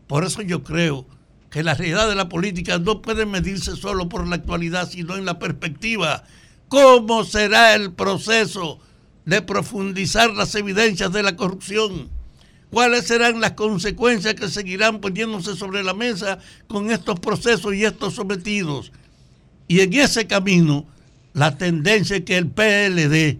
Por 0.07 0.23
eso 0.23 0.41
yo 0.41 0.63
creo 0.63 1.05
que 1.49 1.63
la 1.63 1.75
realidad 1.75 2.09
de 2.09 2.15
la 2.15 2.29
política 2.29 2.79
no 2.79 3.03
puede 3.03 3.27
medirse 3.27 3.75
solo 3.75 4.09
por 4.09 4.27
la 4.27 4.37
actualidad, 4.37 4.89
sino 4.89 5.15
en 5.15 5.25
la 5.25 5.37
perspectiva. 5.37 6.23
¿Cómo 6.67 7.23
será 7.23 7.75
el 7.75 7.93
proceso 7.93 8.79
de 9.25 9.43
profundizar 9.43 10.31
las 10.31 10.55
evidencias 10.55 11.13
de 11.13 11.21
la 11.21 11.35
corrupción? 11.35 12.09
Cuáles 12.73 13.05
serán 13.05 13.39
las 13.39 13.51
consecuencias 13.51 14.33
que 14.33 14.49
seguirán 14.49 14.99
poniéndose 14.99 15.55
sobre 15.55 15.83
la 15.83 15.93
mesa 15.93 16.39
con 16.67 16.89
estos 16.89 17.19
procesos 17.19 17.75
y 17.75 17.85
estos 17.85 18.15
sometidos. 18.15 18.91
Y 19.67 19.81
en 19.81 19.93
ese 19.93 20.25
camino, 20.25 20.87
la 21.33 21.55
tendencia 21.55 22.17
es 22.17 22.23
que 22.23 22.35
el 22.35 22.47
PLD 22.47 23.37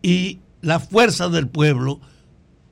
y 0.00 0.38
la 0.62 0.80
fuerza 0.80 1.28
del 1.28 1.48
pueblo, 1.48 2.00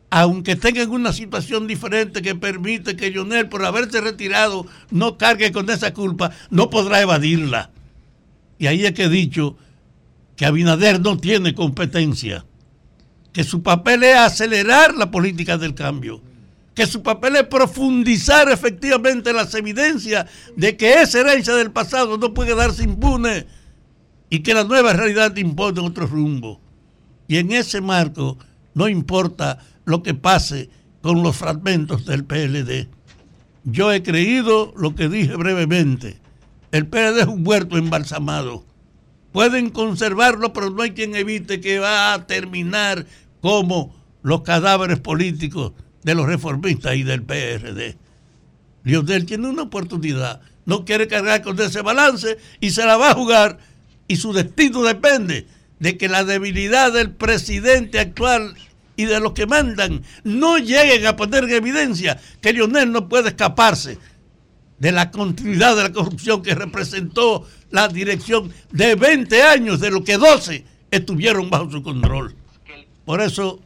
aunque 0.09 0.57
tengan 0.57 0.89
una 0.89 1.13
situación 1.13 1.67
diferente 1.67 2.23
que 2.23 2.35
permite 2.35 2.97
que 2.97 3.11
Lionel, 3.11 3.51
por 3.51 3.63
haberse 3.67 4.01
retirado, 4.01 4.67
no 4.91 5.19
cargue 5.19 5.53
con 5.53 5.69
esa 5.69 5.93
culpa, 5.93 6.31
no 6.49 6.71
podrá 6.71 6.99
evadirla. 7.03 7.71
Y 8.59 8.69
ahí 8.69 8.87
es 8.87 8.93
que 8.93 9.05
he 9.05 9.11
dicho 9.11 9.59
que 10.37 10.47
Abinader 10.47 10.99
no 10.99 11.19
tiene 11.19 11.55
competencia 11.55 12.47
que 13.33 13.45
su 13.45 13.63
papel 13.63 14.03
es 14.03 14.17
acelerar 14.17 14.95
la 14.97 15.11
política 15.11 15.57
del 15.57 15.75
cambio, 15.75 16.21
que 16.75 16.87
su 16.87 17.03
papel 17.03 17.37
es 17.37 17.45
profundizar 17.45 18.51
efectivamente 18.51 19.33
las 19.33 19.55
evidencias 19.55 20.27
de 20.57 20.77
que 20.77 21.01
esa 21.01 21.21
herencia 21.21 21.55
del 21.55 21.71
pasado 21.71 22.17
no 22.17 22.35
puede 22.35 22.55
darse 22.55 22.85
impune 22.85 23.47
y 24.29 24.41
que 24.41 24.55
la 24.55 24.65
nueva 24.65 24.93
realidad 24.93 25.37
impone 25.37 25.81
otro 25.81 26.07
rumbo. 26.07 26.61
Y 27.29 27.37
en 27.39 27.53
ese 27.53 27.81
marco 27.81 28.39
no 28.75 28.89
importa 28.89 29.59
lo 29.85 30.03
que 30.03 30.15
pase 30.15 30.71
con 31.03 31.23
los 31.23 31.37
fragmentos 31.37 32.07
del 32.07 32.25
PLD. 32.25 32.89
Yo 33.65 33.93
he 33.93 34.03
creído 34.03 34.73
lo 34.77 34.95
que 34.95 35.09
dije 35.09 35.37
brevemente. 35.37 36.19
El 36.73 36.87
PLD 36.87 37.21
es 37.21 37.27
un 37.27 37.47
huerto 37.47 37.77
embalsamado 37.77 38.65
Pueden 39.33 39.71
conservarlo, 39.71 40.53
pero 40.53 40.71
no 40.71 40.83
hay 40.83 40.91
quien 40.91 41.15
evite 41.15 41.61
que 41.61 41.79
va 41.79 42.15
a 42.15 42.27
terminar 42.27 43.07
como 43.41 43.95
los 44.23 44.43
cadáveres 44.43 44.99
políticos 44.99 45.73
de 46.03 46.15
los 46.15 46.27
reformistas 46.27 46.97
y 46.97 47.03
del 47.03 47.23
PRD. 47.23 47.97
Lionel 48.83 49.27
tiene 49.27 49.49
una 49.49 49.63
oportunidad, 49.63 50.41
no 50.65 50.85
quiere 50.85 51.07
cargar 51.07 51.43
con 51.43 51.61
ese 51.61 51.83
balance 51.83 52.39
y 52.61 52.71
se 52.71 52.85
la 52.85 52.97
va 52.97 53.11
a 53.11 53.15
jugar 53.15 53.59
y 54.09 54.17
su 54.17 54.33
destino 54.33 54.83
depende 54.83 55.47
de 55.79 55.97
que 55.97 56.09
la 56.09 56.25
debilidad 56.25 56.93
del 56.93 57.13
presidente 57.13 58.01
actual 58.01 58.55
y 58.97 59.05
de 59.05 59.21
los 59.21 59.33
que 59.33 59.47
mandan 59.47 60.03
no 60.25 60.59
lleguen 60.59 61.07
a 61.07 61.17
poner 61.17 61.45
en 61.45 61.51
evidencia 61.51 62.21
que 62.41 62.53
Lionel 62.53 62.93
no 62.93 63.09
puede 63.09 63.29
escaparse 63.29 63.99
de 64.79 64.93
la 64.93 65.11
continuidad 65.11 65.77
de 65.77 65.85
la 65.85 65.93
corrupción 65.93 66.43
que 66.43 66.55
representó 66.55 67.47
la 67.71 67.89
dirección 67.89 68.53
de 68.71 68.95
20 68.95 69.43
años, 69.43 69.81
de 69.81 69.91
lo 69.91 70.05
que 70.05 70.17
12 70.17 70.65
estuvieron 70.91 71.51
bajo 71.51 71.71
su 71.71 71.83
control. 71.83 72.35
Por 73.05 73.21
eso, 73.21 73.61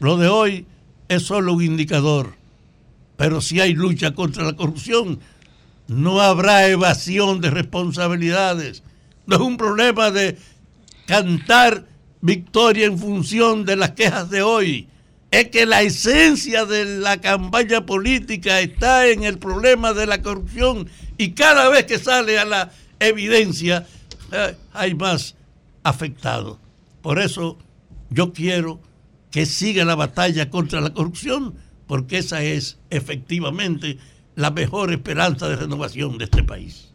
lo 0.00 0.16
de 0.16 0.28
hoy 0.28 0.66
es 1.08 1.22
solo 1.22 1.54
un 1.54 1.62
indicador. 1.62 2.34
Pero 3.16 3.40
si 3.40 3.60
hay 3.60 3.74
lucha 3.74 4.14
contra 4.14 4.44
la 4.44 4.54
corrupción, 4.54 5.18
no 5.88 6.20
habrá 6.20 6.68
evasión 6.68 7.40
de 7.40 7.50
responsabilidades. 7.50 8.82
No 9.26 9.36
es 9.36 9.42
un 9.42 9.56
problema 9.56 10.10
de 10.10 10.38
cantar 11.06 11.86
victoria 12.20 12.86
en 12.86 12.98
función 12.98 13.64
de 13.64 13.76
las 13.76 13.92
quejas 13.92 14.30
de 14.30 14.42
hoy. 14.42 14.88
Es 15.30 15.48
que 15.48 15.66
la 15.66 15.82
esencia 15.82 16.64
de 16.64 16.84
la 16.84 17.20
campaña 17.20 17.84
política 17.84 18.60
está 18.60 19.08
en 19.08 19.24
el 19.24 19.38
problema 19.38 19.92
de 19.92 20.06
la 20.06 20.22
corrupción 20.22 20.88
y 21.18 21.32
cada 21.32 21.68
vez 21.68 21.84
que 21.84 21.98
sale 21.98 22.38
a 22.38 22.44
la 22.44 22.70
evidencia, 23.00 23.86
eh, 24.32 24.56
hay 24.72 24.94
más 24.94 25.34
afectados. 25.82 26.58
Por 27.02 27.18
eso 27.18 27.58
yo 28.10 28.32
quiero 28.32 28.80
que 29.30 29.46
siga 29.46 29.84
la 29.84 29.94
batalla 29.94 30.50
contra 30.50 30.80
la 30.80 30.92
corrupción, 30.92 31.54
porque 31.86 32.18
esa 32.18 32.42
es 32.42 32.78
efectivamente 32.90 33.98
la 34.34 34.50
mejor 34.50 34.92
esperanza 34.92 35.48
de 35.48 35.56
renovación 35.56 36.18
de 36.18 36.24
este 36.24 36.42
país. 36.42 36.87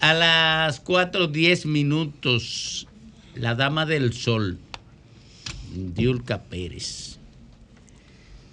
A 0.00 0.14
las 0.14 0.84
4.10 0.84 1.66
minutos, 1.66 2.86
la 3.34 3.54
Dama 3.54 3.86
del 3.86 4.12
Sol, 4.12 4.58
Diulca 5.74 6.42
Pérez. 6.42 7.11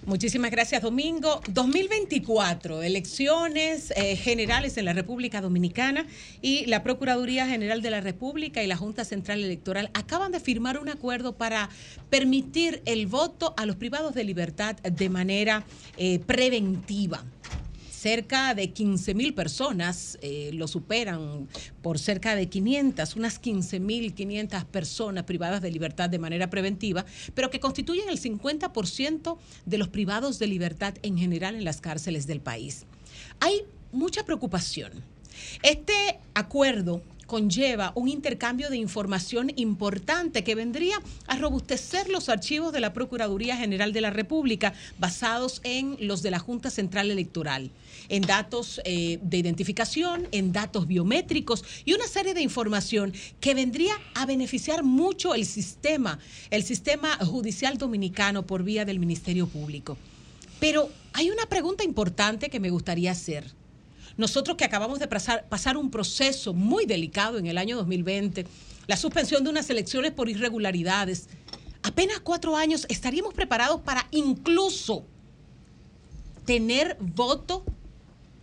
Muchísimas 0.06 0.50
gracias, 0.50 0.80
Domingo. 0.80 1.42
2024, 1.50 2.82
elecciones 2.82 3.92
eh, 3.94 4.16
generales 4.16 4.78
en 4.78 4.86
la 4.86 4.94
República 4.94 5.42
Dominicana 5.42 6.06
y 6.40 6.64
la 6.66 6.82
Procuraduría 6.82 7.46
General 7.46 7.82
de 7.82 7.90
la 7.90 8.00
República 8.00 8.62
y 8.62 8.66
la 8.66 8.78
Junta 8.78 9.04
Central 9.04 9.44
Electoral 9.44 9.90
acaban 9.92 10.32
de 10.32 10.40
firmar 10.40 10.78
un 10.78 10.88
acuerdo 10.88 11.36
para 11.36 11.68
permitir 12.08 12.80
el 12.86 13.08
voto 13.08 13.52
a 13.58 13.66
los 13.66 13.76
privados 13.76 14.14
de 14.14 14.24
libertad 14.24 14.76
de 14.76 15.08
manera 15.10 15.64
eh, 15.98 16.18
preventiva 16.20 17.22
cerca 18.00 18.54
de 18.54 18.70
15 18.70 19.12
mil 19.12 19.34
personas, 19.34 20.18
eh, 20.22 20.52
lo 20.54 20.68
superan 20.68 21.48
por 21.82 21.98
cerca 21.98 22.34
de 22.34 22.48
500, 22.48 23.14
unas 23.16 23.38
15 23.38 23.78
mil 23.78 24.14
500 24.14 24.64
personas 24.64 25.24
privadas 25.24 25.60
de 25.60 25.70
libertad 25.70 26.08
de 26.08 26.18
manera 26.18 26.48
preventiva, 26.48 27.04
pero 27.34 27.50
que 27.50 27.60
constituyen 27.60 28.08
el 28.08 28.18
50% 28.18 29.36
de 29.66 29.78
los 29.78 29.88
privados 29.88 30.38
de 30.38 30.46
libertad 30.46 30.94
en 31.02 31.18
general 31.18 31.54
en 31.54 31.64
las 31.64 31.82
cárceles 31.82 32.26
del 32.26 32.40
país. 32.40 32.86
Hay 33.38 33.64
mucha 33.92 34.24
preocupación. 34.24 34.92
Este 35.62 36.18
acuerdo 36.32 37.02
conlleva 37.30 37.92
un 37.94 38.08
intercambio 38.08 38.70
de 38.70 38.76
información 38.76 39.52
importante 39.54 40.42
que 40.42 40.56
vendría 40.56 41.00
a 41.28 41.36
robustecer 41.36 42.08
los 42.08 42.28
archivos 42.28 42.72
de 42.72 42.80
la 42.80 42.92
Procuraduría 42.92 43.56
General 43.56 43.92
de 43.92 44.00
la 44.00 44.10
República 44.10 44.74
basados 44.98 45.60
en 45.62 45.96
los 46.00 46.22
de 46.22 46.32
la 46.32 46.40
Junta 46.40 46.70
Central 46.70 47.08
Electoral, 47.08 47.70
en 48.10 48.22
datos 48.22 48.80
eh, 48.84 49.18
de 49.22 49.38
identificación, 49.38 50.28
en 50.32 50.52
datos 50.52 50.86
biométricos 50.86 51.64
y 51.84 51.94
una 51.94 52.06
serie 52.06 52.34
de 52.34 52.42
información 52.42 53.14
que 53.40 53.54
vendría 53.54 53.94
a 54.14 54.26
beneficiar 54.26 54.82
mucho 54.82 55.34
el 55.34 55.46
sistema, 55.46 56.18
el 56.50 56.64
sistema 56.64 57.16
judicial 57.24 57.78
dominicano 57.78 58.44
por 58.44 58.64
vía 58.64 58.84
del 58.84 58.98
Ministerio 58.98 59.46
Público. 59.46 59.96
Pero 60.58 60.90
hay 61.12 61.30
una 61.30 61.46
pregunta 61.46 61.84
importante 61.84 62.50
que 62.50 62.60
me 62.60 62.70
gustaría 62.70 63.12
hacer. 63.12 63.44
Nosotros 64.16 64.56
que 64.56 64.64
acabamos 64.64 64.98
de 64.98 65.06
pasar, 65.06 65.48
pasar 65.48 65.76
un 65.76 65.90
proceso 65.90 66.52
muy 66.52 66.84
delicado 66.84 67.38
en 67.38 67.46
el 67.46 67.56
año 67.56 67.76
2020, 67.76 68.44
la 68.88 68.96
suspensión 68.96 69.44
de 69.44 69.50
unas 69.50 69.70
elecciones 69.70 70.10
por 70.10 70.28
irregularidades, 70.28 71.28
apenas 71.82 72.18
cuatro 72.20 72.56
años, 72.56 72.86
¿estaríamos 72.88 73.32
preparados 73.34 73.80
para 73.82 74.08
incluso 74.10 75.04
tener 76.44 76.96
voto 77.00 77.64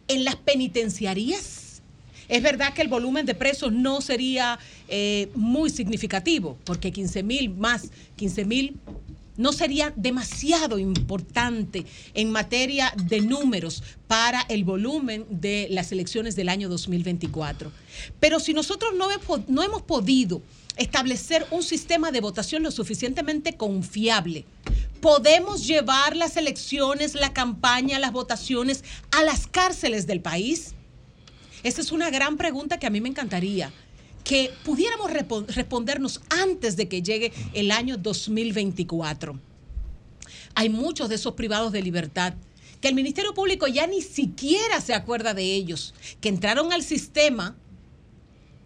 en 0.07 0.23
las 0.23 0.35
penitenciarías? 0.35 1.81
Es 2.29 2.43
verdad 2.43 2.73
que 2.73 2.81
el 2.81 2.89
volumen 2.89 3.25
de 3.25 3.35
presos 3.35 3.71
no 3.71 4.01
sería 4.01 4.59
eh, 4.89 5.29
muy 5.34 5.69
significativo, 5.69 6.57
porque 6.65 6.91
15 6.91 7.23
mil 7.23 7.49
más 7.51 7.89
15 8.17 8.45
mil 8.45 8.75
no 9.38 9.53
sería 9.53 9.93
demasiado 9.95 10.79
importante 10.79 11.85
en 12.13 12.31
materia 12.31 12.91
de 12.97 13.21
números 13.21 13.84
para 14.07 14.41
el 14.49 14.63
volumen 14.63 15.25
de 15.29 15.67
las 15.69 15.91
elecciones 15.91 16.35
del 16.35 16.49
año 16.49 16.69
2024. 16.69 17.71
Pero 18.19 18.39
si 18.39 18.53
nosotros 18.53 18.93
no, 18.97 19.07
no 19.47 19.63
hemos 19.63 19.84
podido 19.84 20.41
establecer 20.77 21.45
un 21.51 21.63
sistema 21.63 22.11
de 22.11 22.21
votación 22.21 22.63
lo 22.63 22.71
suficientemente 22.71 23.57
confiable, 23.57 24.45
¿podemos 25.01 25.67
llevar 25.67 26.15
las 26.15 26.37
elecciones, 26.37 27.15
la 27.15 27.33
campaña, 27.33 27.99
las 27.99 28.11
votaciones 28.11 28.83
a 29.11 29.23
las 29.23 29.47
cárceles 29.47 30.07
del 30.07 30.21
país? 30.21 30.73
Esa 31.63 31.81
es 31.81 31.91
una 31.91 32.09
gran 32.09 32.37
pregunta 32.37 32.79
que 32.79 32.87
a 32.87 32.91
mí 32.91 33.01
me 33.01 33.09
encantaría 33.09 33.71
que 34.23 34.51
pudiéramos 34.65 35.09
respondernos 35.13 36.21
antes 36.29 36.75
de 36.75 36.89
que 36.89 37.01
llegue 37.01 37.31
el 37.53 37.71
año 37.71 37.95
2024. 37.95 39.39
Hay 40.53 40.67
muchos 40.67 41.07
de 41.07 41.15
esos 41.15 41.33
privados 41.35 41.71
de 41.71 41.81
libertad 41.81 42.33
que 42.81 42.89
el 42.89 42.95
Ministerio 42.95 43.33
Público 43.33 43.67
ya 43.67 43.87
ni 43.87 44.01
siquiera 44.01 44.81
se 44.81 44.93
acuerda 44.93 45.33
de 45.33 45.43
ellos, 45.43 45.93
que 46.19 46.29
entraron 46.29 46.73
al 46.73 46.83
sistema, 46.83 47.55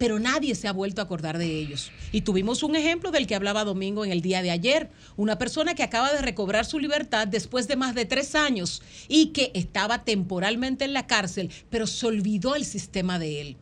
pero 0.02 0.18
nadie 0.18 0.56
se 0.56 0.66
ha 0.66 0.72
vuelto 0.72 1.00
a 1.00 1.04
acordar 1.04 1.38
de 1.38 1.46
ellos. 1.46 1.92
Y 2.10 2.22
tuvimos 2.22 2.64
un 2.64 2.74
ejemplo 2.74 3.12
del 3.12 3.28
que 3.28 3.36
hablaba 3.36 3.62
Domingo 3.62 4.04
en 4.04 4.10
el 4.10 4.20
día 4.20 4.42
de 4.42 4.50
ayer, 4.50 4.90
una 5.16 5.38
persona 5.38 5.76
que 5.76 5.84
acaba 5.84 6.12
de 6.12 6.20
recobrar 6.20 6.64
su 6.64 6.80
libertad 6.80 7.28
después 7.28 7.68
de 7.68 7.76
más 7.76 7.94
de 7.94 8.04
tres 8.04 8.34
años 8.34 8.82
y 9.06 9.26
que 9.26 9.52
estaba 9.54 10.02
temporalmente 10.02 10.84
en 10.84 10.92
la 10.92 11.06
cárcel, 11.06 11.52
pero 11.70 11.86
se 11.86 12.04
olvidó 12.04 12.56
el 12.56 12.64
sistema 12.64 13.20
de 13.20 13.40
él. 13.42 13.56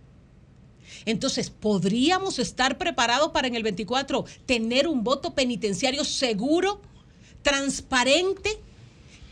Entonces, 1.05 1.51
¿podríamos 1.51 2.39
estar 2.39 2.79
preparados 2.79 3.33
para 3.33 3.47
en 3.47 3.55
el 3.55 3.63
24 3.63 4.25
tener 4.47 4.89
un 4.89 5.05
voto 5.05 5.35
penitenciario 5.35 6.05
seguro, 6.05 6.81
transparente, 7.43 8.59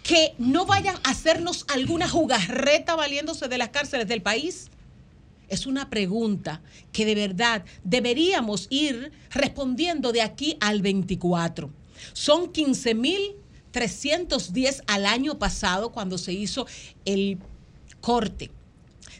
que 0.02 0.34
no 0.36 0.66
vayan 0.66 0.96
a 1.04 1.12
hacernos 1.12 1.64
alguna 1.68 2.06
jugarreta 2.06 2.96
valiéndose 2.96 3.48
de 3.48 3.56
las 3.56 3.70
cárceles 3.70 4.08
del 4.08 4.20
país? 4.20 4.68
Es 5.48 5.66
una 5.66 5.90
pregunta 5.90 6.62
que 6.92 7.04
de 7.06 7.14
verdad 7.14 7.64
deberíamos 7.84 8.66
ir 8.70 9.12
respondiendo 9.30 10.10
de 10.12 10.22
aquí 10.22 10.56
al 10.60 10.82
24. 10.82 11.70
Son 12.12 12.52
15.310 12.52 14.82
al 14.86 15.06
año 15.06 15.38
pasado 15.38 15.90
cuando 15.90 16.18
se 16.18 16.32
hizo 16.32 16.66
el 17.04 17.38
corte. 18.00 18.50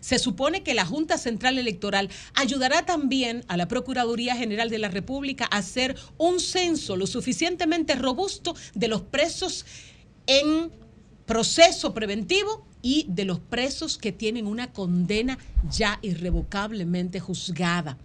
Se 0.00 0.18
supone 0.18 0.62
que 0.62 0.74
la 0.74 0.84
Junta 0.84 1.18
Central 1.18 1.58
Electoral 1.58 2.08
ayudará 2.34 2.86
también 2.86 3.44
a 3.48 3.56
la 3.56 3.66
Procuraduría 3.66 4.36
General 4.36 4.70
de 4.70 4.78
la 4.78 4.88
República 4.88 5.48
a 5.50 5.58
hacer 5.58 5.96
un 6.18 6.40
censo 6.40 6.96
lo 6.96 7.06
suficientemente 7.06 7.96
robusto 7.96 8.54
de 8.74 8.88
los 8.88 9.02
presos 9.02 9.66
en 10.26 10.70
proceso 11.26 11.94
preventivo 11.94 12.67
y 12.82 13.06
de 13.08 13.24
los 13.24 13.40
presos 13.40 13.98
que 13.98 14.12
tienen 14.12 14.46
una 14.46 14.72
condena 14.72 15.38
ya 15.70 15.98
irrevocablemente 16.02 17.20
juzgada. 17.20 17.98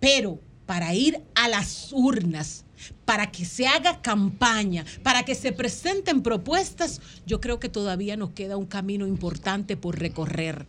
Pero 0.00 0.40
para 0.66 0.94
ir 0.94 1.20
a 1.34 1.48
las 1.48 1.92
urnas, 1.92 2.64
para 3.04 3.30
que 3.30 3.44
se 3.44 3.66
haga 3.66 4.00
campaña, 4.00 4.84
para 5.02 5.24
que 5.24 5.34
se 5.34 5.52
presenten 5.52 6.22
propuestas, 6.22 7.00
yo 7.26 7.40
creo 7.40 7.60
que 7.60 7.68
todavía 7.68 8.16
nos 8.16 8.30
queda 8.30 8.56
un 8.56 8.66
camino 8.66 9.06
importante 9.06 9.76
por 9.76 9.98
recorrer. 9.98 10.66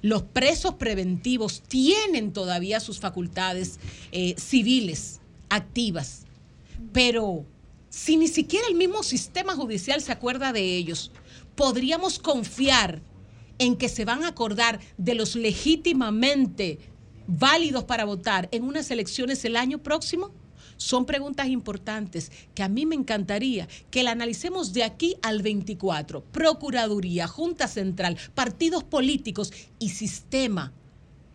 Los 0.00 0.22
presos 0.22 0.74
preventivos 0.74 1.62
tienen 1.62 2.32
todavía 2.32 2.80
sus 2.80 2.98
facultades 2.98 3.78
eh, 4.10 4.34
civiles 4.38 5.20
activas, 5.48 6.24
pero 6.92 7.44
si 7.90 8.16
ni 8.16 8.26
siquiera 8.26 8.66
el 8.68 8.74
mismo 8.74 9.02
sistema 9.02 9.54
judicial 9.54 10.00
se 10.00 10.12
acuerda 10.12 10.52
de 10.52 10.76
ellos, 10.76 11.12
podríamos 11.62 12.18
confiar 12.18 13.02
en 13.56 13.76
que 13.76 13.88
se 13.88 14.04
van 14.04 14.24
a 14.24 14.28
acordar 14.30 14.80
de 14.98 15.14
los 15.14 15.36
legítimamente 15.36 16.80
válidos 17.28 17.84
para 17.84 18.04
votar 18.04 18.48
en 18.50 18.64
unas 18.64 18.90
elecciones 18.90 19.44
el 19.44 19.54
año 19.54 19.80
próximo? 19.80 20.32
Son 20.76 21.06
preguntas 21.06 21.46
importantes 21.46 22.32
que 22.56 22.64
a 22.64 22.68
mí 22.68 22.84
me 22.84 22.96
encantaría 22.96 23.68
que 23.92 24.02
la 24.02 24.10
analicemos 24.10 24.72
de 24.72 24.82
aquí 24.82 25.14
al 25.22 25.40
24. 25.40 26.24
Procuraduría, 26.24 27.28
Junta 27.28 27.68
Central, 27.68 28.18
partidos 28.34 28.82
políticos 28.82 29.52
y 29.78 29.90
sistema 29.90 30.72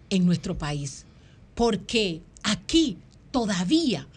en 0.09 0.25
nuestro 0.25 0.57
país. 0.57 1.05
Porque 1.55 2.21
aquí 2.43 2.97
todavía 3.31 4.09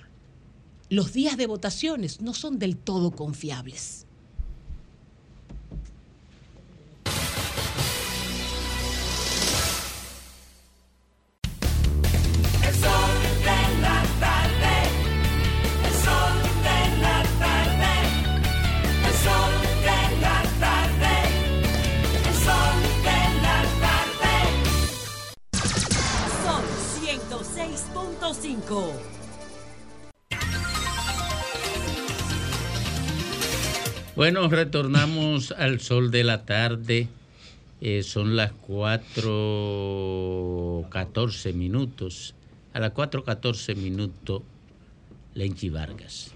los 0.88 1.12
días 1.12 1.36
de 1.36 1.46
votaciones 1.46 2.20
no 2.20 2.34
son 2.34 2.58
del 2.58 2.76
todo 2.76 3.12
confiables. 3.12 4.08
Bueno, 34.14 34.46
retornamos 34.48 35.52
al 35.52 35.80
sol 35.80 36.10
de 36.10 36.24
la 36.24 36.44
tarde. 36.44 37.08
Eh, 37.80 38.02
son 38.02 38.36
las 38.36 38.52
4.14 38.68 41.54
minutos. 41.54 42.34
A 42.72 42.80
las 42.80 42.92
4.14 42.92 43.74
minutos, 43.74 44.42
Lenchi 45.34 45.70
Vargas. 45.70 46.32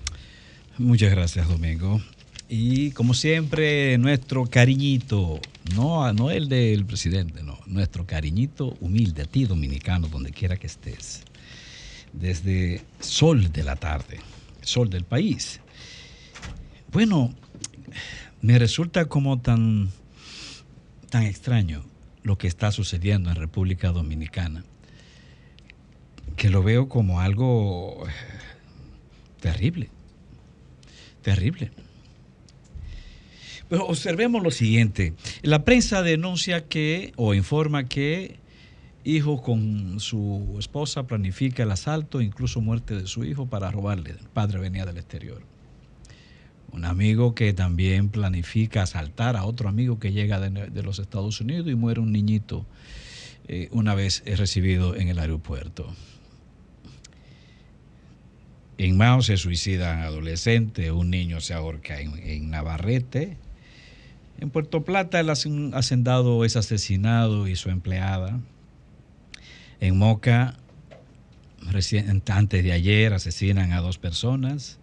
Muchas 0.79 1.11
gracias, 1.11 1.47
Domingo. 1.49 2.01
Y 2.49 2.93
como 2.93 3.13
siempre, 3.15 3.99
nuestro 3.99 4.47
cariñito, 4.47 5.39
no, 5.75 6.11
no 6.13 6.31
el 6.31 6.49
del 6.49 6.87
presidente, 6.87 7.43
no, 7.43 7.59
nuestro 7.67 8.07
cariñito 8.07 8.77
humilde 8.81 9.23
a 9.23 9.27
ti, 9.27 9.45
dominicano, 9.45 10.09
donde 10.09 10.31
quiera 10.33 10.57
que 10.57 10.67
estés. 10.67 11.24
Desde 12.15 12.83
sol 13.01 13.53
de 13.53 13.65
la 13.65 13.77
tarde, 13.77 14.21
sol 14.63 14.89
del 14.89 15.05
país. 15.05 15.61
Bueno, 16.93 17.35
me 18.41 18.59
resulta 18.59 19.07
como 19.07 19.41
tan, 19.41 19.91
tan 21.11 21.25
extraño 21.25 21.85
lo 22.23 22.39
que 22.39 22.47
está 22.47 22.73
sucediendo 22.73 23.31
en 23.31 23.37
República 23.37 23.91
Dominicana, 23.91 24.65
que 26.37 26.51
lo 26.51 26.63
veo 26.63 26.89
como 26.89 27.21
algo 27.21 28.07
eh, 28.07 28.11
terrible, 29.41 29.91
terrible. 31.23 31.71
Pero 33.69 33.87
observemos 33.87 34.43
lo 34.43 34.51
siguiente. 34.51 35.15
La 35.43 35.65
prensa 35.65 36.03
denuncia 36.03 36.67
que, 36.67 37.13
o 37.17 37.35
informa 37.35 37.89
que, 37.89 38.39
hijo 39.05 39.43
con 39.43 40.01
su 40.01 40.57
esposa 40.59 41.07
planifica 41.07 41.63
el 41.63 41.71
asalto, 41.71 42.21
incluso 42.21 42.61
muerte 42.61 42.95
de 42.95 43.07
su 43.07 43.25
hijo 43.25 43.47
para 43.47 43.71
robarle. 43.71 44.11
El 44.11 44.29
padre 44.33 44.59
venía 44.59 44.87
del 44.87 44.97
exterior. 44.97 45.43
Un 46.73 46.85
amigo 46.85 47.35
que 47.35 47.53
también 47.53 48.09
planifica 48.09 48.83
asaltar 48.83 49.37
a 49.37 49.45
otro 49.45 49.69
amigo 49.69 49.99
que 50.01 50.13
llega 50.13 50.41
de, 50.41 50.83
los 50.83 50.99
Estados 50.99 51.41
Unidos 51.41 51.69
y 51.69 51.75
muere 51.77 52.01
un 52.01 52.13
niñito 52.13 52.67
eh, 53.47 53.69
una 53.71 53.95
vez 53.95 54.23
es 54.27 54.39
recibido 54.39 54.97
en 54.97 55.09
el 55.09 55.19
aeropuerto. 55.19 55.95
En 58.77 58.97
Mao 58.97 59.23
se 59.23 59.37
suicidan 59.37 60.01
adolescentes, 60.01 60.91
un 60.91 61.11
niño 61.11 61.41
se 61.41 61.55
ahorca 61.55 62.01
en, 62.01 62.19
en 62.19 62.51
Navarrete. 62.51 63.37
En 64.41 64.51
Puerto 64.51 64.83
Plata 64.85 65.21
el 65.21 65.29
hacen- 65.31 65.73
hacendado 65.75 66.45
es 66.45 66.57
asesinado 66.57 67.47
y 67.47 67.55
su 67.55 67.71
empleada. 67.71 68.41
En 69.81 69.99
Moca, 69.99 70.57
antes 72.29 72.65
de 72.65 72.73
ayer, 72.73 73.13
asesinan 73.13 73.73
a 73.73 73.81
dos 73.81 73.99
personas. 73.99 74.79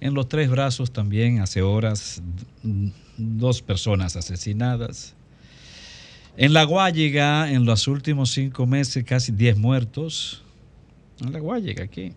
En 0.00 0.14
los 0.14 0.28
tres 0.28 0.50
brazos 0.50 0.92
también 0.92 1.40
hace 1.40 1.62
horas 1.62 2.22
d- 2.62 2.92
dos 3.16 3.62
personas 3.62 4.16
asesinadas. 4.16 5.14
En 6.36 6.52
La 6.52 6.64
Guayiga, 6.64 7.50
en 7.50 7.64
los 7.64 7.86
últimos 7.86 8.32
cinco 8.32 8.66
meses, 8.66 9.04
casi 9.04 9.30
10 9.32 9.56
muertos. 9.56 10.42
En 11.20 11.32
La 11.32 11.38
Guayiga, 11.38 11.84
aquí. 11.84 12.12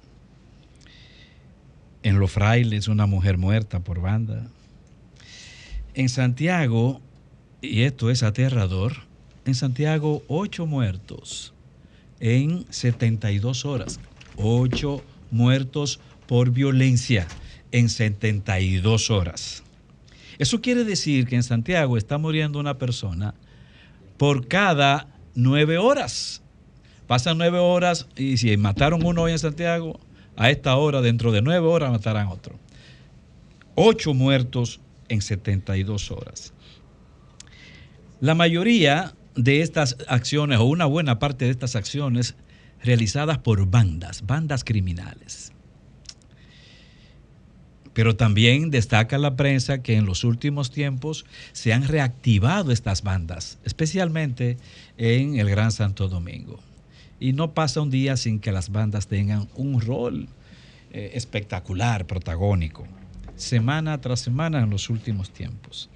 En 2.04 2.20
Los 2.20 2.32
Frailes, 2.32 2.88
una 2.88 3.06
mujer 3.06 3.38
muerta 3.38 3.80
por 3.80 4.02
banda. 4.02 4.48
En 5.94 6.10
Santiago, 6.10 7.00
y 7.62 7.82
esto 7.84 8.10
es 8.10 8.24
aterrador, 8.24 8.94
en 9.46 9.56
Santiago, 9.56 10.24
ocho 10.28 10.66
muertos 10.66 11.54
en 12.20 12.66
72 12.72 13.66
horas. 13.66 14.00
Ocho 14.38 15.04
muertos 15.32 16.00
por 16.28 16.52
violencia 16.52 17.28
en 17.72 17.90
72 17.90 19.10
horas. 19.10 19.64
Eso 20.38 20.62
quiere 20.62 20.84
decir 20.84 21.28
que 21.28 21.36
en 21.36 21.44
Santiago 21.44 21.98
está 21.98 22.18
muriendo 22.18 22.60
una 22.60 22.78
persona 22.78 23.34
por 24.18 24.48
cada 24.48 25.08
nueve 25.36 25.78
horas. 25.78 26.42
Pasan 27.08 27.38
nueve 27.38 27.60
horas 27.60 28.08
y 28.16 28.38
si 28.38 28.56
mataron 28.58 29.06
uno 29.06 29.24
hoy 29.24 29.32
en 29.32 29.40
Santiago, 29.40 30.00
a 30.36 30.52
esta 30.52 30.76
hora, 30.76 31.02
dentro 31.02 31.32
de 31.32 31.42
nueve 31.42 31.66
horas, 31.66 31.92
matarán 31.92 32.28
otro. 32.28 32.60
Ocho 33.74 34.14
muertos 34.14 34.80
en 35.10 35.22
72 35.22 36.12
horas. 36.12 36.54
La 38.20 38.36
mayoría 38.36 39.16
de 39.38 39.62
estas 39.62 39.96
acciones, 40.08 40.60
o 40.60 40.66
una 40.66 40.86
buena 40.86 41.20
parte 41.20 41.46
de 41.46 41.52
estas 41.52 41.76
acciones, 41.76 42.36
realizadas 42.84 43.38
por 43.38 43.66
bandas, 43.68 44.26
bandas 44.26 44.64
criminales. 44.64 45.54
Pero 47.94 48.16
también 48.16 48.70
destaca 48.70 49.18
la 49.18 49.36
prensa 49.36 49.82
que 49.82 49.96
en 49.96 50.06
los 50.06 50.24
últimos 50.24 50.70
tiempos 50.70 51.26
se 51.52 51.74
han 51.74 51.88
reactivado 51.88 52.72
estas 52.72 53.02
bandas, 53.02 53.58
especialmente 53.64 54.58
en 54.98 55.40
el 55.40 55.50
Gran 55.50 55.72
Santo 55.72 56.08
Domingo. 56.08 56.60
Y 57.20 57.34
no 57.34 57.56
pasa 57.56 57.82
un 57.82 57.90
día 57.90 58.16
sin 58.16 58.40
que 58.40 58.52
las 58.52 58.72
bandas 58.72 59.08
tengan 59.08 59.50
un 59.56 59.82
rol 59.82 60.28
eh, 60.92 61.12
espectacular, 61.16 62.06
protagónico, 62.06 62.86
semana 63.36 64.00
tras 64.00 64.20
semana 64.20 64.60
en 64.60 64.70
los 64.70 64.92
últimos 64.92 65.32
tiempos. 65.32 65.90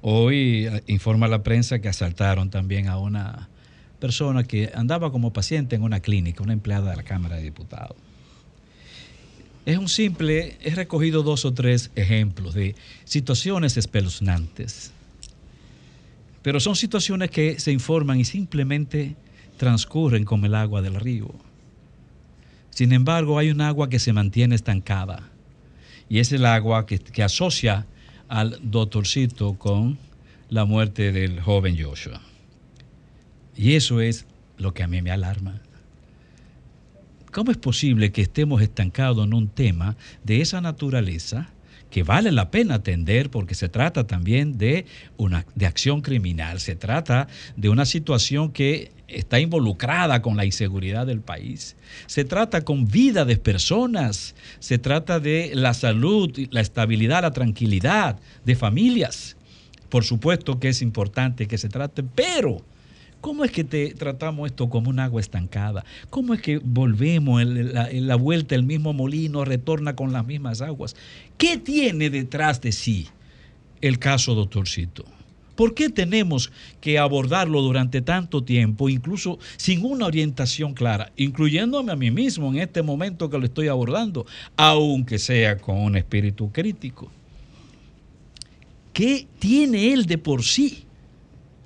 Hoy 0.00 0.66
eh, 0.66 0.82
informa 0.86 1.28
la 1.28 1.42
prensa 1.42 1.80
que 1.80 1.88
asaltaron 1.88 2.50
también 2.50 2.88
a 2.88 2.98
una 2.98 3.48
persona 3.98 4.44
que 4.44 4.70
andaba 4.74 5.10
como 5.10 5.32
paciente 5.32 5.76
en 5.76 5.82
una 5.82 6.00
clínica, 6.00 6.42
una 6.42 6.52
empleada 6.52 6.90
de 6.90 6.96
la 6.96 7.02
Cámara 7.02 7.36
de 7.36 7.42
Diputados. 7.42 7.96
Es 9.66 9.76
un 9.76 9.88
simple, 9.88 10.56
he 10.62 10.74
recogido 10.74 11.22
dos 11.22 11.44
o 11.44 11.52
tres 11.52 11.90
ejemplos 11.94 12.54
de 12.54 12.74
situaciones 13.04 13.76
espeluznantes, 13.76 14.92
pero 16.42 16.60
son 16.60 16.76
situaciones 16.76 17.30
que 17.30 17.58
se 17.60 17.72
informan 17.72 18.18
y 18.20 18.24
simplemente 18.24 19.16
transcurren 19.58 20.24
como 20.24 20.46
el 20.46 20.54
agua 20.54 20.80
del 20.80 20.94
río. 20.94 21.34
Sin 22.70 22.92
embargo, 22.92 23.38
hay 23.38 23.50
un 23.50 23.60
agua 23.60 23.90
que 23.90 23.98
se 23.98 24.12
mantiene 24.12 24.54
estancada 24.54 25.28
y 26.08 26.20
es 26.20 26.32
el 26.32 26.46
agua 26.46 26.86
que, 26.86 27.00
que 27.00 27.22
asocia 27.22 27.84
al 28.28 28.58
doctorcito 28.62 29.54
con 29.54 29.98
la 30.48 30.64
muerte 30.64 31.12
del 31.12 31.40
joven 31.40 31.76
Joshua. 31.82 32.20
Y 33.56 33.74
eso 33.74 34.00
es 34.00 34.26
lo 34.56 34.72
que 34.72 34.82
a 34.82 34.86
mí 34.86 35.02
me 35.02 35.10
alarma. 35.10 35.60
¿Cómo 37.32 37.50
es 37.50 37.56
posible 37.56 38.12
que 38.12 38.22
estemos 38.22 38.62
estancados 38.62 39.26
en 39.26 39.34
un 39.34 39.48
tema 39.48 39.96
de 40.24 40.40
esa 40.40 40.60
naturaleza 40.60 41.50
que 41.90 42.02
vale 42.02 42.32
la 42.32 42.50
pena 42.50 42.76
atender 42.76 43.30
porque 43.30 43.54
se 43.54 43.68
trata 43.68 44.06
también 44.06 44.58
de 44.58 44.86
una 45.16 45.46
de 45.54 45.66
acción 45.66 46.00
criminal, 46.00 46.60
se 46.60 46.76
trata 46.76 47.28
de 47.56 47.68
una 47.68 47.86
situación 47.86 48.52
que 48.52 48.92
está 49.08 49.40
involucrada 49.40 50.22
con 50.22 50.36
la 50.36 50.44
inseguridad 50.44 51.06
del 51.06 51.20
país. 51.20 51.76
Se 52.06 52.24
trata 52.24 52.62
con 52.62 52.86
vida 52.86 53.24
de 53.24 53.36
personas, 53.36 54.34
se 54.60 54.78
trata 54.78 55.18
de 55.18 55.50
la 55.54 55.74
salud, 55.74 56.30
la 56.50 56.60
estabilidad, 56.60 57.22
la 57.22 57.32
tranquilidad 57.32 58.20
de 58.44 58.54
familias. 58.54 59.36
Por 59.88 60.04
supuesto 60.04 60.60
que 60.60 60.68
es 60.68 60.82
importante 60.82 61.48
que 61.48 61.58
se 61.58 61.68
trate, 61.68 62.02
pero 62.02 62.62
¿Cómo 63.20 63.44
es 63.44 63.50
que 63.50 63.64
te 63.64 63.94
tratamos 63.94 64.48
esto 64.48 64.70
como 64.70 64.90
un 64.90 65.00
agua 65.00 65.20
estancada? 65.20 65.84
¿Cómo 66.08 66.34
es 66.34 66.40
que 66.40 66.58
volvemos 66.58 67.42
en 67.42 67.74
la, 67.74 67.90
en 67.90 68.06
la 68.06 68.14
vuelta, 68.14 68.54
el 68.54 68.62
mismo 68.62 68.92
molino 68.92 69.44
retorna 69.44 69.96
con 69.96 70.12
las 70.12 70.24
mismas 70.24 70.62
aguas? 70.62 70.94
¿Qué 71.36 71.56
tiene 71.56 72.10
detrás 72.10 72.60
de 72.60 72.70
sí 72.70 73.08
el 73.80 73.98
caso 73.98 74.36
doctorcito? 74.36 75.04
¿Por 75.58 75.74
qué 75.74 75.88
tenemos 75.88 76.52
que 76.80 77.00
abordarlo 77.00 77.60
durante 77.62 78.00
tanto 78.00 78.44
tiempo, 78.44 78.88
incluso 78.88 79.40
sin 79.56 79.84
una 79.84 80.06
orientación 80.06 80.72
clara, 80.72 81.10
incluyéndome 81.16 81.90
a 81.90 81.96
mí 81.96 82.12
mismo 82.12 82.52
en 82.52 82.60
este 82.60 82.80
momento 82.80 83.28
que 83.28 83.38
lo 83.38 83.44
estoy 83.44 83.66
abordando, 83.66 84.24
aunque 84.56 85.18
sea 85.18 85.58
con 85.58 85.78
un 85.78 85.96
espíritu 85.96 86.52
crítico? 86.52 87.10
¿Qué 88.92 89.26
tiene 89.40 89.92
él 89.92 90.06
de 90.06 90.18
por 90.18 90.44
sí? 90.44 90.84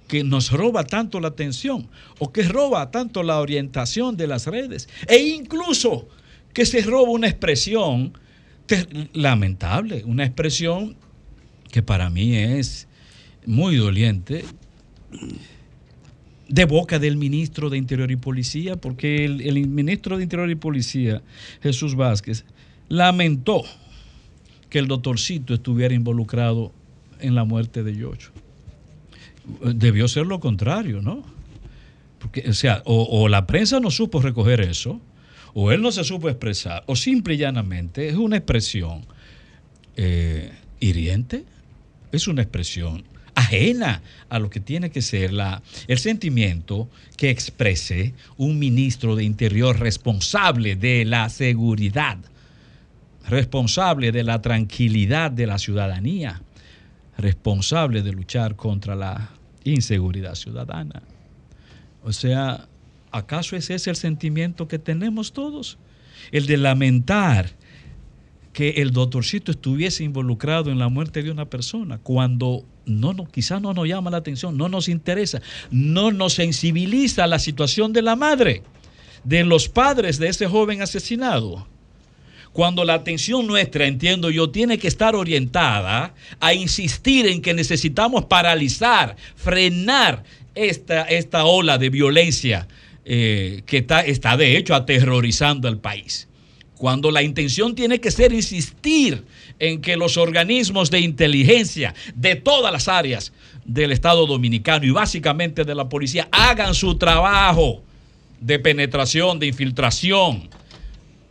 que 0.09 0.25
nos 0.25 0.51
roba 0.51 0.85
tanto 0.85 1.21
la 1.21 1.29
atención 1.29 1.87
o 2.19 2.33
que 2.33 2.45
roba 2.45 2.91
tanto 2.91 3.23
la 3.23 3.41
orientación 3.41 4.17
de 4.17 4.27
las 4.27 4.47
redes 4.47 4.89
e 5.07 5.19
incluso 5.19 6.09
que 6.55 6.65
se 6.65 6.81
roba 6.81 7.11
una 7.11 7.29
expresión 7.29 8.13
lamentable, 9.13 10.03
una 10.07 10.25
expresión 10.25 10.97
que 11.71 11.83
para 11.83 12.11
mí 12.11 12.37
es 12.37 12.89
muy 13.47 13.77
doliente 13.77 14.45
de 16.49 16.65
boca 16.65 16.99
del 16.99 17.17
ministro 17.17 17.71
de 17.71 17.79
Interior 17.79 18.11
y 18.11 18.17
Policía, 18.17 18.77
porque 18.77 19.25
el, 19.25 19.67
ministro 19.69 20.17
de 20.17 20.25
Interior 20.25 20.51
y 20.51 20.55
Policía, 20.55 21.23
Jesús 21.63 21.95
Vázquez, 21.95 22.45
lamentó 22.89 23.63
que 24.69 24.79
el 24.79 24.87
doctorcito 24.87 25.55
estuviera 25.55 25.95
involucrado 25.95 26.73
en 27.21 27.35
la 27.35 27.45
muerte 27.45 27.83
de 27.83 27.97
Yocho 27.97 28.33
debió 29.75 30.09
ser 30.09 30.27
lo 30.27 30.41
contrario, 30.41 31.03
¿no? 31.03 31.23
Porque, 32.19 32.49
o 32.49 32.53
sea, 32.53 32.83
o, 32.85 33.03
o 33.05 33.29
la 33.29 33.47
prensa 33.47 33.81
no 33.81 33.91
supo 33.91 34.21
recoger 34.21 34.61
eso, 34.61 35.01
o 35.55 35.73
él 35.73 35.83
no 35.83 35.91
se 35.91 36.05
supo 36.05 36.29
expresar, 36.29 36.85
o 36.87 36.97
simple 36.97 37.35
y 37.35 37.39
llanamente 37.39 38.09
es 38.09 38.17
una 38.17 38.37
expresión 38.37 39.05
eh, 39.97 40.53
hiriente, 40.81 41.45
es 42.13 42.29
una 42.29 42.43
expresión 42.43 43.05
ajena 43.35 44.03
a 44.29 44.39
lo 44.39 44.51
que 44.51 44.61
tiene 44.61 44.91
que 44.91 45.03
ser 45.03 45.33
la, 45.33 45.63
el 45.89 45.99
sentimiento 45.99 46.89
que 47.17 47.31
exprese 47.31 48.15
un 48.37 48.59
ministro 48.59 49.17
de 49.17 49.25
Interior 49.25 49.79
responsable 49.79 50.77
de 50.77 51.05
la 51.05 51.29
seguridad, 51.29 52.19
responsable 53.29 54.13
de 54.13 54.25
la 54.25 54.43
tranquilidad 54.43 55.31
de 55.31 55.47
la 55.47 55.59
ciudadanía 55.59 56.43
responsable 57.19 58.03
de 58.03 58.13
luchar 58.13 58.57
contra 58.57 58.95
la 58.95 59.31
inseguridad 59.65 60.35
ciudadana. 60.35 61.03
O 62.03 62.13
sea, 62.13 62.67
¿acaso 63.11 63.57
ese 63.57 63.75
es 63.75 63.87
el 63.87 63.97
sentimiento 63.97 64.69
que 64.69 64.79
tenemos 64.79 65.33
todos? 65.33 65.79
El 66.31 66.47
de 66.47 66.57
lamentar 66.57 67.51
que 68.53 68.71
el 68.83 68.91
doctorcito 68.91 69.51
estuviese 69.53 70.05
involucrado 70.05 70.71
en 70.71 70.79
la 70.79 70.89
muerte 70.89 71.23
de 71.23 71.31
una 71.31 71.47
persona 71.47 71.99
cuando 71.99 72.65
no, 72.87 73.13
no, 73.13 73.27
quizás 73.27 73.61
no 73.61 73.75
nos 73.75 73.87
llama 73.87 74.11
la 74.11 74.19
atención, 74.19 74.57
no 74.57 74.69
nos 74.69 74.89
interesa, 74.89 75.41
no 75.71 76.11
nos 76.13 76.35
sensibiliza 76.35 77.27
la 77.27 77.39
situación 77.39 77.93
de 77.93 78.03
la 78.03 78.17
madre, 78.17 78.63
de 79.25 79.45
los 79.45 79.69
padres 79.69 80.19
de 80.19 80.29
ese 80.29 80.47
joven 80.47 80.83
asesinado 80.83 81.67
cuando 82.53 82.85
la 82.85 82.95
atención 82.95 83.47
nuestra, 83.47 83.87
entiendo 83.87 84.31
yo, 84.31 84.51
tiene 84.51 84.79
que 84.79 84.89
estar 84.89 85.15
orientada 85.17 86.15
a 86.39 86.55
insistir 86.55 87.27
en 87.27 87.41
que 87.41 87.55
necesitamos 87.55 88.27
paralizar, 88.27 89.17
frenar 89.37 90.23
esta, 90.55 91.03
esta 91.03 91.45
ola 91.45 91.79
de 91.79 91.89
violencia 91.89 92.69
eh, 93.05 93.63
que 93.67 93.79
está, 93.79 94.03
está 94.03 94.37
de 94.37 94.57
hecho 94.57 94.75
aterrorizando 94.75 95.67
al 95.67 95.79
país. 95.79 96.29
Cuando 96.83 97.13
la 97.13 97.23
intención 97.23 97.77
tiene 97.77 98.01
que 98.01 98.11
ser 98.11 98.33
insistir 98.33 99.25
en 99.61 99.81
que 99.81 99.97
los 99.97 100.17
organismos 100.17 100.91
de 100.91 100.99
inteligencia 100.99 101.95
de 102.17 102.35
todas 102.35 102.73
las 102.73 102.89
áreas 102.89 103.33
del 103.65 103.93
Estado 103.93 104.27
Dominicano 104.27 104.85
y 104.85 104.91
básicamente 104.91 105.63
de 105.63 105.77
la 105.77 105.89
policía 105.89 106.27
hagan 106.33 106.75
su 106.75 106.97
trabajo 106.99 107.85
de 108.41 108.59
penetración, 108.59 109.39
de 109.39 109.47
infiltración, 109.47 110.51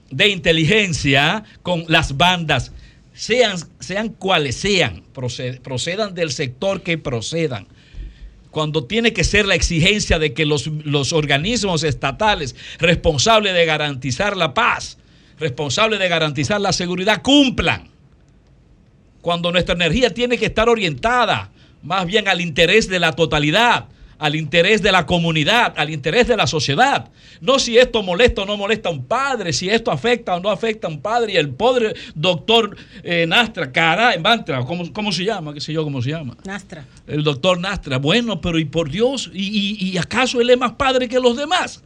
de 0.10 0.30
inteligencia 0.30 1.44
con 1.64 1.84
las 1.90 2.15
bandas, 2.15 2.72
sean, 3.14 3.57
sean 3.82 4.07
cuales 4.07 4.56
sean, 4.56 5.03
proced- 5.14 5.60
procedan 5.60 6.15
del 6.15 6.32
sector 6.32 6.82
que 6.82 6.98
procedan. 6.98 7.68
Cuando 8.52 8.86
tiene 8.86 9.11
que 9.11 9.26
ser 9.26 9.45
la 9.45 9.56
exigencia 9.56 10.18
de 10.18 10.32
que 10.32 10.45
los, 10.45 10.68
los 10.68 11.11
organismos 11.11 11.84
estatales 11.84 12.56
responsables 12.80 13.53
de 13.53 13.65
garantizar 13.65 14.38
la 14.38 14.53
paz 14.53 14.98
responsables 15.41 15.99
de 15.99 16.07
garantizar 16.07 16.61
la 16.61 16.72
seguridad 16.72 17.22
cumplan. 17.22 17.89
Cuando 19.22 19.51
nuestra 19.51 19.76
energía 19.76 20.11
tiene 20.13 20.38
que 20.38 20.45
estar 20.45 20.69
orientada 20.69 21.49
más 21.84 22.05
bien 22.05 22.27
al 22.27 22.39
interés 22.41 22.88
de 22.88 22.99
la 22.99 23.11
totalidad, 23.13 23.85
al 24.19 24.35
interés 24.35 24.84
de 24.84 24.91
la 24.91 25.07
comunidad, 25.07 25.73
al 25.77 25.89
interés 25.89 26.27
de 26.27 26.38
la 26.38 26.45
sociedad. 26.45 27.09
No 27.39 27.57
si 27.57 27.77
esto 27.80 28.03
molesta 28.03 28.43
o 28.43 28.45
no 28.45 28.55
molesta 28.55 28.89
a 28.89 28.91
un 28.91 29.03
padre, 29.05 29.51
si 29.51 29.68
esto 29.68 29.89
afecta 29.91 30.35
o 30.35 30.39
no 30.39 30.49
afecta 30.51 30.85
a 30.88 30.91
un 30.91 31.01
padre. 31.01 31.34
Y 31.34 31.38
el 31.38 31.49
pobre 31.49 31.95
doctor 32.13 32.77
eh, 33.03 33.26
Nastra, 33.27 33.72
caray, 33.72 34.19
Mantra, 34.19 34.63
¿cómo, 34.63 34.93
¿cómo 34.93 35.11
se 35.11 35.26
llama? 35.26 35.55
¿Qué 35.55 35.61
sé 35.61 35.73
yo 35.73 35.84
cómo 35.84 36.03
se 36.03 36.11
llama? 36.11 36.38
Nastra. 36.45 36.85
El 37.07 37.23
doctor 37.23 37.59
Nastra. 37.59 37.97
Bueno, 37.97 38.39
pero 38.41 38.59
¿y 38.59 38.65
por 38.65 38.91
Dios? 38.91 39.31
¿Y, 39.34 39.77
y- 39.80 39.89
y 39.89 39.97
acaso 39.97 40.39
él 40.39 40.51
es 40.51 40.57
más 40.57 40.73
padre 40.73 41.07
que 41.09 41.19
los 41.19 41.35
demás? 41.35 41.81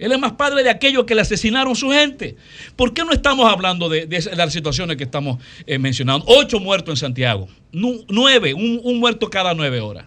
Él 0.00 0.12
es 0.12 0.18
más 0.18 0.32
padre 0.32 0.62
de 0.64 0.70
aquellos 0.70 1.04
que 1.04 1.14
le 1.14 1.20
asesinaron 1.20 1.76
su 1.76 1.90
gente. 1.90 2.36
¿Por 2.74 2.94
qué 2.94 3.04
no 3.04 3.12
estamos 3.12 3.50
hablando 3.50 3.88
de, 3.88 4.08
las 4.34 4.52
situaciones 4.52 4.96
que 4.96 5.04
estamos 5.04 5.42
eh, 5.66 5.78
mencionando? 5.78 6.24
Ocho 6.26 6.58
muertos 6.58 6.92
en 6.94 6.96
Santiago. 6.96 7.48
Nu- 7.70 8.04
nueve, 8.08 8.54
un, 8.54 8.80
un 8.82 8.98
muerto 8.98 9.28
cada 9.30 9.54
nueve 9.54 9.80
horas. 9.80 10.06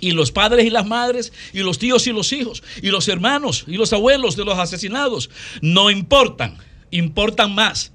Y 0.00 0.10
los 0.10 0.30
padres 0.32 0.66
y 0.66 0.70
las 0.70 0.86
madres, 0.86 1.32
y 1.52 1.60
los 1.60 1.78
tíos 1.78 2.06
y 2.06 2.12
los 2.12 2.32
hijos, 2.32 2.62
y 2.82 2.88
los 2.88 3.08
hermanos 3.08 3.64
y 3.66 3.76
los 3.76 3.92
abuelos 3.92 4.36
de 4.36 4.44
los 4.44 4.58
asesinados, 4.58 5.30
no 5.62 5.90
importan, 5.90 6.58
importan 6.90 7.54
más 7.54 7.92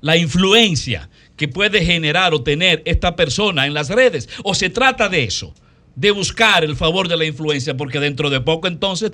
la 0.00 0.16
influencia 0.16 1.08
que 1.36 1.48
puede 1.48 1.84
generar 1.84 2.34
o 2.34 2.42
tener 2.42 2.82
esta 2.84 3.16
persona 3.16 3.66
en 3.66 3.74
las 3.74 3.88
redes. 3.88 4.28
O 4.44 4.54
se 4.54 4.70
trata 4.70 5.08
de 5.08 5.24
eso, 5.24 5.54
de 5.98 6.10
buscar 6.12 6.62
el 6.64 6.76
favor 6.76 7.08
de 7.08 7.16
la 7.16 7.24
influencia, 7.24 7.76
porque 7.76 7.98
dentro 7.98 8.30
de 8.30 8.40
poco 8.40 8.68
entonces 8.68 9.12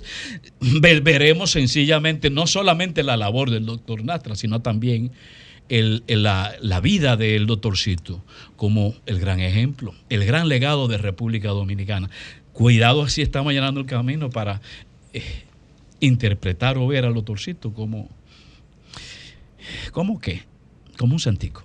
ve- 0.60 1.00
veremos 1.00 1.50
sencillamente 1.50 2.28
no 2.30 2.46
solamente 2.46 3.02
la 3.02 3.16
labor 3.16 3.50
del 3.50 3.64
doctor 3.64 4.04
Nastra, 4.04 4.36
sino 4.36 4.60
también 4.60 5.12
el- 5.70 6.04
el- 6.08 6.22
la, 6.24 6.52
la 6.60 6.80
vida 6.80 7.16
del 7.16 7.46
doctorcito 7.46 8.22
como 8.56 8.94
el 9.06 9.18
gran 9.18 9.40
ejemplo, 9.40 9.94
el 10.10 10.24
gran 10.26 10.48
legado 10.48 10.86
de 10.88 10.98
República 10.98 11.48
Dominicana. 11.48 12.10
Cuidado 12.52 13.02
así 13.02 13.22
estamos 13.22 13.52
llenando 13.54 13.80
el 13.80 13.86
camino 13.86 14.28
para 14.30 14.60
eh, 15.14 15.22
interpretar 16.00 16.76
o 16.76 16.86
ver 16.86 17.06
al 17.06 17.14
doctorcito 17.14 17.72
como, 17.72 18.10
¿cómo 19.92 20.20
qué? 20.20 20.42
Como 20.98 21.14
un 21.14 21.20
santico. 21.20 21.64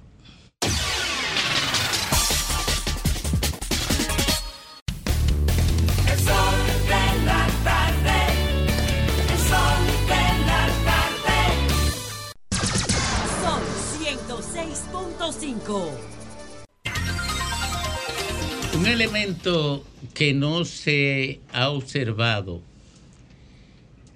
Un 18.80 18.88
elemento 18.88 19.85
que 20.14 20.34
no 20.34 20.64
se 20.64 21.41
ha 21.51 21.69
observado 21.69 22.61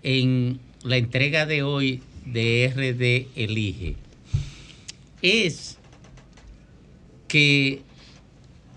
en 0.03 0.61
la 0.85 0.95
entrega 0.95 1.45
de 1.45 1.63
hoy 1.63 2.01
de 2.25 2.71
RD 2.73 3.37
Elige 3.37 3.97
es 5.21 5.77
que 7.27 7.81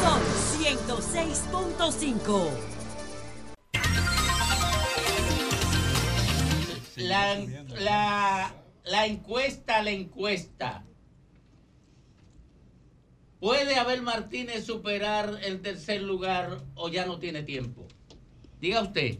Sol 0.00 0.22
106.5. 0.58 2.50
La, 6.96 7.36
la- 7.80 8.54
la 8.84 9.06
encuesta, 9.06 9.82
la 9.82 9.90
encuesta. 9.90 10.84
¿Puede 13.40 13.76
Abel 13.76 14.00
Martínez 14.02 14.64
superar 14.64 15.38
el 15.42 15.60
tercer 15.60 16.00
lugar 16.02 16.62
o 16.74 16.88
ya 16.88 17.04
no 17.04 17.18
tiene 17.18 17.42
tiempo? 17.42 17.86
Diga 18.60 18.80
usted. 18.82 19.18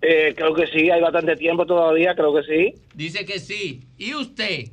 Eh, 0.00 0.32
creo 0.36 0.54
que 0.54 0.66
sí, 0.68 0.90
hay 0.90 1.00
bastante 1.00 1.36
tiempo 1.36 1.66
todavía, 1.66 2.14
creo 2.14 2.32
que 2.34 2.42
sí. 2.44 2.74
Dice 2.94 3.24
que 3.24 3.38
sí. 3.40 3.84
¿Y 3.96 4.14
usted? 4.14 4.66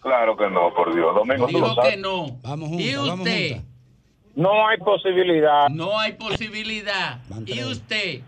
Claro 0.00 0.36
que 0.36 0.48
no, 0.50 0.72
por 0.74 0.94
Dios. 0.94 1.14
Domingo, 1.14 1.46
tú 1.46 1.52
lo 1.52 1.58
Dijo 1.64 1.74
sabes. 1.74 1.90
que 1.94 1.96
no. 2.00 2.26
Vamos 2.42 2.70
¿Y 2.72 2.94
vamos 2.94 3.18
usted? 3.20 3.48
juntas. 3.52 3.64
No 4.34 4.68
hay 4.68 4.78
posibilidad. 4.78 5.68
No 5.70 5.98
hay 5.98 6.12
posibilidad. 6.12 7.20
¿Y 7.46 7.64
usted? 7.64 8.20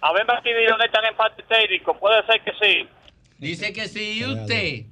A 0.00 0.12
ver, 0.12 0.26
Martínez, 0.26 0.68
¿dónde 0.68 0.84
está 0.86 1.00
el 1.00 1.06
empate 1.06 1.42
técnico? 1.48 1.96
Puede 1.98 2.24
ser 2.26 2.40
que 2.42 2.52
sí. 2.60 2.88
Dice 3.38 3.72
que 3.72 3.88
sí. 3.88 4.18
¿Y 4.20 4.24
usted? 4.24 4.82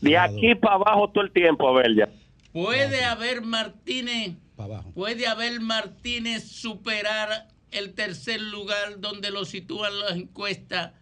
De 0.00 0.18
aquí 0.18 0.54
para 0.56 0.74
abajo 0.76 1.08
todo 1.10 1.24
el 1.24 1.32
tiempo, 1.32 1.68
a 1.68 1.72
ver 1.80 1.94
ya. 1.94 2.08
¿Puede 2.52 3.04
haber 3.04 3.42
Martínez? 3.42 4.32
Para 4.56 4.74
abajo. 4.74 4.90
¿Puede 4.94 5.26
haber 5.26 5.60
Martínez 5.60 6.50
superar 6.50 7.28
el 7.76 7.94
tercer 7.94 8.40
lugar 8.40 9.00
donde 9.00 9.30
lo 9.30 9.44
sitúan 9.44 9.98
las 9.98 10.16
encuestas, 10.16 10.92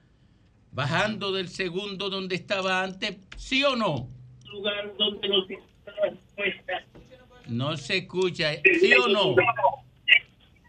bajando 0.72 1.32
del 1.32 1.48
segundo 1.48 2.10
donde 2.10 2.34
estaba 2.34 2.82
antes? 2.82 3.16
¿Sí 3.36 3.62
o 3.64 3.76
no? 3.76 4.08
Lugar 4.46 4.94
donde 4.96 5.28
lo 5.28 5.42
sitúan 5.46 5.96
las 6.02 6.12
encuestas. 6.12 6.82
No 7.46 7.76
se 7.76 7.98
escucha. 7.98 8.52
¿Sí 8.80 8.92
o 8.94 9.08
no? 9.08 9.34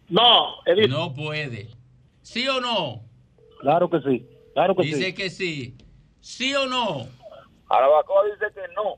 No, 0.10 0.64
Edith. 0.66 0.90
No 0.90 1.14
puede. 1.14 1.70
¿Sí 2.22 2.48
o 2.48 2.60
no? 2.60 3.02
Claro 3.62 3.90
que 3.90 4.00
sí. 4.02 4.26
Claro 4.54 4.76
que 4.76 4.84
Dice 4.84 5.06
sí. 5.06 5.14
que 5.14 5.30
sí. 5.30 5.76
¿Sí 6.20 6.56
o 6.56 6.66
no? 6.66 7.08
Arabacoa 7.70 8.24
dice 8.26 8.46
que 8.54 8.62
no. 8.76 8.96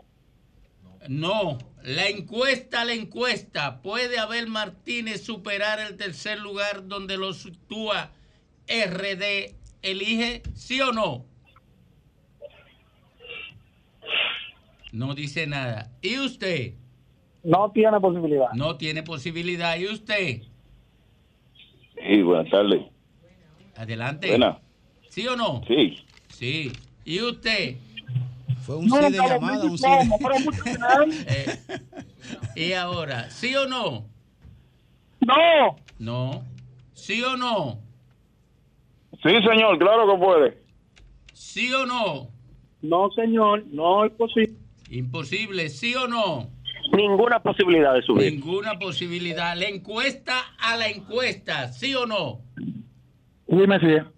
No. 1.08 1.58
La 1.88 2.09
encuesta, 2.09 2.84
la 2.84 2.91
encuesta. 2.91 3.81
¿Puede 3.81 4.19
Abel 4.19 4.47
Martínez 4.47 5.23
superar 5.23 5.80
el 5.80 5.95
tercer 5.95 6.38
lugar 6.38 6.85
donde 6.89 7.15
lo 7.15 7.31
sitúa 7.31 8.11
RD? 8.68 9.55
¿Elige 9.84 10.43
sí 10.53 10.81
o 10.81 10.91
no? 10.91 11.23
No 14.91 15.15
dice 15.15 15.47
nada. 15.47 15.89
¿Y 16.01 16.19
usted? 16.19 16.73
No 17.41 17.72
tiene 17.72 18.01
posibilidad. 18.01 18.51
No 18.53 18.76
tiene 18.76 19.01
posibilidad. 19.03 19.77
¿Y 19.77 19.88
usted? 19.88 20.41
Sí, 22.05 22.22
buenas 22.22 22.51
tardes. 22.51 22.81
Adelante. 23.77 24.27
Buena. 24.27 24.59
¿Sí 25.07 25.26
o 25.26 25.38
no? 25.38 25.61
Sí. 25.65 26.03
Sí. 26.27 26.73
¿Y 27.05 27.22
usted? 27.22 27.77
Fue 28.68 28.76
un 28.76 28.89
sí 28.89 28.98
de 28.99 29.11
llamada, 29.11 29.64
un 29.64 29.77
sí 29.77 29.85
de... 29.88 30.03
Eh, 31.26 31.60
¿Y 32.53 32.73
ahora? 32.73 33.30
¿Sí 33.30 33.56
o 33.56 33.65
no? 33.65 34.06
No. 35.22 35.77
No. 35.99 36.44
¿Sí 36.94 37.23
o 37.23 37.38
no? 37.38 37.80
Sí, 39.23 39.30
señor, 39.49 39.80
claro 39.80 40.11
que 40.11 40.18
puede. 40.22 40.57
¿Sí 41.31 41.72
o 41.72 41.85
no? 41.85 42.27
No, 42.81 43.10
señor, 43.11 43.64
no 43.68 44.03
es 44.03 44.11
posible. 44.11 44.57
Imposible, 44.89 45.69
¿sí 45.69 45.95
o 45.95 46.10
no? 46.10 46.49
Ninguna 46.91 47.41
posibilidad 47.41 47.94
de 47.94 48.02
subir. 48.02 48.34
Ninguna 48.34 48.77
posibilidad. 48.77 49.56
La 49.56 49.69
encuesta 49.69 50.34
a 50.60 50.76
la 50.76 50.89
encuesta, 50.89 51.72
¿sí 51.72 51.95
o 51.95 52.06
no? 52.06 52.41
Monsieur. 53.48 54.11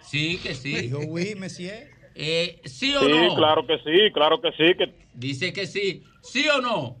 Sí, 0.00 0.40
que 0.42 0.56
sí. 0.56 0.76
Dijo 0.76 0.98
oui. 1.06 1.36
Eh, 2.18 2.62
¿Sí 2.64 2.94
o 2.94 3.00
Sí, 3.00 3.08
no? 3.10 3.34
claro 3.36 3.66
que 3.66 3.76
sí, 3.78 4.10
claro 4.14 4.40
que 4.40 4.50
sí. 4.52 4.74
Que... 4.78 4.94
Dice 5.14 5.52
que 5.52 5.66
sí. 5.66 6.02
¿Sí 6.22 6.48
o 6.48 6.60
no? 6.62 6.96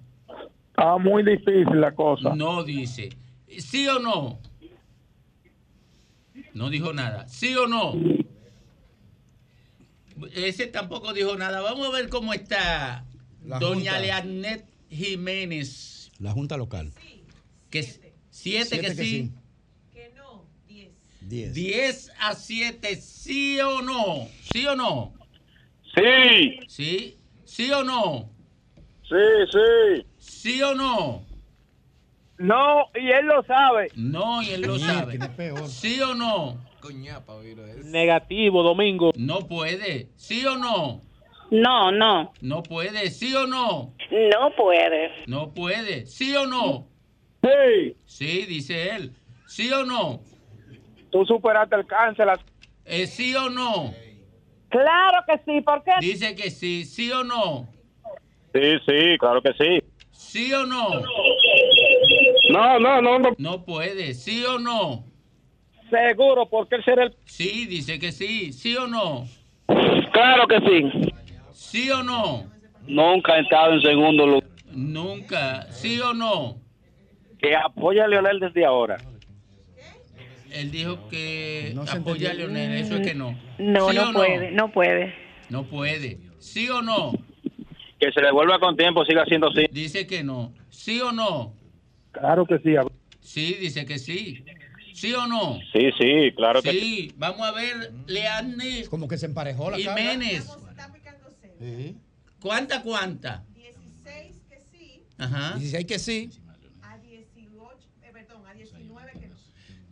Está 0.68 0.98
muy 0.98 1.22
difícil 1.24 1.80
la 1.80 1.92
cosa. 1.94 2.34
No 2.34 2.62
dice. 2.62 3.08
¿Sí 3.58 3.88
o 3.88 3.98
no? 3.98 4.38
No 6.52 6.68
dijo 6.68 6.92
nada. 6.92 7.26
¿Sí 7.28 7.54
o 7.56 7.66
no? 7.66 7.94
Ese 10.34 10.66
tampoco 10.66 11.12
dijo 11.14 11.36
nada. 11.36 11.60
Vamos 11.62 11.88
a 11.88 11.92
ver 11.92 12.08
cómo 12.08 12.34
está 12.34 13.04
La 13.44 13.58
doña. 13.58 13.98
Leanet 13.98 14.66
Jiménez. 14.90 16.10
La 16.18 16.32
Junta 16.32 16.56
Local. 16.58 16.92
Que 17.70 17.78
es- 17.80 18.00
siete, 18.30 18.80
que, 18.80 18.94
sí. 18.94 19.32
10 21.28 22.12
a 22.20 22.34
7, 22.34 22.96
¿sí 22.96 23.60
o 23.60 23.82
no? 23.82 24.28
¿Sí 24.52 24.64
o 24.66 24.76
no? 24.76 25.12
Sí. 25.94 26.60
¿Sí? 26.68 27.16
¿Sí 27.44 27.72
o 27.72 27.82
no? 27.82 28.30
Sí, 29.02 29.16
sí. 29.50 30.06
¿Sí 30.18 30.62
o 30.62 30.74
no? 30.74 31.24
No, 32.38 32.90
y 32.94 33.10
él 33.10 33.26
lo 33.26 33.42
sabe. 33.44 33.90
No, 33.96 34.42
y 34.42 34.50
él 34.50 34.62
lo 34.62 34.78
sabe. 34.78 35.18
¿Sí 35.66 36.00
o 36.00 36.14
no? 36.14 36.64
Negativo, 37.84 38.62
Domingo. 38.62 39.12
No 39.16 39.40
puede. 39.48 40.10
¿Sí 40.16 40.46
o 40.46 40.56
no? 40.56 41.00
No, 41.50 41.90
no. 41.90 42.32
No 42.40 42.62
puede. 42.62 43.10
¿Sí 43.10 43.34
o 43.34 43.46
no? 43.46 43.94
No 44.10 44.50
puede. 44.56 45.10
No 45.26 45.52
puede. 45.52 46.06
¿Sí 46.06 46.36
o 46.36 46.46
no? 46.46 46.86
Sí. 47.42 47.96
Sí, 48.04 48.46
dice 48.46 48.90
él. 48.90 49.12
¿Sí 49.48 49.72
o 49.72 49.84
no? 49.84 50.20
Tú 51.16 51.24
superaste 51.24 51.74
el 51.76 51.86
cáncer. 51.86 52.28
Eh, 52.84 53.06
¿Sí 53.06 53.34
o 53.34 53.48
no? 53.48 53.94
Claro 54.68 55.24
que 55.26 55.38
sí, 55.46 55.62
¿por 55.62 55.82
qué? 55.82 55.92
Dice 55.98 56.34
que 56.34 56.50
sí. 56.50 56.84
¿Sí 56.84 57.10
o 57.10 57.24
no? 57.24 57.66
Sí, 58.52 58.60
sí, 58.86 59.16
claro 59.18 59.40
que 59.40 59.54
sí. 59.54 59.82
¿Sí 60.10 60.52
o 60.52 60.66
no? 60.66 60.90
No, 62.50 62.78
no, 62.78 63.00
no, 63.00 63.18
no. 63.18 63.30
No 63.38 63.64
puede. 63.64 64.12
¿Sí 64.12 64.44
o 64.44 64.58
no? 64.58 65.04
Seguro, 65.88 66.50
porque 66.50 66.74
él 66.74 66.84
será 66.84 67.04
el. 67.04 67.16
Sí, 67.24 67.64
dice 67.64 67.98
que 67.98 68.12
sí. 68.12 68.52
¿Sí 68.52 68.76
o 68.76 68.86
no? 68.86 69.24
Claro 70.12 70.46
que 70.46 70.60
sí. 70.60 71.12
¿Sí 71.52 71.90
o 71.92 72.02
no? 72.02 72.44
Nunca 72.86 73.32
ha 73.32 73.40
estado 73.40 73.72
en 73.72 73.80
segundo 73.80 74.26
lugar. 74.26 74.50
Nunca. 74.70 75.62
¿Sí 75.70 75.98
o 75.98 76.12
no? 76.12 76.56
Que 77.38 77.56
apoya 77.56 78.04
a 78.04 78.08
Leonel 78.08 78.38
desde 78.38 78.66
ahora. 78.66 78.98
Él 80.56 80.70
dijo 80.70 81.08
que 81.08 81.74
apoya 81.88 82.30
a 82.30 82.34
Leonel. 82.34 82.72
Eso 82.72 82.96
es 82.96 83.06
que 83.06 83.14
no. 83.14 83.38
No, 83.58 83.90
¿Sí 83.90 83.96
no 83.96 84.12
puede, 84.12 84.50
no 84.50 84.72
puede. 84.72 85.14
No 85.48 85.64
puede. 85.64 86.18
¿Sí 86.38 86.68
o 86.68 86.82
no? 86.82 87.12
Que 87.98 88.12
se 88.12 88.20
le 88.20 88.30
vuelva 88.32 88.58
con 88.58 88.76
tiempo, 88.76 89.04
siga 89.04 89.24
siendo 89.24 89.48
así. 89.48 89.66
Dice 89.70 90.06
que 90.06 90.22
no. 90.22 90.52
¿Sí 90.70 91.00
o 91.00 91.12
no? 91.12 91.54
Claro 92.12 92.46
que 92.46 92.58
sí. 92.58 92.74
Sí, 93.20 93.56
dice 93.60 93.84
que 93.86 93.98
sí. 93.98 94.44
¿Sí 94.94 95.12
o 95.12 95.26
no? 95.26 95.58
Sí, 95.72 95.90
sí, 95.98 96.32
claro 96.34 96.62
que 96.62 96.70
sí. 96.70 96.80
Sí, 96.80 97.14
vamos 97.18 97.42
a 97.42 97.52
ver, 97.52 97.92
Leanne 98.06 98.86
Como 98.88 99.08
que 99.08 99.18
se 99.18 99.26
emparejó 99.26 99.70
la. 99.70 99.76
Jiménez. 99.76 100.50
Sí. 101.58 101.96
¿Cuánta, 102.40 102.82
cuánta? 102.82 103.44
16 103.54 104.42
que 104.48 104.60
sí, 104.70 105.02
Ajá. 105.18 105.58
Y 105.58 105.66
si 105.66 105.76
hay 105.76 105.84
que 105.84 105.98
sí, 105.98 106.30
a 106.82 106.96
18, 106.98 107.88
eh, 108.02 108.10
perdón, 108.12 108.46
a 108.46 108.54
19 108.54 109.12
que 109.12 109.26
no. 109.28 109.36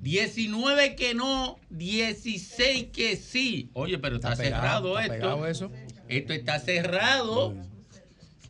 19 0.05 0.97
que 0.97 1.15
no, 1.15 1.59
16 1.71 2.89
que 2.93 3.17
sí. 3.17 3.71
Oye, 3.73 3.99
pero 3.99 4.17
está, 4.17 4.33
Está 4.33 4.43
pegado, 4.45 4.99
cerrado 5.01 5.47
está 5.47 5.51
esto. 5.51 5.71
Esto 6.09 6.33
está 6.35 6.59
cerrado. 6.61 7.55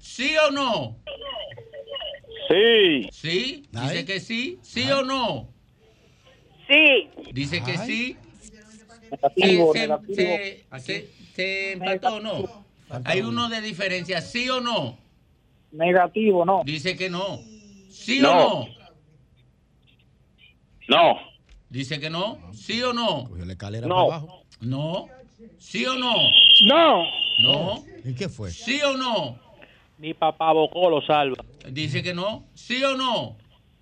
¿Sí 0.01 0.35
o 0.49 0.51
no? 0.51 0.97
Sí. 2.49 3.09
¿Sí? 3.13 3.63
Dice 3.71 3.99
Ay. 3.99 4.05
que 4.05 4.19
sí. 4.19 4.59
¿Sí 4.63 4.91
o 4.91 5.03
no? 5.05 5.49
Sí. 6.67 7.09
Dice 7.33 7.63
que 7.63 7.77
Ay. 7.79 7.87
sí. 7.87 8.17
Negativo, 9.13 9.73
Se, 9.73 9.79
se, 9.79 9.87
negativo. 9.87 10.15
se, 10.17 10.65
se- 10.81 11.09
se 11.37 11.73
empató 11.73 12.17
o 12.17 12.21
no? 12.21 12.65
Hay 13.05 13.21
uno 13.21 13.49
de 13.49 13.61
diferencia, 13.61 14.21
¿sí 14.21 14.49
o 14.51 14.61
no? 14.61 14.99
Negativo, 15.71 16.45
no. 16.45 16.63
Dice 16.65 16.97
que 16.97 17.09
no. 17.11 17.41
¿Sí 17.91 18.19
No. 18.19 18.31
o 18.63 18.67
no? 18.67 18.75
No. 20.89 21.34
Dice 21.75 21.99
que 21.99 22.09
no. 22.09 22.39
¿Sí 22.53 22.81
o 22.85 22.93
no? 22.93 23.25
cogió 23.29 23.45
la 23.45 23.55
escalera 23.55 23.89
No. 23.89 24.07
para 24.07 24.19
abajo. 24.19 24.45
No. 24.61 25.09
¿Sí 25.59 25.85
o 25.85 25.95
no? 25.99 26.15
No. 26.67 27.03
No. 27.43 27.85
¿Y 28.05 28.15
qué 28.15 28.29
fue? 28.29 28.53
¿Sí 28.53 28.81
o 28.83 28.97
no? 28.97 29.37
Mi 29.99 30.15
papá 30.15 30.53
Bocó 30.53 30.89
lo 30.89 31.03
salva. 31.03 31.45
Dice 31.69 32.01
que 32.05 32.15
no. 32.15 32.47
¿Sí 32.55 32.81
o 32.85 32.97
no? 32.97 33.37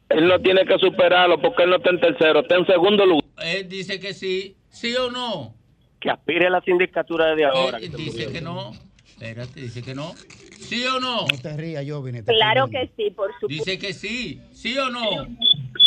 Él 0.08 0.26
no 0.26 0.40
tiene 0.40 0.64
que 0.64 0.78
superarlo 0.78 1.38
porque 1.42 1.64
él 1.64 1.70
no 1.70 1.76
está 1.76 1.90
en 1.90 2.00
tercero, 2.00 2.40
está 2.40 2.56
en 2.56 2.66
segundo 2.66 3.04
lugar. 3.04 3.26
Él 3.44 3.68
dice 3.68 4.00
que 4.00 4.14
sí. 4.14 4.56
¿Sí 4.70 4.94
o 4.96 5.10
no? 5.10 5.54
Que 6.00 6.08
aspire 6.08 6.46
a 6.46 6.50
la 6.50 6.62
sindicatura 6.62 7.26
desde 7.26 7.44
ahora. 7.44 7.76
Él 7.76 7.92
dice 7.92 8.32
que 8.32 8.40
no. 8.40 8.72
Espérate, 9.06 9.60
dice 9.60 9.82
que 9.82 9.94
no. 9.94 10.14
¿Sí 10.58 10.82
o 10.86 10.98
no? 10.98 11.26
No 11.26 11.38
te 11.42 11.54
rías, 11.58 11.84
yo 11.84 12.02
vine. 12.02 12.24
Claro 12.24 12.68
que 12.68 12.90
sí, 12.96 13.10
por 13.10 13.30
supuesto. 13.38 13.48
Dice 13.48 13.78
que 13.78 13.92
sí. 13.92 14.40
¿Sí 14.54 14.78
o 14.78 14.88
no? 14.88 15.26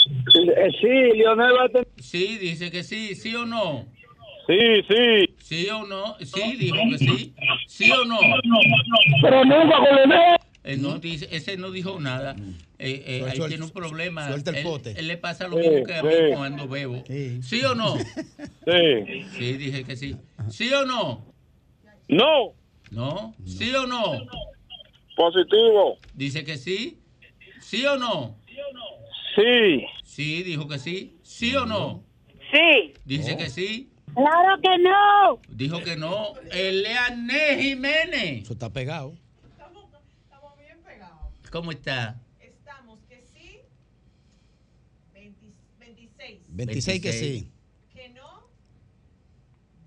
Eh, 0.08 0.72
Sí, 0.82 1.18
Leonel 1.18 1.54
va 1.60 1.66
a 1.66 1.70
tener. 1.70 1.88
Sí, 2.00 2.38
dice 2.38 2.72
que 2.72 2.84
sí. 2.84 3.16
¿Sí 3.16 3.36
o 3.36 3.46
no? 3.46 3.86
Sí, 4.48 4.58
sí. 4.88 5.36
¿Sí 5.40 5.70
o 5.70 5.86
no? 5.86 6.16
Sí, 6.20 6.56
dijo 6.58 6.78
que 6.92 6.98
sí. 7.00 7.34
¿Sí 7.68 7.92
o 7.92 8.06
no? 8.06 8.18
Pero 9.22 9.44
nunca. 9.46 10.38
Él 10.64 10.82
no 10.82 10.98
dice, 10.98 11.28
ese 11.32 11.58
no 11.58 11.70
dijo 11.72 12.00
nada. 12.00 12.36
Eh, 12.80 13.04
eh, 13.06 13.22
Suel- 13.24 13.44
ahí 13.44 13.48
tiene 13.50 13.64
un 13.66 13.70
problema. 13.72 14.28
suelta 14.28 14.50
el 14.52 14.58
él, 14.58 14.64
pote. 14.64 14.96
él 15.00 15.08
le 15.08 15.18
pasa 15.18 15.48
lo 15.48 15.58
mismo 15.58 15.84
que 15.84 15.94
a 15.96 16.02
mí 16.04 16.10
sí. 16.12 16.34
cuando 16.36 16.68
bebo. 16.68 17.04
Sí. 17.08 17.42
¿Sí 17.44 17.64
o 17.66 17.76
no? 17.76 17.96
Sí. 18.66 19.24
Sí, 19.38 19.54
dije 19.58 19.84
que 19.84 19.96
sí. 19.96 20.16
¿Sí 20.50 20.74
o 20.74 20.86
no? 20.86 21.24
No. 22.08 22.54
¿No? 22.92 23.36
¿Sí 23.46 23.72
o 23.76 23.86
no? 23.86 24.14
Positivo. 25.16 25.98
Dice 26.16 26.44
que 26.44 26.58
sí. 26.58 26.98
¿Sí 27.62 27.86
o 27.86 27.98
no? 27.98 28.36
Sí. 29.36 29.86
Sí, 30.16 30.44
dijo 30.44 30.66
que 30.70 30.80
sí. 30.80 31.18
¿Sí 31.24 31.54
o 31.58 31.66
no? 31.66 32.02
Sí. 32.50 32.94
Dice 33.04 33.36
que 33.36 33.50
sí. 33.50 33.90
Claro 34.14 34.62
que 34.62 34.78
no. 34.78 35.42
Dijo 35.50 35.84
que 35.84 35.98
no. 35.98 36.36
Eleané 36.54 37.62
Jiménez. 37.62 38.44
Eso 38.44 38.54
está 38.54 38.72
pegado. 38.72 39.14
Estamos, 39.44 39.90
estamos 40.24 40.58
bien 40.58 40.78
pegados. 40.86 41.34
¿Cómo 41.52 41.74
está? 41.74 42.18
Estamos 42.40 43.02
que 43.10 43.22
sí, 43.24 43.60
20 45.14 45.48
26. 45.80 46.40
26 46.48 47.02
que 47.02 47.10
26. 47.10 47.42
sí. 47.42 47.52
Que 47.94 48.10
no, 48.12 48.48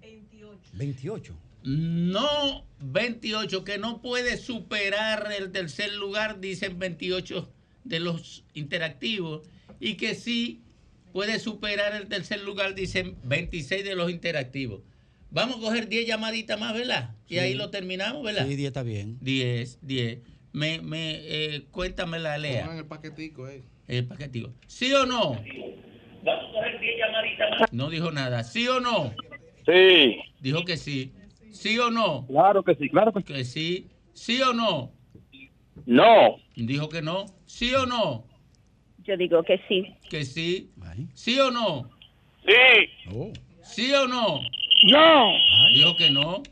28. 0.03 0.61
28. 0.75 1.37
No, 1.63 2.67
28, 2.81 3.65
que 3.65 3.79
no 3.79 4.03
puede 4.03 4.37
superar 4.37 5.33
el 5.33 5.53
tercer 5.53 5.95
lugar, 5.95 6.39
dicen 6.39 6.79
28 6.79 7.51
de 7.85 8.01
los 8.01 8.45
interactivos, 8.53 9.49
y 9.81 9.95
que 9.97 10.15
sí 10.15 10.63
puede 11.13 11.39
superar 11.39 11.95
el 11.95 12.09
tercer 12.09 12.43
lugar, 12.43 12.75
dicen 12.75 13.17
26 13.25 13.85
de 13.85 13.95
los 13.95 14.11
interactivos. 14.11 14.83
Vamos 15.31 15.57
a 15.57 15.61
coger 15.61 15.89
10 15.89 16.07
llamaditas 16.07 16.59
más, 16.59 16.75
¿verdad? 16.75 17.15
Y 17.27 17.35
Sí. 17.35 17.39
ahí 17.41 17.55
lo 17.55 17.71
terminamos, 17.71 18.23
¿verdad? 18.23 18.47
Sí, 18.47 18.57
10 18.57 18.69
está 18.69 18.83
bien. 18.83 19.19
10, 19.21 19.79
10. 19.83 20.21
Me, 20.53 20.81
me, 20.81 21.17
eh, 21.23 21.67
cuéntame 21.71 22.19
la 22.19 22.39
lea. 22.39 22.63
Pongan 22.63 22.79
el 22.79 22.87
paquetico 22.87 23.45
ahí. 23.47 23.63
El 23.87 24.07
paquetico. 24.07 24.53
¿Sí 24.67 24.93
o 24.95 25.05
no? 25.07 25.39
No 27.73 27.91
dijo 27.91 28.11
nada. 28.11 28.45
¿Sí 28.45 28.67
o 28.69 28.81
no? 28.81 29.15
Sí. 29.67 30.19
Dijo 30.41 30.65
que 30.65 30.77
sí. 30.77 31.13
¿Sí 31.51 31.79
o 31.79 31.91
no? 31.91 32.27
Claro 32.27 32.63
que 32.63 32.75
sí, 32.77 32.89
claro 32.89 33.13
que 33.13 33.21
sí. 33.21 33.27
Que 33.35 33.45
sí. 33.45 33.87
¿Sí 34.15 34.41
o 34.43 34.53
no? 34.53 34.93
No. 35.87 36.37
Dijo 36.57 36.89
que 36.89 37.03
no. 37.03 37.27
¿Sí 37.47 37.75
o 37.75 37.87
no? 37.87 38.27
Yo 39.09 39.17
digo 39.17 39.43
que 39.43 39.59
sí. 39.67 39.87
Que 40.11 40.23
sí. 40.23 40.71
¿Sí 41.15 41.41
o 41.41 41.51
no? 41.51 41.89
Sí. 42.45 43.33
¿Sí 43.63 43.91
o 43.95 44.07
no? 44.07 44.41
No. 44.85 45.33
Dijo 45.75 45.97
que 45.97 46.11
no. 46.11 46.43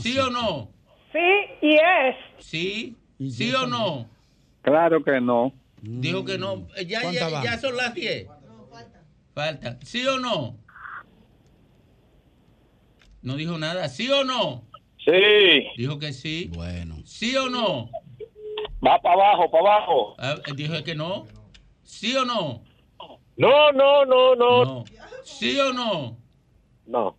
¿Sí 0.00 0.16
o 0.16 0.30
no? 0.30 0.70
Sí 1.12 1.18
y 1.62 1.74
es. 1.74 2.16
¿Sí? 2.38 2.96
¿Sí 3.28 3.52
o 3.54 3.66
no? 3.66 4.08
Claro 4.62 5.02
que 5.02 5.20
no. 5.20 5.52
Dijo 5.82 6.24
que 6.24 6.38
no. 6.38 6.68
Eh, 6.76 6.86
Ya, 6.86 7.00
¿Cuántas 7.02 7.32
ya, 7.32 7.42
ya 7.42 7.58
son 7.58 7.76
las 7.76 7.92
10. 7.92 8.28
Falta. 9.34 9.78
¿Sí 9.82 10.06
o 10.06 10.20
no? 10.20 10.56
No 13.20 13.34
dijo 13.34 13.58
nada. 13.58 13.88
¿Sí 13.88 14.08
o 14.12 14.22
no? 14.22 14.62
Sí. 15.04 15.66
Dijo 15.76 15.98
que 15.98 16.12
sí. 16.12 16.52
Bueno. 16.54 16.98
¿Sí 17.04 17.36
o 17.36 17.48
no? 17.48 17.90
Va 18.86 19.00
para 19.00 19.14
abajo, 19.14 19.50
para 19.50 19.74
abajo. 19.76 20.14
Ah, 20.18 20.36
Dijo 20.54 20.84
que 20.84 20.94
no. 20.94 21.26
¿Sí 21.86 22.14
o 22.16 22.24
no? 22.24 22.64
No, 23.36 23.72
no, 23.72 24.04
no, 24.04 24.34
no. 24.34 24.64
No. 24.64 24.84
¿Sí 25.24 25.58
o 25.60 25.72
no? 25.72 26.18
No. 26.86 27.16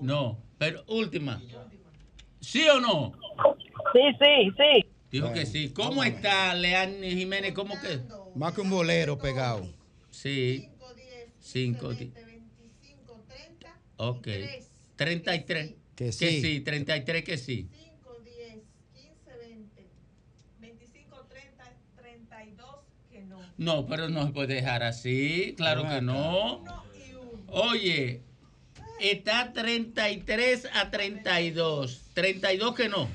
No. 0.00 0.38
Pero 0.58 0.84
última. 0.88 1.40
¿Sí 2.40 2.66
o 2.68 2.80
no? 2.80 3.12
Sí, 3.92 4.00
sí, 4.18 4.50
sí. 4.56 4.88
Dijo 5.10 5.32
que 5.32 5.44
sí. 5.44 5.70
¿Cómo 5.72 6.02
está 6.02 6.54
Leani 6.54 7.10
Jiménez? 7.10 7.52
¿Cómo 7.52 7.74
que? 7.80 8.00
Más 8.34 8.54
que 8.54 8.62
un 8.62 8.70
bolero 8.70 9.18
pegado. 9.18 9.68
Sí. 10.10 10.70
5, 11.40 11.90
Ok. 13.98 14.28
33. 14.96 15.74
Que 15.94 16.06
Que 16.06 16.12
sí. 16.12 16.40
sí, 16.40 16.60
33 16.60 17.24
que 17.24 17.38
sí. 17.38 17.68
32 21.96 22.76
que 23.10 23.22
no. 23.58 23.86
Pero 23.86 24.08
no 24.08 24.26
se 24.26 24.32
puede 24.32 24.54
dejar 24.54 24.82
así. 24.82 25.54
Claro 25.56 25.88
que 25.88 26.00
no. 26.00 26.64
Oye, 27.48 28.22
está 29.00 29.52
33 29.52 30.68
a 30.74 30.90
32. 30.90 32.02
32 32.14 32.74
que 32.74 32.88
no. 32.88 33.08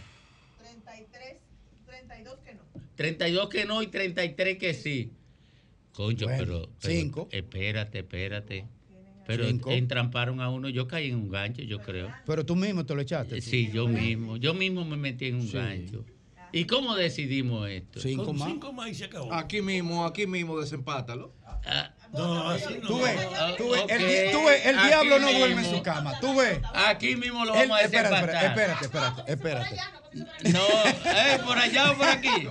33, 0.61 1.37
32 1.85 2.37
que 2.45 2.53
no. 2.53 2.61
32 2.95 3.49
que 3.49 3.65
no 3.65 3.81
y 3.83 3.87
33 3.87 4.57
que 4.57 4.73
sí. 4.73 5.11
Concho, 5.93 6.25
Bueno, 6.25 6.39
pero, 6.43 6.69
pero 6.81 6.93
cinco. 6.93 7.29
Espérate, 7.31 7.99
espérate. 7.99 8.65
Pero 9.27 9.47
Cinco. 9.47 9.71
entramparon 9.71 10.41
a 10.41 10.49
uno. 10.49 10.67
Yo 10.69 10.87
caí 10.87 11.09
en 11.09 11.15
un 11.15 11.29
gancho, 11.29 11.61
yo 11.61 11.79
creo. 11.79 12.11
Pero 12.25 12.45
tú 12.45 12.55
mismo 12.55 12.85
te 12.85 12.95
lo 12.95 13.01
echaste. 13.01 13.35
tú. 13.35 13.41
Sí, 13.41 13.69
yo 13.71 13.87
mismo. 13.87 14.35
Yo 14.37 14.53
mismo 14.53 14.83
me 14.83 14.97
metí 14.97 15.27
en 15.27 15.35
un 15.35 15.47
Sí. 15.47 15.55
gancho. 15.57 16.03
¿Y 16.53 16.65
cómo 16.65 16.95
decidimos 16.95 17.69
esto? 17.69 17.99
Cinco 18.01 18.25
Con 18.25 18.37
más. 18.37 18.47
cinco 18.49 18.73
más 18.73 18.89
y 18.89 18.95
se 18.95 19.05
acabó. 19.05 19.33
Aquí 19.33 19.61
mismo, 19.61 20.05
aquí 20.05 20.27
mismo, 20.27 20.59
desempátalo. 20.59 21.33
No, 22.11 22.49
así 22.49 22.77
no. 22.81 22.87
Tú 22.87 22.99
ves, 23.01 23.17
Ah, 23.39 23.51
tú 23.57 23.69
ves, 23.71 23.83
el, 23.87 23.99
di- 23.99 24.31
tú 24.33 24.43
ves, 24.45 24.65
el 24.65 24.77
Aquí 24.77 24.87
diablo 24.87 25.19
no 25.19 25.31
duerme 25.31 25.61
en 25.65 25.69
su 25.77 25.81
cama. 25.81 26.19
Tú 26.19 26.35
ves. 26.35 26.59
Aquí 26.73 27.15
mismo 27.15 27.45
lo 27.45 27.53
vamos 27.53 27.77
a 27.77 27.81
espérate, 27.83 28.15
desempatar. 28.15 28.45
espérate, 28.45 28.85
espérate, 28.85 29.31
espérate, 29.31 29.75
espérate. 29.75 30.51
No, 30.51 31.11
eh, 31.11 31.39
por 31.45 31.57
allá 31.57 31.91
o 31.91 31.95
por 31.97 32.07
aquí. 32.09 32.29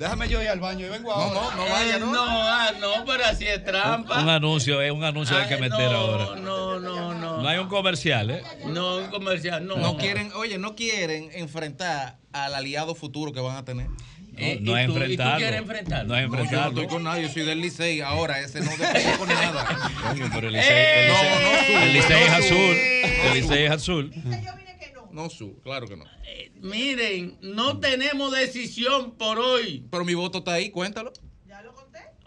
Déjame 0.00 0.28
yo 0.30 0.42
ir 0.42 0.48
al 0.48 0.60
baño 0.60 0.86
y 0.86 0.88
vengo 0.88 1.12
ahora. 1.12 1.34
no, 1.54 1.56
no 1.56 1.70
vaya, 1.70 1.96
Eh, 1.96 2.00
no, 2.00 2.14
ah, 2.26 2.70
no, 2.80 3.04
pero 3.04 3.22
así 3.26 3.46
es 3.46 3.62
trampa. 3.62 4.20
Un 4.22 4.30
anuncio, 4.30 4.80
es 4.80 4.90
un 4.90 5.04
anuncio 5.04 5.36
que 5.36 5.42
hay 5.42 5.48
que 5.48 5.54
Ay, 5.56 5.60
meter 5.60 5.90
no, 5.92 5.96
ahora. 5.98 6.40
No, 6.40 6.80
no, 6.80 7.12
no. 7.14 7.42
No 7.42 7.46
hay 7.48 7.58
un 7.58 7.68
comercial, 7.68 8.30
¿eh? 8.30 8.42
No, 8.66 8.96
un 8.96 9.08
comercial, 9.10 9.66
no. 9.66 9.76
No 9.76 9.96
quieren, 9.98 10.32
oye, 10.34 10.56
no 10.56 10.74
quieren 10.74 11.28
enfrentar 11.34 12.16
al 12.32 12.54
aliado 12.54 12.94
futuro 12.94 13.32
que 13.34 13.40
van 13.40 13.56
a 13.58 13.64
tener. 13.66 13.88
Eh, 14.38 14.58
no 14.62 14.74
¿y 14.74 14.80
es 14.80 14.86
tú- 14.86 14.92
y 14.92 14.94
tú 14.94 15.00
enfrentarlo. 15.00 15.36
quieres 15.38 15.60
enfrentarlo? 15.60 16.08
No 16.08 16.16
es 16.16 16.22
No, 16.22 16.28
yo 16.28 16.36
no 16.36 16.42
enfrentarlo. 16.44 16.80
estoy 16.80 16.86
con 16.96 17.02
nadie, 17.04 17.22
yo 17.24 17.28
soy 17.28 17.42
del 17.44 17.60
Licey. 17.60 18.00
Ahora 18.00 18.40
ese 18.40 18.60
no 18.60 18.70
depende 18.70 19.18
con 19.18 19.28
nada. 19.28 19.90
Coño, 20.08 20.30
pero 20.32 20.46
el 20.46 20.54
Licey, 20.54 20.76
el 20.78 21.08
No, 21.08 21.14
Licey- 21.14 21.72
no 21.72 21.80
el 21.82 21.92
Licey 21.92 22.22
es 22.22 22.30
no 22.30 22.36
azul. 22.36 22.76
El 23.26 23.34
Licey 23.34 23.64
es 23.64 23.70
azul. 23.70 24.12
No 25.12 25.28
su, 25.30 25.60
claro 25.60 25.86
que 25.86 25.96
no. 25.96 26.04
Miren, 26.56 27.38
no 27.40 27.78
tenemos 27.80 28.32
decisión 28.32 29.12
por 29.16 29.38
hoy. 29.38 29.86
Pero 29.90 30.04
mi 30.04 30.14
voto 30.14 30.38
está 30.38 30.54
ahí, 30.54 30.70
cuéntalo. 30.70 31.12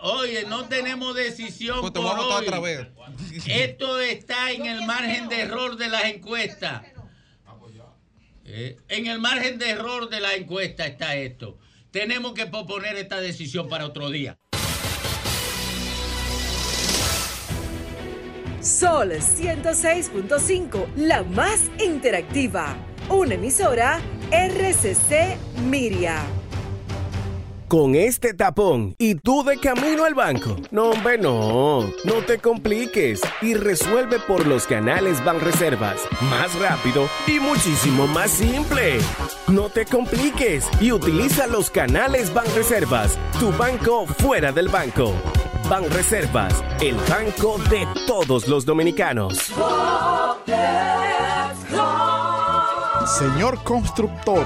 Oye, 0.06 0.44
no 0.50 0.66
tenemos 0.68 1.16
decisión 1.16 1.80
Pues 1.80 1.94
te 1.94 2.00
por 2.02 2.10
voy 2.10 2.20
a 2.20 2.24
votar 2.24 2.40
hoy. 2.42 2.48
otra 2.48 2.60
vez. 2.60 2.88
Esto 3.48 4.02
está 4.02 4.52
en 4.52 4.66
el 4.66 4.86
margen 4.86 5.30
de 5.30 5.40
error 5.42 5.78
de 5.78 5.88
las 5.88 6.06
encuestas. 6.06 6.84
Eh, 8.46 8.76
en 8.90 9.08
el 9.08 9.20
margen 9.20 9.58
de 9.58 9.70
error 9.70 10.10
de 10.10 10.20
la 10.20 10.34
encuesta 10.36 10.86
está 10.86 11.16
esto. 11.16 11.58
Tenemos 11.92 12.34
que 12.34 12.48
posponer 12.48 12.98
esta 12.98 13.22
decisión 13.22 13.70
para 13.70 13.86
otro 13.86 14.10
día. 14.10 14.38
Sol 18.64 19.12
106.5, 19.12 20.86
la 20.96 21.24
más 21.24 21.70
interactiva. 21.84 22.78
Una 23.10 23.34
emisora 23.34 24.00
RCC 24.32 25.36
Miria. 25.70 26.22
Con 27.68 27.96
este 27.96 28.34
tapón 28.34 28.96
y 28.98 29.16
tú 29.16 29.44
de 29.44 29.58
camino 29.58 30.06
al 30.06 30.14
banco. 30.14 30.56
No, 30.72 30.92
hombre, 30.92 31.18
no. 31.18 31.82
No 32.06 32.14
te 32.26 32.38
compliques 32.38 33.20
y 33.42 33.56
resuelve 33.56 34.20
por 34.20 34.48
los 34.48 34.66
canales 34.66 35.22
Banreservas. 35.26 35.98
Más 36.22 36.58
rápido 36.58 37.10
y 37.28 37.42
muchísimo 37.42 38.08
más 38.08 38.32
simple. 38.32 39.00
No 39.50 39.68
te 39.68 39.86
compliques 39.86 40.70
y 40.80 40.94
utiliza 40.94 41.48
los 41.48 41.70
canales 41.70 42.34
Banreservas. 42.34 43.18
Tu 43.42 43.52
banco 43.52 44.06
fuera 44.06 44.54
del 44.54 44.70
banco. 44.70 45.14
Banreservas, 45.70 46.64
el 46.82 46.96
banco 47.10 47.58
de 47.70 47.88
todos 48.06 48.48
los 48.48 48.66
dominicanos. 48.66 49.52
Señor 53.18 53.64
constructor, 53.64 54.46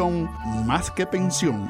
más 0.65 0.89
que 0.89 1.05
pensión. 1.05 1.69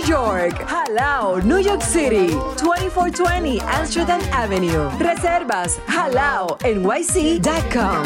York. 0.07 0.53
Halao, 0.67 1.43
New 1.43 1.59
York 1.59 1.81
City. 1.81 2.29
2420 2.57 3.59
Amsterdam 3.61 4.21
Avenue. 4.31 4.89
Reservas 4.99 5.79
halaonyc.com. 5.87 8.03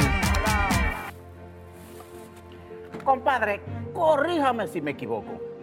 Compadre, 3.03 3.61
corríjame 3.93 4.67
si 4.67 4.81
me 4.81 4.91
equivoco. 4.91 5.44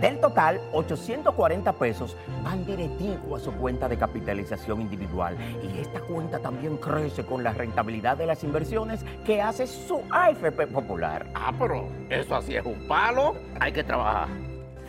Del 0.00 0.20
total, 0.20 0.60
840 0.72 1.72
pesos 1.72 2.16
van 2.44 2.66
directivo 2.66 3.36
a 3.36 3.40
su 3.40 3.50
cuenta 3.52 3.88
de 3.88 3.96
capitalización 3.96 4.82
individual. 4.82 5.36
Y 5.62 5.80
esta 5.80 6.00
cuenta 6.00 6.38
también 6.38 6.76
crece 6.76 7.24
con 7.24 7.42
la 7.42 7.52
rentabilidad 7.52 8.16
de 8.16 8.26
las 8.26 8.44
inversiones 8.44 9.00
que 9.24 9.40
hace 9.40 9.66
su 9.66 10.02
AFP 10.10 10.66
Popular. 10.66 11.26
Ah, 11.34 11.52
pero 11.58 11.88
eso 12.10 12.36
así 12.36 12.56
es 12.56 12.66
un 12.66 12.86
palo. 12.86 13.34
Hay 13.58 13.72
que 13.72 13.84
trabajar. 13.84 14.28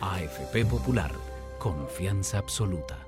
AFP 0.00 0.66
Popular, 0.66 1.10
confianza 1.58 2.38
absoluta. 2.38 2.98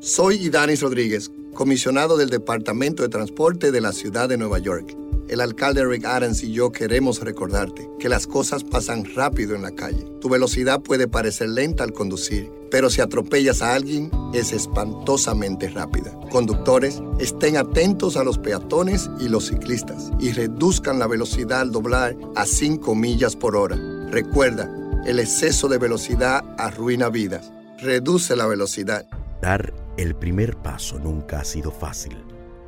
Soy 0.00 0.36
Idanis 0.46 0.82
Rodríguez, 0.82 1.30
comisionado 1.54 2.16
del 2.16 2.28
Departamento 2.28 3.04
de 3.04 3.08
Transporte 3.08 3.70
de 3.70 3.80
la 3.80 3.92
Ciudad 3.92 4.28
de 4.28 4.36
Nueva 4.36 4.58
York. 4.58 5.01
El 5.32 5.40
alcalde 5.40 5.82
Rick 5.86 6.04
Adams 6.04 6.42
y 6.42 6.52
yo 6.52 6.72
queremos 6.72 7.22
recordarte 7.22 7.90
que 7.98 8.10
las 8.10 8.26
cosas 8.26 8.64
pasan 8.64 9.06
rápido 9.14 9.56
en 9.56 9.62
la 9.62 9.70
calle. 9.70 10.04
Tu 10.20 10.28
velocidad 10.28 10.82
puede 10.82 11.08
parecer 11.08 11.48
lenta 11.48 11.84
al 11.84 11.94
conducir, 11.94 12.52
pero 12.70 12.90
si 12.90 13.00
atropellas 13.00 13.62
a 13.62 13.72
alguien 13.72 14.10
es 14.34 14.52
espantosamente 14.52 15.70
rápida. 15.70 16.12
Conductores, 16.30 17.02
estén 17.18 17.56
atentos 17.56 18.18
a 18.18 18.24
los 18.24 18.36
peatones 18.36 19.08
y 19.20 19.30
los 19.30 19.46
ciclistas 19.46 20.10
y 20.20 20.32
reduzcan 20.32 20.98
la 20.98 21.06
velocidad 21.06 21.60
al 21.62 21.72
doblar 21.72 22.14
a 22.36 22.44
5 22.44 22.94
millas 22.94 23.34
por 23.34 23.56
hora. 23.56 23.78
Recuerda, 24.10 24.70
el 25.06 25.18
exceso 25.18 25.66
de 25.66 25.78
velocidad 25.78 26.44
arruina 26.58 27.08
vidas. 27.08 27.54
Reduce 27.78 28.36
la 28.36 28.46
velocidad. 28.46 29.06
Dar 29.40 29.72
el 29.96 30.14
primer 30.14 30.58
paso 30.58 30.98
nunca 30.98 31.40
ha 31.40 31.44
sido 31.44 31.70
fácil, 31.70 32.18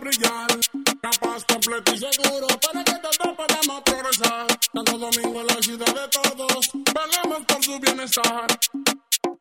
Brillar. 0.00 0.48
Capaz, 1.02 1.44
completo 1.44 1.94
y 1.94 1.98
seguro 1.98 2.46
para 2.48 2.84
que 2.84 2.92
todos 2.92 3.36
podamos 3.36 3.82
progresar. 3.82 4.46
Santo 4.72 4.98
Domingo, 4.98 5.42
la 5.42 5.62
ciudad 5.62 5.86
de 5.86 6.08
todos, 6.08 6.70
velemos 6.72 7.44
por 7.46 7.64
su 7.64 7.78
bienestar. 7.78 8.46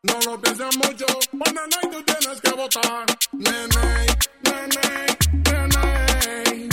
No 0.03 0.19
lo 0.25 0.41
pienses 0.41 0.77
mucho, 0.77 1.05
bueno, 1.31 1.61
no 1.67 1.89
tú 1.89 2.03
tienes 2.03 2.41
que 2.41 2.51
votar. 2.51 3.05
Nene, 3.33 4.05
nene, 4.43 5.17
nene. 5.45 6.68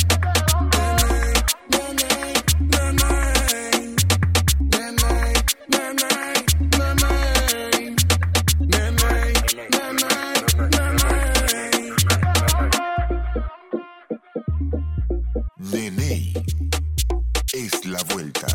Es 17.52 17.84
la 17.84 18.02
vuelta. 18.14 18.46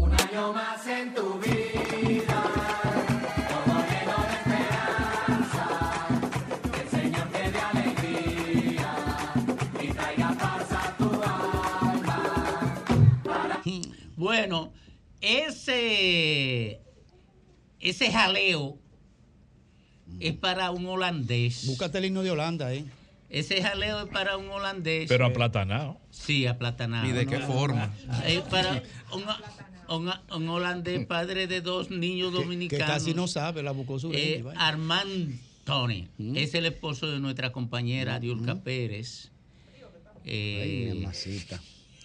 Un 0.00 0.12
año 0.12 0.52
más 0.52 0.84
en 0.88 1.14
tu 1.14 1.38
vida, 1.38 2.42
todo 3.48 3.74
lleno 3.86 4.16
de 4.26 4.32
esperanza. 4.34 5.64
Que 6.72 6.80
el 6.80 6.88
Señor 6.88 7.28
te 7.28 7.50
dé 7.52 7.58
alegría 7.60 8.96
y 9.80 9.92
traiga 9.92 10.36
paz 10.36 10.72
a 10.72 10.96
tu 10.96 11.04
alma. 11.22 12.82
Bueno, 14.16 14.72
ese, 15.20 16.80
ese 17.78 18.10
jaleo 18.10 18.76
es 20.18 20.34
para 20.34 20.72
un 20.72 20.84
holandés. 20.86 21.64
Búscate 21.68 21.98
el 21.98 22.06
himno 22.06 22.24
de 22.24 22.32
Holanda, 22.32 22.74
¿eh? 22.74 22.84
Ese 23.32 23.62
jaleo 23.62 24.00
es 24.02 24.08
para 24.10 24.36
un 24.36 24.48
holandés. 24.50 25.08
Pero 25.08 25.24
aplatanado. 25.26 25.98
Sí, 26.10 26.46
aplatanado. 26.46 27.08
¿Y 27.08 27.12
de 27.12 27.26
qué 27.26 27.38
forma? 27.38 27.92
Es 28.26 28.40
para 28.42 28.82
un, 29.12 29.24
un- 30.06 30.12
un 30.36 30.48
holandés, 30.50 31.06
padre 31.06 31.46
de 31.46 31.60
dos 31.62 31.90
niños 31.90 32.30
Que, 32.30 32.36
que 32.36 32.42
dominicanos. 32.42 32.86
casi 32.88 33.14
no 33.14 33.26
sabe, 33.26 33.62
la 33.62 33.70
buscó 33.72 33.98
su 33.98 34.12
Eh, 34.12 34.44
Armand 34.56 35.40
Tony 35.64 36.08
es 36.34 36.54
el 36.54 36.66
esposo 36.66 37.10
de 37.10 37.20
nuestra 37.20 37.52
compañera 37.52 38.20
Diulca 38.20 38.56
Pérez. 38.56 39.30
Eh, 40.24 40.90
Ay, 40.92 40.98
mamacita. 41.00 41.60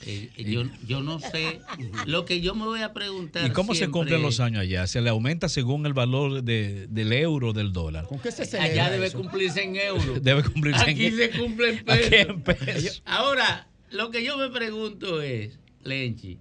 Eh, 0.06 0.30
yo, 0.38 0.64
yo 0.88 1.02
no 1.02 1.20
sé. 1.20 1.60
Lo 2.06 2.26
que 2.26 2.40
yo 2.42 2.54
me 2.56 2.66
voy 2.66 2.82
a 2.82 2.94
preguntar. 2.94 3.48
¿Y 3.48 3.52
cómo 3.52 3.74
se 3.76 3.90
cumplen 3.90 4.22
los 4.22 4.40
años 4.40 4.62
allá? 4.62 4.86
¿Se 4.88 5.02
le 5.02 5.10
aumenta 5.10 5.50
según 5.50 5.86
el 5.86 5.94
valor 5.94 6.44
de- 6.44 6.88
del 6.88 7.14
euro 7.14 7.54
del 7.54 7.74
dólar? 7.74 8.06
¿Con 8.06 8.20
qué 8.20 8.32
se 8.32 8.58
Allá 8.60 8.90
debe 8.90 9.12
cumplirse 9.12 9.64
en 9.64 9.76
euros. 9.76 10.22
Debe 10.24 10.44
cumplirse 10.44 10.84
en- 10.84 10.90
Aquí 10.90 11.12
se 11.12 11.30
cumple 11.32 11.70
en 11.72 11.76
Aquí 11.78 12.10
pesos. 12.10 12.30
en 12.30 12.42
pesos. 12.44 13.02
Ahora, 13.06 13.68
lo 13.92 14.10
que 14.12 14.24
yo 14.24 14.38
me 14.38 14.50
pregunto 14.50 15.22
es, 15.22 15.60
Lenchi, 15.84 16.40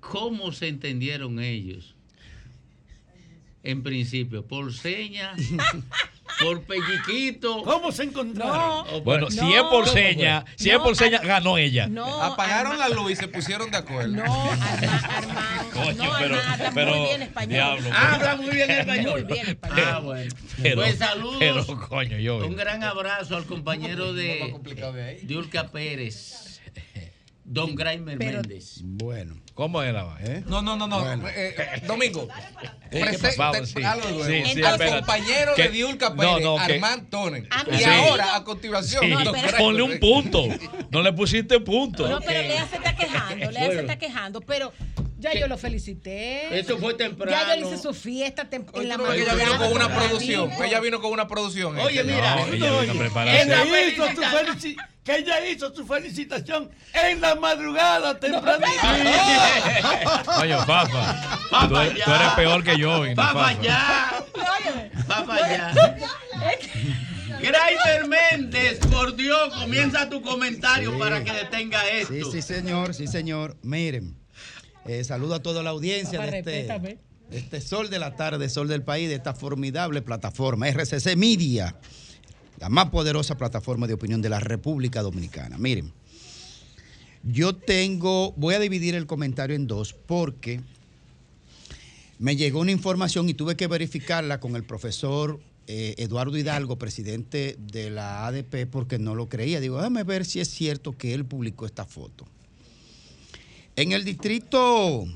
¿cómo 0.00 0.52
se 0.52 0.68
entendieron 0.68 1.40
ellos? 1.40 1.95
En 3.66 3.82
principio, 3.82 4.46
por 4.46 4.72
seña, 4.72 5.34
por 6.40 6.62
pelliquito. 6.62 7.64
¿Cómo 7.64 7.90
se 7.90 8.04
encontraron? 8.04 9.02
Bueno, 9.02 9.28
si 9.28 9.52
es 9.54 9.62
por 9.64 9.88
seña, 9.88 10.44
si 10.54 10.70
es 10.70 10.78
por 10.78 10.94
seña, 10.94 11.18
ganó 11.18 11.58
ella. 11.58 11.88
Apagaron 12.22 12.78
la 12.78 12.88
luz 12.88 13.10
y 13.10 13.16
se 13.16 13.26
pusieron 13.26 13.68
de 13.72 13.78
acuerdo. 13.78 14.22
Coño, 15.72 16.10
pero, 16.18 16.36
habla 16.40 16.70
pero, 16.74 16.94
muy 16.96 17.08
bien 17.08 17.22
español. 17.22 17.50
diablo. 17.52 17.90
Habla 17.92 18.36
muy 18.36 18.50
bien 18.50 18.70
español. 18.70 19.24
Muy 19.24 19.32
bien 19.32 19.46
español. 19.48 19.84
Ah, 19.84 19.98
bueno. 19.98 20.34
Pero- 20.62 20.76
pues 20.82 20.98
saludos. 20.98 21.36
pero, 21.40 21.66
coño, 21.88 22.18
yo- 22.18 22.46
Un 22.46 22.54
gran 22.56 22.84
abrazo 22.84 23.36
al 23.36 23.44
compañero 23.46 24.12
de 24.14 24.54
Diulca 25.24 25.68
Pérez, 25.72 26.60
Don 27.48 27.74
Graimer 27.76 28.18
Pero- 28.18 28.40
Méndez. 28.42 28.80
Bueno. 28.82 29.36
¿Cómo 29.54 29.80
era? 29.82 30.16
¿Eh? 30.20 30.42
No, 30.46 30.60
no, 30.62 30.76
no, 30.76 30.86
no. 30.88 31.00
Bueno. 31.00 31.28
Eh, 31.28 31.54
eh, 31.56 31.82
Domingo. 31.86 32.28
¿Qué 32.90 33.00
presente- 33.00 33.36
Vamos, 33.38 33.68
sí. 33.70 33.82
algo 33.82 34.08
nuevo. 34.10 34.24
Sí, 34.24 34.42
sí, 34.52 34.62
Al 34.62 34.72
espérate. 34.72 34.88
compañero 34.98 35.54
Que- 35.54 35.62
de 35.62 35.68
Diulca 35.70 36.10
no, 36.10 36.16
Pérez, 36.16 36.44
no, 36.44 36.56
que- 36.66 36.74
Armand 36.74 37.08
Tonen. 37.08 37.48
Ah, 37.50 37.64
Y 37.72 37.76
Sí. 37.78 37.84
ahora, 37.84 38.36
a 38.36 38.44
continuación. 38.44 39.04
Ponle 39.58 39.82
un 39.82 39.98
punto. 40.00 40.42
No 40.90 41.02
le 41.02 41.12
pusiste 41.12 41.58
punto. 41.60 42.08
No, 42.08 42.20
pero 42.20 42.42
Lea 42.42 42.66
se 42.68 42.76
está 42.76 42.94
quejando, 42.96 43.50
Lea 43.50 43.70
se 43.70 43.80
está 43.80 43.96
quejando, 43.98 44.40
pero 44.40 44.72
ya 45.18 45.32
yo 45.34 45.46
lo 45.48 45.56
felicité. 45.58 46.58
Eso 46.58 46.78
fue 46.78 46.94
temprano. 46.94 47.30
Ya 47.32 47.54
yo 47.56 47.60
le 47.62 47.66
hice 47.68 47.82
su 47.82 47.94
fiesta 47.94 48.48
tem- 48.50 48.66
en 48.74 48.88
la 48.88 48.96
no 48.96 49.04
que 49.08 49.22
ella 49.22 49.34
vino 49.34 49.56
con 49.58 49.72
una 49.72 49.88
producción. 49.94 50.50
Ella 50.62 50.80
vino 50.80 51.00
con 51.00 51.12
una 51.12 51.26
producción. 51.26 51.78
Oye, 51.78 52.00
este. 52.00 52.12
mira, 52.12 52.36
No, 52.36 52.46
ella 52.52 52.80
vino 52.80 52.94
preparada. 52.98 53.36
Esa 53.38 53.62
Ella 53.62 53.82
hizo 53.86 54.04
su 54.06 54.12
felicita- 54.22 54.30
felici- 54.32 54.76
que 55.04 55.16
ella 55.18 55.46
hizo 55.48 55.72
su 55.74 55.86
felicitación 55.86 56.70
en 56.92 57.20
la 57.20 57.36
madrugada 57.36 58.18
temprano. 58.18 58.66
Oye, 60.40 60.56
Fafa, 60.66 61.68
tú, 61.68 61.76
eres, 61.78 61.94
ya. 61.98 62.04
tú 62.04 62.10
eres 62.12 62.28
peor 62.34 62.64
que 62.64 62.76
yo. 62.78 63.06
no 63.06 63.14
Fafa 63.14 63.32
Fafa. 63.34 63.62
ya. 63.62 64.24
Fafa 65.06 65.38
ya. 65.48 65.74
Graimer 67.40 68.08
Méndez, 68.08 68.78
por 68.90 69.14
Dios, 69.14 69.54
comienza 69.54 70.08
tu 70.08 70.22
comentario 70.22 70.92
Sí. 70.92 70.98
para 70.98 71.22
que 71.22 71.32
detenga 71.32 71.80
Sí, 71.82 72.16
esto. 72.16 72.32
sí, 72.32 72.42
señor, 72.42 72.94
sí, 72.94 73.06
señor. 73.06 73.56
Miren, 73.62 74.16
eh, 74.88 75.04
saludo 75.04 75.34
a 75.34 75.42
toda 75.42 75.62
la 75.62 75.70
audiencia 75.70 76.18
Papá, 76.18 76.30
de 76.30 76.38
este, 76.38 76.98
este 77.30 77.60
Sol 77.60 77.90
de 77.90 77.98
la 77.98 78.16
Tarde, 78.16 78.48
Sol 78.48 78.68
del 78.68 78.82
País, 78.82 79.08
de 79.08 79.16
esta 79.16 79.34
formidable 79.34 80.02
plataforma, 80.02 80.68
RCC 80.68 81.16
Media, 81.16 81.76
la 82.58 82.68
más 82.68 82.90
poderosa 82.90 83.36
plataforma 83.36 83.86
de 83.86 83.94
opinión 83.94 84.22
de 84.22 84.28
la 84.28 84.40
República 84.40 85.02
Dominicana. 85.02 85.58
Miren, 85.58 85.92
yo 87.22 87.56
tengo, 87.56 88.32
voy 88.36 88.54
a 88.54 88.60
dividir 88.60 88.94
el 88.94 89.06
comentario 89.06 89.56
en 89.56 89.66
dos 89.66 89.92
porque 89.92 90.60
me 92.18 92.36
llegó 92.36 92.60
una 92.60 92.72
información 92.72 93.28
y 93.28 93.34
tuve 93.34 93.56
que 93.56 93.66
verificarla 93.66 94.40
con 94.40 94.56
el 94.56 94.64
profesor 94.64 95.40
eh, 95.66 95.96
Eduardo 95.98 96.36
Hidalgo, 96.36 96.78
presidente 96.78 97.56
de 97.58 97.90
la 97.90 98.26
ADP, 98.26 98.66
porque 98.70 98.98
no 98.98 99.14
lo 99.16 99.28
creía. 99.28 99.60
Digo, 99.60 99.78
déjame 99.78 100.04
ver 100.04 100.24
si 100.24 100.40
es 100.40 100.48
cierto 100.48 100.96
que 100.96 101.12
él 101.12 101.24
publicó 101.24 101.66
esta 101.66 101.84
foto. 101.84 102.26
En 103.76 103.92
el 103.92 104.04
distrito, 104.04 105.06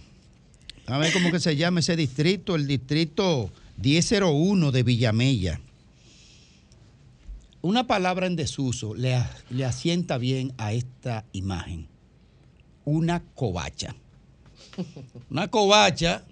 a 0.87 0.99
ver 0.99 1.15
cómo 1.15 1.31
que 1.31 1.41
se 1.41 1.57
llama 1.57 1.81
ese 1.81 1.97
distrito, 1.97 2.57
el 2.57 2.67
distrito 2.67 3.51
1001 3.79 4.71
de 4.71 4.83
Villamella. 4.83 5.61
Una 7.63 7.87
palabra 7.87 8.27
en 8.27 8.37
desuso 8.37 8.95
le, 8.95 9.15
asienta 9.65 10.19
bien 10.19 10.53
a 10.59 10.75
esta 10.75 11.25
imagen. 11.33 11.89
Una 12.85 13.23
covacha. 13.35 13.97
Una 15.31 15.49
covacha 15.49 16.25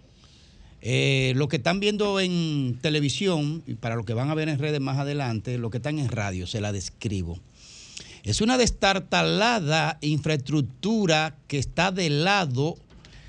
Eh, 0.80 1.32
lo 1.34 1.48
que 1.48 1.56
están 1.56 1.80
viendo 1.80 2.20
en 2.20 2.78
televisión, 2.80 3.64
y 3.66 3.74
para 3.74 3.96
lo 3.96 4.05
que 4.05 4.14
van 4.14 4.30
a 4.30 4.34
ver 4.34 4.48
en 4.48 4.60
redes 4.60 4.80
más 4.80 4.96
adelante, 4.96 5.59
lo 5.59 5.70
que 5.70 5.78
están 5.78 5.98
en 5.98 6.09
radio, 6.09 6.46
se 6.46 6.60
la 6.60 6.70
describo. 6.70 7.40
Es 8.28 8.42
una 8.42 8.59
destartalada 8.59 9.96
infraestructura 10.02 11.38
que 11.46 11.59
está 11.59 11.90
de 11.92 12.10
lado, 12.10 12.76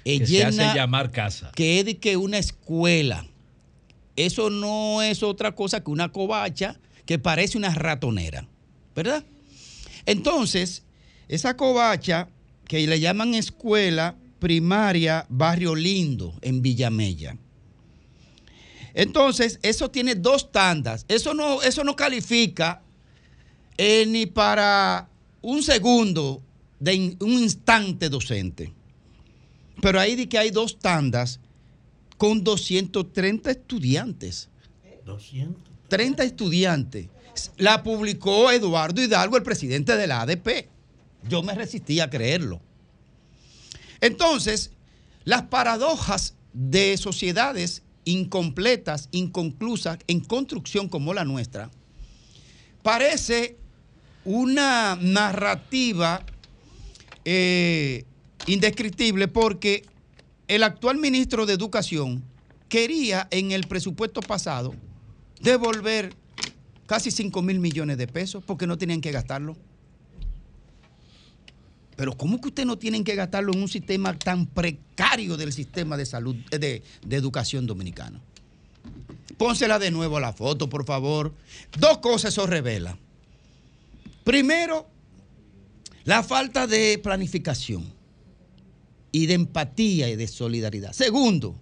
eh, 0.03 0.19
Que 0.19 0.25
se 0.25 0.31
llena, 0.33 0.69
hace 0.69 0.77
llamar 0.77 1.09
casa. 1.11 1.51
que 1.55 1.79
es 1.79 1.85
de 1.85 1.97
que 1.97 2.17
una 2.17 2.37
escuela. 2.37 3.25
Eso 4.17 4.49
no 4.49 5.01
es 5.01 5.23
otra 5.23 5.55
cosa 5.55 5.81
que 5.81 5.89
una 5.89 6.11
covacha 6.11 6.77
que 7.05 7.17
parece 7.17 7.57
una 7.57 7.73
ratonera, 7.73 8.45
¿verdad? 8.93 9.23
Entonces, 10.05 10.83
esa 11.29 11.55
covacha 11.55 12.27
que 12.67 12.85
le 12.85 12.99
llaman 12.99 13.35
escuela 13.35 14.17
primaria 14.39 15.25
Barrio 15.29 15.75
Lindo 15.75 16.33
en 16.41 16.61
Villamella. 16.61 17.37
Entonces, 18.93 19.59
eso 19.63 19.89
tiene 19.89 20.15
dos 20.15 20.51
tandas. 20.51 21.05
Eso 21.07 21.33
no, 21.33 21.61
eso 21.61 21.85
no 21.85 21.95
califica 21.95 22.81
eh, 23.81 24.05
ni 24.05 24.25
para 24.25 25.07
un 25.41 25.63
segundo 25.63 26.41
de 26.81 26.93
in- 26.93 27.17
un 27.21 27.31
instante 27.31 28.09
docente. 28.09 28.73
Pero 29.81 29.99
ahí 30.01 30.17
di 30.17 30.27
que 30.27 30.37
hay 30.37 30.49
dos 30.51 30.77
tandas 30.79 31.39
con 32.17 32.43
230 32.43 33.49
estudiantes. 33.51 34.49
200. 35.05 35.63
30 35.87 36.23
estudiantes. 36.25 37.07
La 37.57 37.81
publicó 37.81 38.51
Eduardo 38.51 39.01
Hidalgo, 39.01 39.37
el 39.37 39.43
presidente 39.43 39.95
de 39.95 40.07
la 40.07 40.21
ADP. 40.23 40.67
Yo 41.29 41.41
me 41.41 41.53
resistí 41.55 42.01
a 42.01 42.09
creerlo. 42.09 42.59
Entonces, 44.01 44.71
las 45.23 45.43
paradojas 45.43 46.33
de 46.51 46.97
sociedades 46.97 47.83
incompletas, 48.03 49.07
inconclusas, 49.11 49.99
en 50.07 50.19
construcción 50.19 50.89
como 50.89 51.13
la 51.13 51.23
nuestra, 51.23 51.69
parece 52.83 53.57
una 54.29 54.95
narrativa 55.01 56.23
eh, 57.25 58.05
indescriptible 58.45 59.27
porque 59.27 59.87
el 60.47 60.61
actual 60.61 60.99
ministro 60.99 61.47
de 61.47 61.53
Educación 61.53 62.23
quería 62.67 63.27
en 63.31 63.51
el 63.51 63.65
presupuesto 63.65 64.21
pasado 64.21 64.75
devolver 65.41 66.13
casi 66.85 67.09
5 67.09 67.41
mil 67.41 67.59
millones 67.59 67.97
de 67.97 68.05
pesos 68.05 68.43
porque 68.45 68.67
no 68.67 68.77
tenían 68.77 69.01
que 69.01 69.11
gastarlo. 69.11 69.57
Pero 71.95 72.15
¿cómo 72.15 72.39
que 72.39 72.49
ustedes 72.49 72.67
no 72.67 72.77
tienen 72.77 73.03
que 73.03 73.15
gastarlo 73.15 73.51
en 73.51 73.63
un 73.63 73.67
sistema 73.67 74.13
tan 74.13 74.45
precario 74.45 75.37
del 75.37 75.53
sistema 75.53 75.97
de 75.97 76.05
salud, 76.05 76.35
eh, 76.51 76.59
de, 76.59 76.83
de 77.03 77.15
educación 77.15 77.65
dominicano? 77.65 78.21
Pónsela 79.39 79.79
de 79.79 79.89
nuevo 79.89 80.17
a 80.17 80.21
la 80.21 80.33
foto, 80.33 80.69
por 80.69 80.85
favor. 80.85 81.33
Dos 81.79 81.97
cosas 81.97 82.33
eso 82.33 82.45
revela. 82.45 82.95
Primero, 84.23 84.87
la 86.03 86.23
falta 86.23 86.67
de 86.67 86.97
planificación 86.97 87.93
y 89.11 89.25
de 89.25 89.33
empatía 89.33 90.09
y 90.09 90.15
de 90.15 90.27
solidaridad. 90.27 90.93
Segundo, 90.93 91.55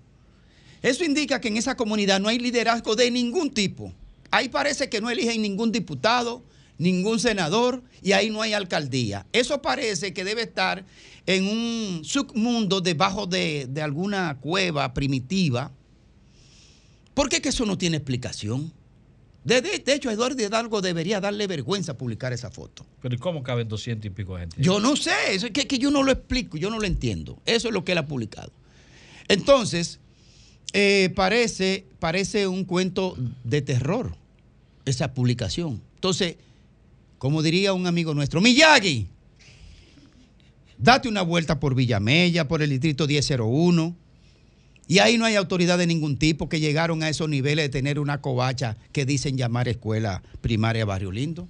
eso 0.81 1.03
indica 1.03 1.41
que 1.41 1.47
en 1.47 1.57
esa 1.57 1.75
comunidad 1.75 2.19
no 2.19 2.29
hay 2.29 2.39
liderazgo 2.39 2.95
de 2.95 3.11
ningún 3.11 3.51
tipo. 3.51 3.93
Ahí 4.31 4.49
parece 4.49 4.89
que 4.89 5.01
no 5.01 5.09
eligen 5.09 5.41
ningún 5.41 5.71
diputado, 5.71 6.43
ningún 6.77 7.19
senador 7.19 7.83
y 8.01 8.11
ahí 8.11 8.29
no 8.29 8.41
hay 8.41 8.53
alcaldía. 8.53 9.25
Eso 9.31 9.61
parece 9.61 10.13
que 10.13 10.23
debe 10.23 10.43
estar 10.43 10.85
en 11.25 11.47
un 11.47 12.01
submundo 12.03 12.81
debajo 12.81 13.25
de, 13.25 13.67
de 13.69 13.81
alguna 13.81 14.37
cueva 14.39 14.93
primitiva. 14.93 15.71
¿Por 17.13 17.29
qué 17.29 17.41
que 17.41 17.49
eso 17.49 17.65
no 17.65 17.77
tiene 17.77 17.97
explicación? 17.97 18.71
De, 19.47 19.61
de- 19.61 19.79
de 19.79 19.93
hecho, 19.93 20.11
Eduardo 20.11 20.41
Hidalgo 20.43 20.81
debería 20.81 21.21
darle 21.21 21.47
vergüenza 21.47 21.97
publicar 21.97 22.33
esa 22.33 22.51
foto. 22.51 22.85
Pero 23.01 23.15
¿y 23.15 23.17
cómo 23.17 23.41
caben 23.43 23.67
200 23.69 24.05
y 24.05 24.09
pico 24.09 24.35
de 24.35 24.41
gente? 24.41 24.57
Yo 24.59 24.79
no 24.81 24.95
sé, 24.97 25.11
eso 25.31 25.45
es 25.47 25.53
que, 25.53 25.65
que 25.67 25.79
yo 25.79 25.89
no 25.89 26.03
lo 26.03 26.11
explico, 26.11 26.57
yo 26.57 26.69
no 26.69 26.79
lo 26.79 26.85
entiendo. 26.85 27.39
Eso 27.45 27.69
es 27.69 27.73
lo 27.73 27.85
que 27.85 27.93
él 27.93 27.97
ha 27.99 28.05
publicado. 28.05 28.51
Entonces, 29.29 29.99
eh, 30.73 31.11
parece, 31.15 31.85
parece 31.99 32.45
un 32.47 32.65
cuento 32.65 33.15
de 33.45 33.61
terror 33.61 34.15
esa 34.85 35.13
publicación. 35.13 35.81
Entonces, 35.95 36.35
como 37.17 37.41
diría 37.41 37.71
un 37.73 37.87
amigo 37.87 38.13
nuestro, 38.13 38.41
Miyagi, 38.41 39.07
date 40.77 41.07
una 41.09 41.21
vuelta 41.21 41.59
por 41.59 41.73
Villamella, 41.73 42.47
por 42.47 42.61
el 42.61 42.69
distrito 42.69 43.07
1001. 43.07 43.95
Y 44.87 44.99
ahí 44.99 45.17
no 45.17 45.25
hay 45.25 45.35
autoridad 45.35 45.77
de 45.77 45.87
ningún 45.87 46.17
tipo 46.17 46.47
que 46.47 46.59
llegaron 46.59 47.03
a 47.03 47.09
esos 47.09 47.27
niveles 47.27 47.65
de 47.65 47.69
tener 47.69 47.99
una 47.99 48.21
covacha 48.21 48.77
que 48.93 49.05
dicen 49.05 49.37
llamar 49.37 49.67
escuela 49.67 50.23
primaria 50.41 50.85
Barrio 50.85 51.11
Lindo. 51.11 51.47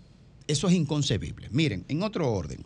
Eso 0.47 0.67
es 0.67 0.73
inconcebible. 0.73 1.47
Miren, 1.51 1.85
en 1.87 2.01
otro 2.01 2.31
orden. 2.31 2.59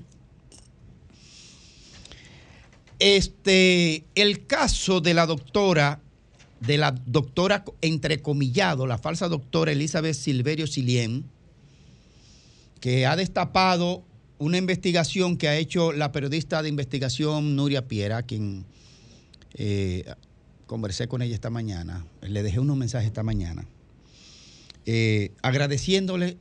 Este, 2.99 4.05
el 4.15 4.45
caso 4.45 5.01
de 5.01 5.13
la 5.13 5.25
doctora, 5.25 5.99
de 6.59 6.77
la 6.77 6.91
doctora 6.91 7.65
entrecomillado, 7.81 8.85
la 8.87 8.99
falsa 8.99 9.27
doctora 9.27 9.71
Elizabeth 9.71 10.13
Silverio 10.13 10.67
Silien, 10.67 11.25
que 12.79 13.05
ha 13.05 13.15
destapado 13.15 14.03
una 14.37 14.57
investigación 14.57 15.37
que 15.37 15.47
ha 15.47 15.57
hecho 15.57 15.91
la 15.91 16.11
periodista 16.11 16.63
de 16.63 16.69
investigación 16.69 17.55
Nuria 17.55 17.87
Piera, 17.87 18.23
quien 18.23 18.65
eh, 19.55 20.05
conversé 20.71 21.09
con 21.09 21.21
ella 21.21 21.35
esta 21.35 21.49
mañana, 21.49 22.05
le 22.21 22.43
dejé 22.43 22.61
unos 22.61 22.77
mensajes 22.77 23.07
esta 23.07 23.23
mañana, 23.23 23.67
eh, 24.85 25.33
agradeciéndole 25.41 26.37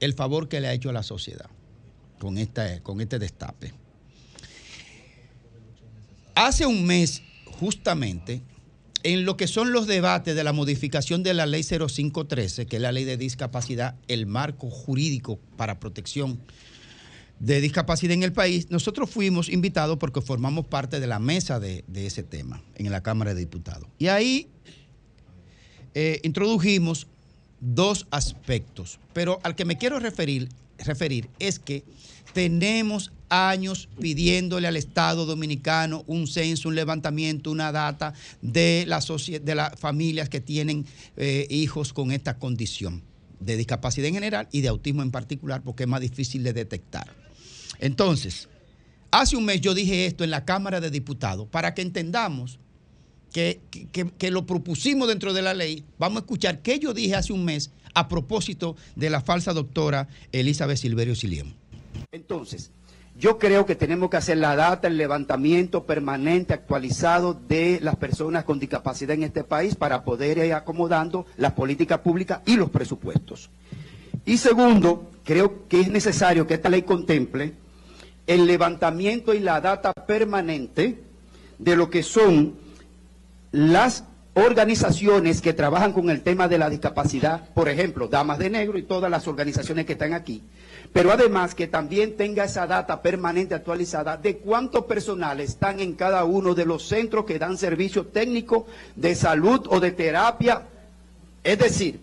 el 0.00 0.12
favor 0.12 0.50
que 0.50 0.60
le 0.60 0.68
ha 0.68 0.74
hecho 0.74 0.90
a 0.90 0.92
la 0.92 1.02
sociedad 1.02 1.48
con, 2.18 2.36
esta, 2.36 2.82
con 2.82 3.00
este 3.00 3.18
destape. 3.18 3.72
Hace 6.34 6.66
un 6.66 6.84
mes, 6.84 7.22
justamente, 7.58 8.42
en 9.02 9.24
lo 9.24 9.38
que 9.38 9.46
son 9.46 9.72
los 9.72 9.86
debates 9.86 10.36
de 10.36 10.44
la 10.44 10.52
modificación 10.52 11.22
de 11.22 11.32
la 11.32 11.46
ley 11.46 11.62
0513, 11.64 12.66
que 12.66 12.76
es 12.76 12.82
la 12.82 12.92
ley 12.92 13.04
de 13.04 13.16
discapacidad, 13.16 13.94
el 14.08 14.26
marco 14.26 14.68
jurídico 14.68 15.38
para 15.56 15.80
protección 15.80 16.38
de 17.40 17.60
discapacidad 17.62 18.12
en 18.12 18.22
el 18.22 18.32
país, 18.32 18.70
nosotros 18.70 19.10
fuimos 19.10 19.48
invitados 19.48 19.98
porque 19.98 20.20
formamos 20.20 20.66
parte 20.66 21.00
de 21.00 21.06
la 21.06 21.18
mesa 21.18 21.58
de, 21.58 21.84
ese 21.94 22.22
tema 22.22 22.62
en 22.76 22.90
la 22.92 23.02
Cámara 23.02 23.34
de 23.34 23.40
Diputados. 23.40 23.88
Y 23.98 24.08
ahí 24.08 24.48
eh, 25.94 26.20
introdujimos 26.22 27.06
dos 27.60 28.06
aspectos, 28.10 29.00
pero 29.14 29.40
al 29.42 29.56
que 29.56 29.64
me 29.64 29.78
quiero 29.78 29.98
referir, 29.98 30.50
es 31.38 31.58
que 31.58 31.82
tenemos 32.34 33.10
años 33.30 33.88
pidiéndole 33.98 34.68
al 34.68 34.76
Estado 34.76 35.24
dominicano 35.24 36.04
un 36.06 36.26
censo, 36.26 36.68
un 36.68 36.74
levantamiento, 36.74 37.50
una 37.50 37.72
data 37.72 38.12
de, 38.42 38.84
la 38.86 39.00
de 39.00 39.54
las 39.54 39.80
familias 39.80 40.28
que 40.28 40.40
tienen 40.40 40.84
eh, 41.16 41.46
hijos 41.48 41.92
con 41.94 42.12
esta 42.12 42.38
condición 42.38 43.02
de 43.40 43.56
discapacidad 43.56 44.08
en 44.08 44.14
general 44.14 44.48
y 44.52 44.60
de 44.60 44.68
autismo 44.68 45.02
en 45.02 45.10
particular, 45.10 45.62
porque 45.62 45.84
es 45.84 45.88
más 45.88 46.02
difícil 46.02 46.42
de 46.42 46.52
detectar. 46.52 47.19
Entonces, 47.80 48.48
hace 49.10 49.36
un 49.36 49.44
mes 49.46 49.60
yo 49.60 49.74
dije 49.74 50.06
esto 50.06 50.22
en 50.22 50.30
la 50.30 50.44
Cámara 50.44 50.80
de 50.80 50.90
Diputados 50.90 51.48
para 51.48 51.74
que 51.74 51.82
entendamos 51.82 52.60
que, 53.32 53.60
lo 54.30 54.46
propusimos 54.46 55.08
dentro 55.08 55.32
de 55.32 55.42
la 55.42 55.54
ley. 55.54 55.84
Vamos 55.98 56.18
a 56.18 56.20
escuchar 56.20 56.60
qué 56.60 56.78
yo 56.78 56.92
dije 56.92 57.16
hace 57.16 57.32
un 57.32 57.44
mes 57.44 57.70
a 57.94 58.08
propósito 58.08 58.76
de 58.96 59.10
la 59.10 59.20
falsa 59.20 59.52
doctora 59.52 60.08
Elizabeth 60.32 60.76
Silverio 60.76 61.14
Silien. 61.14 61.54
Entonces, 62.12 62.70
yo 63.18 63.38
creo 63.38 63.66
que 63.66 63.74
tenemos 63.74 64.10
que 64.10 64.16
hacer 64.16 64.38
la 64.38 64.56
data, 64.56 64.88
el 64.88 64.96
levantamiento 64.96 65.84
permanente, 65.84 66.54
actualizado 66.54 67.34
de 67.34 67.78
las 67.82 67.96
personas 67.96 68.44
con 68.44 68.58
discapacidad 68.58 69.14
en 69.14 69.24
este 69.24 69.44
país 69.44 69.74
para 69.74 70.04
poder 70.04 70.38
ir 70.38 70.52
acomodando 70.52 71.26
las 71.36 71.52
políticas 71.52 72.00
públicas 72.00 72.40
y 72.46 72.56
los 72.56 72.70
presupuestos. 72.70 73.50
Y 74.24 74.36
segundo, 74.36 75.10
creo 75.24 75.68
que 75.68 75.80
es 75.80 75.88
necesario 75.88 76.46
que 76.46 76.54
esta 76.54 76.68
ley 76.68 76.82
contemple 76.82 77.54
el 78.30 78.46
levantamiento 78.46 79.34
y 79.34 79.40
la 79.40 79.60
data 79.60 79.92
permanente 79.92 81.02
de 81.58 81.74
lo 81.74 81.90
que 81.90 82.04
son 82.04 82.54
las 83.50 84.04
organizaciones 84.34 85.42
que 85.42 85.52
trabajan 85.52 85.92
con 85.92 86.10
el 86.10 86.22
tema 86.22 86.46
de 86.46 86.56
la 86.56 86.70
discapacidad, 86.70 87.48
por 87.54 87.68
ejemplo, 87.68 88.06
Damas 88.06 88.38
de 88.38 88.48
Negro 88.48 88.78
y 88.78 88.84
todas 88.84 89.10
las 89.10 89.26
organizaciones 89.26 89.84
que 89.84 89.94
están 89.94 90.12
aquí, 90.12 90.44
pero 90.92 91.10
además 91.10 91.56
que 91.56 91.66
también 91.66 92.16
tenga 92.16 92.44
esa 92.44 92.68
data 92.68 93.02
permanente 93.02 93.56
actualizada 93.56 94.16
de 94.16 94.36
cuántos 94.36 94.84
personales 94.84 95.50
están 95.50 95.80
en 95.80 95.94
cada 95.94 96.22
uno 96.22 96.54
de 96.54 96.66
los 96.66 96.86
centros 96.86 97.24
que 97.24 97.40
dan 97.40 97.58
servicio 97.58 98.06
técnico 98.06 98.64
de 98.94 99.16
salud 99.16 99.66
o 99.70 99.80
de 99.80 99.90
terapia. 99.90 100.62
Es 101.42 101.58
decir, 101.58 101.98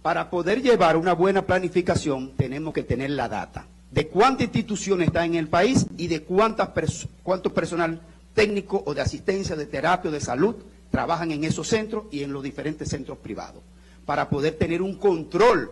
para 0.00 0.30
poder 0.30 0.62
llevar 0.62 0.96
una 0.96 1.12
buena 1.12 1.42
planificación 1.42 2.32
tenemos 2.38 2.72
que 2.72 2.84
tener 2.84 3.10
la 3.10 3.28
data 3.28 3.66
de 3.94 4.08
cuántas 4.08 4.46
instituciones 4.46 5.06
están 5.06 5.26
en 5.26 5.34
el 5.36 5.46
país 5.46 5.86
y 5.96 6.08
de 6.08 6.22
cuántas 6.24 6.68
pers- 6.70 7.06
cuánto 7.22 7.54
personal 7.54 8.00
técnico 8.34 8.82
o 8.84 8.92
de 8.92 9.00
asistencia, 9.00 9.54
de 9.54 9.66
terapia 9.66 10.10
o 10.10 10.12
de 10.12 10.20
salud 10.20 10.56
trabajan 10.90 11.30
en 11.30 11.44
esos 11.44 11.68
centros 11.68 12.06
y 12.10 12.24
en 12.24 12.32
los 12.32 12.42
diferentes 12.42 12.88
centros 12.88 13.18
privados, 13.18 13.62
para 14.04 14.28
poder 14.28 14.56
tener 14.56 14.82
un 14.82 14.96
control 14.96 15.70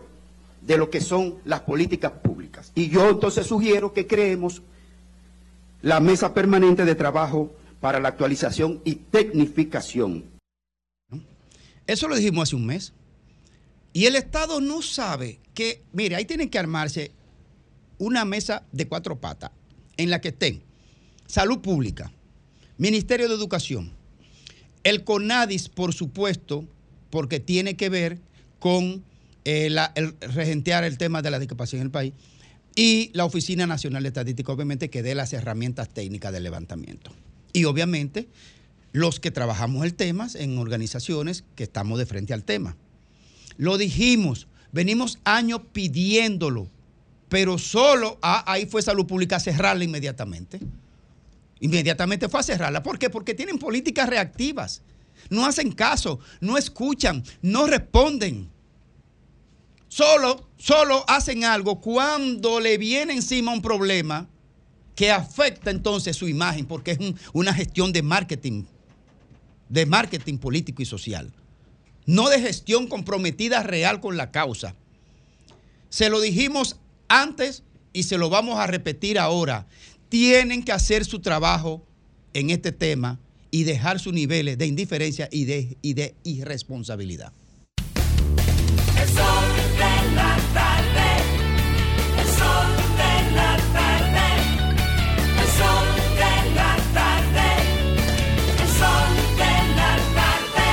de 0.61 0.77
lo 0.77 0.89
que 0.89 1.01
son 1.01 1.35
las 1.43 1.59
políticas 1.61 2.13
públicas. 2.13 2.71
Y 2.75 2.87
yo 2.87 3.09
entonces 3.09 3.45
sugiero 3.45 3.91
que 3.91 4.07
creemos 4.07 4.61
la 5.81 5.99
mesa 5.99 6.33
permanente 6.33 6.85
de 6.85 6.95
trabajo 6.95 7.51
para 7.81 7.99
la 7.99 8.07
actualización 8.07 8.79
y 8.85 8.95
tecnificación. 8.95 10.23
Eso 11.85 12.07
lo 12.07 12.15
dijimos 12.15 12.47
hace 12.47 12.55
un 12.55 12.67
mes. 12.67 12.93
Y 13.91 14.05
el 14.05 14.15
Estado 14.15 14.61
no 14.61 14.81
sabe 14.81 15.39
que, 15.53 15.81
mire, 15.91 16.15
ahí 16.15 16.23
tiene 16.23 16.49
que 16.49 16.57
armarse 16.57 17.11
una 18.03 18.25
mesa 18.25 18.63
de 18.71 18.87
cuatro 18.87 19.19
patas 19.19 19.51
en 19.97 20.09
la 20.09 20.19
que 20.21 20.29
estén 20.29 20.61
Salud 21.27 21.59
Pública, 21.59 22.11
Ministerio 22.77 23.29
de 23.29 23.35
Educación, 23.35 23.91
el 24.83 25.03
CONADIS, 25.03 25.69
por 25.69 25.93
supuesto, 25.93 26.65
porque 27.09 27.39
tiene 27.39 27.75
que 27.75 27.89
ver 27.89 28.19
con 28.59 29.03
eh, 29.45 29.69
el 29.95 30.15
regentear 30.19 30.83
el 30.83 30.97
tema 30.97 31.21
de 31.21 31.31
la 31.31 31.39
discapacidad 31.39 31.81
en 31.81 31.87
el 31.87 31.91
país, 31.91 32.13
y 32.75 33.11
la 33.13 33.25
Oficina 33.25 33.67
Nacional 33.67 34.03
de 34.03 34.09
Estadística, 34.09 34.51
obviamente, 34.51 34.89
que 34.89 35.03
dé 35.03 35.15
las 35.15 35.31
herramientas 35.31 35.89
técnicas 35.89 36.33
del 36.33 36.43
levantamiento. 36.43 37.11
Y 37.53 37.65
obviamente, 37.65 38.27
los 38.91 39.19
que 39.19 39.31
trabajamos 39.31 39.85
el 39.85 39.93
tema 39.93 40.27
en 40.35 40.57
organizaciones 40.57 41.43
que 41.55 41.63
estamos 41.63 41.99
de 41.99 42.05
frente 42.05 42.33
al 42.33 42.43
tema. 42.43 42.75
Lo 43.57 43.77
dijimos, 43.77 44.47
venimos 44.71 45.19
años 45.23 45.61
pidiéndolo, 45.71 46.67
pero 47.33 47.57
solo 47.57 48.19
ah, 48.21 48.43
ahí 48.45 48.67
fue 48.67 48.83
Salud 48.83 49.07
Pública 49.07 49.37
a 49.37 49.39
cerrarla 49.39 49.83
inmediatamente. 49.83 50.59
Inmediatamente 51.61 52.29
fue 52.29 52.41
a 52.41 52.43
cerrarla. 52.43 52.83
¿Por 52.83 52.99
qué? 52.99 53.09
Porque 53.09 53.33
tienen 53.33 53.57
políticas 53.57 54.07
reactivas. 54.07 54.83
No 55.31 55.43
hacen 55.43 55.71
caso, 55.71 56.19
no 56.41 56.59
escuchan, 56.59 57.23
no 57.41 57.65
responden. 57.65 58.51
Solo, 59.87 60.47
solo 60.59 61.03
hacen 61.07 61.43
algo 61.43 61.81
cuando 61.81 62.59
le 62.59 62.77
viene 62.77 63.13
encima 63.13 63.51
un 63.51 63.63
problema 63.63 64.27
que 64.95 65.09
afecta 65.09 65.71
entonces 65.71 66.15
su 66.15 66.27
imagen, 66.27 66.67
porque 66.67 66.91
es 66.91 66.99
un- 66.99 67.17
una 67.33 67.51
gestión 67.51 67.91
de 67.93 68.03
marketing, 68.03 68.65
de 69.69 69.87
marketing 69.87 70.37
político 70.37 70.83
y 70.83 70.85
social, 70.85 71.33
no 72.05 72.29
de 72.29 72.39
gestión 72.39 72.85
comprometida 72.85 73.63
real 73.63 73.99
con 74.01 74.17
la 74.17 74.29
causa. 74.29 74.75
Se 75.89 76.11
lo 76.11 76.21
dijimos 76.21 76.77
antes 77.21 77.63
y 77.93 78.03
se 78.03 78.17
lo 78.17 78.29
vamos 78.29 78.59
a 78.59 78.67
repetir 78.67 79.19
ahora. 79.19 79.67
Tienen 80.09 80.63
que 80.63 80.71
hacer 80.71 81.03
su 81.05 81.19
trabajo 81.19 81.85
en 82.33 82.49
este 82.49 82.71
tema 82.71 83.19
y 83.51 83.63
dejar 83.63 83.99
sus 83.99 84.13
niveles 84.13 84.57
de 84.57 84.65
indiferencia 84.65 85.27
y 85.31 85.45
de, 85.45 85.77
y 85.81 85.93
de 85.93 86.15
irresponsabilidad. 86.23 87.31
El 87.95 89.09
sol 89.09 89.45
de 89.77 90.15
la 90.15 90.37
tarde, 90.53 91.09
el 92.19 92.27
sol 92.27 92.75
de 92.97 93.31
la 93.35 93.57
tarde, 93.73 94.27
el 95.39 95.47
sol 95.59 95.87
de 96.15 96.53
la 96.55 96.77
tarde, 96.93 97.49
el 98.61 98.69
sol 98.79 99.13
de 99.37 99.53
la 99.75 99.93
tarde. 100.15 100.67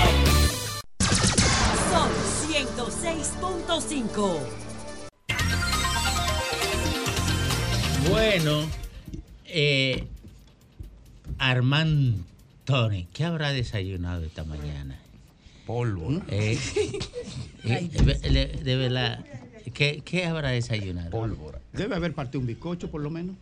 Sol 1.90 2.12
106.5. 2.48 4.59
Bueno, 8.10 8.66
eh, 9.46 10.04
Armand 11.38 12.24
Tony, 12.64 13.06
¿qué 13.12 13.22
habrá 13.22 13.52
desayunado 13.52 14.24
esta 14.24 14.42
mañana? 14.42 14.98
Polvo. 15.64 16.20
Eh, 16.28 16.58
eh, 17.64 17.88
de, 17.88 18.46
de 18.64 18.76
verdad, 18.76 19.24
¿qué, 19.74 20.02
qué 20.04 20.26
habrá 20.26 20.50
desayunado? 20.50 21.10
Pólvora. 21.10 21.58
Debe 21.72 21.94
haber 21.96 22.12
partido 22.14 22.40
un 22.40 22.46
bizcocho, 22.46 22.90
por 22.90 23.00
lo 23.00 23.10
menos. 23.10 23.36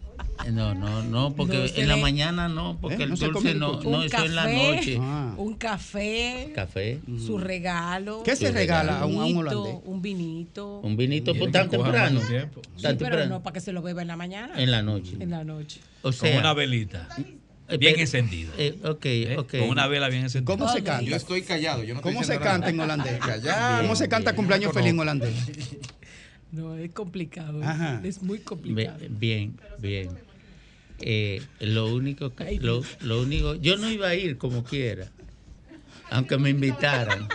No, 0.53 0.75
no, 0.75 1.03
no, 1.03 1.33
porque 1.35 1.57
No 1.59 1.69
se 1.69 1.81
en 1.81 1.89
la 1.89 1.97
mañana 1.97 2.49
no, 2.49 2.79
porque 2.81 2.97
¿Eh? 2.99 3.03
el 3.05 3.11
¿No 3.11 3.17
se 3.17 3.27
dulce 3.27 3.55
no, 3.55 3.81
no, 3.81 3.89
un 3.99 4.03
eso 4.05 4.27
la 4.29 4.47
noche. 4.47 4.99
un 4.99 5.55
café, 5.57 6.53
Café. 6.55 7.01
su 7.25 7.39
regalo. 7.39 8.23
¿Qué 8.23 8.37
se 8.37 8.51
regala 8.53 9.01
a 9.01 9.07
un, 9.07 9.21
a 9.21 9.25
un 9.25 9.37
holandés? 9.39 9.77
Un 9.85 10.03
vinito. 10.03 10.79
Un 10.81 10.97
vinito 10.97 11.35
por 11.35 11.47
que 11.47 11.53
tan 11.53 11.71
temprano. 11.71 12.21
tiempo. 12.21 12.61
Sí, 12.77 12.83
Tan 12.83 12.97
pero 12.99 13.11
temprano. 13.11 13.35
no 13.37 13.43
para 13.43 13.55
que 13.55 13.61
se 13.61 13.73
lo 13.73 13.83
beba 13.83 14.03
en 14.03 14.09
la 14.09 14.17
mañana. 14.17 14.61
En 14.63 14.71
la 14.71 14.83
noche. 14.83 15.17
En 15.19 15.31
la 15.31 15.43
noche. 15.45 15.81
O 16.01 16.03
Con 16.05 16.13
sea, 16.13 16.39
una 16.39 16.53
velita. 16.55 17.09
eh, 17.19 17.77
Bien 17.77 17.93
pero- 17.95 18.01
encendida. 18.01 18.53
eh, 18.59 18.79
ok, 18.85 19.07
ok. 19.41 19.51
Con 19.59 19.71
una 19.71 19.87
vela 19.89 20.09
bien 20.09 20.23
encendida. 20.25 20.53
¿Cómo 20.57 20.69
se 20.73 20.83
canta? 20.83 21.03
Yo 21.11 21.17
estoy 21.17 21.43
callado. 21.43 21.83
Yo 21.83 21.95
no 21.95 22.01
estoy 22.01 22.13
¿Cómo 22.13 22.25
se 22.25 22.35
canta 22.39 22.59
nada. 22.59 22.71
en 22.71 22.81
holandés? 22.81 23.19
Callado. 23.19 23.83
¿Cómo 23.83 23.97
se 23.97 24.09
canta 24.09 24.35
cumpleaños 24.35 24.73
feliz 24.73 24.91
en 24.91 25.01
holandés? 25.01 25.35
No, 26.53 26.77
es 26.77 26.91
complicado. 26.93 27.63
Ajá. 27.63 28.01
Es 28.05 28.23
muy 28.23 28.39
complicado. 28.39 28.99
Bien, 29.11 29.59
bien. 29.79 30.19
Eh, 31.01 31.43
lo 31.61 31.95
único 31.95 32.35
que, 32.35 32.59
lo, 32.61 32.83
lo 33.03 33.23
único, 33.23 33.55
yo 33.55 33.77
no 33.77 33.89
iba 33.89 34.09
a 34.09 34.15
ir 34.17 34.37
como 34.37 34.65
quiera, 34.65 35.13
aunque 36.11 36.39
me 36.39 36.51
invitaran. 36.51 37.29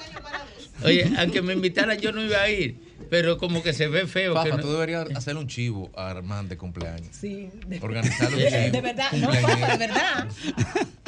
Oye, 0.83 1.09
aunque 1.17 1.41
me 1.41 1.53
invitaran, 1.53 1.97
yo 1.99 2.11
no 2.11 2.21
iba 2.21 2.41
a 2.41 2.49
ir, 2.49 2.82
pero 3.09 3.37
como 3.37 3.61
que 3.63 3.73
se 3.73 3.87
ve 3.87 4.07
feo. 4.07 4.33
que 4.33 4.39
Fafa, 4.49 4.57
no- 4.57 4.63
tú 4.63 4.71
deberías 4.71 5.07
hacerle 5.15 5.41
un 5.41 5.47
chivo 5.47 5.91
a 5.95 6.09
Armand 6.09 6.49
de 6.49 6.57
cumpleaños. 6.57 7.15
Sí. 7.15 7.49
De, 7.67 7.79
Organizarle 7.81 8.35
un 8.37 8.43
de- 8.43 8.49
chivo. 8.49 8.71
de 8.71 8.81
verdad, 8.81 9.11
no, 9.13 9.27
papá, 9.29 9.67
de 9.71 9.77
verdad. 9.77 10.27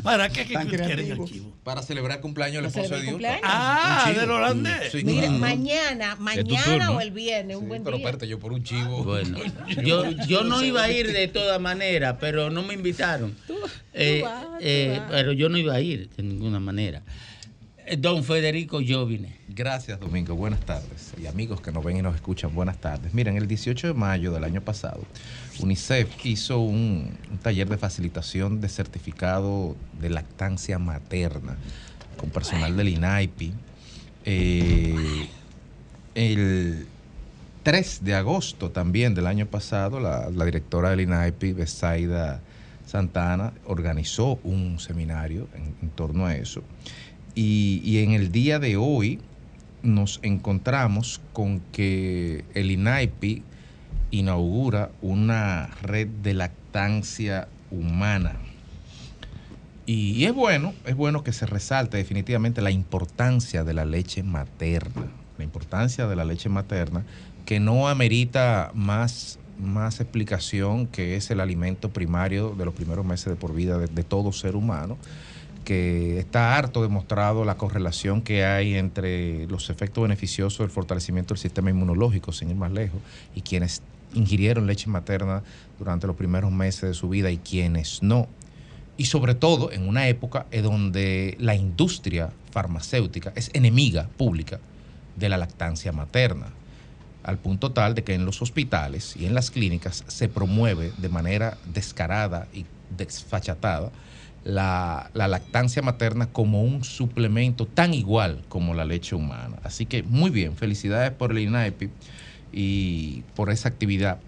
¿Para 0.03 0.30
qué 0.30 0.45
que 0.45 0.53
el 0.53 1.26
chivo? 1.26 1.52
Para 1.64 1.82
celebrar 1.82 2.22
cumpleaños 2.22 2.62
del 2.62 2.72
¿Para 2.72 2.84
esposo 2.84 2.95
de 2.95 3.02
Dios. 3.02 3.12
cumpleaños? 3.14 3.41
Ah, 3.44 4.14
del 4.16 4.30
holandés. 4.30 4.91
Sí, 4.91 5.03
Mira, 5.03 5.22
claro. 5.22 5.40
mañana, 5.40 6.16
mañana 6.20 6.91
o 6.91 7.02
el 7.02 7.10
viernes, 7.10 7.57
un 7.57 7.68
buen 7.70 7.84
pero 7.84 7.98
día. 7.98 8.06
espérate, 8.06 8.28
yo 8.28 8.38
por 8.38 8.53
un 8.53 8.64
chivo. 8.64 9.03
Bueno, 9.03 9.40
yo, 9.84 10.12
yo 10.28 10.44
no 10.44 10.64
iba 10.64 10.84
a 10.84 10.91
ir 10.91 11.12
de 11.12 11.28
todas 11.28 11.60
maneras, 11.60 12.18
pero 12.20 12.52
no 12.52 12.62
me 12.62 12.76
invitaron. 12.76 13.36
Eh, 13.94 14.22
vas, 14.24 14.44
tú 14.44 14.49
eh, 14.62 14.95
vas. 14.99 15.07
pero 15.10 15.32
yo 15.32 15.49
no 15.49 15.57
iba 15.57 15.74
a 15.74 15.82
ir 15.82 16.07
de 16.16 16.22
ninguna 16.22 16.60
manera. 16.60 17.02
Don 17.99 18.24
Federico 18.24 18.80
Jovine. 18.86 19.36
Gracias, 19.48 19.99
Domingo. 19.99 20.34
Buenas 20.36 20.60
tardes. 20.62 21.14
Y 21.22 21.28
amigos 21.28 21.62
que 21.62 21.72
nos 21.72 21.84
ven 21.84 21.98
y 21.98 22.02
nos 22.02 22.16
escuchan, 22.16 22.53
buenas 22.56 22.78
tardes. 22.80 23.14
Miren, 23.14 23.38
el 23.38 23.48
18 23.48 23.88
de 23.88 23.94
mayo 23.94 24.32
del 24.32 24.44
año 24.44 24.62
pasado, 24.62 25.03
UNICEF 25.60 26.26
hizo 26.26 26.60
un, 26.60 27.16
taller 27.44 27.70
de 27.70 27.78
facilitación 27.78 28.60
de 28.60 28.70
certificado 28.70 29.76
de 30.02 30.10
lactancia 30.10 30.80
materna 30.80 31.57
con 32.18 32.32
personal 32.32 32.76
del 32.76 32.90
INAIPI. 32.90 33.53
Eh, 34.26 35.28
el 36.16 36.88
3 37.64 38.03
de 38.03 38.16
agosto 38.16 38.72
también 38.72 39.14
del 39.14 39.28
año 39.28 39.45
pasado, 39.45 39.99
la, 39.99 40.30
la 40.32 40.45
directora 40.45 40.90
del 40.90 41.02
INAIPI, 41.02 41.53
Besaida 41.53 42.41
Santana, 42.88 43.53
organizó 43.66 44.40
un 44.44 44.80
seminario 44.80 45.48
en- 45.56 45.76
en 45.82 45.90
torno 45.90 46.26
a 46.26 46.36
eso. 46.36 46.62
Y, 47.36 47.98
en 47.99 48.12
el 48.12 48.32
día 48.32 48.60
de 48.60 48.78
hoy 48.78 49.20
nos 49.84 50.20
encontramos 50.24 51.22
con 51.34 51.60
que 51.74 52.45
el 52.53 52.72
INAIPI 52.72 53.44
inaugura 54.10 54.90
una 55.02 55.68
red 55.82 56.07
de 56.07 56.34
lactancia 56.34 57.49
humana. 57.70 58.38
Y, 59.86 60.24
es 60.24 60.34
bueno, 60.34 60.74
es 60.86 60.95
bueno 60.95 61.24
que 61.24 61.34
se 61.34 61.45
resalte 61.45 61.98
definitivamente 61.98 62.62
la 62.62 62.72
importancia 62.72 63.66
de 63.66 63.74
la 63.74 63.84
leche 63.84 64.24
materna, 64.24 65.07
la 65.38 65.44
importancia 65.44 66.07
de 66.07 66.16
la 66.16 66.24
leche 66.24 66.48
materna, 66.48 67.03
que 67.45 67.60
no 67.60 67.90
amerita 67.90 68.72
más, 68.74 69.40
más 69.60 69.99
explicación 69.99 70.88
que 70.88 71.18
es 71.18 71.30
el 71.30 71.41
alimento 71.41 71.90
primario 71.90 72.56
de 72.57 72.64
los 72.64 72.74
primeros 72.74 73.06
meses 73.06 73.28
de 73.28 73.36
por 73.36 73.53
vida 73.53 73.78
de 73.78 74.03
todo 74.03 74.32
ser 74.32 74.56
humano 74.56 74.98
que 75.66 76.18
está 76.20 76.56
harto 76.56 76.82
demostrado 76.82 77.44
la 77.44 77.58
correlación 77.58 78.22
que 78.22 78.46
hay 78.46 78.76
entre 78.76 79.48
los 79.48 79.70
efectos 79.70 80.04
beneficiosos 80.04 80.60
del 80.60 80.70
fortalecimiento 80.70 81.34
del 81.34 81.42
sistema 81.42 81.70
inmunológico, 81.72 82.32
sin 82.32 82.52
ir 82.52 82.56
más 82.56 82.72
lejos, 82.72 83.02
y 83.36 83.42
quienes 83.42 83.82
ingirieron 84.14 84.68
leche 84.68 84.90
materna 84.90 85.44
durante 85.78 86.08
los 86.08 86.16
primeros 86.16 86.52
meses 86.52 86.84
de 86.84 86.94
su 86.94 87.10
vida 87.10 87.32
y 87.32 87.38
quienes 87.38 88.02
no. 88.02 88.28
Y 88.96 89.06
sobre 89.06 89.36
todo 89.36 89.74
en 89.74 89.90
una 89.90 90.08
época 90.08 90.46
en 90.52 90.64
donde 90.64 91.36
la 91.40 91.56
industria 91.56 92.32
farmacéutica 92.52 93.34
es 93.36 93.50
enemiga 93.54 94.08
pública 94.16 94.62
de 95.18 95.28
la 95.28 95.38
lactancia 95.38 95.92
materna, 95.92 96.48
al 97.24 97.40
punto 97.40 97.72
tal 97.72 97.96
de 97.96 98.04
que 98.04 98.14
en 98.14 98.24
los 98.24 98.42
hospitales 98.42 99.16
y 99.18 99.26
en 99.26 99.34
las 99.34 99.52
clínicas 99.52 100.06
se 100.08 100.30
promueve 100.30 100.94
de 100.98 101.10
manera 101.10 101.58
descarada 101.74 102.48
y 102.54 102.66
desfachatada 102.96 103.92
la, 104.45 105.09
la 105.13 105.27
lactancia 105.27 105.81
materna 105.81 106.27
como 106.27 106.61
un 106.61 106.84
suplemento 106.84 107.65
tan 107.65 107.93
igual 107.93 108.43
como 108.47 108.73
la 108.73 108.85
leche 108.85 109.15
humana. 109.15 109.57
Así 109.63 109.85
que 109.85 110.03
muy 110.03 110.30
bien, 110.30 110.55
felicidades 110.55 111.11
por 111.11 111.31
el 111.31 111.39
INAEPI 111.39 111.89
y 112.53 113.23
por 113.35 113.49
esa 113.49 113.67
actividad. 113.67 114.19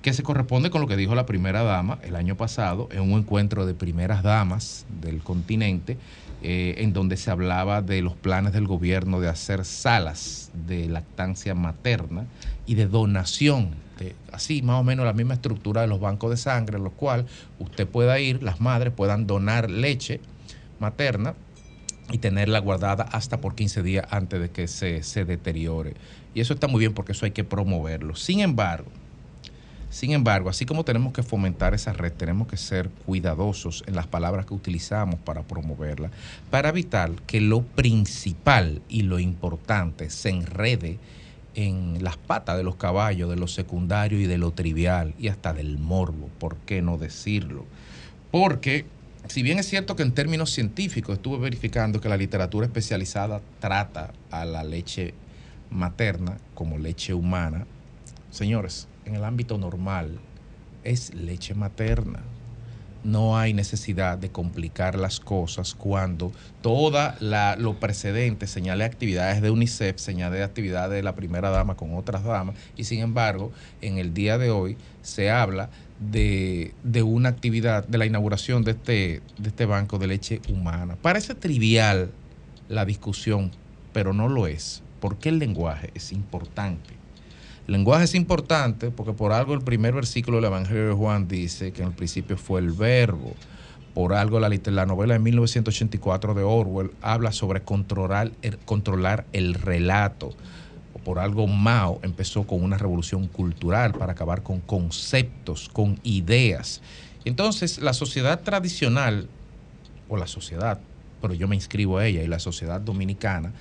que 0.00 0.12
se 0.12 0.24
corresponde 0.24 0.70
con 0.70 0.80
lo 0.80 0.88
que 0.88 0.96
dijo 0.96 1.14
la 1.14 1.26
primera 1.26 1.62
dama 1.62 1.98
el 2.02 2.16
año 2.16 2.36
pasado 2.36 2.88
en 2.90 3.02
un 3.02 3.20
encuentro 3.20 3.66
de 3.66 3.74
primeras 3.74 4.24
damas 4.24 4.84
del 5.00 5.22
continente, 5.22 5.96
eh, 6.42 6.74
en 6.78 6.92
donde 6.92 7.16
se 7.16 7.30
hablaba 7.30 7.82
de 7.82 8.02
los 8.02 8.14
planes 8.16 8.52
del 8.52 8.66
gobierno 8.66 9.20
de 9.20 9.28
hacer 9.28 9.64
salas 9.64 10.50
de 10.66 10.88
lactancia 10.88 11.54
materna 11.54 12.26
y 12.66 12.74
de 12.74 12.88
donación, 12.88 13.76
de, 14.02 14.14
así 14.32 14.62
más 14.62 14.80
o 14.80 14.84
menos 14.84 15.04
la 15.04 15.12
misma 15.12 15.34
estructura 15.34 15.82
de 15.82 15.86
los 15.86 16.00
bancos 16.00 16.30
de 16.30 16.36
sangre, 16.36 16.78
en 16.78 16.84
los 16.84 16.92
cuales 16.92 17.26
usted 17.58 17.86
pueda 17.86 18.18
ir, 18.18 18.42
las 18.42 18.60
madres 18.60 18.92
puedan 18.94 19.26
donar 19.26 19.70
leche 19.70 20.20
materna 20.78 21.34
y 22.10 22.18
tenerla 22.18 22.58
guardada 22.58 23.04
hasta 23.04 23.40
por 23.40 23.54
15 23.54 23.82
días 23.82 24.06
antes 24.10 24.40
de 24.40 24.50
que 24.50 24.68
se, 24.68 25.02
se 25.02 25.24
deteriore. 25.24 25.94
Y 26.34 26.40
eso 26.40 26.54
está 26.54 26.66
muy 26.66 26.80
bien 26.80 26.94
porque 26.94 27.12
eso 27.12 27.24
hay 27.24 27.32
que 27.32 27.44
promoverlo. 27.44 28.14
Sin 28.16 28.40
embargo, 28.40 28.90
sin 29.92 30.12
embargo, 30.12 30.48
así 30.48 30.64
como 30.64 30.84
tenemos 30.84 31.12
que 31.12 31.22
fomentar 31.22 31.74
esa 31.74 31.92
red, 31.92 32.12
tenemos 32.12 32.48
que 32.48 32.56
ser 32.56 32.88
cuidadosos 33.04 33.84
en 33.86 33.94
las 33.94 34.06
palabras 34.06 34.46
que 34.46 34.54
utilizamos 34.54 35.20
para 35.20 35.42
promoverla, 35.42 36.10
para 36.50 36.70
evitar 36.70 37.12
que 37.26 37.42
lo 37.42 37.60
principal 37.60 38.80
y 38.88 39.02
lo 39.02 39.18
importante 39.18 40.08
se 40.08 40.30
enrede 40.30 40.98
en 41.54 42.02
las 42.02 42.16
patas 42.16 42.56
de 42.56 42.64
los 42.64 42.76
caballos, 42.76 43.28
de 43.28 43.36
lo 43.36 43.46
secundario 43.46 44.20
y 44.20 44.26
de 44.26 44.38
lo 44.38 44.52
trivial 44.52 45.14
y 45.18 45.28
hasta 45.28 45.52
del 45.52 45.78
morbo, 45.78 46.28
¿por 46.38 46.56
qué 46.58 46.82
no 46.82 46.98
decirlo? 46.98 47.66
Porque 48.30 48.86
si 49.28 49.42
bien 49.42 49.58
es 49.58 49.68
cierto 49.68 49.94
que 49.96 50.02
en 50.02 50.12
términos 50.12 50.50
científicos 50.50 51.16
estuve 51.16 51.38
verificando 51.38 52.00
que 52.00 52.08
la 52.08 52.16
literatura 52.16 52.66
especializada 52.66 53.40
trata 53.60 54.12
a 54.30 54.44
la 54.44 54.64
leche 54.64 55.14
materna 55.70 56.38
como 56.54 56.78
leche 56.78 57.14
humana, 57.14 57.66
señores, 58.30 58.88
en 59.04 59.14
el 59.14 59.24
ámbito 59.24 59.58
normal 59.58 60.18
es 60.84 61.14
leche 61.14 61.54
materna. 61.54 62.22
No 63.04 63.36
hay 63.36 63.52
necesidad 63.52 64.18
de 64.18 64.30
complicar 64.30 64.96
las 64.96 65.18
cosas 65.18 65.74
cuando 65.74 66.32
toda 66.62 67.16
la, 67.20 67.56
lo 67.56 67.80
precedente 67.80 68.46
señale 68.46 68.84
actividades 68.84 69.42
de 69.42 69.50
UNICEF, 69.50 69.98
señale 69.98 70.42
actividades 70.42 70.94
de 70.94 71.02
la 71.02 71.14
primera 71.14 71.50
dama 71.50 71.74
con 71.74 71.96
otras 71.96 72.22
damas, 72.22 72.54
y 72.76 72.84
sin 72.84 73.00
embargo, 73.00 73.50
en 73.80 73.98
el 73.98 74.14
día 74.14 74.38
de 74.38 74.50
hoy 74.50 74.76
se 75.02 75.30
habla 75.30 75.68
de, 75.98 76.74
de 76.84 77.02
una 77.02 77.28
actividad, 77.28 77.86
de 77.86 77.98
la 77.98 78.06
inauguración 78.06 78.62
de 78.64 78.72
este, 78.72 79.22
de 79.38 79.48
este 79.48 79.66
banco 79.66 79.98
de 79.98 80.06
leche 80.06 80.40
humana. 80.48 80.96
Parece 81.00 81.34
trivial 81.34 82.10
la 82.68 82.84
discusión, 82.84 83.50
pero 83.92 84.12
no 84.12 84.28
lo 84.28 84.46
es, 84.46 84.82
porque 85.00 85.28
el 85.28 85.38
lenguaje 85.38 85.90
es 85.94 86.12
importante. 86.12 87.01
El 87.66 87.74
lenguaje 87.74 88.04
es 88.04 88.14
importante 88.14 88.90
porque 88.90 89.12
por 89.12 89.32
algo 89.32 89.54
el 89.54 89.60
primer 89.62 89.94
versículo 89.94 90.38
del 90.38 90.46
Evangelio 90.46 90.88
de 90.88 90.94
Juan 90.94 91.28
dice 91.28 91.72
que 91.72 91.82
en 91.82 91.88
el 91.88 91.94
principio 91.94 92.36
fue 92.36 92.60
el 92.60 92.72
verbo. 92.72 93.34
Por 93.94 94.14
algo 94.14 94.40
la, 94.40 94.48
la 94.48 94.86
novela 94.86 95.14
de 95.14 95.20
1984 95.20 96.34
de 96.34 96.42
Orwell 96.42 96.90
habla 97.02 97.30
sobre 97.32 97.62
controlar, 97.62 98.32
el- 98.42 98.58
controlar 98.58 99.26
el 99.32 99.54
relato. 99.54 100.30
Por 101.04 101.18
algo 101.18 101.46
Mao 101.46 102.00
empezó 102.02 102.44
con 102.46 102.62
una 102.62 102.78
revolución 102.78 103.26
cultural 103.26 103.92
para 103.92 104.12
acabar 104.12 104.42
con 104.42 104.60
conceptos, 104.60 105.68
con 105.68 105.98
ideas. 106.04 106.80
Entonces 107.24 107.80
la 107.82 107.92
sociedad 107.92 108.40
tradicional, 108.40 109.28
o 110.08 110.16
la 110.16 110.26
sociedad, 110.26 110.80
pero 111.20 111.34
yo 111.34 111.46
me 111.48 111.54
inscribo 111.56 111.98
a 111.98 112.06
ella, 112.06 112.22
y 112.22 112.26
la 112.28 112.38
sociedad 112.38 112.80
dominicana, 112.80 113.52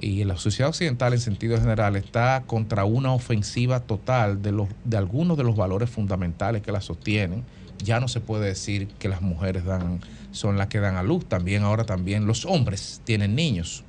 y 0.00 0.24
la 0.24 0.36
sociedad 0.36 0.68
occidental 0.68 1.14
en 1.14 1.20
sentido 1.20 1.58
general 1.58 1.96
está 1.96 2.42
contra 2.46 2.84
una 2.84 3.12
ofensiva 3.12 3.80
total 3.80 4.42
de, 4.42 4.52
los, 4.52 4.68
de 4.84 4.96
algunos 4.96 5.36
de 5.36 5.44
los 5.44 5.56
valores 5.56 5.88
fundamentales 5.88 6.62
que 6.62 6.72
la 6.72 6.80
sostienen. 6.80 7.44
Ya 7.82 8.00
no 8.00 8.08
se 8.08 8.20
puede 8.20 8.46
decir 8.46 8.88
que 8.98 9.08
las 9.08 9.22
mujeres 9.22 9.64
dan, 9.64 10.00
son 10.32 10.58
las 10.58 10.68
que 10.68 10.80
dan 10.80 10.96
a 10.96 11.02
luz, 11.02 11.26
también 11.26 11.62
ahora 11.62 11.84
también 11.84 12.26
los 12.26 12.44
hombres 12.44 13.00
tienen 13.04 13.34
niños. 13.34 13.84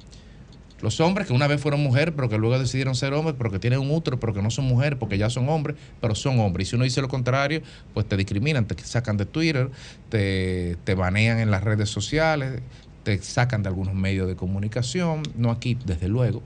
Los 0.79 0.99
hombres 0.99 1.25
que 1.25 1.33
una 1.33 1.47
vez 1.47 1.59
fueron 1.59 1.81
mujeres, 1.81 2.13
pero 2.15 2.29
que 2.29 2.37
luego 2.37 2.59
decidieron 2.59 2.93
ser 2.93 3.13
hombres, 3.13 3.35
pero 3.37 3.49
que 3.49 3.57
tienen 3.57 3.79
un 3.79 3.89
útero, 3.89 4.19
pero 4.19 4.33
que 4.33 4.43
no 4.43 4.51
son 4.51 4.65
mujeres, 4.65 4.99
porque 4.99 5.17
ya 5.17 5.29
son 5.29 5.49
hombres, 5.49 5.75
pero 5.99 6.13
son 6.13 6.39
hombres. 6.39 6.67
Y 6.67 6.69
si 6.69 6.75
uno 6.75 6.83
dice 6.83 7.01
lo 7.01 7.07
contrario, 7.07 7.63
pues 7.95 8.07
te 8.07 8.15
discriminan, 8.15 8.65
te 8.67 8.81
sacan 8.83 9.17
de 9.17 9.25
Twitter, 9.25 9.71
te, 10.09 10.77
te 10.83 10.93
banean 10.93 11.39
en 11.39 11.49
las 11.49 11.63
redes 11.63 11.89
sociales, 11.89 12.61
te 13.07 13.23
sacan 13.23 13.63
de 13.63 13.69
algunos 13.69 13.93
medios 13.93 14.27
de 14.27 14.35
comunicación, 14.35 15.23
no 15.37 15.49
aquí, 15.49 15.77
desde 15.85 16.09
luego. 16.09 16.43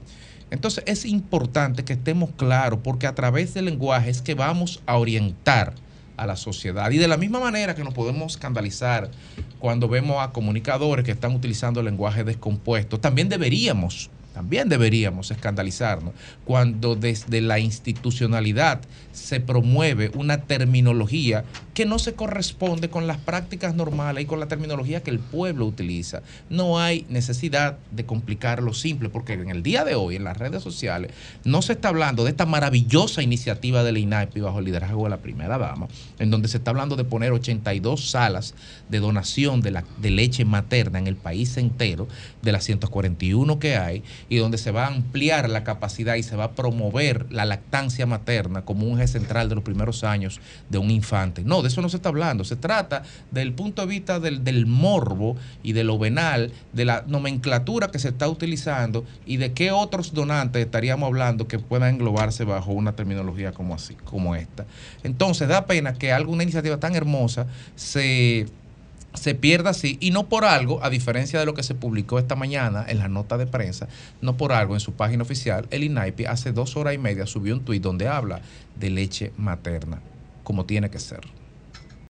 Entonces 0.51 0.83
es 0.85 1.05
importante 1.05 1.83
que 1.83 1.93
estemos 1.93 2.29
claros, 2.37 2.81
porque 2.83 3.07
a 3.07 3.15
través 3.15 3.55
del 3.55 3.65
lenguaje 3.65 4.11
es 4.11 4.21
que 4.21 4.35
vamos 4.35 4.83
a 4.85 4.97
orientar 4.97 5.73
a 6.17 6.27
la 6.27 6.35
sociedad. 6.35 6.91
Y 6.91 6.99
de 6.99 7.07
la 7.07 7.17
misma 7.17 7.39
manera 7.39 7.73
que 7.73 7.83
nos 7.83 7.95
podemos 7.95 8.33
escandalizar 8.33 9.09
cuando 9.57 9.87
vemos 9.87 10.17
a 10.23 10.31
comunicadores 10.31 11.03
que 11.03 11.09
están 11.09 11.33
utilizando 11.33 11.81
lenguaje 11.81 12.23
descompuesto, 12.23 12.99
también 12.99 13.27
deberíamos, 13.27 14.11
también 14.33 14.69
deberíamos 14.69 15.31
escandalizarnos 15.31 16.13
cuando 16.45 16.95
desde 16.95 17.41
la 17.41 17.59
institucionalidad 17.59 18.81
se 19.11 19.39
promueve 19.39 20.11
una 20.15 20.39
terminología 20.43 21.43
que 21.73 21.85
no 21.85 21.99
se 21.99 22.13
corresponde 22.13 22.89
con 22.89 23.07
las 23.07 23.17
prácticas 23.17 23.75
normales 23.75 24.23
y 24.23 24.27
con 24.27 24.39
la 24.39 24.47
terminología 24.47 25.03
que 25.03 25.11
el 25.11 25.19
pueblo 25.19 25.65
utiliza. 25.65 26.21
No 26.49 26.79
hay 26.79 27.05
necesidad 27.09 27.77
de 27.91 28.05
complicar 28.05 28.61
lo 28.61 28.73
simple, 28.73 29.09
porque 29.09 29.33
en 29.33 29.49
el 29.49 29.63
día 29.63 29.83
de 29.83 29.95
hoy, 29.95 30.15
en 30.15 30.23
las 30.23 30.37
redes 30.37 30.63
sociales, 30.63 31.11
no 31.43 31.61
se 31.61 31.73
está 31.73 31.89
hablando 31.89 32.23
de 32.23 32.31
esta 32.31 32.45
maravillosa 32.45 33.21
iniciativa 33.21 33.83
del 33.83 33.97
INAPI 33.97 34.41
bajo 34.41 34.59
el 34.59 34.65
liderazgo 34.65 35.03
de 35.05 35.09
la 35.09 35.17
primera 35.17 35.57
dama, 35.57 35.87
en 36.19 36.29
donde 36.29 36.47
se 36.47 36.57
está 36.57 36.71
hablando 36.71 36.95
de 36.95 37.03
poner 37.03 37.31
82 37.31 38.09
salas 38.09 38.53
de 38.89 38.99
donación 38.99 39.61
de, 39.61 39.71
la, 39.71 39.83
de 40.01 40.11
leche 40.11 40.45
materna 40.45 40.99
en 40.99 41.07
el 41.07 41.15
país 41.15 41.57
entero, 41.57 42.07
de 42.41 42.51
las 42.51 42.63
141 42.65 43.59
que 43.59 43.77
hay, 43.77 44.03
y 44.31 44.37
donde 44.37 44.57
se 44.57 44.71
va 44.71 44.85
a 44.85 44.87
ampliar 44.87 45.49
la 45.49 45.65
capacidad 45.65 46.15
y 46.15 46.23
se 46.23 46.37
va 46.37 46.45
a 46.45 46.51
promover 46.51 47.25
la 47.33 47.43
lactancia 47.43 48.05
materna 48.05 48.61
como 48.61 48.87
un 48.87 48.97
eje 48.97 49.09
central 49.09 49.49
de 49.49 49.55
los 49.55 49.63
primeros 49.65 50.05
años 50.05 50.39
de 50.69 50.77
un 50.77 50.89
infante. 50.89 51.43
No, 51.43 51.61
de 51.61 51.67
eso 51.67 51.81
no 51.81 51.89
se 51.89 51.97
está 51.97 52.07
hablando. 52.07 52.45
Se 52.45 52.55
trata 52.55 53.03
del 53.29 53.51
punto 53.51 53.81
de 53.81 53.89
vista 53.89 54.21
del, 54.21 54.45
del 54.45 54.67
morbo 54.67 55.35
y 55.63 55.73
de 55.73 55.83
lo 55.83 55.99
venal, 55.99 56.53
de 56.71 56.85
la 56.85 57.03
nomenclatura 57.07 57.91
que 57.91 57.99
se 57.99 58.07
está 58.07 58.29
utilizando 58.29 59.03
y 59.25 59.35
de 59.35 59.51
qué 59.51 59.73
otros 59.73 60.13
donantes 60.13 60.63
estaríamos 60.63 61.07
hablando 61.07 61.49
que 61.49 61.59
puedan 61.59 61.95
englobarse 61.95 62.45
bajo 62.45 62.71
una 62.71 62.93
terminología 62.93 63.51
como 63.51 63.75
así, 63.75 63.95
como 63.95 64.37
esta. 64.37 64.65
Entonces 65.03 65.49
da 65.49 65.65
pena 65.65 65.95
que 65.95 66.13
alguna 66.13 66.43
iniciativa 66.43 66.77
tan 66.77 66.95
hermosa 66.95 67.47
se 67.75 68.47
se 69.13 69.35
pierda 69.35 69.71
así 69.71 69.97
y 69.99 70.11
no 70.11 70.29
por 70.29 70.45
algo, 70.45 70.83
a 70.83 70.89
diferencia 70.89 71.39
de 71.39 71.45
lo 71.45 71.53
que 71.53 71.63
se 71.63 71.75
publicó 71.75 72.19
esta 72.19 72.35
mañana 72.35 72.85
en 72.87 72.99
la 72.99 73.07
nota 73.07 73.37
de 73.37 73.47
prensa, 73.47 73.87
no 74.21 74.37
por 74.37 74.53
algo 74.53 74.73
en 74.73 74.79
su 74.79 74.93
página 74.93 75.23
oficial, 75.23 75.67
el 75.71 75.83
INAIPI 75.83 76.25
hace 76.25 76.51
dos 76.51 76.75
horas 76.77 76.93
y 76.93 76.97
media 76.97 77.25
subió 77.25 77.53
un 77.53 77.65
tuit 77.65 77.81
donde 77.81 78.07
habla 78.07 78.41
de 78.75 78.89
leche 78.89 79.33
materna, 79.37 79.99
como 80.43 80.65
tiene 80.65 80.89
que 80.89 80.99
ser. 80.99 81.40